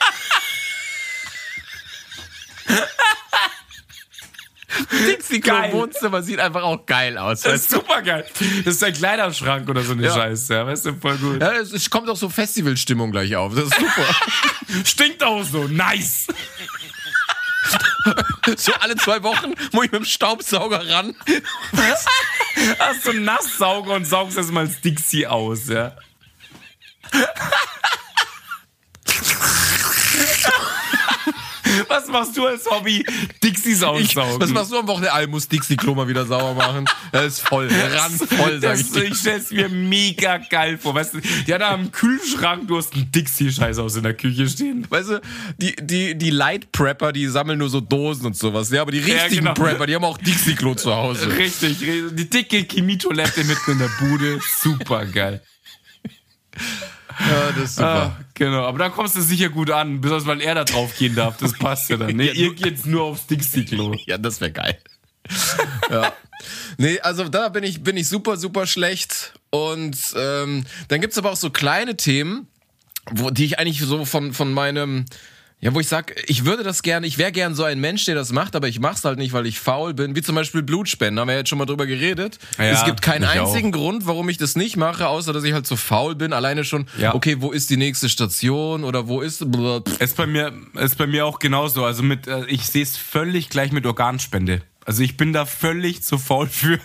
Dixie-Klo 5.07 5.71
Wohnzimmer 5.71 6.21
sieht 6.23 6.39
einfach 6.39 6.63
auch 6.63 6.85
geil 6.85 7.17
aus. 7.17 7.41
Das 7.41 7.61
ist 7.61 7.71
super 7.71 8.01
geil. 8.01 8.25
Das 8.63 8.75
ist 8.75 8.83
ein 8.83 8.93
Kleiderschrank 8.93 9.69
oder 9.69 9.81
so 9.81 9.93
eine 9.93 10.03
ja. 10.03 10.13
Scheiße. 10.13 10.53
Ja, 10.53 10.65
weißt 10.65 10.85
du, 10.85 10.93
voll 10.95 11.17
gut. 11.17 11.41
Ja, 11.41 11.53
es 11.53 11.89
kommt 11.89 12.09
auch 12.09 12.15
so 12.15 12.29
Festivalstimmung 12.29 13.11
gleich 13.11 13.35
auf. 13.35 13.53
Das 13.55 13.65
ist 13.65 13.75
super. 13.75 14.15
Stinkt 14.85 15.23
auch 15.23 15.43
so. 15.43 15.67
Nice. 15.67 16.27
so 18.57 18.73
alle 18.79 18.95
zwei 18.95 19.23
Wochen 19.23 19.53
muss 19.71 19.85
ich 19.85 19.91
mit 19.91 20.01
dem 20.01 20.05
Staubsauger 20.05 20.87
ran. 20.87 21.15
Hast 22.79 23.05
du 23.05 23.09
einen 23.11 23.23
Nasssauger 23.23 23.93
und 23.93 24.05
saugst 24.05 24.37
erstmal 24.37 24.67
das 24.67 24.81
Dixie 24.81 25.25
aus, 25.25 25.67
ja. 25.67 25.95
Was 31.87 32.07
machst 32.07 32.37
du 32.37 32.45
als 32.45 32.65
Hobby? 32.69 33.05
Dixies 33.43 33.83
aussaugen. 33.83 34.39
was 34.39 34.49
machst 34.49 34.71
du 34.71 34.77
am 34.77 34.87
Wochenende? 34.87 35.11
Ich 35.21 35.27
muss 35.27 35.47
Dixie-Klo 35.47 35.95
mal 35.95 36.07
wieder 36.07 36.25
sauber 36.25 36.53
machen. 36.53 36.85
Das 37.11 37.25
ist 37.25 37.39
voll, 37.41 37.67
randvoll, 37.67 38.59
sag 38.61 38.79
ich 38.79 38.91
dir. 38.91 39.03
Ich 39.05 39.17
stell's 39.17 39.51
mir 39.51 39.69
mega 39.69 40.37
geil 40.37 40.77
vor. 40.77 40.95
Weißt 40.95 41.15
du, 41.15 41.19
die 41.19 41.53
hat 41.53 41.61
da 41.61 41.71
am 41.71 41.91
Kühlschrank, 41.91 42.67
du 42.67 42.77
hast 42.77 42.93
einen 42.93 43.11
Dixie-Scheiß 43.11 43.79
aus 43.79 43.95
in 43.95 44.03
der 44.03 44.13
Küche 44.13 44.47
stehen. 44.47 44.85
Weißt 44.89 45.09
du, 45.09 45.21
die, 45.57 45.75
die, 45.75 46.17
die 46.17 46.29
Light-Prepper, 46.29 47.11
die 47.11 47.27
sammeln 47.27 47.59
nur 47.59 47.69
so 47.69 47.81
Dosen 47.81 48.25
und 48.27 48.37
sowas. 48.37 48.69
Ja, 48.71 48.81
aber 48.81 48.91
die 48.91 48.99
richtigen 48.99 49.45
ja, 49.45 49.53
genau. 49.53 49.53
Prepper, 49.53 49.85
die 49.85 49.95
haben 49.95 50.05
auch 50.05 50.17
Dixie-Klo 50.17 50.75
zu 50.75 50.93
Hause. 50.93 51.35
Richtig, 51.37 51.79
die 51.79 52.29
dicke 52.29 52.63
Chemietoilette 52.63 53.43
mitten 53.43 53.71
in 53.71 53.79
der 53.79 53.89
Bude. 53.99 54.39
Super 54.61 55.05
geil. 55.05 55.41
Ja, 57.19 57.51
das 57.51 57.63
ist 57.63 57.75
super. 57.75 58.17
Ah, 58.17 58.25
genau, 58.33 58.65
aber 58.65 58.79
da 58.79 58.89
kommst 58.89 59.15
du 59.15 59.21
sicher 59.21 59.49
gut 59.49 59.71
an, 59.71 60.01
besonders 60.01 60.25
weil 60.25 60.41
er 60.41 60.55
da 60.55 60.63
drauf 60.63 60.95
gehen 60.97 61.15
darf. 61.15 61.37
Das 61.37 61.53
passt 61.53 61.89
ja 61.89 61.97
dann. 61.97 62.15
Nee, 62.15 62.31
ihr 62.33 62.53
geht 62.53 62.85
nur 62.85 63.03
aufs 63.03 63.27
Dixie-Klo. 63.27 63.95
Ja, 64.05 64.17
das 64.17 64.41
wäre 64.41 64.51
geil. 64.51 64.77
ja. 65.89 66.13
Nee, 66.77 66.99
also 66.99 67.27
da 67.29 67.49
bin 67.49 67.63
ich, 67.63 67.81
bin 67.81 67.97
ich 67.97 68.07
super, 68.07 68.37
super 68.37 68.67
schlecht. 68.67 69.33
Und 69.49 69.97
ähm, 70.15 70.65
dann 70.89 71.01
gibt's 71.01 71.17
aber 71.17 71.31
auch 71.31 71.37
so 71.37 71.49
kleine 71.49 71.95
Themen, 71.95 72.47
wo, 73.11 73.29
die 73.29 73.45
ich 73.45 73.59
eigentlich 73.59 73.79
so 73.79 74.05
von, 74.05 74.33
von 74.33 74.53
meinem 74.53 75.05
ja, 75.61 75.73
wo 75.73 75.79
ich 75.79 75.87
sag, 75.87 76.13
ich 76.27 76.45
würde 76.45 76.63
das 76.63 76.83
gerne, 76.83 77.07
ich 77.07 77.17
wäre 77.17 77.31
gern 77.31 77.55
so 77.55 77.63
ein 77.63 77.79
Mensch, 77.79 78.05
der 78.05 78.13
das 78.13 78.31
macht, 78.31 78.55
aber 78.55 78.67
ich 78.67 78.79
mach's 78.79 79.03
halt 79.03 79.17
nicht, 79.17 79.33
weil 79.33 79.45
ich 79.47 79.59
faul 79.59 79.93
bin. 79.93 80.15
Wie 80.15 80.21
zum 80.21 80.35
Beispiel 80.35 80.61
Blutspenden, 80.61 81.19
haben 81.19 81.27
wir 81.27 81.35
jetzt 81.35 81.49
schon 81.49 81.57
mal 81.57 81.65
drüber 81.65 81.87
geredet. 81.87 82.37
Ja, 82.57 82.65
es 82.65 82.83
gibt 82.83 83.01
keinen 83.01 83.23
einzigen 83.23 83.73
auch. 83.73 83.79
Grund, 83.79 84.05
warum 84.05 84.29
ich 84.29 84.37
das 84.37 84.55
nicht 84.55 84.77
mache, 84.77 85.07
außer 85.07 85.33
dass 85.33 85.43
ich 85.43 85.53
halt 85.53 85.65
so 85.65 85.75
faul 85.75 86.13
bin. 86.15 86.33
Alleine 86.33 86.65
schon, 86.65 86.87
ja. 86.99 87.15
okay, 87.15 87.37
wo 87.39 87.51
ist 87.51 87.69
die 87.69 87.77
nächste 87.77 88.09
Station 88.09 88.83
oder 88.83 89.07
wo 89.07 89.21
ist. 89.21 89.41
Es 89.41 90.11
ist 90.11 90.17
bei 90.17 90.27
mir, 90.27 90.53
ist 90.75 90.97
bei 90.97 91.07
mir 91.07 91.25
auch 91.25 91.39
genauso. 91.39 91.85
Also 91.85 92.03
mit, 92.03 92.27
äh, 92.27 92.45
ich 92.45 92.67
sehe 92.67 92.83
es 92.83 92.97
völlig 92.97 93.49
gleich 93.49 93.71
mit 93.71 93.85
Organspende. 93.85 94.61
Also 94.85 95.01
ich 95.01 95.17
bin 95.17 95.33
da 95.33 95.45
völlig 95.45 96.03
zu 96.03 96.17
faul 96.17 96.47
für. 96.47 96.79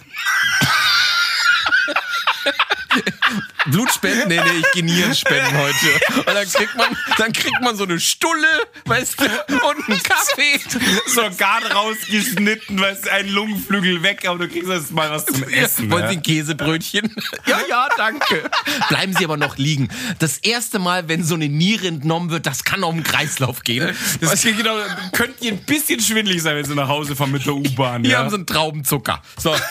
Blutspenden? 3.66 4.28
Nee, 4.28 4.40
nee, 4.40 4.58
ich 4.60 4.72
gehe 4.72 4.84
Nierenspenden 4.84 5.58
heute. 5.58 5.86
Und 6.16 6.26
dann 6.26 6.48
kriegt 6.48 6.76
man, 6.76 6.96
dann 7.18 7.32
kriegt 7.32 7.60
man 7.60 7.76
so 7.76 7.84
eine 7.84 8.00
Stulle, 8.00 8.48
weißt 8.86 9.20
du, 9.20 9.24
und 9.24 9.88
einen 9.88 10.02
Kaffee. 10.02 10.60
So 11.06 11.22
Organ 11.22 11.64
rausgeschnitten, 11.64 12.80
weißt 12.80 13.06
du, 13.06 13.12
ein 13.12 13.28
Lungenflügel 13.28 14.02
weg, 14.02 14.26
aber 14.26 14.38
du 14.38 14.48
kriegst 14.48 14.68
jetzt 14.68 14.92
mal 14.92 15.10
was 15.10 15.26
zum 15.26 15.42
Essen. 15.44 15.90
Wollen 15.90 16.08
Sie 16.08 16.16
ein 16.16 16.22
Käsebrötchen? 16.22 17.14
Ja, 17.46 17.60
ja, 17.68 17.88
danke. 17.96 18.50
Bleiben 18.88 19.14
Sie 19.16 19.24
aber 19.24 19.36
noch 19.36 19.56
liegen. 19.56 19.88
Das 20.18 20.38
erste 20.38 20.78
Mal, 20.78 21.08
wenn 21.08 21.24
so 21.24 21.34
eine 21.34 21.48
Niere 21.48 21.88
entnommen 21.88 22.30
wird, 22.30 22.46
das 22.46 22.64
kann 22.64 22.82
auf 22.84 22.94
den 22.94 23.04
Kreislauf 23.04 23.62
gehen. 23.62 23.94
Das 24.20 24.32
was, 24.32 24.42
genau, 24.42 24.76
könnte 25.12 25.48
ein 25.48 25.58
bisschen 25.64 26.00
schwindlig 26.00 26.42
sein, 26.42 26.56
wenn 26.56 26.64
Sie 26.64 26.74
nach 26.74 26.88
Hause 26.88 27.14
fahren 27.14 27.30
mit 27.30 27.44
der 27.44 27.54
U-Bahn. 27.54 28.02
Hier 28.02 28.12
ja. 28.12 28.18
haben 28.18 28.30
Sie 28.30 28.36
einen 28.36 28.46
Traubenzucker. 28.46 29.22
So. 29.38 29.54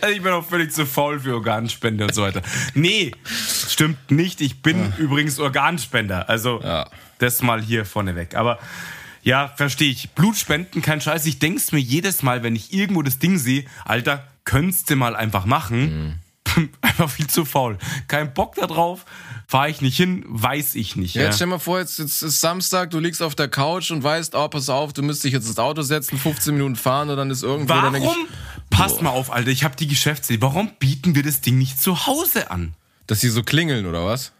Also 0.00 0.14
ich 0.14 0.22
bin 0.22 0.32
auch 0.32 0.44
völlig 0.44 0.72
zu 0.72 0.86
faul 0.86 1.20
für 1.20 1.34
Organspende 1.34 2.04
und 2.04 2.14
so 2.14 2.22
weiter. 2.22 2.42
Nee, 2.74 3.12
stimmt 3.68 4.10
nicht. 4.10 4.40
Ich 4.40 4.62
bin 4.62 4.78
ja. 4.78 4.92
übrigens 4.98 5.38
Organspender. 5.38 6.28
Also 6.28 6.60
ja. 6.62 6.88
das 7.18 7.42
mal 7.42 7.62
hier 7.62 7.84
vorneweg. 7.84 8.34
Aber 8.34 8.58
ja, 9.22 9.48
verstehe 9.56 9.90
ich. 9.90 10.10
Blutspenden, 10.10 10.82
kein 10.82 11.00
Scheiß. 11.00 11.26
Ich 11.26 11.38
denk's 11.38 11.72
mir 11.72 11.80
jedes 11.80 12.22
Mal, 12.22 12.42
wenn 12.42 12.54
ich 12.54 12.72
irgendwo 12.72 13.02
das 13.02 13.18
Ding 13.18 13.38
sehe, 13.38 13.64
Alter, 13.84 14.28
könntest 14.44 14.90
du 14.90 14.96
mal 14.96 15.16
einfach 15.16 15.46
machen. 15.46 16.18
Mhm. 16.46 16.68
einfach 16.82 17.10
viel 17.10 17.26
zu 17.26 17.44
faul. 17.44 17.78
Kein 18.06 18.32
Bock 18.34 18.54
da 18.54 18.66
drauf 18.66 19.04
fahre 19.46 19.70
ich 19.70 19.80
nicht 19.80 19.96
hin, 19.96 20.24
weiß 20.26 20.74
ich 20.74 20.96
nicht. 20.96 21.14
Ja, 21.14 21.22
ja. 21.22 21.26
Jetzt 21.28 21.36
stell 21.36 21.46
mal 21.46 21.58
vor, 21.58 21.78
jetzt, 21.78 21.98
jetzt 21.98 22.22
ist 22.22 22.40
Samstag, 22.40 22.90
du 22.90 22.98
liegst 22.98 23.22
auf 23.22 23.34
der 23.34 23.48
Couch 23.48 23.90
und 23.90 24.02
weißt, 24.02 24.34
oh, 24.34 24.48
pass 24.48 24.68
auf, 24.68 24.92
du 24.92 25.02
müsstest 25.02 25.24
dich 25.24 25.32
jetzt 25.32 25.46
ins 25.46 25.58
Auto 25.58 25.82
setzen, 25.82 26.18
15 26.18 26.54
Minuten 26.54 26.76
fahren 26.76 27.10
und 27.10 27.16
dann 27.16 27.30
ist 27.30 27.42
irgendwo... 27.42 27.74
Warum? 27.74 28.26
Passt 28.74 29.02
mal 29.02 29.10
auf, 29.10 29.32
Alter, 29.32 29.50
ich 29.50 29.62
habe 29.62 29.76
die 29.76 29.86
Geschäftsidee. 29.86 30.42
Warum 30.42 30.70
bieten 30.78 31.14
wir 31.14 31.22
das 31.22 31.40
Ding 31.40 31.58
nicht 31.58 31.80
zu 31.80 32.06
Hause 32.06 32.50
an? 32.50 32.74
Dass 33.06 33.20
sie 33.20 33.28
so 33.28 33.44
klingeln, 33.44 33.86
oder 33.86 34.04
was? 34.04 34.32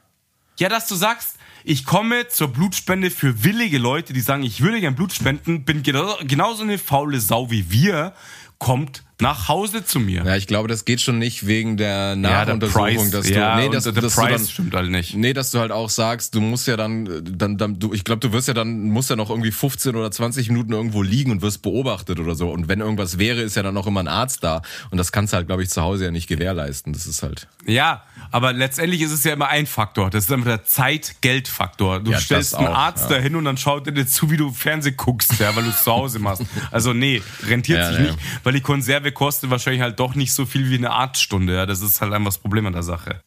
Ja, 0.59 0.68
dass 0.68 0.89
du 0.89 0.97
sagst, 0.97 1.37
ich 1.62 1.85
komme 1.85 2.26
zur 2.26 2.49
Blutspende 2.49 3.11
für 3.11 3.45
willige 3.45 3.78
Leute, 3.78 4.12
die 4.12 4.20
sagen, 4.20 4.43
ich 4.43 4.61
würde 4.61 4.80
gern 4.80 4.97
Blut 4.97 5.12
spenden, 5.12 5.64
bin 5.64 5.82
genauso 5.85 6.62
eine 6.62 6.78
faule 6.78 7.20
Sau 7.20 7.51
wie 7.53 7.70
wir, 7.70 8.12
kommt 8.59 9.04
nach 9.21 9.49
Hause 9.49 9.85
zu 9.85 10.01
mir. 10.01 10.25
Ja, 10.25 10.37
ich 10.37 10.47
glaube, 10.47 10.67
das 10.69 10.85
geht 10.85 11.01
schon 11.01 11.19
nicht 11.19 11.47
wegen 11.47 11.77
der 11.77 12.17
Nachuntersuchung, 12.17 12.83
Price, 12.83 13.11
dass 13.11 13.27
du, 13.27 13.35
ja, 13.35 13.57
nee, 13.57 13.67
und 13.67 13.75
dass, 13.75 13.85
dass 13.85 13.95
du 14.17 14.27
dann, 14.27 14.47
stimmt 14.47 14.75
halt 14.75 14.91
nicht. 14.91 15.15
Nee, 15.15 15.33
dass 15.33 15.51
du 15.53 15.61
halt 15.61 15.71
auch 15.71 15.89
sagst, 15.89 16.35
du 16.35 16.41
musst 16.41 16.67
ja 16.67 16.77
dann, 16.77 17.23
dann, 17.25 17.57
dann 17.57 17.79
du, 17.79 17.93
ich 17.93 18.03
glaube, 18.05 18.21
du 18.21 18.33
wirst 18.33 18.49
ja 18.49 18.55
dann, 18.55 18.91
musst 18.91 19.11
ja 19.11 19.17
noch 19.17 19.31
irgendwie 19.31 19.53
15 19.53 19.95
oder 19.95 20.11
20 20.11 20.49
Minuten 20.49 20.73
irgendwo 20.73 21.03
liegen 21.03 21.31
und 21.31 21.43
wirst 21.43 21.62
beobachtet 21.62 22.19
oder 22.19 22.35
so. 22.35 22.51
Und 22.51 22.69
wenn 22.69 22.81
irgendwas 22.81 23.19
wäre, 23.19 23.41
ist 23.41 23.55
ja 23.57 23.62
dann 23.62 23.75
noch 23.75 23.87
immer 23.87 24.01
ein 24.01 24.09
Arzt 24.09 24.43
da. 24.43 24.62
Und 24.91 24.99
das 24.99 25.12
kannst 25.12 25.33
du 25.33 25.37
halt, 25.37 25.47
glaube 25.47 25.62
ich, 25.62 25.71
zu 25.71 25.81
Hause 25.83 26.07
ja 26.07 26.11
nicht 26.11 26.27
gewährleisten. 26.27 26.93
Das 26.93 27.07
ist 27.07 27.23
halt. 27.23 27.47
Ja, 27.67 28.03
aber 28.33 28.53
letztendlich 28.53 29.01
ist 29.01 29.12
es 29.12 29.23
ja 29.25 29.33
immer 29.33 29.49
ein 29.49 29.67
Faktor. 29.67 30.11
Das 30.11 30.25
ist 30.25 30.31
immer 30.31 30.45
der 30.45 30.65
Zeit-Geld-Faktor. 30.65 32.01
Du 32.01 32.11
Ja, 32.11 32.21
stellst 32.21 32.53
das 32.55 32.59
einen 32.59 32.69
auch, 32.69 32.75
Arzt 32.77 33.05
ja. 33.11 33.17
dahin 33.17 33.37
und 33.37 33.45
dann 33.45 33.57
schaut 33.57 33.87
er 33.87 33.93
dir 33.93 34.07
zu, 34.07 34.31
wie 34.31 34.37
du 34.37 34.53
Fernsehen 34.53 34.97
guckst, 34.97 35.39
ja, 35.39 35.55
weil 35.55 35.65
du 35.65 35.71
es 35.71 35.85
zu 35.85 35.93
Hause 35.93 36.19
machst. 36.19 36.43
Also 36.71 36.93
nee, 36.93 37.23
rentiert 37.47 37.79
Ja, 37.79 37.89
sich 37.91 37.99
ja. 37.99 38.05
nicht, 38.07 38.19
weil 38.43 38.53
die 38.53 38.61
Konserve 38.61 39.04
kostet 39.13 39.51
wahrscheinlich 39.51 39.83
halt 39.83 39.99
doch 40.01 40.15
nicht 40.15 40.33
so 40.33 40.47
viel 40.47 40.71
wie 40.71 40.77
eine 40.77 40.91
Arztstunde. 40.91 41.55
Ja, 41.55 41.67
das 41.67 41.81
ist 41.81 42.01
halt 42.01 42.13
einfach 42.13 42.29
das 42.29 42.39
Problem 42.39 42.67
an 42.67 42.73
der 42.73 42.83
Sache. 42.83 43.23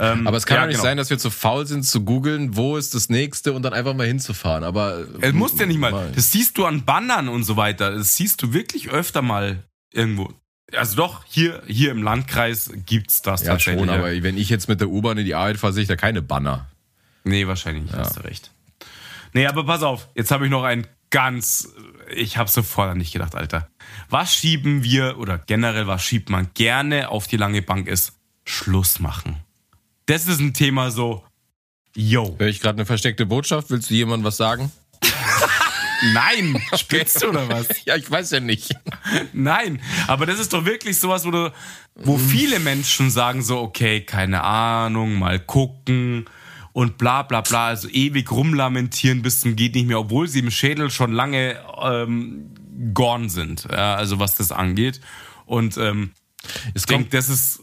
Ähm, 0.00 0.26
Aber 0.26 0.38
es 0.38 0.46
kann 0.46 0.56
ja, 0.56 0.66
nicht 0.66 0.76
genau. 0.76 0.84
sein, 0.84 0.96
dass 0.96 1.10
wir 1.10 1.18
zu 1.18 1.30
faul 1.30 1.66
sind 1.66 1.84
zu 1.84 2.02
googeln, 2.04 2.56
wo 2.56 2.78
ist 2.78 2.94
das 2.94 3.10
nächste 3.10 3.52
und 3.52 3.62
dann 3.62 3.74
einfach 3.74 3.94
mal 3.94 4.06
hinzufahren. 4.06 4.64
Aber 4.64 5.04
Es 5.20 5.34
muss 5.34 5.58
ja 5.58 5.66
nicht 5.66 5.78
mal. 5.78 6.10
Das 6.14 6.32
siehst 6.32 6.56
du 6.56 6.64
an 6.64 6.86
Bannern 6.86 7.28
und 7.28 7.44
so 7.44 7.58
weiter. 7.58 7.90
Das 7.90 8.16
siehst 8.16 8.42
du 8.42 8.54
wirklich 8.54 8.88
öfter 8.88 9.20
mal 9.20 9.62
irgendwo. 9.92 10.32
Also 10.74 10.96
doch, 10.96 11.24
hier, 11.26 11.62
hier 11.66 11.90
im 11.90 12.02
Landkreis 12.02 12.70
gibt's 12.86 13.20
das 13.20 13.42
ja, 13.42 13.52
tatsächlich. 13.52 13.80
schon, 13.80 13.88
ja. 13.88 13.96
aber 13.96 14.22
wenn 14.22 14.38
ich 14.38 14.48
jetzt 14.48 14.68
mit 14.68 14.80
der 14.80 14.88
U-Bahn 14.88 15.18
in 15.18 15.24
die 15.26 15.34
Arbeit 15.34 15.58
fahre, 15.58 15.72
sehe 15.72 15.82
ich 15.82 15.88
da 15.88 15.96
keine 15.96 16.22
Banner. 16.22 16.66
Nee, 17.24 17.46
wahrscheinlich 17.46 17.84
nicht, 17.84 17.94
hast 17.94 18.16
du 18.16 18.20
recht. 18.20 18.50
Nee, 19.32 19.46
aber 19.46 19.64
pass 19.64 19.82
auf, 19.82 20.08
jetzt 20.14 20.30
habe 20.30 20.46
ich 20.46 20.50
noch 20.50 20.64
ein 20.64 20.86
ganz, 21.10 21.74
ich 22.14 22.36
habe 22.36 22.48
sofort 22.48 22.90
an 22.90 22.98
dich 23.00 23.12
gedacht, 23.12 23.34
Alter. 23.34 23.68
Was 24.08 24.34
schieben 24.34 24.82
wir 24.82 25.18
oder 25.18 25.38
generell 25.38 25.86
was 25.86 26.02
schiebt 26.02 26.30
man 26.30 26.50
gerne 26.54 27.08
auf 27.08 27.26
die 27.26 27.36
lange 27.36 27.62
Bank 27.62 27.88
ist 27.88 28.14
Schluss 28.44 29.00
machen. 29.00 29.36
Das 30.06 30.26
ist 30.26 30.40
ein 30.40 30.54
Thema 30.54 30.90
so, 30.90 31.24
yo. 31.94 32.36
Höre 32.38 32.48
ich 32.48 32.60
gerade 32.60 32.78
eine 32.78 32.86
versteckte 32.86 33.26
Botschaft? 33.26 33.70
Willst 33.70 33.90
du 33.90 33.94
jemandem 33.94 34.24
was 34.24 34.36
sagen? 34.36 34.72
Nein, 36.14 36.60
spitzt 36.74 37.22
du 37.22 37.28
oder 37.28 37.48
was? 37.48 37.68
Ja, 37.84 37.96
ich 37.96 38.10
weiß 38.10 38.30
ja 38.32 38.40
nicht. 38.40 38.74
Nein, 39.32 39.80
aber 40.06 40.26
das 40.26 40.40
ist 40.40 40.52
doch 40.52 40.64
wirklich 40.64 40.98
sowas, 40.98 41.24
wo, 41.24 41.30
du, 41.30 41.52
wo 41.94 42.16
viele 42.18 42.58
Menschen 42.58 43.10
sagen 43.10 43.42
so, 43.42 43.58
okay, 43.58 44.00
keine 44.00 44.42
Ahnung, 44.42 45.18
mal 45.18 45.38
gucken 45.38 46.26
und 46.72 46.98
bla 46.98 47.22
bla 47.22 47.40
bla, 47.40 47.68
also 47.68 47.88
ewig 47.88 48.30
rumlamentieren 48.30 49.22
bis 49.22 49.40
zum 49.40 49.56
geht 49.56 49.74
nicht 49.74 49.86
mehr, 49.86 50.00
obwohl 50.00 50.28
sie 50.28 50.40
im 50.40 50.50
Schädel 50.50 50.90
schon 50.90 51.12
lange 51.12 51.60
ähm, 51.82 52.50
gone 52.94 53.30
sind, 53.30 53.66
ja, 53.70 53.94
also 53.94 54.18
was 54.18 54.34
das 54.34 54.52
angeht. 54.52 55.00
Und 55.46 55.76
ähm, 55.76 56.12
Es 56.74 56.82
ich 56.82 56.86
denke, 56.86 57.10
das 57.10 57.28
ist 57.28 57.60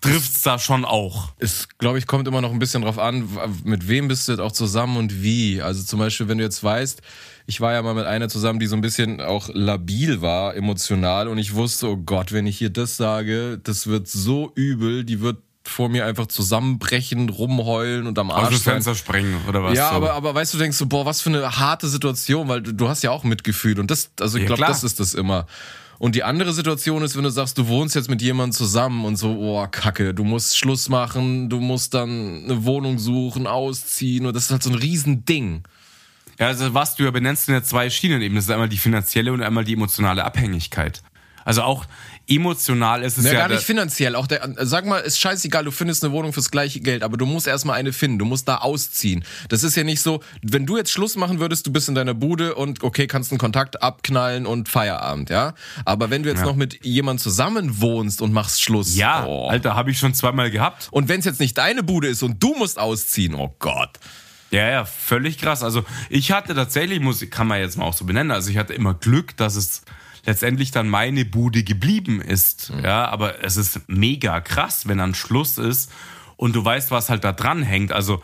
trifft's 0.00 0.42
da 0.42 0.58
schon 0.58 0.84
auch. 0.84 1.32
es, 1.38 1.68
glaube 1.78 1.98
ich, 1.98 2.06
kommt 2.06 2.26
immer 2.26 2.40
noch 2.40 2.52
ein 2.52 2.58
bisschen 2.58 2.82
drauf 2.82 2.98
an, 2.98 3.28
mit 3.64 3.88
wem 3.88 4.08
bist 4.08 4.26
du 4.26 4.32
jetzt 4.32 4.40
auch 4.40 4.52
zusammen 4.52 4.96
und 4.96 5.22
wie. 5.22 5.60
Also 5.60 5.82
zum 5.82 5.98
Beispiel, 5.98 6.28
wenn 6.28 6.38
du 6.38 6.44
jetzt 6.44 6.62
weißt, 6.64 7.02
ich 7.46 7.60
war 7.60 7.72
ja 7.72 7.82
mal 7.82 7.94
mit 7.94 8.06
einer 8.06 8.28
zusammen, 8.28 8.60
die 8.60 8.66
so 8.66 8.76
ein 8.76 8.80
bisschen 8.80 9.20
auch 9.20 9.50
labil 9.52 10.22
war, 10.22 10.54
emotional, 10.56 11.28
und 11.28 11.38
ich 11.38 11.54
wusste, 11.54 11.88
oh 11.88 11.96
Gott, 11.96 12.32
wenn 12.32 12.46
ich 12.46 12.58
hier 12.58 12.70
das 12.70 12.96
sage, 12.96 13.58
das 13.62 13.86
wird 13.86 14.08
so 14.08 14.52
übel, 14.54 15.04
die 15.04 15.20
wird 15.20 15.38
vor 15.64 15.88
mir 15.88 16.06
einfach 16.06 16.26
zusammenbrechen, 16.26 17.28
rumheulen 17.28 18.06
und 18.06 18.18
am 18.18 18.30
Aus 18.30 18.44
Arsch 18.44 18.48
dem 18.50 18.58
sein. 18.58 18.74
Fenster 18.74 18.94
springen 18.94 19.36
oder 19.48 19.62
was? 19.62 19.76
Ja, 19.76 19.90
so. 19.90 19.96
aber, 19.96 20.12
aber 20.14 20.34
weißt 20.34 20.54
du, 20.54 20.58
denkst 20.58 20.76
so, 20.76 20.86
boah, 20.86 21.04
was 21.06 21.20
für 21.20 21.30
eine 21.30 21.58
harte 21.58 21.88
Situation, 21.88 22.48
weil 22.48 22.62
du, 22.62 22.72
du 22.72 22.88
hast 22.88 23.02
ja 23.02 23.10
auch 23.10 23.24
Mitgefühl 23.24 23.78
und 23.78 23.90
das, 23.90 24.10
also 24.20 24.38
ich 24.38 24.44
Ja, 24.44 24.48
glaube, 24.48 24.62
das 24.62 24.84
ist 24.84 25.00
das 25.00 25.14
immer. 25.14 25.46
Und 25.98 26.14
die 26.14 26.22
andere 26.24 26.54
Situation 26.54 27.02
ist, 27.02 27.14
wenn 27.14 27.24
du 27.24 27.30
sagst, 27.30 27.58
du 27.58 27.68
wohnst 27.68 27.94
jetzt 27.94 28.08
mit 28.08 28.22
jemandem 28.22 28.52
zusammen 28.52 29.04
und 29.04 29.16
so, 29.16 29.36
oh, 29.38 29.66
kacke, 29.70 30.14
du 30.14 30.24
musst 30.24 30.56
Schluss 30.56 30.88
machen, 30.88 31.50
du 31.50 31.60
musst 31.60 31.92
dann 31.92 32.44
eine 32.44 32.64
Wohnung 32.64 32.98
suchen, 32.98 33.46
ausziehen 33.46 34.24
und 34.24 34.34
das 34.34 34.44
ist 34.44 34.50
halt 34.50 34.62
so 34.62 34.70
ein 34.70 34.76
Riesending. 34.76 35.62
Ja, 36.38 36.46
also 36.46 36.72
was 36.72 36.96
du 36.96 37.04
ja 37.04 37.10
benennst, 37.10 37.44
sind 37.44 37.54
ja 37.54 37.62
zwei 37.62 37.90
Schienen 37.90 38.22
eben. 38.22 38.34
Das 38.34 38.44
ist 38.44 38.50
einmal 38.50 38.70
die 38.70 38.78
finanzielle 38.78 39.30
und 39.30 39.42
einmal 39.42 39.64
die 39.64 39.74
emotionale 39.74 40.24
Abhängigkeit. 40.24 41.02
Also 41.44 41.62
auch 41.62 41.84
emotional 42.30 43.02
ist 43.02 43.18
es 43.18 43.24
Ja, 43.24 43.32
ja. 43.32 43.38
gar 43.40 43.48
nicht 43.48 43.62
finanziell. 43.64 44.14
Auch 44.14 44.26
der, 44.26 44.48
sag 44.60 44.86
mal, 44.86 44.98
ist 44.98 45.18
scheißegal, 45.20 45.64
du 45.64 45.70
findest 45.70 46.04
eine 46.04 46.12
Wohnung 46.12 46.32
fürs 46.32 46.50
gleiche 46.50 46.80
Geld, 46.80 47.02
aber 47.02 47.16
du 47.16 47.26
musst 47.26 47.46
erstmal 47.46 47.76
eine 47.78 47.92
finden. 47.92 48.18
Du 48.18 48.24
musst 48.24 48.48
da 48.48 48.58
ausziehen. 48.58 49.24
Das 49.48 49.62
ist 49.64 49.76
ja 49.76 49.84
nicht 49.84 50.00
so, 50.00 50.22
wenn 50.42 50.64
du 50.66 50.76
jetzt 50.76 50.92
Schluss 50.92 51.16
machen 51.16 51.40
würdest, 51.40 51.66
du 51.66 51.72
bist 51.72 51.88
in 51.88 51.94
deiner 51.94 52.14
Bude 52.14 52.54
und 52.54 52.82
okay, 52.82 53.06
kannst 53.06 53.32
einen 53.32 53.38
Kontakt 53.38 53.82
abknallen 53.82 54.46
und 54.46 54.68
Feierabend, 54.68 55.28
ja? 55.30 55.54
Aber 55.84 56.10
wenn 56.10 56.22
du 56.22 56.28
jetzt 56.28 56.40
Ja. 56.40 56.46
noch 56.46 56.56
mit 56.56 56.84
jemand 56.84 57.20
zusammen 57.20 57.80
wohnst 57.80 58.22
und 58.22 58.32
machst 58.32 58.62
Schluss. 58.62 58.96
ja, 58.96 59.26
oh. 59.26 59.48
Alter, 59.48 59.74
habe 59.74 59.90
ich 59.90 59.98
schon 59.98 60.14
zweimal 60.14 60.50
gehabt. 60.50 60.88
Und 60.92 61.08
wenn 61.08 61.18
es 61.20 61.26
jetzt 61.26 61.40
nicht 61.40 61.58
deine 61.58 61.82
Bude 61.82 62.08
ist 62.08 62.22
und 62.22 62.42
du 62.42 62.54
musst 62.54 62.78
ausziehen, 62.78 63.34
oh 63.34 63.54
Gott. 63.58 63.90
Ja, 64.52 64.68
ja, 64.68 64.84
völlig 64.84 65.38
krass. 65.38 65.62
Also 65.62 65.84
ich 66.08 66.32
hatte 66.32 66.54
tatsächlich, 66.54 67.00
muss, 67.00 67.24
kann 67.30 67.46
man 67.46 67.60
jetzt 67.60 67.76
mal 67.76 67.84
auch 67.84 67.94
so 67.94 68.04
benennen, 68.04 68.30
also 68.32 68.50
ich 68.50 68.56
hatte 68.56 68.72
immer 68.74 68.94
Glück, 68.94 69.36
dass 69.36 69.54
es 69.56 69.82
letztendlich 70.24 70.70
dann 70.70 70.88
meine 70.88 71.24
Bude 71.24 71.62
geblieben 71.62 72.20
ist. 72.20 72.72
Ja, 72.82 73.06
aber 73.08 73.44
es 73.44 73.56
ist 73.56 73.88
mega 73.88 74.40
krass, 74.40 74.88
wenn 74.88 74.98
dann 74.98 75.14
Schluss 75.14 75.58
ist 75.58 75.92
und 76.36 76.54
du 76.54 76.64
weißt, 76.64 76.90
was 76.90 77.10
halt 77.10 77.24
da 77.24 77.32
dran 77.32 77.62
hängt. 77.62 77.92
Also 77.92 78.22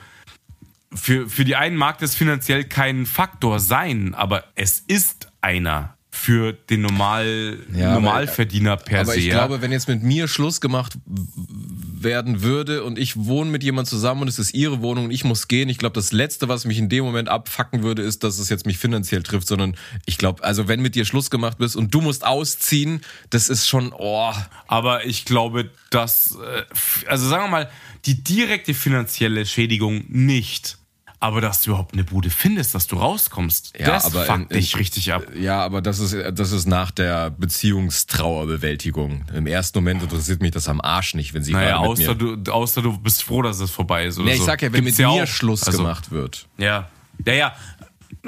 für, 0.95 1.29
für 1.29 1.45
die 1.45 1.57
einen 1.57 1.77
mag 1.77 1.99
das 1.99 2.15
finanziell 2.15 2.65
kein 2.65 3.07
Faktor 3.07 3.61
sein, 3.61 4.15
aber 4.15 4.45
es 4.55 4.81
ist 4.81 5.33
einer 5.41 5.96
für 6.17 6.53
den 6.55 6.81
Normal, 6.83 7.59
Ja, 7.75 7.91
aber- 7.93 8.01
Normalverdiener 8.01 8.77
per 8.77 9.01
Aber 9.03 9.13
se. 9.13 9.21
ich 9.21 9.29
glaube, 9.31 9.61
wenn 9.63 9.71
jetzt 9.71 9.87
mit 9.89 10.03
mir 10.03 10.27
Schluss 10.29 10.61
gemacht 10.61 10.97
werden 11.07 12.43
würde 12.43 12.85
und 12.85 12.99
ich 12.99 13.17
wohne 13.17 13.51
mit 13.51 13.63
jemand 13.63 13.89
zusammen 13.89 14.23
und 14.23 14.29
es 14.29 14.39
ist 14.39 14.55
ihre 14.55 14.81
Wohnung 14.81 15.07
und 15.07 15.11
ich 15.11 15.25
muss 15.25 15.49
gehen, 15.49 15.69
ich 15.69 15.79
glaube, 15.79 15.95
das 15.95 16.13
Letzte, 16.13 16.49
was 16.49 16.65
mich 16.65 16.79
in 16.79 16.89
dem 16.89 17.05
Moment 17.05 17.29
abfacken 17.29 17.83
würde, 17.83 18.03
ist, 18.03 18.25
dass 18.25 18.39
es 18.39 18.49
jetzt 18.49 18.67
mich 18.67 18.79
finanziell 18.79 19.23
trifft, 19.23 19.47
sondern 19.49 19.77
ich 20.07 20.19
glaube, 20.19 20.43
also 20.45 20.69
wenn 20.69 20.81
mit 20.81 20.95
dir 20.95 21.05
Schluss 21.05 21.31
gemacht 21.31 21.59
bist 21.59 21.77
und 21.77 21.93
du 21.95 22.01
musst 22.01 22.25
ausziehen, 22.25 23.01
das 23.31 23.49
ist 23.49 23.67
schon, 23.69 23.93
oh, 23.97 24.33
Aber 24.69 25.05
ich 25.07 25.25
glaube, 25.25 25.71
dass, 25.91 26.37
äh, 26.37 26.63
also 27.09 27.29
sagen 27.29 27.45
wir 27.45 27.49
mal, 27.51 27.71
die 28.05 28.23
direkte 28.23 28.75
finanzielle 28.75 29.47
Schädigung 29.47 30.05
nicht. 30.09 30.79
Aber 31.19 31.41
dass 31.41 31.63
du 31.63 31.71
überhaupt 31.71 31.95
eine 31.95 32.05
Bude 32.05 32.29
findest, 32.31 32.75
dass 32.75 32.87
du 32.87 32.97
rauskommst, 32.97 33.73
Ja, 33.79 33.87
das 33.87 34.05
aber 34.05 34.27
fuckt 34.27 34.51
in- 34.53 34.59
dich 34.59 34.75
in- 34.75 34.79
richtig 34.79 35.13
ab. 35.15 35.23
ja, 35.35 35.63
aber 35.65 35.81
das 35.81 35.99
ist, 35.99 36.15
das 36.39 36.53
ist 36.53 36.67
nach 36.67 36.91
der 36.91 37.31
Beziehungstrauerbewältigung. 37.31 39.25
Im 39.35 39.47
ersten 39.47 39.79
Moment 39.79 40.03
interessiert 40.03 40.43
mich 40.43 40.51
das 40.53 40.69
am 40.69 40.81
Arsch 40.81 41.15
nicht, 41.15 41.35
wenn 41.35 41.43
sie 41.43 41.53
Naja, 41.53 41.79
außer 41.79 42.15
du, 42.15 42.37
außer 42.51 42.83
du 42.83 42.99
bist 42.99 43.23
froh, 43.23 43.43
dass 43.43 43.61
es 43.61 43.71
vorbei 43.71 44.07
ist. 44.07 44.19
Oder 44.19 44.27
Nee, 44.27 44.33
ich 44.35 44.39
so. 44.41 44.45
sag 44.47 44.63
ja, 44.63 44.73
wenn 44.73 44.85
Gibt's 44.85 44.99
mit 44.99 45.07
mir 45.07 45.23
auch. 45.23 45.27
Schluss 45.27 45.63
Also, 45.65 45.79
gemacht 45.79 46.11
wird. 46.11 46.47
Ja. 46.59 46.89
Ja, 47.27 47.33
ja. 47.33 47.55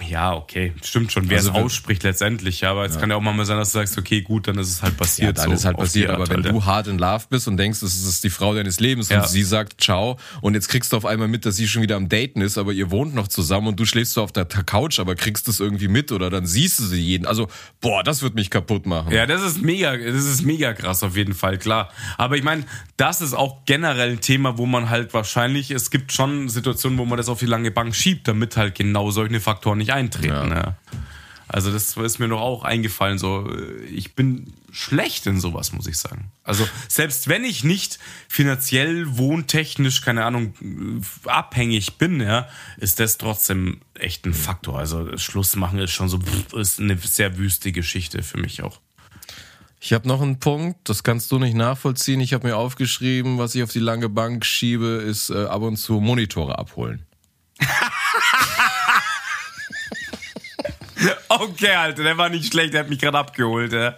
Ja, 0.08 0.34
okay, 0.34 0.72
stimmt 0.82 1.10
schon, 1.12 1.28
wer 1.28 1.38
Also 1.38 1.50
es 1.50 1.56
ausspricht 1.56 2.02
letztendlich, 2.04 2.60
ja, 2.60 2.70
aber 2.70 2.84
jetzt 2.84 3.00
kann 3.00 3.10
ja 3.10 3.16
auch 3.16 3.20
mal 3.20 3.44
sein, 3.44 3.56
dass 3.58 3.72
du 3.72 3.78
sagst, 3.78 3.98
okay, 3.98 4.20
gut, 4.22 4.46
dann 4.46 4.56
ist 4.58 4.68
es 4.68 4.82
halt 4.82 4.92
Ja, 4.94 4.98
passiert. 4.98 5.38
dann 5.38 5.46
so 5.48 5.52
ist 5.52 5.64
halt 5.64 5.76
passiert, 5.76 6.10
aber 6.10 6.28
wenn 6.28 6.42
du 6.42 6.64
hart 6.64 6.86
in 6.86 6.98
Love 6.98 7.24
bist 7.30 7.48
und 7.48 7.56
denkst, 7.56 7.80
das 7.80 7.94
ist 7.96 8.22
die 8.22 8.30
Frau 8.30 8.54
deines 8.54 8.78
Lebens 8.80 9.08
Ja. 9.08 9.20
und 9.22 9.28
sie 9.28 9.42
sagt 9.42 9.80
ciao 9.82 10.18
und 10.40 10.54
jetzt 10.54 10.68
kriegst 10.68 10.92
du 10.92 10.96
auf 10.96 11.04
einmal 11.04 11.26
mit, 11.28 11.44
dass 11.46 11.56
sie 11.56 11.66
schon 11.66 11.82
wieder 11.82 11.96
am 11.96 12.08
Daten 12.08 12.40
ist, 12.40 12.58
aber 12.58 12.72
ihr 12.72 12.90
wohnt 12.90 13.14
noch 13.14 13.28
zusammen 13.28 13.66
und 13.68 13.80
du 13.80 13.84
schläfst 13.86 14.14
so 14.14 14.22
auf 14.22 14.30
der 14.32 14.44
Couch, 14.44 15.00
aber 15.00 15.14
kriegst 15.16 15.48
das 15.48 15.58
irgendwie 15.60 15.88
mit 15.88 16.12
oder 16.12 16.30
dann 16.30 16.46
siehst 16.46 16.78
du 16.78 16.84
sie 16.84 17.00
jeden. 17.00 17.26
Also, 17.26 17.48
boah, 17.80 18.02
das 18.04 18.22
wird 18.22 18.34
mich 18.34 18.50
kaputt 18.50 18.86
machen. 18.86 19.12
Ja, 19.12 19.26
das 19.26 19.42
ist 19.42 19.60
mega, 19.62 19.96
das 19.96 20.24
ist 20.24 20.42
mega 20.44 20.72
krass 20.74 21.02
auf 21.02 21.16
jeden 21.16 21.34
Fall, 21.34 21.58
klar. 21.58 21.90
Aber 22.16 22.36
ich 22.36 22.44
meine, 22.44 22.64
das 22.96 23.20
ist 23.20 23.34
auch 23.34 23.64
generell 23.66 24.10
ein 24.12 24.20
Thema, 24.20 24.58
wo 24.58 24.66
man 24.66 24.90
halt 24.90 25.12
wahrscheinlich, 25.12 25.70
es 25.72 25.90
gibt 25.90 26.12
schon 26.12 26.48
Situationen, 26.48 26.98
wo 26.98 27.04
man 27.04 27.16
das 27.18 27.28
auf 27.28 27.40
die 27.40 27.46
lange 27.46 27.70
Bank 27.70 27.94
schiebt, 27.96 28.28
damit 28.28 28.56
halt 28.56 28.74
genau 28.74 29.10
solche 29.10 29.40
Faktoren 29.40 29.67
nicht 29.74 29.92
eintreten. 29.92 30.50
Ja. 30.50 30.76
Also 31.48 31.72
das 31.72 31.96
ist 31.96 32.18
mir 32.18 32.28
noch 32.28 32.42
auch 32.42 32.62
eingefallen, 32.62 33.18
so 33.18 33.50
ich 33.90 34.14
bin 34.14 34.52
schlecht 34.70 35.26
in 35.26 35.40
sowas, 35.40 35.72
muss 35.72 35.86
ich 35.86 35.96
sagen. 35.96 36.30
Also 36.44 36.68
selbst 36.88 37.28
wenn 37.28 37.42
ich 37.42 37.64
nicht 37.64 37.98
finanziell, 38.28 39.16
wohntechnisch, 39.16 40.02
keine 40.02 40.26
Ahnung, 40.26 40.52
abhängig 41.24 41.96
bin, 41.96 42.20
ja, 42.20 42.48
ist 42.76 43.00
das 43.00 43.16
trotzdem 43.16 43.80
echt 43.94 44.26
ein 44.26 44.34
Faktor. 44.34 44.78
Also 44.78 45.16
Schluss 45.16 45.56
machen 45.56 45.78
ist 45.78 45.92
schon 45.92 46.10
so, 46.10 46.20
ist 46.54 46.80
eine 46.80 46.98
sehr 46.98 47.38
wüste 47.38 47.72
Geschichte 47.72 48.22
für 48.22 48.38
mich 48.38 48.62
auch. 48.62 48.80
Ich 49.80 49.92
habe 49.92 50.06
noch 50.08 50.20
einen 50.20 50.40
Punkt, 50.40 50.88
das 50.88 51.02
kannst 51.02 51.30
du 51.32 51.38
nicht 51.38 51.54
nachvollziehen. 51.54 52.20
Ich 52.20 52.34
habe 52.34 52.48
mir 52.48 52.56
aufgeschrieben, 52.56 53.38
was 53.38 53.54
ich 53.54 53.62
auf 53.62 53.72
die 53.72 53.78
lange 53.78 54.08
Bank 54.08 54.44
schiebe, 54.44 54.86
ist 54.86 55.30
äh, 55.30 55.44
ab 55.44 55.62
und 55.62 55.76
zu 55.76 56.00
Monitore 56.00 56.58
abholen. 56.58 57.06
Okay, 61.28 61.74
Alter, 61.74 62.02
der 62.02 62.16
war 62.18 62.28
nicht 62.28 62.52
schlecht, 62.52 62.72
der 62.74 62.80
hat 62.80 62.90
mich 62.90 62.98
gerade 62.98 63.18
abgeholt. 63.18 63.72
Ja. 63.72 63.94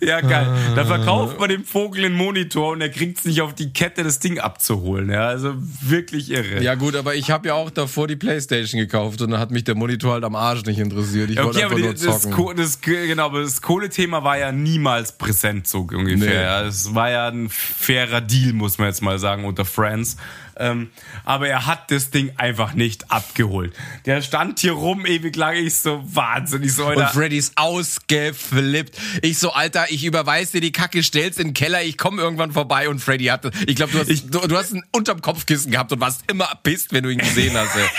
Ja, 0.00 0.20
geil. 0.20 0.46
Da 0.76 0.84
verkauft 0.84 1.40
man 1.40 1.48
dem 1.48 1.64
Vogel 1.64 2.04
einen 2.04 2.14
Monitor 2.14 2.72
und 2.72 2.80
er 2.80 2.88
kriegt 2.88 3.18
es 3.18 3.24
nicht 3.24 3.40
auf 3.40 3.54
die 3.54 3.72
Kette, 3.72 4.04
das 4.04 4.20
Ding 4.20 4.38
abzuholen. 4.38 5.10
Ja, 5.10 5.26
also 5.28 5.54
wirklich 5.82 6.30
irre. 6.30 6.62
Ja 6.62 6.74
gut, 6.76 6.94
aber 6.94 7.14
ich 7.16 7.30
habe 7.30 7.48
ja 7.48 7.54
auch 7.54 7.70
davor 7.70 8.06
die 8.06 8.14
Playstation 8.16 8.78
gekauft 8.80 9.22
und 9.22 9.30
dann 9.32 9.40
hat 9.40 9.50
mich 9.50 9.64
der 9.64 9.74
Monitor 9.74 10.12
halt 10.12 10.24
am 10.24 10.36
Arsch 10.36 10.64
nicht 10.64 10.78
interessiert. 10.78 11.30
Ich 11.30 11.36
wollte 11.38 11.50
Okay, 11.50 11.62
einfach 11.64 11.72
aber 11.76 11.80
nur 11.84 11.92
das, 11.94 12.02
zocken. 12.02 12.30
Ko- 12.32 12.52
das, 12.52 12.80
genau, 12.80 13.24
aber 13.26 13.42
das 13.42 13.60
Kohlethema 13.60 14.22
war 14.22 14.38
ja 14.38 14.52
niemals 14.52 15.12
präsent, 15.12 15.66
so 15.66 15.80
ungefähr. 15.80 16.16
Nee. 16.16 16.34
Ja, 16.34 16.62
es 16.62 16.94
war 16.94 17.10
ja 17.10 17.28
ein 17.28 17.48
fairer 17.48 18.20
Deal, 18.20 18.52
muss 18.52 18.78
man 18.78 18.88
jetzt 18.88 19.02
mal 19.02 19.18
sagen, 19.18 19.44
unter 19.44 19.64
Friends. 19.64 20.16
Ähm, 20.56 20.90
aber 21.24 21.48
er 21.48 21.66
hat 21.66 21.90
das 21.90 22.10
Ding 22.10 22.32
einfach 22.36 22.74
nicht 22.74 23.10
abgeholt. 23.10 23.74
Der 24.06 24.22
stand 24.22 24.60
hier 24.60 24.72
rum 24.72 25.06
ewig 25.06 25.36
lang, 25.36 25.56
ich 25.56 25.76
so 25.76 26.02
wahnsinnig 26.04 26.72
so, 26.72 26.86
und 26.86 26.98
Alter. 26.98 27.08
Freddy 27.08 27.36
ist 27.36 27.56
ausgeflippt. 27.56 28.98
Ich 29.22 29.38
so, 29.38 29.52
Alter, 29.52 29.86
ich 29.90 30.04
überweis 30.04 30.52
dir 30.52 30.60
die 30.60 30.72
Kacke, 30.72 31.02
stell's 31.02 31.38
in 31.38 31.48
den 31.48 31.54
Keller, 31.54 31.82
ich 31.82 31.98
komme 31.98 32.20
irgendwann 32.20 32.52
vorbei 32.52 32.88
und 32.88 33.00
Freddy 33.00 33.26
hatte, 33.26 33.50
ich 33.66 33.76
glaube, 33.76 33.92
du 33.92 33.98
hast, 33.98 34.08
du, 34.08 34.40
du 34.46 34.56
hast 34.56 34.72
ihn 34.72 34.84
unterm 34.92 35.20
Kopfkissen 35.20 35.70
gehabt 35.70 35.92
und 35.92 36.00
warst 36.00 36.22
immer 36.30 36.48
pisst, 36.62 36.92
wenn 36.92 37.04
du 37.04 37.10
ihn 37.10 37.18
gesehen 37.18 37.56
hast. 37.56 37.76
Ey. 37.76 37.84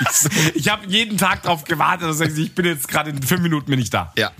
Ich 0.00 0.16
so, 0.16 0.28
Ich 0.54 0.68
habe 0.68 0.86
jeden 0.88 1.18
Tag 1.18 1.42
darauf 1.42 1.64
gewartet, 1.64 2.08
dass 2.08 2.18
sagt, 2.18 2.36
ich 2.36 2.52
bin 2.52 2.66
jetzt 2.66 2.88
gerade 2.88 3.10
in 3.10 3.22
fünf 3.22 3.42
Minuten 3.42 3.70
bin 3.70 3.78
ich 3.78 3.90
da. 3.90 4.12
ja. 4.18 4.32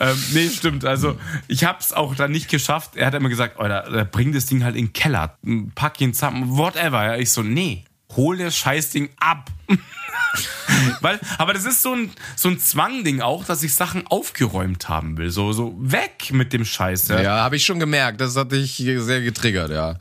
Ähm, 0.00 0.16
nee, 0.32 0.48
stimmt. 0.48 0.84
Also 0.84 1.18
ich 1.48 1.64
habe 1.64 1.78
es 1.80 1.92
auch 1.92 2.14
dann 2.14 2.30
nicht 2.30 2.48
geschafft. 2.48 2.96
Er 2.96 3.06
hat 3.06 3.14
immer 3.14 3.28
gesagt, 3.28 3.58
Alter, 3.58 4.04
bring 4.04 4.32
das 4.32 4.46
Ding 4.46 4.64
halt 4.64 4.76
in 4.76 4.86
den 4.86 4.92
Keller, 4.92 5.36
pack 5.74 6.00
ihn 6.00 6.14
zusammen, 6.14 6.56
whatever. 6.56 7.04
Ja, 7.04 7.16
ich 7.16 7.30
so, 7.30 7.42
nee, 7.42 7.84
hol 8.16 8.36
das 8.38 8.56
Scheißding 8.56 9.10
ab. 9.18 9.50
Weil, 11.00 11.18
aber 11.38 11.52
das 11.52 11.64
ist 11.64 11.82
so 11.82 11.94
ein, 11.94 12.10
so 12.36 12.48
ein 12.48 12.58
Zwangding 12.58 13.20
auch, 13.20 13.44
dass 13.44 13.62
ich 13.62 13.74
Sachen 13.74 14.06
aufgeräumt 14.06 14.88
haben 14.88 15.16
will. 15.18 15.30
So, 15.30 15.52
so 15.52 15.74
weg 15.78 16.30
mit 16.32 16.52
dem 16.52 16.64
Scheiß. 16.64 17.08
Ja, 17.08 17.20
Ja, 17.20 17.38
habe 17.38 17.56
ich 17.56 17.64
schon 17.64 17.80
gemerkt. 17.80 18.20
Das 18.20 18.36
hat 18.36 18.52
dich 18.52 18.76
sehr 18.76 19.20
getriggert, 19.20 19.70
ja. 19.70 19.96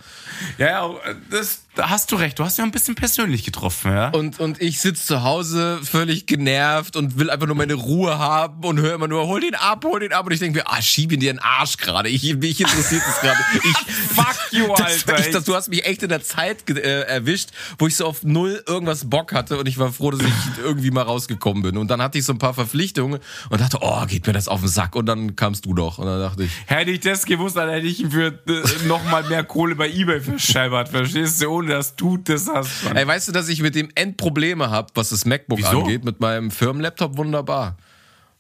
ja, 0.58 0.68
ja 0.68 0.90
das, 1.30 1.64
da 1.78 1.90
hast 1.90 2.12
du 2.12 2.16
recht. 2.16 2.40
Du 2.40 2.44
hast 2.44 2.58
ja 2.58 2.64
ein 2.64 2.72
bisschen 2.72 2.96
persönlich 2.96 3.44
getroffen, 3.44 3.92
ja. 3.92 4.10
Und, 4.10 4.40
und 4.40 4.62
ich 4.62 4.82
sitze 4.82 5.06
zu 5.06 5.24
Hause 5.24 5.80
völlig 5.84 6.26
genervt 6.26 6.96
und 6.96 7.18
will 7.18 7.30
einfach 7.30 7.48
nur 7.48 7.56
meine 7.56 7.76
Ruhe 7.76 8.18
haben 8.18 8.64
und 8.66 8.80
höre 8.80 8.96
immer 8.96 9.08
nur, 9.08 9.28
hol 9.28 9.40
den 9.40 9.56
ab, 9.56 9.84
hol 9.86 10.00
den 10.00 10.14
ab. 10.14 10.26
Und 10.26 10.32
ich 10.32 10.40
denke 10.40 10.60
mir, 10.60 10.66
ah, 10.68 10.82
schieb 10.82 11.12
ihn 11.12 11.20
dir 11.20 11.32
in 11.32 11.38
den 11.38 11.44
Arsch 11.44 11.78
gerade. 11.78 12.10
Ich, 12.10 12.24
mich 12.36 12.60
interessiert 12.60 13.04
das 13.06 13.22
gerade. 13.22 13.38
Ich, 13.68 13.94
Fuck 14.16 14.38
you, 14.52 14.68
das, 14.78 15.08
Alter. 15.08 15.20
ich, 15.20 15.32
das, 15.32 15.44
du 15.44 15.56
hast 15.56 15.70
mich 15.70 15.86
echt 15.86 16.04
in 16.04 16.10
der 16.10 16.24
Zeit 16.24 16.70
äh, 16.70 17.02
erwischt, 17.02 17.50
wo 17.80 17.88
ich 17.88 17.96
so 17.96 18.06
auf 18.06 18.24
null 18.24 18.64
irgendwas 18.68 19.10
Bock 19.10 19.34
hatte 19.34 19.58
und 19.58 19.68
ich 19.68 19.78
war 19.78 19.92
froh, 19.92 20.12
dass 20.12 20.22
ich 20.22 20.34
irgendwie 20.64 20.92
mal 20.92 21.02
rausgekommen 21.02 21.64
bin. 21.64 21.78
Und 21.78 21.90
dann 21.90 22.02
hatte 22.02 22.18
ich 22.18 22.26
so 22.26 22.34
ein 22.34 22.38
paar 22.38 22.54
Verpflichtungen 22.54 23.20
und 23.50 23.62
dachte, 23.62 23.80
oh, 23.82 24.06
geht 24.06 24.26
mir 24.28 24.34
das 24.34 24.48
auf 24.48 24.62
den 24.62 24.70
Sack. 24.70 24.96
Und 24.96 25.06
dann 25.06 25.36
kamst 25.36 25.66
du 25.66 25.74
doch. 25.74 25.98
Und 25.98 26.06
dann 26.06 26.20
dachte 26.20 26.44
ich, 26.44 26.52
Hätte 26.66 26.92
ich 26.92 27.00
das 27.00 27.26
gewusst, 27.26 27.56
dann 27.56 27.70
hätte 27.70 27.88
ich 27.88 28.06
für 28.10 28.28
äh, 28.28 28.88
nochmal 28.88 29.24
mehr 29.24 29.44
Kohle 29.44 29.76
bei 29.76 29.90
Ebay 29.90 30.22
verscheibert. 30.22 30.90
Verstehst 30.90 31.42
du? 31.42 31.50
Ohne 31.50 31.67
dass 31.68 31.96
du 31.96 32.18
das 32.18 32.48
hast. 32.48 32.84
Mann. 32.86 32.96
ey, 32.98 33.08
weißt 33.08 33.28
du, 33.28 33.32
dass 33.32 33.48
ich 33.50 33.62
mit 33.62 33.76
dem 33.76 33.90
Endprobleme 33.96 34.70
habe, 34.70 34.90
was 34.96 35.10
das 35.10 35.26
MacBook 35.26 35.60
Wieso? 35.60 35.82
angeht, 35.82 36.04
mit 36.04 36.20
meinem 36.20 36.50
Firmenlaptop 36.52 37.18
wunderbar. 37.18 37.78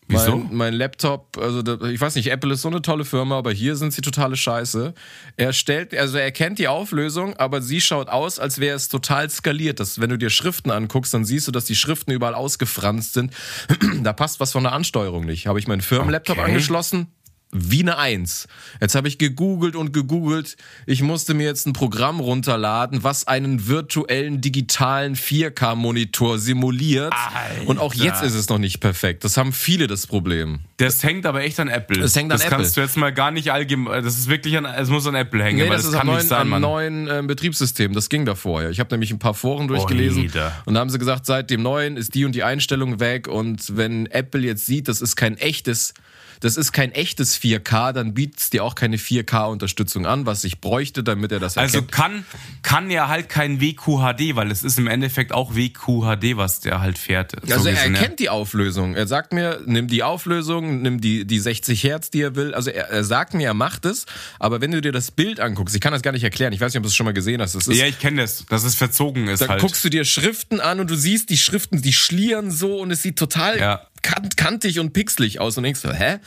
Wieso? 0.09 0.37
Mein, 0.37 0.55
mein 0.55 0.73
Laptop, 0.73 1.37
also 1.37 1.61
ich 1.87 1.99
weiß 1.99 2.15
nicht, 2.15 2.31
Apple 2.31 2.53
ist 2.53 2.61
so 2.61 2.69
eine 2.69 2.81
tolle 2.81 3.03
Firma, 3.03 3.37
aber 3.37 3.51
hier 3.51 3.75
sind 3.75 3.91
sie 3.91 3.99
totale 4.01 4.37
Scheiße. 4.37 4.93
Er 5.35 5.51
stellt, 5.51 5.93
also 5.93 6.17
er 6.17 6.31
kennt 6.31 6.59
die 6.59 6.69
Auflösung, 6.69 7.35
aber 7.35 7.61
sie 7.61 7.81
schaut 7.81 8.07
aus, 8.07 8.39
als 8.39 8.59
wäre 8.59 8.77
es 8.77 8.87
total 8.87 9.29
skaliert. 9.29 9.81
Das, 9.81 9.99
wenn 9.99 10.09
du 10.09 10.17
dir 10.17 10.29
Schriften 10.29 10.71
anguckst, 10.71 11.13
dann 11.13 11.25
siehst 11.25 11.45
du, 11.49 11.51
dass 11.51 11.65
die 11.65 11.75
Schriften 11.75 12.11
überall 12.11 12.35
ausgefranst 12.35 13.15
sind. 13.15 13.33
da 14.01 14.13
passt 14.13 14.39
was 14.39 14.53
von 14.53 14.63
der 14.63 14.71
Ansteuerung 14.71 15.25
nicht. 15.25 15.45
Habe 15.45 15.59
ich 15.59 15.67
meinen 15.67 15.81
Firmenlaptop 15.81 16.37
Okay. 16.37 16.45
angeschlossen, 16.47 17.07
wie 17.51 17.81
eine 17.81 17.97
Eins. 17.97 18.47
Jetzt 18.81 18.95
habe 18.95 19.07
ich 19.07 19.17
gegoogelt 19.17 19.75
und 19.75 19.93
gegoogelt. 19.93 20.57
Ich 20.85 21.01
musste 21.01 21.33
mir 21.33 21.45
jetzt 21.45 21.65
ein 21.65 21.73
Programm 21.73 22.19
runterladen, 22.19 23.03
was 23.03 23.27
einen 23.27 23.67
virtuellen 23.67 24.41
digitalen 24.41 25.15
4K-Monitor 25.15 26.39
simuliert. 26.39 27.13
Alter. 27.13 27.69
Und 27.69 27.79
auch 27.79 27.93
jetzt 27.93 28.21
ist 28.21 28.33
es 28.33 28.49
noch 28.49 28.57
nicht 28.57 28.79
perfekt. 28.79 29.23
Das 29.23 29.37
haben 29.37 29.53
viele 29.53 29.87
das 29.87 30.07
Problem. 30.07 30.59
Das 30.77 31.03
hängt 31.03 31.25
aber 31.25 31.41
echt 31.41 31.59
an 31.59 31.69
Apple. 31.69 32.01
Das 32.01 32.15
hängt 32.15 32.31
an 32.31 32.37
das 32.37 32.45
Apple. 32.45 32.57
kannst 32.57 32.77
du 32.77 32.81
jetzt 32.81 32.97
mal 32.97 33.13
gar 33.13 33.31
nicht 33.31 33.51
allgemein. 33.51 34.03
Das 34.03 34.17
ist 34.17 34.27
wirklich 34.29 34.57
an. 34.57 34.65
Es 34.65 34.89
muss 34.89 35.07
an 35.07 35.15
Apple 35.15 35.43
hängen. 35.43 35.57
Nee, 35.57 35.69
weil 35.69 35.77
das, 35.77 35.85
das, 35.85 35.93
ist 35.93 35.97
kann 35.97 36.07
nicht 36.07 36.15
neuen, 36.15 36.27
sein, 36.27 36.53
am 36.53 36.61
neuen 36.61 37.07
äh, 37.07 37.23
Betriebssystem. 37.25 37.93
Das 37.93 38.09
ging 38.09 38.25
davor. 38.25 38.63
Ja. 38.63 38.69
Ich 38.69 38.79
habe 38.79 38.93
nämlich 38.93 39.11
ein 39.11 39.19
paar 39.19 39.33
Foren 39.33 39.67
durchgelesen 39.67 40.23
Oida. 40.23 40.51
und 40.65 40.73
da 40.73 40.81
haben 40.81 40.89
sie 40.89 40.99
gesagt, 40.99 41.25
seit 41.25 41.49
dem 41.49 41.63
neuen 41.63 41.95
ist 41.95 42.13
die 42.13 42.25
und 42.25 42.33
die 42.33 42.43
Einstellung 42.43 42.99
weg 42.99 43.27
und 43.27 43.77
wenn 43.77 44.05
Apple 44.07 44.41
jetzt 44.41 44.65
sieht, 44.65 44.87
das 44.87 45.01
ist 45.01 45.15
kein 45.15 45.37
echtes 45.37 45.93
das 46.41 46.57
ist 46.57 46.71
kein 46.71 46.91
echtes 46.91 47.39
4K, 47.39 47.93
dann 47.93 48.13
bietet 48.13 48.39
es 48.39 48.49
dir 48.49 48.63
auch 48.63 48.75
keine 48.75 48.97
4K-Unterstützung 48.97 50.05
an, 50.05 50.25
was 50.25 50.43
ich 50.43 50.59
bräuchte, 50.61 51.03
damit 51.03 51.31
er 51.31 51.39
das 51.39 51.57
Also 51.57 51.77
erkennt. 51.77 51.91
kann, 51.91 52.25
kann 52.63 52.91
ja 52.91 53.07
halt 53.07 53.29
kein 53.29 53.61
WQHD, 53.61 54.35
weil 54.35 54.51
es 54.51 54.63
ist 54.63 54.77
im 54.79 54.87
Endeffekt 54.87 55.31
auch 55.31 55.55
WQHD, 55.55 56.37
was 56.37 56.59
der 56.59 56.81
halt 56.81 56.97
fährt. 56.97 57.33
So 57.45 57.53
Also 57.53 57.69
er 57.69 57.75
ja. 57.75 57.81
erkennt 57.81 58.19
die 58.19 58.29
Auflösung. 58.29 58.95
Er 58.95 59.07
sagt 59.07 59.33
mir, 59.33 59.61
nimm 59.65 59.87
die 59.87 60.03
Auflösung, 60.03 60.81
nimm 60.81 60.99
die, 61.01 61.25
die 61.25 61.39
60 61.39 61.83
Hertz, 61.83 62.09
die 62.09 62.21
er 62.21 62.35
will. 62.35 62.53
Also 62.53 62.69
er, 62.69 62.89
er 62.89 63.03
sagt 63.03 63.33
mir, 63.33 63.47
er 63.47 63.53
macht 63.53 63.85
es. 63.85 64.05
Aber 64.39 64.61
wenn 64.61 64.71
du 64.71 64.81
dir 64.81 64.91
das 64.91 65.11
Bild 65.11 65.39
anguckst, 65.39 65.75
ich 65.75 65.81
kann 65.81 65.93
das 65.93 66.01
gar 66.01 66.11
nicht 66.11 66.23
erklären. 66.23 66.53
Ich 66.53 66.61
weiß 66.61 66.71
nicht, 66.73 66.77
ob 66.77 66.83
du 66.83 66.89
es 66.89 66.95
schon 66.95 67.05
mal 67.05 67.13
gesehen 67.13 67.41
hast. 67.41 67.55
Das 67.55 67.67
ist, 67.67 67.77
Ja, 67.77 67.85
ich 67.85 67.99
kenne 67.99 68.21
das, 68.21 68.45
dass 68.47 68.63
es 68.63 68.75
verzogen 68.75 69.27
ist 69.27 69.41
da 69.41 69.47
halt. 69.49 69.61
guckst 69.61 69.83
du 69.83 69.89
dir 69.89 70.05
Schriften 70.05 70.59
an 70.61 70.79
und 70.79 70.89
du 70.89 70.95
siehst 70.95 71.29
die 71.29 71.37
Schriften, 71.37 71.81
die 71.81 71.93
schlieren 71.93 72.51
so 72.51 72.77
und 72.79 72.91
es 72.91 73.01
sieht 73.01 73.17
total 73.17 73.57
Ja. 73.59 73.81
kant 74.01 74.37
kantig 74.37 74.79
und 74.79 74.93
pixelig 74.93 75.39
aus 75.39 75.57
und 75.57 75.63
denkst 75.63 75.81
so, 75.81 75.91
hä? 75.91 76.17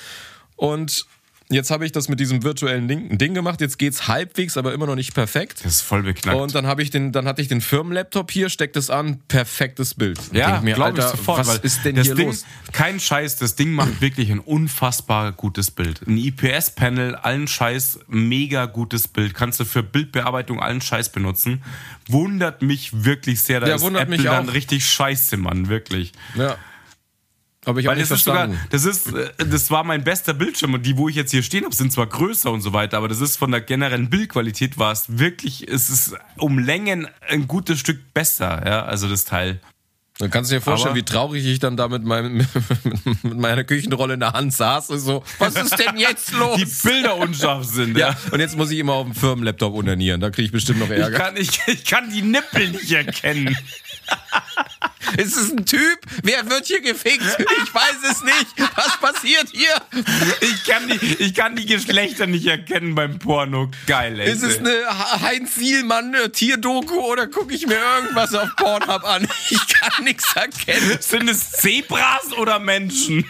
Und 0.57 1.07
jetzt 1.51 1.71
habe 1.71 1.85
ich 1.85 1.93
das 1.93 2.09
mit 2.09 2.21
diesem 2.21 2.43
virtuellen 2.43 2.89
Ding, 2.89 3.35
gemacht. 3.35 3.61
Jetzt 3.61 3.79
geht's 3.79 4.09
halbwegs, 4.09 4.57
aber 4.57 4.73
immer 4.73 4.87
noch 4.87 4.95
nicht 4.95 5.15
perfekt. 5.15 5.65
das 5.65 5.77
ist 5.77 5.81
voll 5.83 6.03
beknackt. 6.03 6.39
Und 6.39 6.55
dann 6.55 6.67
habe 6.67 6.83
ich 6.83 6.91
den, 6.91 7.13
dann 7.13 7.27
hatte 7.27 7.43
ich 7.43 7.49
den 7.49 7.61
Firmenlaptop 7.61 8.31
hier, 8.31 8.49
steck 8.49 8.73
das 8.73 8.89
an, 8.89 9.21
perfektes 9.29 9.95
Bild. 9.95 10.19
ja, 10.33 10.61
glaube 10.61 10.99
ich 10.99 11.05
sofort. 11.05 11.47
Was 11.47 11.59
ist 11.59 11.85
denn 11.85 11.97
das 11.97 12.07
hier 12.07 12.15
Ding, 12.15 12.29
los? 12.29 12.45
Kein 12.73 13.01
Scheiß, 13.01 13.37
das 13.37 13.57
Ding 13.57 13.73
macht 13.73 14.01
wirklich 14.01 14.31
ein 14.31 14.39
unfassbar 14.39 15.33
gutes 15.33 15.71
Bild. 15.71 16.07
Ein 16.07 16.17
IPS-Panel, 16.17 17.17
allen 17.17 17.49
Scheiß, 17.49 18.01
mega 18.09 18.67
gutes 18.67 19.09
Bild. 19.09 19.35
Kannst 19.35 19.61
du 19.61 19.65
für 19.65 19.83
Bildbearbeitung 19.83 20.61
allen 20.61 20.81
Scheiß 20.81 21.11
benutzen. 21.11 21.63
Wundert 22.09 22.63
mich 22.63 23.05
wirklich 23.05 23.41
sehr. 23.43 23.61
Da 23.61 23.69
Ja, 23.69 23.75
ist 23.77 23.83
wundert 23.83 24.03
Apple 24.03 24.17
mich 24.19 24.27
dann 24.27 24.49
richtig 24.49 24.89
scheiße, 24.89 25.37
Mann, 25.37 25.69
wirklich. 25.69 26.13
Ja. 26.37 26.57
Aber 27.67 27.79
ich 27.81 27.87
Weil 27.87 27.97
nicht 27.97 28.11
das 28.11 28.19
ist 28.21 28.25
sogar, 28.25 28.49
verstanden. 28.49 28.69
das 28.71 28.85
ist, 28.87 29.13
äh, 29.13 29.31
das 29.47 29.71
war 29.71 29.85
mein 29.85 30.03
bester 30.03 30.33
Bildschirm 30.33 30.73
und 30.75 30.87
die, 30.87 30.97
wo 30.97 31.09
ich 31.11 31.15
jetzt 31.17 31.31
hier 31.31 31.43
stehen 31.43 31.65
habe, 31.65 31.75
sind 31.75 31.93
zwar 31.93 32.07
größer 32.07 32.51
und 32.51 32.63
so 32.63 32.73
weiter, 32.73 32.97
aber 32.97 33.09
das 33.09 33.21
ist 33.21 33.37
von 33.37 33.51
der 33.51 33.61
generellen 33.61 34.09
Bildqualität 34.09 34.79
war 34.79 34.93
es 34.93 35.19
wirklich, 35.19 35.69
es 35.69 35.91
ist 35.91 36.15
um 36.39 36.59
Längen 36.59 37.07
ein 37.29 37.47
gutes 37.47 37.79
Stück 37.79 38.15
besser, 38.15 38.63
ja, 38.67 38.85
also 38.87 39.09
das 39.09 39.27
Teil. 39.27 39.61
Dann 40.17 40.31
kannst 40.31 40.51
du 40.51 40.55
dir 40.57 40.61
vorstellen, 40.61 40.91
Aber- 40.93 40.99
wie 40.99 41.05
traurig 41.05 41.47
ich 41.47 41.59
dann 41.61 41.77
da 41.79 41.89
mit, 41.89 42.03
meinem, 42.05 42.47
mit 43.23 43.39
meiner 43.39 43.65
Küchenrolle 43.65 44.15
in 44.15 44.21
der 44.21 44.33
Hand 44.33 44.53
saß 44.55 44.89
und 44.91 44.99
so, 45.01 45.23
was 45.39 45.55
ist 45.57 45.79
denn 45.79 45.97
jetzt 45.99 46.33
los? 46.39 46.59
Die 46.59 46.89
Bilder 46.89 47.17
unscharf 47.17 47.65
sind, 47.65 47.97
ja. 47.97 48.11
ja, 48.11 48.17
und 48.31 48.41
jetzt 48.41 48.57
muss 48.57 48.71
ich 48.71 48.79
immer 48.79 48.95
auf 48.95 49.07
dem 49.07 49.15
Firmenlaptop 49.15 49.75
unanieren, 49.75 50.21
da 50.21 50.31
kriege 50.31 50.47
ich 50.47 50.53
bestimmt 50.53 50.79
noch 50.81 50.89
Ich 50.91 50.99
Ärger. 50.99 51.19
kann, 51.19 51.37
ich, 51.37 51.61
ich 51.67 51.85
kann 51.85 52.11
die 52.11 52.23
Nippel 52.23 52.71
nicht 52.71 52.91
erkennen. 52.93 53.55
Ist 55.17 55.37
es 55.37 55.51
ein 55.51 55.67
Typ? 55.67 55.99
Wer 56.23 56.49
wird 56.49 56.67
hier 56.67 56.81
gefickt? 56.81 57.25
Ich 57.63 57.75
weiß 57.75 57.97
es 58.11 58.23
nicht. 58.23 58.47
Was 58.77 58.99
passiert 59.01 59.49
hier? 59.53 59.75
Ich 60.41 60.65
kann 60.65 60.89
die, 60.89 61.15
ich 61.23 61.35
kann 61.35 61.57
die 61.57 61.67
Geschlechter 61.67 62.27
nicht 62.27 62.47
erkennen 62.47 62.95
beim 62.95 63.19
Porno. 63.19 63.71
Geil, 63.87 64.21
ey. 64.21 64.31
Ist 64.31 64.43
es 64.43 64.59
eine 64.59 64.73
Heinz 65.23 65.57
Sielmann 65.57 66.15
äh, 66.15 66.31
Tierdoku 66.31 67.01
oder 67.01 67.27
gucke 67.27 67.55
ich 67.55 67.67
mir 67.67 67.79
irgendwas 67.79 68.35
auf 68.35 68.55
Pornhub 68.57 69.05
an? 69.05 69.29
Ich 69.51 69.67
kann 69.69 70.05
nichts 70.05 70.33
erkennen. 70.35 70.99
Sind 71.01 71.29
es 71.29 71.53
Zebras 71.53 72.33
oder 72.37 72.59
Menschen? 72.59 73.25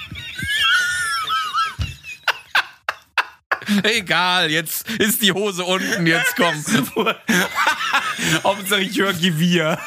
Egal, 3.85 4.51
jetzt 4.51 4.89
ist 4.91 5.23
die 5.23 5.33
Hose 5.33 5.65
unten, 5.65 6.07
jetzt 6.07 6.35
komm. 6.37 6.65
Hauptsache 8.43 8.83
ich 8.83 8.99
höre 8.99 9.13
Gewirr. 9.13 9.79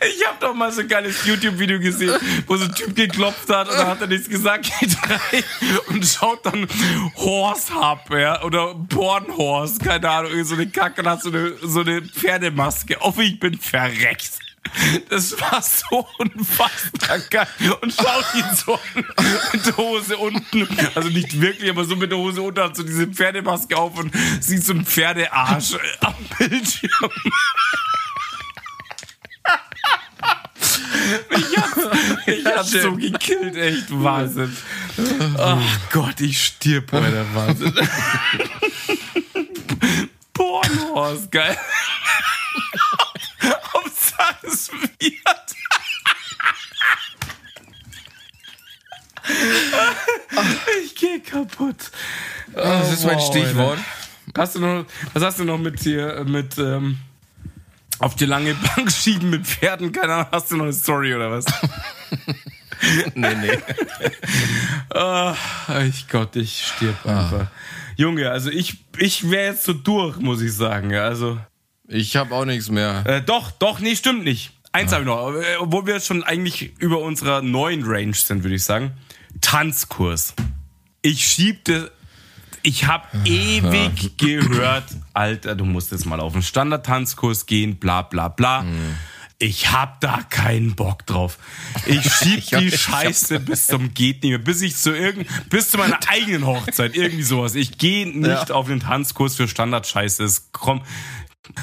Ich 0.00 0.26
habe 0.26 0.36
doch 0.40 0.54
mal 0.54 0.70
so 0.72 0.80
ein 0.80 0.88
geiles 0.88 1.24
YouTube-Video 1.24 1.78
gesehen, 1.78 2.14
wo 2.46 2.56
so 2.56 2.64
ein 2.64 2.74
Typ 2.74 2.94
geklopft 2.94 3.48
hat 3.48 3.68
und 3.68 3.76
dann 3.76 3.86
hat 3.86 4.00
er 4.00 4.06
nichts 4.06 4.28
gesagt, 4.28 4.70
geht 4.80 4.96
rein 5.02 5.44
und 5.88 6.04
schaut 6.04 6.44
dann 6.44 6.66
Horse 7.16 7.74
Hub, 7.74 8.10
ja, 8.10 8.42
oder 8.42 8.74
Porn 8.88 9.26
Horse, 9.36 9.78
keine 9.78 10.08
Ahnung, 10.08 10.44
so 10.44 10.54
eine 10.54 10.68
Kacke 10.68 11.00
und 11.02 11.08
hat 11.08 11.22
so 11.22 11.30
eine, 11.30 11.56
so 11.62 11.80
eine 11.80 12.02
Pferdemaske. 12.02 12.96
Oh, 13.00 13.14
ich 13.18 13.38
bin 13.38 13.58
verreckt. 13.58 14.38
Das 15.08 15.40
war 15.40 15.62
so 15.62 16.06
unfassbar 16.18 17.18
geil. 17.30 17.46
Und 17.80 17.92
schaut 17.92 18.34
ihn 18.34 18.44
so 18.56 18.74
an, 18.74 19.04
mit 19.52 19.66
der 19.66 19.76
Hose 19.76 20.16
unten. 20.16 20.68
Also 20.94 21.08
nicht 21.08 21.40
wirklich, 21.40 21.70
aber 21.70 21.84
so 21.84 21.96
mit 21.96 22.10
der 22.10 22.18
Hose 22.18 22.42
unten 22.42 22.60
hat 22.60 22.76
so 22.76 22.82
diese 22.82 23.06
Pferdemaske 23.06 23.76
auf 23.76 23.96
und 23.98 24.12
sieht 24.40 24.64
so 24.64 24.72
ein 24.72 24.84
Pferdearsch 24.84 25.76
am 26.00 26.14
Bildschirm. 26.38 27.10
Ich 31.30 31.58
hab's, 31.58 31.98
ich 32.26 32.46
hab's 32.46 32.70
so 32.72 32.96
gekillt, 32.96 33.56
echt 33.56 33.86
Wahnsinn. 33.90 34.56
Oh 35.38 35.58
Gott, 35.92 36.20
ich 36.20 36.42
stirb 36.42 36.90
bei 36.90 37.10
der 37.10 37.34
Wahnsinn. 37.34 37.74
Pornhorst, 40.32 41.30
geil. 41.30 41.56
Es 44.46 44.70
wird. 44.72 45.56
Ich 50.84 50.94
geh 50.94 51.18
kaputt. 51.20 51.90
das 52.52 52.92
ist 52.92 53.04
mein 53.04 53.16
wow, 53.16 53.26
Stichwort. 53.26 53.78
Hast 54.36 54.56
du 54.56 54.60
noch, 54.60 54.84
was 55.12 55.22
hast 55.22 55.38
du 55.38 55.44
noch 55.44 55.58
mit 55.58 55.80
hier, 55.80 56.24
mit, 56.24 56.58
ähm, 56.58 56.98
auf 57.98 58.16
die 58.16 58.26
lange 58.26 58.54
Bank 58.54 58.90
schieben 58.90 59.30
mit 59.30 59.46
Pferden? 59.46 59.92
Keine 59.92 60.14
Ahnung, 60.14 60.26
hast 60.32 60.50
du 60.50 60.56
noch 60.56 60.64
eine 60.64 60.72
Story 60.72 61.14
oder 61.14 61.30
was? 61.30 61.44
Nee, 63.14 63.34
nee. 63.34 63.58
Ah, 64.90 65.34
ich 65.88 66.06
Gott, 66.08 66.36
ich 66.36 66.66
stirb 66.66 67.06
einfach. 67.06 67.46
Junge, 67.96 68.30
also 68.30 68.50
ich, 68.50 68.84
ich 68.98 69.30
wäre 69.30 69.52
jetzt 69.52 69.64
so 69.64 69.72
durch, 69.72 70.18
muss 70.18 70.42
ich 70.42 70.52
sagen. 70.52 70.94
Also, 70.94 71.38
Ich 71.88 72.16
habe 72.16 72.34
auch 72.34 72.44
nichts 72.44 72.70
mehr. 72.70 73.04
äh, 73.06 73.22
doch, 73.22 73.50
doch, 73.50 73.78
nee, 73.80 73.94
stimmt 73.96 74.24
nicht. 74.24 74.52
Eins 74.72 74.92
habe 74.92 75.02
ich 75.02 75.06
noch, 75.06 75.32
äh, 75.34 75.56
obwohl 75.60 75.86
wir 75.86 76.00
schon 76.00 76.22
eigentlich 76.24 76.72
über 76.80 76.98
unserer 76.98 77.42
neuen 77.42 77.84
Range 77.84 78.14
sind, 78.14 78.42
würde 78.42 78.56
ich 78.56 78.64
sagen. 78.64 78.92
Tanzkurs. 79.40 80.34
Ich 81.02 81.24
schiebte, 81.26 81.92
ich 82.62 82.86
habe 82.86 83.06
ewig 83.24 84.16
gehört, 84.16 84.84
Alter, 85.12 85.54
du 85.54 85.64
musst 85.64 85.92
jetzt 85.92 86.06
mal 86.06 86.18
auf 86.20 86.32
einen 86.32 86.42
Standard-Tanzkurs 86.42 87.46
gehen, 87.46 87.76
bla 87.76 88.02
bla 88.02 88.28
bla. 88.28 88.64
Ich 89.38 89.70
hab 89.72 90.00
da 90.00 90.20
keinen 90.30 90.74
Bock 90.74 91.04
drauf. 91.06 91.38
Ich 91.86 92.02
schieb 92.10 92.38
Ich 92.38 92.54
hab- 92.54 92.60
die 92.60 92.70
hab- 92.70 92.78
Scheiße 92.78 93.40
bis 93.40 93.66
zum 93.66 93.92
geht 93.92 94.22
nicht 94.22 94.30
mehr, 94.30 94.38
bis 94.38 94.62
ich 94.62 94.76
zu 94.76 94.92
irgend, 94.96 95.28
bis 95.50 95.68
zu 95.70 95.76
meiner 95.76 95.98
eigenen 96.08 96.46
Hochzeit, 96.46 96.96
irgendwie 96.96 97.24
sowas. 97.24 97.54
Ich 97.54 97.76
gehe 97.76 98.08
nicht 98.08 98.50
auf 98.50 98.68
den 98.68 98.80
Tanzkurs 98.80 99.36
für 99.36 99.46
Standard-Scheiße. 99.46 100.24
Es 100.24 100.50
kommt, 100.52 100.82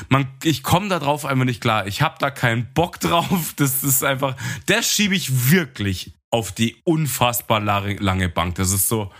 man, 0.09 0.27
ich 0.43 0.63
komme 0.63 0.89
da 0.89 0.99
drauf 0.99 1.25
einfach 1.25 1.45
nicht 1.45 1.61
klar. 1.61 1.87
Ich 1.87 2.01
habe 2.01 2.15
da 2.19 2.29
keinen 2.29 2.71
Bock 2.73 2.99
drauf. 2.99 3.53
Das 3.55 3.83
ist 3.83 4.03
einfach, 4.03 4.35
das 4.65 4.89
schiebe 4.89 5.15
ich 5.15 5.51
wirklich 5.51 6.13
auf 6.29 6.51
die 6.51 6.77
unfassbar 6.83 7.59
lange, 7.59 8.29
Bank. 8.29 8.55
Das 8.55 8.71
ist 8.71 8.87
so, 8.87 9.11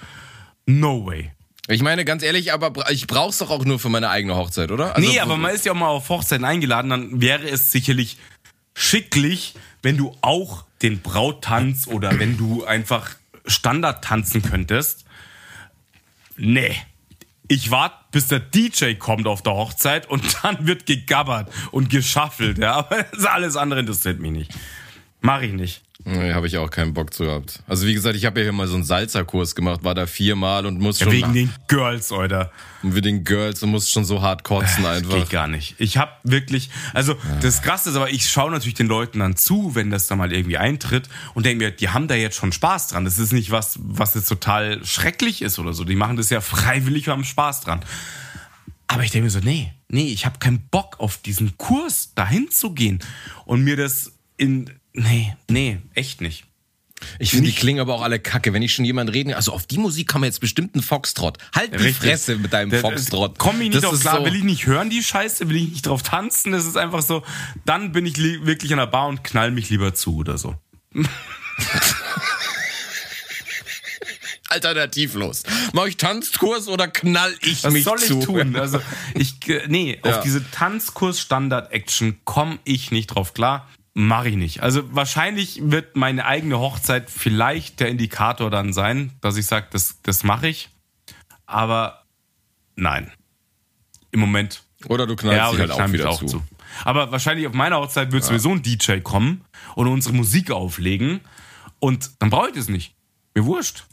no 0.66 1.06
way. 1.06 1.32
Ich 1.68 1.82
meine, 1.82 2.06
ganz 2.06 2.24
ehrlich, 2.24 2.54
aber 2.54 2.90
ich 2.90 3.08
brauch's 3.08 3.38
doch 3.38 3.50
auch 3.50 3.66
nur 3.66 3.80
für 3.80 3.90
meine 3.90 4.10
eigene 4.10 4.36
Hochzeit, 4.36 4.72
oder? 4.72 4.96
Also, 4.96 5.08
nee, 5.08 5.20
aber 5.20 5.38
man 5.38 5.54
ist 5.54 5.66
ja 5.66 5.74
auch 5.74 5.78
mal 5.78 5.88
auf 5.88 6.10
Hochzeiten 6.10 6.46
eingeladen, 6.46 6.90
dann 6.90 7.22
wäre 7.22 7.48
es 7.48 7.72
sicherlich 7.72 8.18
schicklich, 8.74 9.54
wenn 9.82 9.98
du 9.98 10.16
auch 10.22 10.66
den 10.82 11.02
Brauttanz 11.02 11.88
oder 11.88 12.18
wenn 12.20 12.38
du 12.38 12.66
einfach 12.66 13.12
Standard 13.46 14.04
tanzen 14.04 14.42
könntest. 14.42 15.06
Nee. 16.36 16.76
Ich 17.52 17.70
warte, 17.70 17.96
bis 18.14 18.28
der 18.28 18.40
DJ 18.40 18.94
kommt 18.94 19.28
auf 19.28 19.42
der 19.42 19.52
Hochzeit 19.52 20.10
und 20.10 20.24
dann 20.42 20.68
wird 20.68 20.86
gegabbert 20.86 21.52
und 21.72 21.90
geschaffelt, 21.90 22.58
ja. 22.58 22.76
Aber 22.76 23.06
alles 23.26 23.58
andere 23.58 23.82
interessiert 23.82 24.22
mich 24.22 24.32
nicht. 24.32 24.54
Mach 25.20 25.42
ich 25.42 25.52
nicht. 25.52 25.82
Nee, 26.04 26.34
habe 26.34 26.48
ich 26.48 26.58
auch 26.58 26.70
keinen 26.70 26.94
Bock 26.94 27.14
zu 27.14 27.26
gehabt. 27.26 27.62
Also 27.68 27.86
wie 27.86 27.94
gesagt, 27.94 28.16
ich 28.16 28.26
habe 28.26 28.40
ja 28.40 28.46
hier 28.46 28.54
mal 28.54 28.68
so 28.68 28.76
einen 28.76 28.84
Salzerkurs 28.84 29.56
gemacht, 29.56 29.84
war 29.84 29.94
da 29.94 30.08
viermal 30.08 30.66
und 30.66 30.80
muss 30.80 31.00
schon 31.00 31.12
Wegen 31.12 31.34
den 31.34 31.54
Girls, 31.68 32.12
Alter. 32.12 32.52
mit 32.82 33.06
den 33.06 33.24
Girls 33.24 33.62
und 33.64 33.70
muss 33.70 33.90
schon 33.90 34.06
so 34.06 34.22
hart 34.22 34.44
kotzen 34.44 34.86
einfach. 34.86 35.16
Geht 35.16 35.30
gar 35.30 35.48
nicht. 35.48 35.76
Ich 35.78 35.98
habe 35.98 36.12
wirklich, 36.24 36.70
also 36.94 37.16
das 37.42 37.62
Krasse 37.62 37.92
ist 37.92 37.96
aber, 37.96 38.10
ich 38.10 38.30
schaue 38.30 38.52
natürlich 38.52 38.74
den 38.74 38.88
Leuten 38.88 39.20
dann 39.20 39.36
zu, 39.36 39.76
wenn 39.76 39.92
das 39.92 40.08
dann 40.08 40.18
mal 40.18 40.34
irgendwie 40.34 40.58
eintritt 40.58 41.10
und 41.34 41.46
denke 41.46 41.66
mir, 41.66 41.72
die 41.72 41.90
haben 41.90 42.08
da 42.08 42.16
jetzt 42.16 42.36
schon 42.36 42.52
Spaß 42.52 42.88
dran. 42.88 43.06
Das 43.06 43.20
ist 43.20 43.34
nicht 43.34 43.52
was, 43.52 43.78
was 43.82 44.16
jetzt 44.16 44.28
total 44.28 44.84
schrecklich 44.86 45.42
ist 45.42 45.60
oder 45.60 45.74
so. 45.74 45.84
Die 45.84 45.96
machen 45.96 46.18
das 46.18 46.30
ja 46.30 46.42
freiwillig 46.42 47.08
und 47.08 47.14
haben 47.14 47.24
Spaß 47.24 47.62
dran. 47.62 47.82
Aber 48.88 49.04
ich 49.04 49.12
denke 49.12 49.26
mir 49.26 49.30
so, 49.32 49.40
nee, 49.40 49.72
nee, 49.88 50.08
ich 50.08 50.26
habe 50.26 50.40
keinen 50.40 50.68
Bock 50.70 51.00
auf 51.00 51.18
diesen 51.18 51.58
Kurs 51.58 52.14
dahin 52.14 52.50
zu 52.52 52.74
gehen 52.74 53.00
und 53.46 53.64
mir 53.64 53.78
das 53.78 54.14
in, 54.36 54.70
nee, 54.94 55.36
nee, 55.50 55.80
echt 55.94 56.22
nicht. 56.22 56.46
Ich 57.18 57.32
finde, 57.32 57.50
die 57.50 57.56
klingen 57.56 57.80
aber 57.80 57.96
auch 57.96 58.04
alle 58.04 58.20
kacke. 58.20 58.54
Wenn 58.54 58.62
ich 58.62 58.76
schon 58.76 58.86
jemand 58.86 59.12
reden, 59.12 59.34
also 59.34 59.54
auf 59.54 59.66
die 59.66 59.80
Musik 59.80 60.08
kann 60.08 60.22
man 60.22 60.28
jetzt 60.28 60.40
bestimmt 60.40 60.76
einen 60.76 60.84
Foxtrot. 60.84 61.40
Halt 61.56 61.72
die 61.74 61.78
Richtig. 61.78 61.96
Fresse 62.10 62.36
mit 62.36 62.54
deinem 62.54 62.70
da- 62.70 62.78
Foxtrot. 62.80 63.40
Komm 63.40 63.56
ich 63.60 63.70
nicht 63.70 63.76
Das 63.78 63.82
drauf 63.84 63.94
ist 63.96 64.02
klar, 64.02 64.18
so- 64.20 64.26
will 64.26 64.36
ich 64.36 64.44
nicht 64.44 64.68
hören, 64.68 64.92
die 64.92 65.02
Scheiße, 65.02 65.50
will 65.50 65.56
ich 65.56 65.70
nicht 65.72 65.88
drauf 65.88 66.04
tanzen. 66.04 66.52
Das 66.52 66.66
ist 66.68 66.78
einfach 66.78 67.02
so, 67.02 67.24
dann 67.66 67.92
bin 67.92 68.06
ich 68.06 68.18
li- 68.18 68.46
wirklich 68.46 68.72
an 68.72 68.78
der 68.78 68.86
Bar 68.86 69.08
und 69.08 69.24
knall 69.24 69.50
mich 69.50 69.72
lieber 69.72 69.96
zu 69.96 70.18
oder 70.18 70.38
so. 70.38 70.56
Alternativlos. 74.50 75.44
Mach 75.74 75.86
ich 75.86 75.98
Tanzkurs 75.98 76.68
oder 76.68 76.88
knall 76.90 77.34
ich 77.42 77.64
Was 77.64 77.72
mich 77.74 77.84
soll 77.86 78.00
ich 78.00 78.08
zu? 78.08 78.20
tun? 78.22 78.56
Also, 78.58 78.82
ich, 79.16 79.48
äh, 79.48 79.64
nee, 79.68 80.00
Ja. 80.06 80.18
auf 80.18 80.24
diese 80.24 80.50
Tanzkurs-Standard-Action 80.52 82.20
komme 82.26 82.60
ich 82.66 82.92
nicht 82.92 83.08
drauf 83.08 83.34
klar. 83.34 83.70
Mache 83.94 84.30
ich 84.30 84.36
nicht. 84.38 84.62
Also 84.62 84.84
wahrscheinlich 84.96 85.60
wird 85.64 85.98
meine 85.98 86.26
eigene 86.26 86.60
Hochzeit 86.60 87.10
vielleicht 87.10 87.82
der 87.82 87.90
Indikator 87.90 88.50
dann 88.50 88.72
sein, 88.72 89.12
dass 89.20 89.36
ich 89.36 89.46
sage, 89.46 89.68
das, 89.72 90.02
das 90.02 90.24
mache 90.24 90.48
ich. 90.48 90.70
Aber 91.46 92.06
nein. 92.76 93.12
Im 94.12 94.22
Moment 94.22 94.64
Oder 94.88 95.08
du 95.08 95.16
knallst 95.16 95.38
ja, 95.38 95.52
dich 95.52 95.60
halt 95.60 95.72
auch 95.72 95.92
wieder 95.92 96.10
auch 96.10 96.20
zu. 96.20 96.26
zu. 96.26 96.44
Aber 96.86 97.12
wahrscheinlich 97.12 97.48
auf 97.48 97.54
meiner 97.54 97.78
Hochzeit 97.78 98.14
wird 98.14 98.24
sowieso 98.24 98.52
ein 98.52 98.62
DJ 98.62 99.00
kommen 99.00 99.44
und 99.76 99.88
unsere 99.88 100.16
Musik 100.16 100.52
auflegen. 100.52 101.20
Und 101.80 102.12
dann 102.20 102.30
brauche 102.30 102.50
ich 102.50 102.56
das 102.56 102.70
nicht. 102.70 102.96
Mir 103.36 103.46
wurscht. 103.46 103.86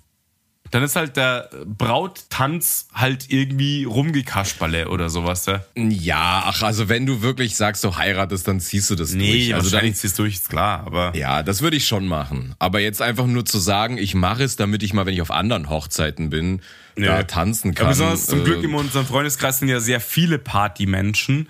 Dann 0.70 0.82
ist 0.82 0.96
halt 0.96 1.16
der 1.16 1.50
Brauttanz 1.66 2.88
halt 2.92 3.30
irgendwie 3.30 3.84
rumgekasperle 3.84 4.88
oder 4.88 5.08
sowas. 5.08 5.46
Ja? 5.46 5.64
Ja, 5.76 6.42
ach, 6.46 6.62
also 6.62 6.88
wenn 6.88 7.06
du 7.06 7.22
wirklich 7.22 7.56
sagst, 7.56 7.84
du 7.84 7.96
heiratest, 7.96 8.46
dann 8.46 8.60
ziehst 8.60 8.90
du 8.90 8.94
das 8.94 9.12
Nee, 9.12 9.48
durch. 9.48 9.54
Also 9.54 9.70
dann, 9.70 9.94
ziehst 9.94 10.18
du 10.18 10.22
durch, 10.22 10.34
ist 10.34 10.50
klar. 10.50 10.82
Aber 10.86 11.14
ja, 11.16 11.42
das 11.42 11.62
würde 11.62 11.76
ich 11.76 11.86
schon 11.86 12.06
machen. 12.06 12.54
Aber 12.58 12.80
jetzt 12.80 13.02
einfach 13.02 13.26
nur 13.26 13.44
zu 13.44 13.58
sagen, 13.58 13.98
ich 13.98 14.14
mache 14.14 14.44
es, 14.44 14.56
damit 14.56 14.82
ich 14.82 14.92
mal, 14.92 15.06
wenn 15.06 15.14
ich 15.14 15.22
auf 15.22 15.30
anderen 15.30 15.70
Hochzeiten 15.70 16.30
bin, 16.30 16.60
da 16.96 17.22
tanzen 17.22 17.74
kann. 17.74 17.86
Ja, 17.86 17.90
besonders 17.90 18.26
zum 18.26 18.40
äh, 18.40 18.44
Glück 18.44 18.64
in 18.64 18.74
unserem 18.74 19.06
Freundeskreis 19.06 19.58
sind 19.58 19.68
ja 19.68 19.80
sehr 19.80 20.00
viele 20.00 20.38
Partymenschen. 20.38 21.48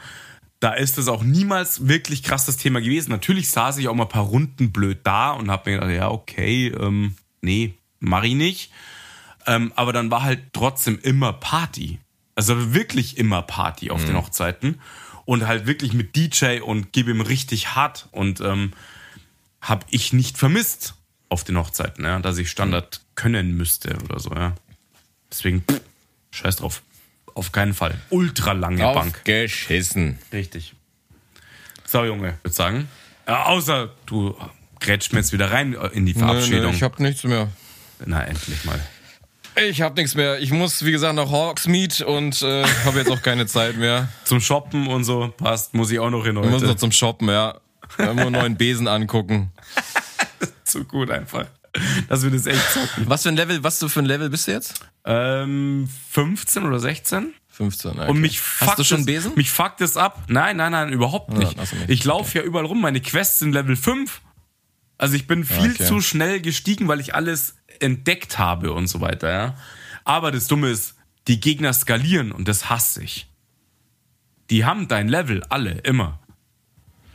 Da 0.61 0.73
ist 0.73 0.99
das 0.99 1.09
auch 1.09 1.23
niemals 1.23 1.87
wirklich 1.87 2.23
krass 2.23 2.47
das 2.47 2.57
Thema 2.57 2.81
gewesen. 2.81 3.11
Natürlich 3.11 3.51
saß 3.51 3.79
ich 3.79 3.89
auch 3.89 3.95
mal 3.95 4.05
ein 4.05 4.09
paar 4.09 4.25
Runden 4.25 4.73
blöd 4.73 4.99
da 5.05 5.31
und 5.31 5.51
hab 5.51 5.67
mir 5.67 5.75
gedacht, 5.75 5.91
ja, 5.93 6.11
okay, 6.11 6.69
ähm, 6.69 7.15
nee, 7.41 7.75
mach 8.01 8.25
ich 8.25 8.35
nicht. 8.35 8.73
Ähm, 9.49 9.73
aber 9.75 9.93
dann 9.93 10.11
war 10.11 10.23
halt 10.23 10.53
trotzdem 10.53 10.99
immer 11.03 11.33
Party. 11.33 11.99
Also 12.37 12.75
wirklich 12.75 13.17
immer 13.19 13.43
Party 13.43 13.91
auf 13.91 14.05
den 14.05 14.17
Hochzeiten. 14.17 14.81
Und 15.25 15.47
halt 15.47 15.67
wirklich 15.67 15.93
mit 15.93 16.15
DJ 16.17 16.61
und 16.61 16.93
gib 16.93 17.09
ihm 17.09 17.21
richtig 17.21 17.75
hart. 17.75 18.09
Und 18.13 18.41
ähm, 18.41 18.73
habe 19.61 19.85
ich 19.91 20.13
nicht 20.13 20.39
vermisst 20.39 20.95
auf 21.31 21.45
den 21.45 21.59
Hochzeiten, 21.59 22.05
ja, 22.05 22.19
dass 22.21 22.39
ich 22.39 22.51
Standard 22.51 23.01
können 23.15 23.57
müsste 23.57 23.99
oder 24.05 24.19
so, 24.21 24.31
ja. 24.35 24.55
Deswegen, 25.31 25.63
pff, 25.69 25.81
scheiß 26.31 26.57
drauf. 26.57 26.83
Auf 27.35 27.53
keinen 27.53 27.75
Fall. 27.75 27.95
Ultra 28.11 28.53
lange 28.53 28.83
Bank. 28.83 29.17
Aufgeschissen. 29.19 30.19
Richtig. 30.33 30.75
So, 31.85 32.05
Junge, 32.05 32.39
würde 32.43 32.55
sagen. 32.55 32.89
Äh, 33.27 33.33
außer 33.33 33.91
du 34.07 34.37
grätscht 34.81 35.13
mir 35.13 35.19
jetzt 35.21 35.33
wieder 35.33 35.51
rein 35.51 35.75
in 35.93 36.07
die 36.07 36.15
Nee, 36.15 36.19
Verabschiedung. 36.21 36.71
nee, 36.71 36.77
ich 36.77 36.83
hab 36.83 36.99
nichts 37.01 37.25
mehr. 37.25 37.49
Na, 38.07 38.23
endlich 38.25 38.65
mal. 38.65 38.81
Ich 39.69 39.83
hab 39.83 39.97
nichts 39.97 40.15
mehr. 40.15 40.39
Ich 40.41 40.51
muss, 40.51 40.85
wie 40.85 40.93
gesagt, 40.93 41.15
nach 41.15 41.31
Hawksmeet 41.31 42.01
und 42.03 42.43
äh, 42.43 42.65
habe 42.85 42.99
jetzt 42.99 43.11
auch 43.11 43.23
keine 43.23 43.47
Zeit 43.47 43.77
mehr. 43.77 44.09
Zum 44.25 44.41
Shoppen 44.41 44.87
und 44.89 45.05
so 45.05 45.33
passt, 45.37 45.75
muss 45.75 45.91
ich 45.91 45.99
auch 45.99 46.11
noch 46.11 46.25
hin 46.25 46.37
Ich 46.37 46.51
muss 46.51 46.63
noch 46.63 46.69
heute. 46.71 46.77
zum 46.79 46.93
Shoppen, 46.93 47.29
ja. 47.29 47.59
Immer 47.99 48.23
einen 48.23 48.33
neuen 48.33 48.57
Besen 48.57 48.87
angucken. 48.87 49.51
Zu 50.65 50.85
gut 50.85 51.11
einfach. 51.11 51.47
Dass 52.09 52.23
wir 52.23 52.31
das 52.31 52.47
echt 52.47 52.73
zocken. 52.73 53.05
Was 53.09 53.23
für 53.23 53.31
ein 53.31 53.37
Level, 53.37 53.63
was 53.65 53.79
du 53.79 53.89
für 53.89 54.01
ein 54.01 54.07
Level 54.07 54.31
bist 54.31 54.47
du 54.49 54.53
jetzt? 54.53 54.75
Ähm, 55.05 55.89
15 56.11 56.65
oder 56.65 56.79
16? 56.79 57.33
15. 57.51 57.91
Okay. 57.93 58.11
Und 58.11 58.21
mich 58.21 58.39
Hast 58.39 58.47
fuckt 58.67 58.79
du 58.79 58.85
schon 58.85 59.01
es, 59.01 59.07
Besen? 59.07 59.33
Mich 59.35 59.51
fuckt 59.51 59.81
es 59.81 59.97
ab. 59.97 60.23
Nein, 60.29 60.57
nein, 60.59 60.73
nein, 60.73 60.91
überhaupt 60.91 61.33
nicht. 61.33 61.57
hast 61.59 61.73
du 61.73 61.77
nicht. 61.77 61.91
Ich 61.91 62.05
laufe 62.05 62.39
ja 62.39 62.45
überall 62.45 62.67
rum. 62.67 62.81
Meine 62.81 63.01
Quests 63.01 63.41
sind 63.41 63.53
Level 63.53 63.75
5. 63.77 64.21
Also 64.99 65.15
ich 65.15 65.27
bin 65.27 65.45
viel 65.45 65.73
Okay. 65.73 65.85
zu 65.87 66.01
schnell 66.01 66.41
gestiegen, 66.41 66.89
weil 66.89 67.01
ich 67.01 67.15
alles 67.15 67.55
entdeckt 67.81 68.39
habe 68.39 68.73
und 68.73 68.89
so 68.89 69.01
weiter, 69.01 69.31
ja. 69.31 69.57
Aber 70.05 70.33
das 70.33 70.49
Dumme 70.49 70.69
ist, 70.69 70.97
die 71.29 71.41
Gegner 71.41 71.73
skalieren 71.73 72.33
und 72.33 72.49
das 72.49 72.69
hasse 72.69 73.03
ich. 73.05 73.29
Die 74.51 74.65
haben 74.65 74.89
dein 74.89 75.09
Level, 75.09 75.45
alle, 75.49 75.73
immer. 75.85 76.19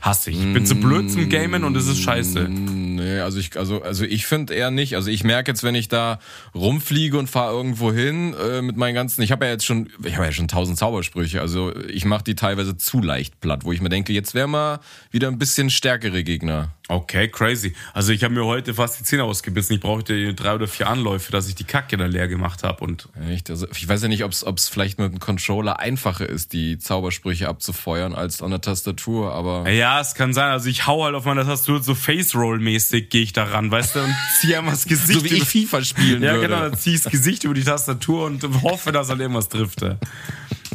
Hasse 0.01 0.31
ich. 0.31 0.37
Ich 0.37 0.53
bin 0.53 0.65
zu 0.65 0.75
blöd 0.75 1.09
zum 1.09 1.29
Gamen 1.29 1.63
und 1.63 1.77
es 1.77 1.87
ist 1.87 2.01
scheiße. 2.01 2.49
Nee, 2.49 3.19
also 3.19 3.39
ich, 3.39 3.57
also, 3.57 3.81
also 3.81 4.03
ich 4.03 4.25
finde 4.25 4.53
eher 4.53 4.69
nicht. 4.69 4.95
Also 4.95 5.09
ich 5.09 5.23
merke 5.23 5.49
jetzt, 5.49 5.63
wenn 5.63 5.75
ich 5.75 5.87
da 5.87 6.19
rumfliege 6.53 7.17
und 7.17 7.29
fahre 7.29 7.53
irgendwo 7.53 7.93
hin 7.93 8.33
äh, 8.33 8.61
mit 8.61 8.75
meinen 8.75 8.95
ganzen, 8.95 9.21
ich 9.21 9.31
habe 9.31 9.45
ja 9.45 9.51
jetzt 9.51 9.65
schon, 9.65 9.89
ich 10.03 10.15
habe 10.15 10.25
ja 10.25 10.33
schon 10.33 10.49
tausend 10.49 10.77
Zaubersprüche, 10.77 11.39
also 11.39 11.73
ich 11.87 12.03
mache 12.03 12.25
die 12.25 12.35
teilweise 12.35 12.75
zu 12.75 13.01
leicht 13.01 13.39
platt, 13.39 13.63
wo 13.63 13.71
ich 13.71 13.79
mir 13.79 13.87
denke, 13.87 14.11
jetzt 14.11 14.33
wäre 14.33 14.47
mal 14.49 14.81
wieder 15.09 15.29
ein 15.29 15.39
bisschen 15.39 15.69
stärkere 15.69 16.25
Gegner. 16.25 16.73
Okay, 16.89 17.29
crazy. 17.29 17.73
Also 17.93 18.11
ich 18.11 18.25
habe 18.25 18.33
mir 18.33 18.43
heute 18.45 18.73
fast 18.73 18.99
die 18.99 19.03
Zähne 19.05 19.23
ausgebissen. 19.23 19.73
Ich 19.73 19.79
brauchte 19.79 20.33
drei 20.33 20.53
oder 20.55 20.67
vier 20.67 20.89
Anläufe, 20.89 21.31
dass 21.31 21.47
ich 21.47 21.55
die 21.55 21.63
Kacke 21.63 21.95
da 21.95 22.05
leer 22.07 22.27
gemacht 22.27 22.61
habe. 22.63 22.83
Und 22.83 23.07
Echt? 23.29 23.49
Also 23.49 23.67
ich 23.71 23.87
weiß 23.87 24.01
ja 24.03 24.09
nicht, 24.09 24.23
ob 24.25 24.31
es 24.33 24.67
vielleicht 24.67 24.99
mit 24.99 25.09
einem 25.09 25.19
Controller 25.19 25.79
einfacher 25.79 26.27
ist, 26.27 26.51
die 26.51 26.77
Zaubersprüche 26.77 27.47
abzufeuern 27.47 28.13
als 28.13 28.41
an 28.41 28.51
der 28.51 28.59
Tastatur, 28.59 29.31
aber. 29.33 29.69
ja, 29.71 30.01
es 30.01 30.13
kann 30.13 30.33
sein. 30.33 30.51
Also 30.51 30.67
ich 30.67 30.85
hau 30.85 31.05
halt 31.05 31.15
auf 31.15 31.23
meiner 31.23 31.45
Tastatur 31.45 31.81
so 31.81 31.95
Face-Roll-mäßig 31.95 33.09
gehe 33.09 33.21
ich 33.23 33.31
da 33.31 33.45
ran, 33.45 33.71
weißt 33.71 33.95
du, 33.95 33.99
und 34.01 34.13
zieh 34.41 34.53
einfach 34.57 34.71
das 34.73 34.85
Gesicht. 34.85 35.19
So 35.21 35.25
wie 35.25 35.35
ich 35.35 35.45
FIFA 35.45 35.83
spielen 35.85 36.21
Ja, 36.21 36.33
würde. 36.33 36.47
genau, 36.49 36.59
dann 36.63 36.77
zieh 36.77 36.95
ich 36.95 37.01
das 37.03 37.11
Gesicht 37.13 37.45
über 37.45 37.53
die 37.53 37.63
Tastatur 37.63 38.25
und 38.25 38.43
hoffe, 38.61 38.91
dass 38.91 39.07
halt 39.09 39.21
irgendwas 39.21 39.47
trifft. 39.47 39.83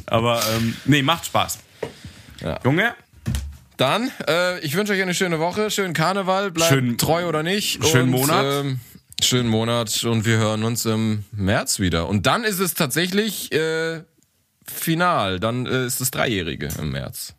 Aber 0.06 0.40
ähm, 0.56 0.74
nee, 0.86 1.02
macht 1.02 1.26
Spaß. 1.26 1.58
Ja. 2.40 2.58
Junge, 2.64 2.94
Dann, 3.78 4.10
äh, 4.28 4.58
ich 4.60 4.74
wünsche 4.74 4.92
euch 4.92 5.00
eine 5.00 5.14
schöne 5.14 5.38
Woche, 5.38 5.70
schönen 5.70 5.94
Karneval, 5.94 6.50
bleibt 6.50 6.68
Schönen- 6.68 6.98
treu 6.98 7.26
oder 7.26 7.42
nicht. 7.42 7.82
schönen 7.86 8.12
und, 8.12 8.20
Monat. 8.20 8.44
Ähm, 8.64 8.80
schönen 9.22 9.48
Monat 9.48 10.04
und 10.04 10.24
wir 10.26 10.36
hören 10.36 10.64
uns 10.64 10.84
im 10.84 11.24
März 11.32 11.78
wieder. 11.78 12.08
Und 12.08 12.26
dann 12.26 12.44
ist 12.44 12.58
es 12.58 12.74
tatsächlich 12.74 13.52
äh, 13.52 14.02
final. 14.66 15.38
Dann 15.40 15.64
äh, 15.66 15.86
ist 15.86 16.00
das 16.00 16.10
Dreijährige 16.10 16.68
im 16.78 16.90
März. 16.90 17.34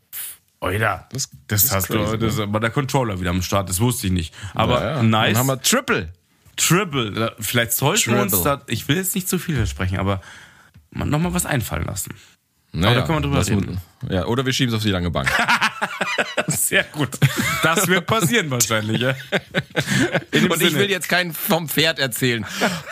Oida, 0.61 1.07
das, 1.11 1.29
das 1.47 1.65
ist 1.65 1.71
hast 1.73 1.87
crazy, 1.87 2.17
du, 2.17 2.25
das 2.27 2.39
aber 2.39 2.59
der 2.59 2.69
Controller 2.71 3.19
wieder 3.19 3.29
am 3.29 3.41
Start, 3.41 3.69
das 3.69 3.79
wusste 3.79 4.07
ich 4.07 4.13
nicht. 4.13 4.33
Aber 4.53 4.81
Ja, 4.81 4.89
ja. 4.97 5.03
nice. 5.03 5.33
Dann 5.33 5.37
haben 5.39 5.47
wir 5.47 5.61
Triple. 5.61 6.11
Triple. 6.57 7.35
Vielleicht 7.39 7.71
sollten 7.73 8.13
wir 8.13 8.21
uns 8.21 8.31
Triple. 8.33 8.57
da, 8.57 8.63
ich 8.67 8.87
will 8.87 8.97
jetzt 8.97 9.15
nicht 9.15 9.27
zu 9.29 9.39
viel 9.39 9.55
versprechen, 9.55 9.99
aber 9.99 10.21
nochmal 10.91 11.33
was 11.33 11.45
einfallen 11.45 11.85
lassen. 11.85 12.13
Naja, 12.71 12.99
da 12.99 13.01
können 13.05 13.17
wir 13.17 13.21
drüber 13.21 13.45
reden. 13.47 13.81
Ja, 14.09 14.25
oder 14.25 14.45
wir 14.45 14.53
schieben 14.53 14.69
es 14.73 14.77
auf 14.77 14.83
die 14.83 14.91
lange 14.91 15.09
Bank. 15.09 15.29
Sehr 16.47 16.83
gut. 16.83 17.09
Das 17.63 17.87
wird 17.87 18.05
passieren 18.05 18.49
wahrscheinlich, 18.51 19.01
ja. 19.01 19.09
Und 19.09 20.53
ich 20.53 20.57
Sinne. 20.57 20.75
will 20.79 20.89
jetzt 20.89 21.09
keinen 21.09 21.33
vom 21.33 21.67
Pferd 21.67 21.99
erzählen. 21.99 22.45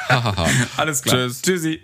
Alles 0.78 1.04
klar. 1.04 1.16
Tschüss. 1.16 1.42
Tschüssi. 1.42 1.82